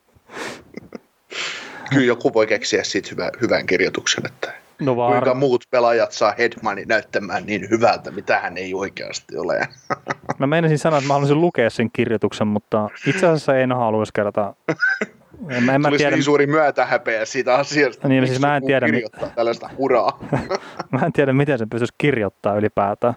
Kyllä 1.91 2.07
joku 2.07 2.35
voi 2.35 2.47
keksiä 2.47 2.85
siitä 2.85 3.09
hyvä, 3.11 3.31
hyvän 3.41 3.66
kirjoituksen, 3.66 4.27
että 4.27 4.55
no 4.80 4.96
var... 4.96 5.10
kuinka 5.10 5.34
muut 5.34 5.64
pelaajat 5.70 6.12
saa 6.12 6.34
Hedmani 6.38 6.84
näyttämään 6.84 7.46
niin 7.46 7.70
hyvältä, 7.70 8.10
mitä 8.10 8.38
hän 8.40 8.59
ei 8.59 8.74
oikeasti 8.74 9.36
ole. 9.36 9.68
Mä 10.38 10.46
meinasin 10.46 10.78
sanoa, 10.78 10.98
että 10.98 11.09
mä 11.09 11.14
haluaisin 11.14 11.40
lukea 11.40 11.70
sen 11.70 11.90
kirjoituksen, 11.92 12.46
mutta 12.46 12.88
itse 13.06 13.26
asiassa 13.26 13.56
en 13.56 13.72
haluaisi 13.72 14.12
kertoa. 14.12 14.55
En, 15.48 15.70
en 15.70 15.80
mä 15.80 15.90
tiedä... 15.96 16.16
niin 16.16 16.24
suuri 16.24 16.46
myötähäpeä 16.46 17.24
siitä 17.24 17.55
asiasta. 17.55 18.09
Niin, 18.09 18.26
siis 18.26 18.40
mä 18.40 18.56
en 18.56 18.66
tiedä, 18.66 18.86
kirjoittaa 18.86 19.28
tällaista 19.28 19.70
uraa. 19.76 20.18
mä 20.92 21.06
en 21.06 21.12
tiedä, 21.12 21.32
miten 21.32 21.59
se 21.59 21.66
pystyisi 21.66 21.94
kirjoittaa 21.98 22.56
ylipäätään. 22.56 23.14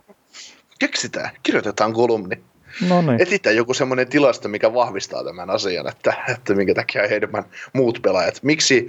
Keksitään, 0.79 1.29
kirjoitetaan 1.43 1.93
kolumni. 1.93 2.41
No 2.89 3.01
niin. 3.01 3.21
Etitään 3.21 3.55
joku 3.55 3.73
semmoinen 3.73 4.07
tilasto, 4.07 4.49
mikä 4.49 4.73
vahvistaa 4.73 5.23
tämän 5.23 5.49
asian, 5.49 5.87
että, 5.87 6.13
että 6.29 6.53
minkä 6.53 6.73
takia 6.73 7.07
heidän 7.07 7.29
muut 7.73 7.99
pelaajat. 8.01 8.39
Miksi 8.43 8.87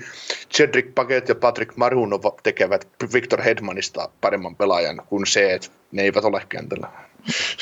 Cedric 0.50 0.94
Paget 0.94 1.28
ja 1.28 1.34
Patrick 1.34 1.76
Marunov 1.76 2.24
tekevät 2.42 2.88
Victor 3.12 3.42
Hedmanista 3.42 4.08
paremman 4.20 4.56
pelaajan 4.56 5.02
kuin 5.06 5.26
se, 5.26 5.54
että 5.54 5.68
ne 5.92 6.02
eivät 6.02 6.24
ole 6.24 6.42
kentällä. 6.48 6.88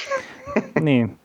niin. 0.80 1.18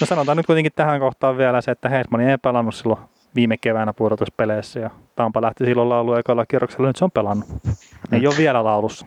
No 0.00 0.06
sanotaan 0.06 0.36
nyt 0.36 0.46
kuitenkin 0.46 0.72
tähän 0.76 1.00
kohtaan 1.00 1.38
vielä 1.38 1.60
se, 1.60 1.70
että 1.70 1.88
Hedman 1.88 2.20
ei 2.20 2.38
pelannut 2.38 2.74
silloin 2.74 3.00
viime 3.34 3.56
keväänä 3.56 3.92
pudotuspeleissä 3.92 4.80
ja 4.80 4.90
Tampa 5.16 5.42
lähti 5.42 5.64
silloin 5.64 5.88
laulu 5.88 6.14
ekalla 6.14 6.46
kierroksella, 6.46 6.86
nyt 6.86 6.96
se 6.96 7.04
on 7.04 7.10
pelannut. 7.10 7.48
Ei 8.12 8.26
ole 8.26 8.36
vielä 8.36 8.64
laulussa. 8.64 9.06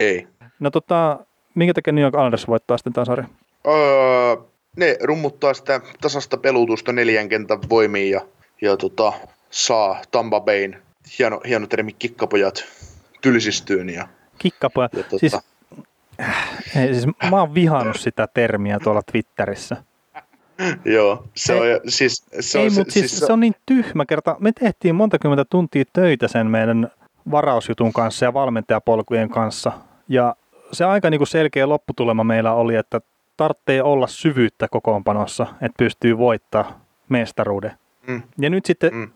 Ei. 0.00 0.28
No 0.60 0.70
tota, 0.70 1.18
minkä 1.54 1.74
takia 1.74 1.92
New 1.92 2.02
York 2.02 2.14
Islanders 2.14 2.48
voittaa 2.48 2.78
sitten 2.78 2.92
tämän 2.92 3.06
sarjan? 3.06 3.28
Öö, 3.66 4.36
ne 4.76 4.96
rummuttaa 5.02 5.54
sitä 5.54 5.80
tasasta 6.00 6.36
pelutusta 6.36 6.92
neljän 6.92 7.28
kentän 7.28 7.58
voimiin 7.70 8.10
ja, 8.10 8.20
ja 8.62 8.76
tota, 8.76 9.12
saa 9.50 10.02
Tampa 10.10 10.40
Bayn, 10.40 10.82
hieno, 11.18 11.40
hieno 11.48 11.66
termi, 11.66 11.92
kikkapojat 11.92 12.64
tylsistyyn. 13.20 13.90
Ja, 13.90 14.08
kikkapojat, 14.38 14.92
ja, 14.92 15.02
tota, 15.02 15.18
siis, 15.18 15.36
äh, 16.20 16.48
ei, 16.76 16.94
siis 16.94 17.06
mä 17.30 17.40
oon 17.40 17.54
vihannut 17.54 18.00
sitä 18.00 18.28
termiä 18.34 18.78
tuolla 18.78 19.02
Twitterissä. 19.12 19.76
Joo, 20.84 21.24
se 21.34 21.54
on, 21.54 21.60
siis, 21.88 22.24
se 22.40 22.58
ei, 22.58 22.66
on, 22.66 22.72
mutta 22.72 22.92
siis, 22.92 23.10
siis 23.10 23.26
se 23.26 23.32
on 23.32 23.40
niin 23.40 23.54
tyhmä 23.66 24.06
kerta. 24.06 24.36
Me 24.38 24.52
tehtiin 24.52 24.94
monta 24.94 25.18
kymmentä 25.18 25.44
tuntia 25.50 25.84
töitä 25.92 26.28
sen 26.28 26.46
meidän 26.46 26.90
varausjutun 27.30 27.92
kanssa 27.92 28.24
ja 28.24 28.34
valmentajapolkujen 28.34 29.28
kanssa. 29.28 29.72
Ja 30.08 30.36
se 30.72 30.84
aika 30.84 31.10
niin 31.10 31.18
kuin 31.18 31.28
selkeä 31.28 31.68
lopputulema 31.68 32.24
meillä 32.24 32.52
oli, 32.52 32.74
että 32.74 33.00
tarvitsee 33.36 33.82
olla 33.82 34.06
syvyyttä 34.06 34.68
kokoonpanossa, 34.68 35.46
että 35.52 35.74
pystyy 35.78 36.18
voittaa 36.18 36.80
mestaruuden. 37.08 37.72
Mm. 38.06 38.22
Ja 38.38 38.50
nyt 38.50 38.64
sitten 38.64 38.94
mm. 38.94 39.10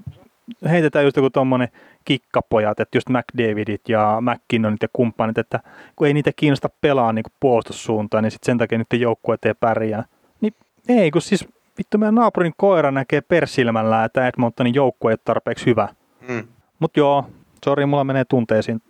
heitetään 0.69 1.05
just 1.05 1.17
joku 1.17 1.31
tuommoinen 1.31 1.69
kikkapojat, 2.05 2.81
että 2.81 2.97
just 2.97 3.09
McDavidit 3.09 3.89
ja 3.89 4.19
McKinnonit 4.21 4.83
ja 4.83 4.89
kumppanit, 4.93 5.39
että 5.39 5.61
kun 5.97 6.07
ei 6.07 6.15
niitä 6.15 6.31
kiinnosta 6.37 6.69
pelaa 6.81 7.13
niin 7.13 7.25
puolustussuuntaan, 7.41 8.25
niin 8.25 8.31
sitten 8.31 8.47
sen 8.47 8.59
takia 8.59 8.79
niiden 8.79 9.01
joukkueet 9.01 9.45
ei 9.45 9.55
pärjää. 9.55 10.05
Niin 10.41 10.55
ei, 10.89 11.11
kun 11.11 11.23
siis 11.23 11.49
vittu 11.79 11.99
meidän 11.99 12.15
naapurin 12.15 12.53
koira 12.57 12.91
näkee 12.91 13.21
persilmällä, 13.21 14.05
että 14.05 14.29
Edmontonin 14.29 14.75
joukkue 14.75 15.11
ei 15.11 15.13
ole 15.13 15.19
tarpeeksi 15.25 15.67
hyvä. 15.67 15.89
Mm. 16.29 16.49
Mutta 16.79 17.01
joo, 17.01 17.25
sori, 17.65 17.87
mulla 17.87 18.05
menee 18.05 18.25
tunteisiin 18.25 18.83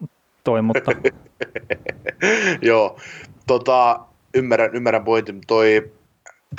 toi, 0.45 0.63
mutta... 0.63 0.93
joo, 2.63 2.99
tota, 3.47 4.01
ymmärrän, 4.35 4.75
ymmärrän 4.75 5.05
pointin. 5.05 5.41
Toi, 5.47 5.93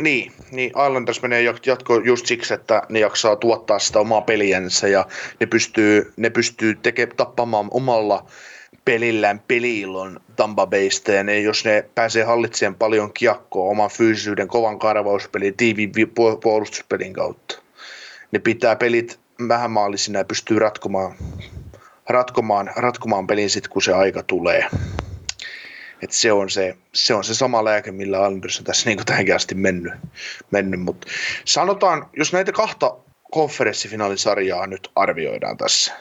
niin, 0.02 0.32
niin 0.52 0.70
Islanders 0.70 1.22
menee 1.22 1.42
jatko 1.42 2.00
just 2.00 2.26
siksi, 2.26 2.54
että 2.54 2.84
ne 2.90 3.00
jaksaa 3.00 3.36
tuottaa 3.36 3.80
sitä 3.80 4.00
omaa 4.00 4.22
peliänsä 4.22 4.88
ja 4.88 5.06
ne 5.40 5.46
pystyy, 5.46 6.14
ne 6.18 6.30
pystyy 6.30 6.76
teke, 6.76 7.06
tappamaan 7.06 7.68
omalla 7.72 8.26
pelillään 8.86 9.42
peliilon 9.48 10.20
Tampa 10.36 10.68
Baysta 10.68 11.12
ja 11.12 11.24
ne, 11.24 11.40
jos 11.40 11.66
ne 11.66 11.86
pääsee 11.96 12.24
hallitsemaan 12.24 12.76
paljon 12.76 13.14
kiekkoa 13.14 13.72
oman 13.72 13.90
fyysisyyden, 13.90 14.48
kovan 14.48 14.80
karvauspelin, 14.80 15.58
tiiviin 15.58 15.92
puolustuspelin 16.44 17.14
kautta. 17.14 17.62
Ne 18.32 18.40
pitää 18.40 18.76
pelit 18.76 19.20
vähän 19.48 19.72
maallisina 19.72 20.20
ja 20.20 20.26
pystyy 20.26 20.60
ratkomaan, 20.60 21.16
ratkomaan, 22.10 22.72
ratkomaan 22.76 23.28
pelin 23.28 23.50
sitten, 23.50 23.72
kun 23.72 23.82
se 23.82 23.94
aika 23.94 24.24
tulee. 24.24 24.66
Et 26.04 26.12
se, 26.12 26.32
on 26.32 26.50
se, 26.50 26.78
se 26.94 27.14
on 27.14 27.24
se 27.24 27.36
sama 27.36 27.64
lääke, 27.66 27.92
millä 27.92 28.26
Anders 28.26 28.60
on 28.60 28.66
tässä 28.66 28.90
niin 28.90 29.06
tähänkin 29.06 29.36
asti 29.36 29.56
mennyt. 29.56 29.94
mennyt. 30.52 30.80
Mutta 30.80 31.08
sanotaan, 31.46 32.10
jos 32.14 32.34
näitä 32.34 32.52
kahta 32.52 32.96
konferenssifinaalisarjaa 33.32 34.68
nyt 34.68 34.92
arvioidaan 34.96 35.58
tässä, 35.58 35.94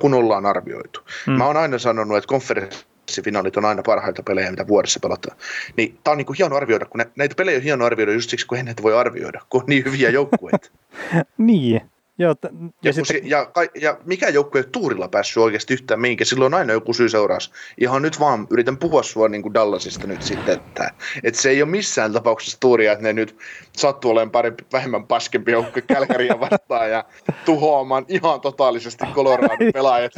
kun 0.00 0.14
ollaan 0.14 0.46
arvioitu. 0.46 1.00
Hmm. 1.26 1.34
Mä 1.34 1.46
oon 1.46 1.56
aina 1.56 1.78
sanonut, 1.78 2.16
että 2.16 2.28
konferenssifinaalit 2.28 3.56
on 3.56 3.64
aina 3.64 3.82
parhaita 3.82 4.22
pelejä, 4.22 4.50
mitä 4.50 4.66
vuodessa 4.66 5.00
pelataan. 5.00 5.36
Niin 5.76 5.98
tää 6.04 6.12
on 6.12 6.18
niin 6.18 6.26
kuin 6.26 6.36
hieno 6.36 6.56
arvioida, 6.56 6.86
kun 6.86 7.04
näitä 7.16 7.34
pelejä 7.34 7.56
on 7.56 7.62
hieno 7.62 7.84
arvioida 7.84 8.12
just 8.12 8.30
siksi, 8.30 8.46
kun 8.46 8.58
ei 8.58 8.64
näitä 8.64 8.82
voi 8.82 8.96
arvioida, 8.96 9.40
kun 9.48 9.60
on 9.60 9.66
niin 9.68 9.84
hyviä 9.84 10.10
joukkueita. 10.10 10.70
niin, 11.38 11.80
Joo, 12.20 12.34
t- 12.34 12.44
ja, 12.44 12.50
ja, 12.82 12.92
sitten... 12.92 13.16
se, 13.16 13.28
ja, 13.28 13.50
ja, 13.80 13.98
mikä 14.04 14.28
joukkue 14.28 14.60
ei 14.60 14.66
tuurilla 14.72 15.08
päässyt 15.08 15.36
oikeasti 15.36 15.74
yhtään 15.74 16.00
mihinkä, 16.00 16.24
silloin 16.24 16.54
on 16.54 16.58
aina 16.58 16.72
joku 16.72 16.92
syy 16.92 17.08
seuraus. 17.08 17.52
Ihan 17.78 18.02
nyt 18.02 18.20
vaan 18.20 18.46
yritän 18.50 18.76
puhua 18.76 19.02
sua 19.02 19.28
niin 19.28 19.42
kuin 19.42 19.54
Dallasista 19.54 20.06
nyt 20.06 20.22
sitten, 20.22 20.54
että, 20.54 20.90
että 21.22 21.40
se 21.40 21.50
ei 21.50 21.62
ole 21.62 21.70
missään 21.70 22.12
tapauksessa 22.12 22.60
tuuria, 22.60 22.92
että 22.92 23.02
ne 23.02 23.12
nyt 23.12 23.36
sattuu 23.76 24.10
olemaan 24.10 24.30
parempi, 24.30 24.64
vähemmän 24.72 25.06
paskempi 25.06 25.52
joukkue 25.52 25.82
Kälkäriä 25.82 26.40
vastaan 26.40 26.90
ja 26.90 27.04
tuhoamaan 27.44 28.04
ihan 28.08 28.40
totaalisesti 28.40 29.04
Colorado 29.14 29.56
pelaajat 29.72 30.12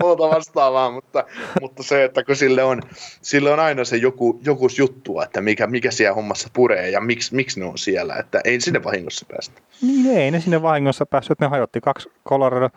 muuta 0.00 0.30
vastaavaa, 0.30 0.90
mutta, 0.90 1.24
mutta 1.60 1.82
se, 1.82 2.04
että 2.04 2.24
kun 2.24 2.36
sille 2.36 2.62
on, 2.62 2.82
sille 3.22 3.52
on 3.52 3.60
aina 3.60 3.84
se 3.84 3.96
joku, 3.96 4.40
joku 4.44 4.68
juttu, 4.78 5.20
että 5.20 5.40
mikä, 5.40 5.66
mikä 5.66 5.90
siellä 5.90 6.14
hommassa 6.14 6.48
puree 6.52 6.90
ja 6.90 7.00
miksi, 7.00 7.34
miksi 7.34 7.60
ne 7.60 7.66
on 7.66 7.78
siellä, 7.78 8.16
että 8.16 8.40
ei 8.44 8.60
sinne 8.60 8.84
vahingossa 8.84 9.26
päästä. 9.30 9.62
Niin 9.82 10.18
ei 10.18 10.30
ne 10.30 10.40
sinne 10.40 10.62
vahingossa 10.62 11.06
päästä 11.06 11.21
päässyt, 11.22 11.40
ne 11.40 11.46
hajotti 11.46 11.80
kaksi 11.80 12.10
Colorado 12.28 12.68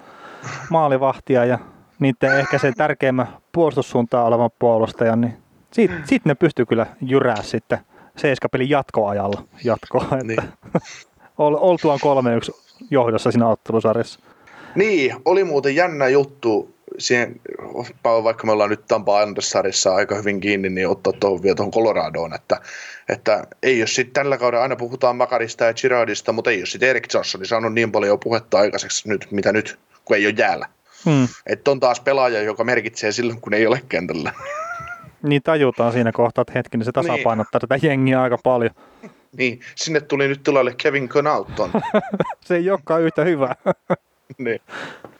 maalivahtia 0.70 1.46
ja 1.46 1.60
niiden 2.00 2.40
ehkä 2.40 2.58
se 2.58 2.72
tärkeimmän 2.78 3.28
puolustussuuntaan 3.52 4.28
olevan 4.28 4.50
puolustajan, 4.60 5.22
niin 5.22 5.34
siitä, 5.72 5.94
siitä 6.04 6.30
ne 6.30 6.36
pystyy 6.36 6.66
kyllä 6.66 6.86
jyrää 7.02 7.44
sitten 7.44 7.78
seiskapelin 8.18 8.70
jatkoajalla 8.70 9.44
jatkoa. 9.64 10.04
Että 10.04 10.24
niin. 10.24 10.38
oltuaan 11.38 12.00
3-1 12.50 12.86
johdossa 12.92 13.32
siinä 13.32 13.48
ottelusarjassa. 13.48 14.20
Niin, 14.76 15.16
oli 15.26 15.44
muuten 15.44 15.76
jännä 15.76 16.08
juttu 16.08 16.75
siihen, 16.98 17.42
vaikka 18.24 18.46
me 18.46 18.52
ollaan 18.52 18.70
nyt 18.70 18.86
Tampa 18.88 19.24
Islanders 19.24 19.88
aika 19.88 20.16
hyvin 20.16 20.40
kiinni, 20.40 20.70
niin 20.70 20.88
ottaa 20.88 21.14
tuohon 21.14 21.44
vielä 21.44 21.56
tuohon 21.56 21.72
Coloradoon, 21.72 22.34
että, 22.34 22.62
että 23.10 23.48
ei 23.64 23.80
jos 23.80 23.96
sitten 23.96 24.14
tällä 24.14 24.38
kaudella 24.38 24.64
aina 24.64 24.76
puhutaan 24.76 25.16
Makarista 25.16 25.66
ja 25.66 25.74
Girardista, 25.74 26.32
mutta 26.32 26.52
ei 26.52 26.60
jos 26.60 26.72
sitten 26.72 26.90
Erik 26.90 27.14
Johnson 27.14 27.46
saanut 27.46 27.74
niin 27.74 27.92
paljon 27.92 28.20
puhetta 28.20 28.58
aikaiseksi 28.60 29.10
nyt, 29.10 29.28
mitä 29.32 29.52
nyt, 29.52 29.80
kun 30.06 30.16
ei 30.16 30.26
ole 30.26 30.34
jäällä. 30.38 30.68
Hmm. 31.06 31.28
Että 31.46 31.72
on 31.72 31.80
taas 31.80 32.00
pelaaja, 32.00 32.42
joka 32.42 32.64
merkitsee 32.64 33.12
silloin, 33.12 33.42
kun 33.42 33.54
ei 33.54 33.68
ole 33.68 33.82
kentällä. 33.90 34.34
Niin 35.24 35.44
tajutaan 35.44 35.94
siinä 35.94 36.12
kohtaa, 36.12 36.42
että 36.42 36.54
hetkinen 36.56 36.86
se 36.86 36.92
tasapainottaa 36.92 37.60
niin. 37.62 37.70
tätä 37.70 37.88
jengiä 37.88 38.22
aika 38.22 38.38
paljon. 38.44 38.72
Niin, 39.38 39.60
sinne 39.76 40.02
tuli 40.02 40.28
nyt 40.28 40.44
tilalle 40.44 40.74
Kevin 40.78 41.10
Connaughton. 41.10 41.72
se 42.46 42.56
ei 42.56 42.70
olekaan 42.70 43.02
yhtä 43.02 43.24
hyvä. 43.24 43.56
niin, 44.38 44.62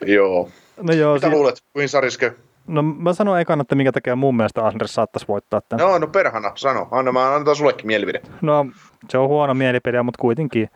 joo. 0.06 0.50
No 0.82 0.94
joo, 0.94 1.14
Mitä 1.14 1.28
si- 1.28 1.34
luulet, 1.34 1.64
kuin 1.74 1.90
sariskö? 1.90 2.32
No 2.68 2.84
mä 2.84 3.14
sanon 3.14 3.40
ekan, 3.40 3.62
että 3.62 3.76
minkä 3.76 3.92
takia 3.92 4.16
mun 4.16 4.36
mielestä 4.36 4.66
Anders 4.66 4.94
saattaisi 4.94 5.28
voittaa 5.28 5.62
tämän. 5.62 5.88
No, 5.88 5.98
no 5.98 6.08
perhana, 6.08 6.52
sano. 6.56 6.88
Anna, 6.92 7.12
mä 7.12 7.36
annan 7.36 7.56
sullekin 7.56 7.88
mielipide. 7.88 8.22
No, 8.42 8.66
se 9.10 9.18
on 9.18 9.28
huono 9.28 9.54
mielipide, 9.54 10.02
mutta 10.02 10.22
kuitenkin. 10.22 10.70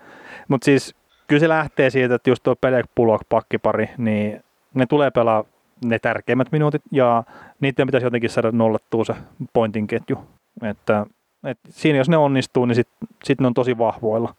Mutta 0.48 0.66
siis 0.66 0.96
kyllä 1.28 1.40
se 1.40 1.50
lähtee 1.50 1.90
siitä, 1.90 2.16
että 2.16 2.30
just 2.30 2.44
tuo 2.44 2.56
Pelek 2.56 2.86
Pulok 2.96 3.22
pakkipari, 3.30 3.90
niin 3.98 4.44
ne 4.74 4.86
tulee 4.86 5.12
pelaa 5.12 5.44
ne 5.86 6.00
tärkeimmät 6.00 6.52
minuutit 6.52 6.82
ja 6.92 7.24
niiden 7.60 7.88
pitäisi 7.88 8.06
jotenkin 8.06 8.30
saada 8.30 8.52
nollattua 8.52 9.06
se 9.06 9.16
pointin 9.54 9.88
ketju. 9.88 10.18
Että, 10.64 11.06
et 11.44 11.58
siinä 11.70 11.98
jos 11.98 12.10
ne 12.10 12.18
onnistuu, 12.18 12.66
niin 12.66 12.76
sitten 12.76 13.08
sit 13.24 13.42
ne 13.42 13.48
on 13.48 13.54
tosi 13.54 13.78
vahvoilla. 13.78 14.36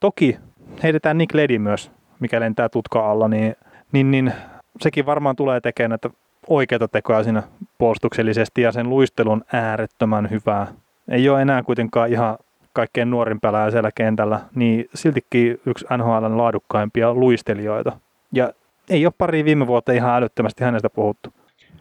Toki 0.00 0.38
heitetään 0.82 1.18
Nick 1.18 1.34
Ledi 1.34 1.58
myös, 1.58 1.90
mikä 2.20 2.40
lentää 2.40 2.68
tutka 2.68 3.10
alla, 3.10 3.28
niin, 3.28 3.56
niin, 3.92 4.10
niin 4.10 4.32
sekin 4.80 5.06
varmaan 5.06 5.36
tulee 5.36 5.60
tekemään, 5.60 5.94
että 5.94 6.10
oikeita 6.48 6.88
tekoja 6.88 7.22
siinä 7.22 7.42
puolustuksellisesti 7.78 8.62
ja 8.62 8.72
sen 8.72 8.88
luistelu 8.88 9.30
on 9.30 9.42
äärettömän 9.52 10.30
hyvää. 10.30 10.66
Ei 11.08 11.28
ole 11.28 11.42
enää 11.42 11.62
kuitenkaan 11.62 12.08
ihan 12.12 12.38
kaikkein 12.72 13.10
nuorin 13.10 13.40
pelaaja 13.40 13.70
siellä 13.70 13.90
kentällä, 13.94 14.40
niin 14.54 14.88
siltikin 14.94 15.60
yksi 15.66 15.86
NHLn 15.96 16.38
laadukkaimpia 16.38 17.14
luistelijoita. 17.14 17.92
Ja 18.32 18.52
ei 18.90 19.06
ole 19.06 19.12
pari 19.18 19.44
viime 19.44 19.66
vuotta 19.66 19.92
ihan 19.92 20.16
älyttömästi 20.16 20.64
hänestä 20.64 20.90
puhuttu. 20.90 21.32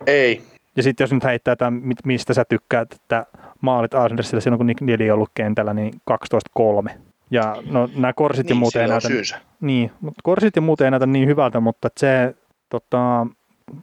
Ei. 0.08 0.42
Ja 0.76 0.84
sitten 0.84 1.04
jos 1.04 1.14
nyt 1.14 1.24
heittää, 1.24 1.52
että 1.52 1.72
mistä 2.06 2.34
sä 2.34 2.46
tykkäät, 2.50 2.94
että 2.94 3.26
maalit 3.62 3.94
Arsendersilla 3.94 4.42
silloin, 4.42 4.58
kun 4.58 4.68
Nick 4.68 4.82
Neal 4.82 5.02
on 5.02 5.14
ollut 5.14 5.32
kentällä, 5.34 5.74
niin 5.74 5.94
12-3. 6.88 6.92
Ja 7.32 7.56
no, 7.72 7.90
nämä 7.96 8.14
korsit 8.14 8.46
niin, 8.46 8.56
ja 8.56 8.60
muut 8.60 8.76
ei 8.76 8.88
näytä... 8.88 9.08
Niin, 9.62 9.92
mutta 10.02 10.20
korsit 10.24 10.56
ja 10.56 10.62
muut 10.62 10.82
ei 10.82 10.92
näytä 10.92 11.06
niin 11.06 11.28
hyvältä, 11.28 11.60
mutta 11.60 11.90
se, 11.98 12.36
tota, 12.70 13.28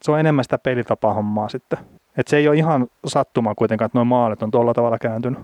se 0.02 0.12
on 0.12 0.20
enemmän 0.20 0.44
sitä 0.44 0.58
pelitapahommaa 0.58 1.48
sitten. 1.48 1.78
Et 2.16 2.28
se 2.28 2.36
ei 2.36 2.48
ole 2.48 2.56
ihan 2.56 2.86
sattuma 3.06 3.54
kuitenkaan, 3.54 3.86
että 3.86 3.98
nuo 3.98 4.04
maalit 4.04 4.42
on 4.42 4.50
tuolla 4.50 4.74
tavalla 4.74 4.98
kääntynyt. 4.98 5.40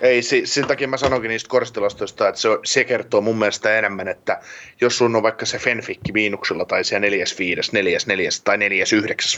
Ei, 0.00 0.22
sen 0.44 0.66
takia 0.66 0.88
mä 0.88 0.96
sanoinkin 0.96 1.28
niistä 1.28 1.48
koristilastoista, 1.48 2.28
että 2.28 2.40
se, 2.40 2.48
se 2.64 2.84
kertoo 2.84 3.20
mun 3.20 3.38
mielestä 3.38 3.78
enemmän, 3.78 4.08
että 4.08 4.40
jos 4.80 4.98
sun 4.98 5.16
on 5.16 5.22
vaikka 5.22 5.46
se 5.46 5.58
Fenfikki 5.58 6.12
miinuksella 6.12 6.64
tai 6.64 6.84
se 6.84 6.98
4-5, 6.98 7.00
4 7.72 7.98
tai 8.44 8.56
4-9 8.56 8.60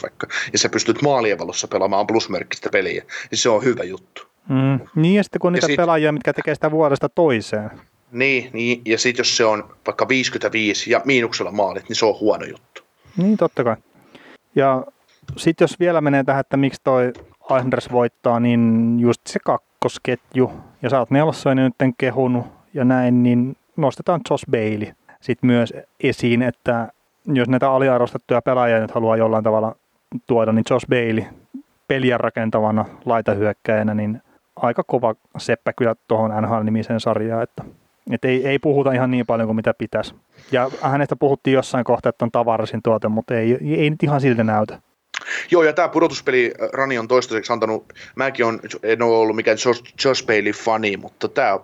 vaikka, 0.02 0.26
ja 0.52 0.58
sä 0.58 0.68
pystyt 0.68 1.02
maalien 1.02 1.38
valossa 1.38 1.68
pelaamaan 1.68 2.06
plusmerkkistä 2.06 2.68
peliä, 2.72 3.04
niin 3.30 3.38
se 3.38 3.48
on 3.48 3.64
hyvä 3.64 3.84
juttu. 3.84 4.22
Mm, 4.48 4.80
niin 4.94 5.14
ja 5.14 5.22
sitten 5.22 5.40
kun 5.40 5.48
on 5.48 5.52
niitä 5.52 5.66
sit, 5.66 5.76
pelaajia, 5.76 6.12
mitkä 6.12 6.32
tekee 6.32 6.54
sitä 6.54 6.70
vuodesta 6.70 7.08
toiseen. 7.08 7.70
Niin, 8.12 8.50
niin 8.52 8.82
ja 8.84 8.98
sitten 8.98 9.20
jos 9.20 9.36
se 9.36 9.44
on 9.44 9.76
vaikka 9.86 10.08
55 10.08 10.90
ja 10.90 11.00
miinuksella 11.04 11.50
maalit, 11.50 11.88
niin 11.88 11.96
se 11.96 12.06
on 12.06 12.20
huono 12.20 12.44
juttu. 12.44 12.85
Niin, 13.16 13.36
totta 13.36 13.64
kai. 13.64 13.76
Ja 14.54 14.84
sitten 15.36 15.64
jos 15.64 15.80
vielä 15.80 16.00
menee 16.00 16.24
tähän, 16.24 16.40
että 16.40 16.56
miksi 16.56 16.80
toi 16.84 17.12
Anders 17.50 17.92
voittaa, 17.92 18.40
niin 18.40 18.94
just 19.00 19.20
se 19.26 19.38
kakkosketju, 19.44 20.52
ja 20.82 20.90
sä 20.90 20.98
oot 20.98 21.10
nelossoinen 21.10 21.72
nyt 21.80 21.94
kehunut 21.98 22.46
ja 22.74 22.84
näin, 22.84 23.22
niin 23.22 23.56
nostetaan 23.76 24.20
Josh 24.30 24.50
Bailey 24.50 24.92
sitten 25.20 25.46
myös 25.46 25.72
esiin, 26.00 26.42
että 26.42 26.88
jos 27.26 27.48
näitä 27.48 27.70
aliarvostettuja 27.70 28.42
pelaajia 28.42 28.80
nyt 28.80 28.90
haluaa 28.90 29.16
jollain 29.16 29.44
tavalla 29.44 29.76
tuoda, 30.26 30.52
niin 30.52 30.64
Josh 30.70 30.86
Bailey 30.88 31.24
peliä 31.88 32.18
rakentavana 32.18 32.84
laitahyökkäjänä, 33.04 33.94
niin 33.94 34.22
aika 34.56 34.82
kova 34.86 35.14
seppä 35.38 35.72
kyllä 35.72 35.94
tuohon 36.08 36.30
NHL-nimiseen 36.42 37.00
sarjaan, 37.00 37.42
että, 37.42 37.64
että 38.10 38.28
ei, 38.28 38.46
ei, 38.46 38.58
puhuta 38.58 38.92
ihan 38.92 39.10
niin 39.10 39.26
paljon 39.26 39.48
kuin 39.48 39.56
mitä 39.56 39.74
pitäisi. 39.74 40.14
Ja 40.52 40.70
hänestä 40.80 41.16
puhuttiin 41.16 41.54
jossain 41.54 41.84
kohtaa, 41.84 42.10
että 42.10 42.24
on 42.24 42.30
tavarasin 42.30 42.82
tuote, 42.82 43.08
mutta 43.08 43.34
ei, 43.34 43.58
ei 43.76 43.90
nyt 43.90 44.02
ihan 44.02 44.20
siltä 44.20 44.44
näytä. 44.44 44.78
Joo, 45.50 45.62
ja 45.62 45.72
tämä 45.72 45.88
pudotuspeli 45.88 46.52
äh, 46.62 46.68
Rani 46.72 46.98
on 46.98 47.08
toistaiseksi 47.08 47.52
antanut, 47.52 47.92
mäkin 48.16 48.46
on, 48.46 48.60
en 48.82 49.02
ole 49.02 49.16
ollut 49.16 49.36
mikään 49.36 49.58
Josh, 49.66 49.82
Josh 50.04 50.26
Bailey-fani, 50.26 50.96
mutta 50.96 51.28
tämä, 51.28 51.58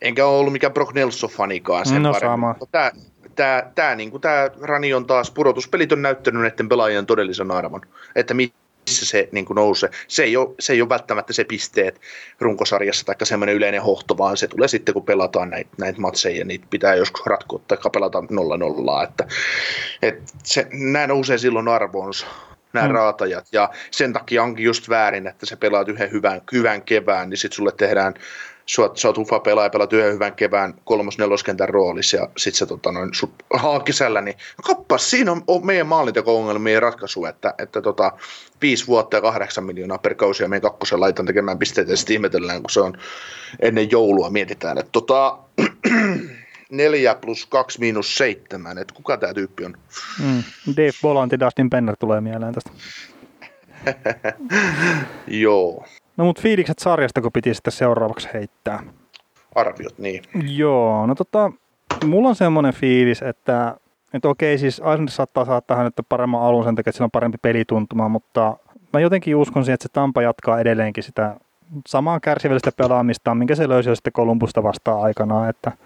enkä 0.00 0.26
ole 0.26 0.38
ollut 0.38 0.52
mikään 0.52 0.72
Brock 0.72 0.92
Nelson-fanikaan 0.94 1.86
sen 1.86 2.02
no, 2.02 2.12
paremmin. 2.12 2.54
Tämä, 2.72 2.90
tämä, 3.34 3.62
tämä, 3.74 3.94
niin 3.94 4.10
kuin 4.10 4.20
tämä 4.20 4.50
Rani 4.62 4.94
on 4.94 5.06
taas, 5.06 5.30
pudotuspelit 5.30 5.92
on 5.92 6.02
näyttänyt 6.02 6.42
näiden 6.42 6.68
pelaajien 6.68 7.06
todellisen 7.06 7.50
arvon, 7.50 7.80
että 8.14 8.34
missä 8.86 9.06
se 9.06 9.28
niin 9.32 9.44
kuin 9.44 9.54
nousee. 9.54 9.90
Se 10.08 10.22
ei, 10.22 10.36
ole, 10.36 10.54
se 10.60 10.72
ei 10.72 10.82
ole 10.82 10.88
välttämättä 10.88 11.32
se 11.32 11.44
pisteet 11.44 12.00
runkosarjassa 12.40 13.06
tai 13.06 13.26
semmoinen 13.26 13.54
yleinen 13.54 13.82
hohto, 13.82 14.18
vaan 14.18 14.36
se 14.36 14.48
tulee 14.48 14.68
sitten, 14.68 14.92
kun 14.92 15.04
pelataan 15.04 15.50
näitä, 15.50 15.70
näitä 15.78 16.00
matseja, 16.00 16.44
niitä 16.44 16.66
pitää 16.70 16.94
joskus 16.94 17.26
ratkoa 17.26 17.60
tai 17.68 17.78
pelata 17.92 18.22
nolla 18.30 18.56
nollaa. 18.56 19.02
Että, 19.02 19.28
että 20.02 20.32
se, 20.44 20.66
nämä 20.72 21.06
nousee 21.06 21.38
silloin 21.38 21.68
arvoonsa 21.68 22.26
nämä 22.72 22.88
mm. 22.88 22.94
raatajat. 22.94 23.46
Ja 23.52 23.70
sen 23.90 24.12
takia 24.12 24.42
onkin 24.42 24.64
just 24.64 24.88
väärin, 24.88 25.26
että 25.26 25.46
sä 25.46 25.56
pelaat 25.56 25.88
yhden 25.88 26.12
hyvän, 26.12 26.40
hyvän 26.52 26.82
kevään, 26.82 27.30
niin 27.30 27.38
sitten 27.38 27.56
sulle 27.56 27.72
tehdään, 27.76 28.14
sä, 28.66 28.90
sä 28.94 29.08
oot 29.08 29.18
ufa 29.18 29.40
pelaaja, 29.40 29.70
pelaat 29.70 29.92
yhden 29.92 30.14
hyvän 30.14 30.34
kevään 30.34 30.74
kolmos 30.84 31.18
neloskentän 31.18 31.68
roolissa 31.68 32.16
ja 32.16 32.28
sitten 32.36 32.58
se 32.58 32.66
tota, 32.66 32.92
noin, 32.92 33.14
sut, 33.14 33.30
kesällä, 33.84 34.20
niin 34.20 34.36
kappas, 34.64 35.10
siinä 35.10 35.32
on, 35.32 35.42
on 35.46 35.66
meidän 35.66 35.86
maalinteko-ongelmien 35.86 36.82
ratkaisu, 36.82 37.24
että, 37.24 37.54
että 37.58 37.82
tota, 37.82 38.12
viisi 38.62 38.86
vuotta 38.86 39.16
ja 39.16 39.20
kahdeksan 39.20 39.64
miljoonaa 39.64 39.98
per 39.98 40.14
kausi 40.14 40.42
ja 40.42 40.48
meidän 40.48 40.70
kakkosen 40.70 41.00
laitan 41.00 41.26
tekemään 41.26 41.58
pisteitä 41.58 41.92
ja 41.92 41.96
sitten 41.96 42.14
ihmetellään, 42.14 42.62
kun 42.62 42.70
se 42.70 42.80
on 42.80 42.98
ennen 43.60 43.90
joulua, 43.90 44.30
mietitään, 44.30 44.78
että 44.78 44.92
tota, 44.92 45.38
4 46.70 47.14
plus 47.14 47.46
2 47.46 47.80
miinus 47.80 48.16
7, 48.16 48.78
että 48.78 48.94
kuka 48.94 49.16
tämä 49.16 49.34
tyyppi 49.34 49.64
on? 49.64 49.74
Mm. 50.22 50.42
Dave 50.76 50.92
Volanti, 51.02 51.40
Dustin 51.40 51.70
Penner 51.70 51.96
tulee 51.96 52.20
mieleen 52.20 52.54
tästä. 52.54 52.70
Joo. 55.26 55.84
No 56.16 56.24
mutta 56.24 56.42
fiilikset 56.42 56.78
sarjasta, 56.78 57.20
kun 57.20 57.32
piti 57.32 57.54
sitten 57.54 57.72
seuraavaksi 57.72 58.28
heittää. 58.34 58.82
Arviot, 59.54 59.98
niin. 59.98 60.22
Joo, 60.56 61.06
no 61.06 61.14
tota, 61.14 61.52
mulla 62.04 62.28
on 62.28 62.34
semmoinen 62.34 62.74
fiilis, 62.74 63.22
että, 63.22 63.76
että 64.14 64.28
okei, 64.28 64.58
siis 64.58 64.78
Islanders 64.78 65.16
saattaa 65.16 65.44
saattaa 65.44 65.84
nyt 65.84 65.94
paremman 66.08 66.42
alun 66.42 66.64
sen 66.64 66.74
takia, 66.74 66.90
että 66.90 66.96
sillä 66.96 67.04
on 67.04 67.10
parempi 67.10 67.38
pelituntuma, 67.42 68.08
mutta 68.08 68.56
mä 68.92 69.00
jotenkin 69.00 69.36
uskon 69.36 69.64
siihen, 69.64 69.74
että 69.74 69.82
se 69.82 69.92
Tampa 69.92 70.22
jatkaa 70.22 70.60
edelleenkin 70.60 71.04
sitä 71.04 71.36
samaa 71.86 72.20
kärsivällistä 72.20 72.70
pelaamista, 72.76 73.34
minkä 73.34 73.54
se 73.54 73.68
löysi 73.68 73.96
sitten 73.96 74.12
Kolumbusta 74.12 74.62
vastaan 74.62 75.02
aikanaan, 75.02 75.48
että– 75.48 75.72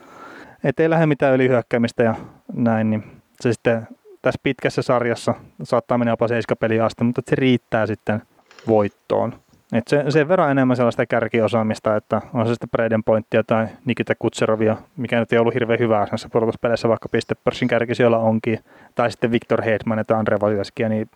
ettei 0.65 0.91
lähde 0.91 1.07
mitään 1.07 1.35
ylihyökkäämistä 1.35 2.03
ja 2.03 2.15
näin, 2.53 2.91
niin 2.91 3.05
se 3.41 3.53
sitten 3.53 3.89
tässä 4.23 4.41
pitkässä 4.43 4.83
sarjassa 4.83 5.35
saattaa 5.63 5.99
mennä 5.99 6.13
jopa 6.13 6.29
seiskapeliin 6.29 6.83
asti, 6.83 7.05
mutta 7.05 7.23
se 7.27 7.37
riittää 7.37 7.87
sitten 7.87 8.23
voittoon. 8.69 9.35
Et 9.73 9.89
se, 9.89 10.05
sen 10.09 10.29
verran 10.29 10.51
enemmän 10.51 10.77
sellaista 10.77 11.07
kärkiosaamista, 11.07 11.97
että 11.97 12.23
on 12.35 12.47
se 12.47 12.55
sitten 12.55 12.71
Braden 12.71 13.05
Pointtia 13.05 13.45
tai 13.45 13.67
Nikita 13.85 14.15
Kutserovia, 14.19 14.77
mikä 14.97 15.21
nyt 15.21 15.33
ei 15.33 15.39
ollut 15.39 15.55
hirveän 15.55 15.79
hyvää 15.79 16.07
näissä 16.11 16.29
pudotuspeleissä, 16.33 16.89
vaikka 16.89 17.09
pistepörssin 17.09 17.69
kärki 17.69 17.95
siellä 17.95 18.19
onkin, 18.19 18.59
tai 18.95 19.11
sitten 19.11 19.31
Victor 19.31 19.63
Hedman 19.63 20.05
ja 20.09 20.19
Andre 20.19 20.41
Valjaskia, 20.41 20.89
niin 20.89 21.09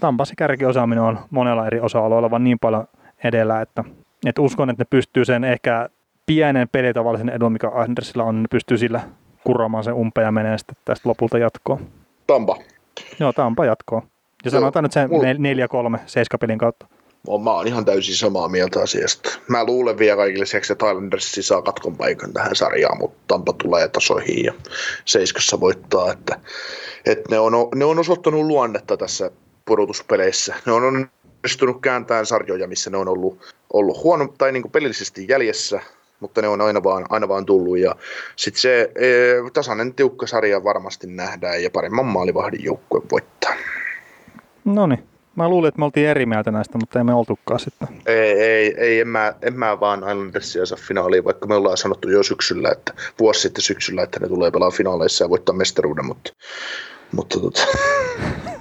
Tampa 0.00 0.24
se 0.24 0.34
kärkiosaaminen 0.36 1.04
on 1.04 1.18
monella 1.30 1.66
eri 1.66 1.80
osa-alueella 1.80 2.30
vaan 2.30 2.44
niin 2.44 2.58
paljon 2.58 2.88
edellä, 3.24 3.60
että, 3.60 3.84
että 4.26 4.42
uskon, 4.42 4.70
että 4.70 4.80
ne 4.80 4.86
pystyy 4.90 5.24
sen 5.24 5.44
ehkä 5.44 5.88
pienen 6.26 6.68
pelitavallisen 6.72 7.28
edun, 7.28 7.52
mikä 7.52 7.70
Andersilla 7.74 8.24
on, 8.24 8.36
niin 8.36 8.50
pystyy 8.50 8.78
sillä 8.78 9.00
kuraamaan 9.44 9.84
sen 9.84 9.94
umpeen 9.94 10.24
ja 10.24 10.32
menee 10.32 10.58
sitten 10.58 10.76
tästä 10.84 11.08
lopulta 11.08 11.38
jatkoon. 11.38 11.80
Tampa. 12.26 12.56
Joo, 13.20 13.32
Tampa 13.32 13.64
jatkoon. 13.64 14.02
Ja 14.44 14.50
sanotaan 14.50 14.82
nyt 14.82 14.92
sen 14.92 15.10
mulla... 15.10 15.96
4-3 15.96 15.98
seiskapelin 16.06 16.58
kautta. 16.58 16.86
Mä 17.42 17.50
oon 17.50 17.66
ihan 17.66 17.84
täysin 17.84 18.16
samaa 18.16 18.48
mieltä 18.48 18.80
asiasta. 18.80 19.38
Mä 19.48 19.64
luulen 19.64 19.98
vielä 19.98 20.16
kaikille 20.16 20.46
seksi, 20.46 20.72
että 20.72 20.86
Islanders 20.90 21.38
saa 21.40 21.62
katkon 21.62 21.96
paikan 21.96 22.32
tähän 22.32 22.56
sarjaan, 22.56 22.98
mutta 22.98 23.18
Tampa 23.26 23.52
tulee 23.52 23.88
tasoihin 23.88 24.44
ja 24.44 24.52
Seiskassa 25.04 25.60
voittaa. 25.60 26.12
Että, 26.12 26.40
että 27.06 27.30
ne, 27.30 27.38
on, 27.38 27.52
ne 27.74 27.84
on 27.84 27.98
osoittanut 27.98 28.46
luonnetta 28.46 28.96
tässä 28.96 29.30
pudotuspeleissä. 29.64 30.54
Ne 30.66 30.72
on 30.72 30.82
onnistunut 30.84 31.80
kääntämään 31.80 32.26
sarjoja, 32.26 32.68
missä 32.68 32.90
ne 32.90 32.96
on 32.96 33.08
ollut, 33.08 33.54
ollut 33.72 34.02
huono 34.02 34.34
tai 34.38 34.52
niin 34.52 34.62
kuin 34.62 34.72
pelillisesti 34.72 35.26
jäljessä, 35.28 35.80
mutta 36.20 36.42
ne 36.42 36.48
on 36.48 36.60
aina 36.60 36.82
vaan, 36.82 37.06
aina 37.08 37.28
vaan 37.28 37.46
tullut. 37.46 37.78
Ja 37.78 37.96
sitten 38.36 38.60
se 38.60 38.92
e, 38.94 39.10
tasainen 39.52 39.94
tiukka 39.94 40.26
sarja 40.26 40.64
varmasti 40.64 41.06
nähdään 41.06 41.62
ja 41.62 41.70
paremman 41.70 42.06
maalivahdin 42.06 42.64
joukkue 42.64 43.02
voittaa. 43.10 43.54
No 44.64 44.86
niin. 44.86 45.15
Mä 45.36 45.48
luulin, 45.48 45.68
että 45.68 45.78
me 45.78 45.84
oltiin 45.84 46.08
eri 46.08 46.26
mieltä 46.26 46.50
näistä, 46.50 46.78
mutta 46.78 47.00
emme 47.00 47.14
oltukaan 47.14 47.60
sitten. 47.60 47.88
Ei, 48.06 48.30
ei, 48.30 48.74
ei 48.78 49.00
en, 49.00 49.08
mä, 49.08 49.34
en 49.42 49.58
mä 49.58 49.80
vaan 49.80 49.98
Islandersia 49.98 50.66
saa 50.66 50.78
finaaliin, 50.88 51.24
vaikka 51.24 51.46
me 51.46 51.54
ollaan 51.54 51.76
sanottu 51.76 52.10
jo 52.10 52.22
syksyllä, 52.22 52.70
että 52.70 52.94
vuosi 53.18 53.40
sitten 53.40 53.62
syksyllä, 53.62 54.02
että 54.02 54.20
ne 54.20 54.28
tulee 54.28 54.50
pelaa 54.50 54.70
finaaleissa 54.70 55.24
ja 55.24 55.30
voittaa 55.30 55.54
mestaruuden, 55.54 56.06
mutta, 56.06 56.32
mutta 57.12 57.40
tota, 57.40 57.66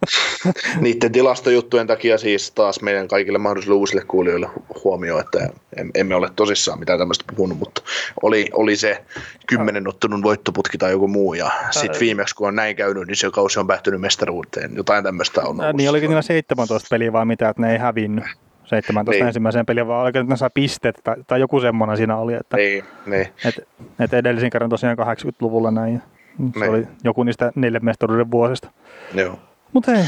niiden 0.80 1.12
tilastojuttujen 1.12 1.86
takia 1.86 2.18
siis 2.18 2.50
taas 2.50 2.82
meidän 2.82 3.08
kaikille 3.08 3.38
mahdollisille 3.38 3.76
uusille 3.76 4.02
kuulijoille 4.08 4.48
huomioon, 4.84 5.20
että 5.20 5.48
emme 5.94 6.14
ole 6.14 6.30
tosissaan 6.36 6.78
mitään 6.78 6.98
tämmöistä 6.98 7.24
puhunut, 7.36 7.58
mutta 7.58 7.82
oli, 8.22 8.48
oli 8.52 8.76
se 8.76 9.04
kymmenen 9.46 9.88
ottunut 9.88 10.22
voittoputki 10.22 10.78
tai 10.78 10.90
joku 10.90 11.08
muu 11.08 11.34
ja 11.34 11.50
sitten 11.70 12.00
viimeksi 12.00 12.34
kun 12.34 12.48
on 12.48 12.56
näin 12.56 12.76
käynyt, 12.76 13.06
niin 13.06 13.16
se 13.16 13.30
kausi 13.30 13.60
on 13.60 13.66
päättynyt 13.66 14.00
mestaruuteen. 14.00 14.76
Jotain 14.76 15.04
tämmöistä 15.04 15.40
on 15.40 15.60
ollut. 15.60 15.76
Niin 15.76 15.90
olikin 15.90 16.08
niillä 16.08 16.22
17 16.22 16.86
peliä 16.90 17.12
vai 17.12 17.26
mitä, 17.26 17.48
että 17.48 17.62
ne 17.62 17.72
ei 17.72 17.78
hävinnyt. 17.78 18.24
17 18.64 19.10
niin. 19.10 19.26
ensimmäiseen 19.26 19.66
peliin, 19.66 19.86
vaan 19.86 20.02
oliko, 20.02 20.22
ne 20.22 20.36
saa 20.36 20.50
pisteet 20.50 21.00
tai, 21.04 21.16
tai 21.26 21.40
joku 21.40 21.60
semmoinen 21.60 21.96
siinä 21.96 22.16
oli. 22.16 22.34
Että, 22.34 22.56
niin, 22.56 22.84
niin. 23.06 23.28
Et, 23.44 23.68
et 24.00 24.14
edellisen 24.14 24.50
kerran 24.50 24.70
tosiaan 24.70 24.98
80-luvulla 24.98 25.70
näin. 25.70 26.02
Se 26.36 26.60
niin. 26.60 26.70
oli 26.70 26.86
joku 27.04 27.22
niistä 27.22 27.52
neljän 27.54 27.84
mestaruuden 27.84 28.30
vuosista. 28.30 28.70
Joo. 29.14 29.38
Mutta 29.72 29.90
hei, 29.90 30.04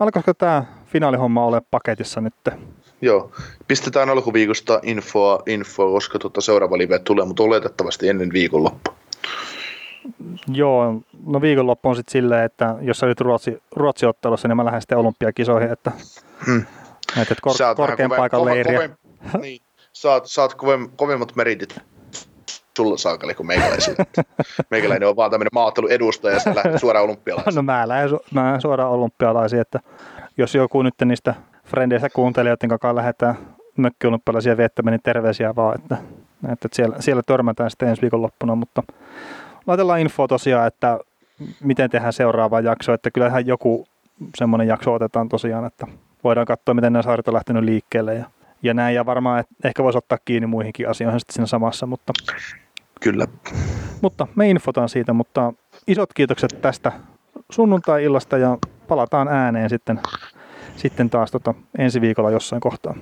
alkaisiko 0.00 0.34
tämä 0.34 0.64
finaalihomma 0.86 1.44
ole 1.44 1.62
paketissa 1.70 2.20
nyt? 2.20 2.34
Joo, 3.02 3.30
pistetään 3.68 4.10
alkuviikosta 4.10 4.80
infoa, 4.82 5.42
infoa 5.46 5.90
koska 5.90 6.18
tuota 6.18 6.40
seuraava 6.40 6.78
live 6.78 6.98
tulee, 6.98 7.24
mutta 7.26 7.42
oletettavasti 7.42 8.08
ennen 8.08 8.32
viikonloppua. 8.32 8.94
Joo, 10.52 11.00
no 11.26 11.40
viikonloppu 11.40 11.88
on 11.88 11.96
sitten 11.96 12.12
silleen, 12.12 12.44
että 12.44 12.74
jos 12.80 12.98
sä 12.98 13.06
olit 13.06 13.20
Ruotsi, 13.20 13.62
Ruotsi-ottelussa, 13.76 14.48
niin 14.48 14.56
mä 14.56 14.64
lähden 14.64 14.80
sitten 14.82 14.98
olympiakisoihin, 14.98 15.72
että, 15.72 15.92
Hmm. 16.46 16.64
että 17.22 17.34
kor, 17.42 17.54
korkean 17.76 18.10
paikan 18.16 18.44
leiriä. 18.44 18.78
kovem- 18.78 19.40
niin, 19.40 19.60
saat, 19.92 20.26
saat 20.26 20.54
kovem, 20.54 20.88
kovemmat 20.96 21.36
meritit 21.36 21.78
sulla 22.78 22.96
saakeli 22.96 23.34
kuin 23.34 23.46
meikäläisillä. 23.46 24.04
Meikäläinen 24.70 25.08
on 25.08 25.16
vaan 25.16 25.30
tämmöinen 25.30 25.50
maattelun 25.52 25.90
edustaja 25.90 26.40
ja 26.46 26.54
lähtee 26.54 26.78
suoraan 26.78 27.04
olympialaisiin. 27.04 27.54
No 27.54 27.62
mä 27.62 27.88
lähden, 27.88 28.10
su- 28.10 28.24
mä 28.34 28.44
lähden 28.44 28.60
suoraan 28.60 28.90
olympialaisiin, 28.90 29.60
että 29.60 29.80
jos 30.36 30.54
joku 30.54 30.82
nyt 30.82 30.94
niistä 31.04 31.34
frendeistä 31.64 32.10
kuuntelijoiden 32.10 32.68
kanssa 32.68 32.94
lähdetään 32.94 33.38
mökkiolympialaisia 33.76 34.56
viettämään, 34.56 34.92
niin 34.92 35.02
terveisiä 35.02 35.56
vaan, 35.56 35.74
että, 35.80 35.96
että 36.52 36.68
siellä, 36.72 36.96
siellä 37.00 37.22
törmätään 37.26 37.70
sitten 37.70 37.88
ensi 37.88 38.02
viikonloppuna, 38.02 38.54
mutta 38.54 38.82
laitellaan 39.66 40.00
infoa 40.00 40.28
tosiaan, 40.28 40.66
että 40.66 40.98
miten 41.60 41.90
tehdään 41.90 42.12
seuraava 42.12 42.60
jakso, 42.60 42.92
että 42.92 43.10
kyllähän 43.10 43.46
joku 43.46 43.86
semmoinen 44.36 44.68
jakso 44.68 44.94
otetaan 44.94 45.28
tosiaan, 45.28 45.64
että 45.64 45.86
voidaan 46.24 46.46
katsoa, 46.46 46.74
miten 46.74 46.92
nämä 46.92 47.02
saaret 47.02 47.28
on 47.28 47.34
lähtenyt 47.34 47.64
liikkeelle 47.64 48.14
ja, 48.14 48.24
ja 48.62 48.74
näin, 48.74 48.94
ja 48.94 49.06
varmaan 49.06 49.40
että 49.40 49.54
ehkä 49.64 49.84
voisi 49.84 49.98
ottaa 49.98 50.18
kiinni 50.24 50.46
muihinkin 50.46 50.88
asioihin 50.88 51.20
sitten 51.20 51.34
siinä 51.34 51.46
samassa, 51.46 51.86
mutta 51.86 52.12
Kyllä. 53.00 53.26
mutta 54.02 54.26
me 54.34 54.50
infotaan 54.50 54.88
siitä, 54.88 55.12
mutta 55.12 55.52
isot 55.86 56.12
kiitokset 56.12 56.58
tästä 56.62 56.92
sunnuntai-illasta 57.50 58.38
ja 58.38 58.58
palataan 58.88 59.28
ääneen 59.28 59.70
sitten, 59.70 60.00
sitten 60.76 61.10
taas 61.10 61.30
tota 61.30 61.54
ensi 61.78 62.00
viikolla 62.00 62.30
jossain 62.30 62.60
kohtaa. 62.60 62.94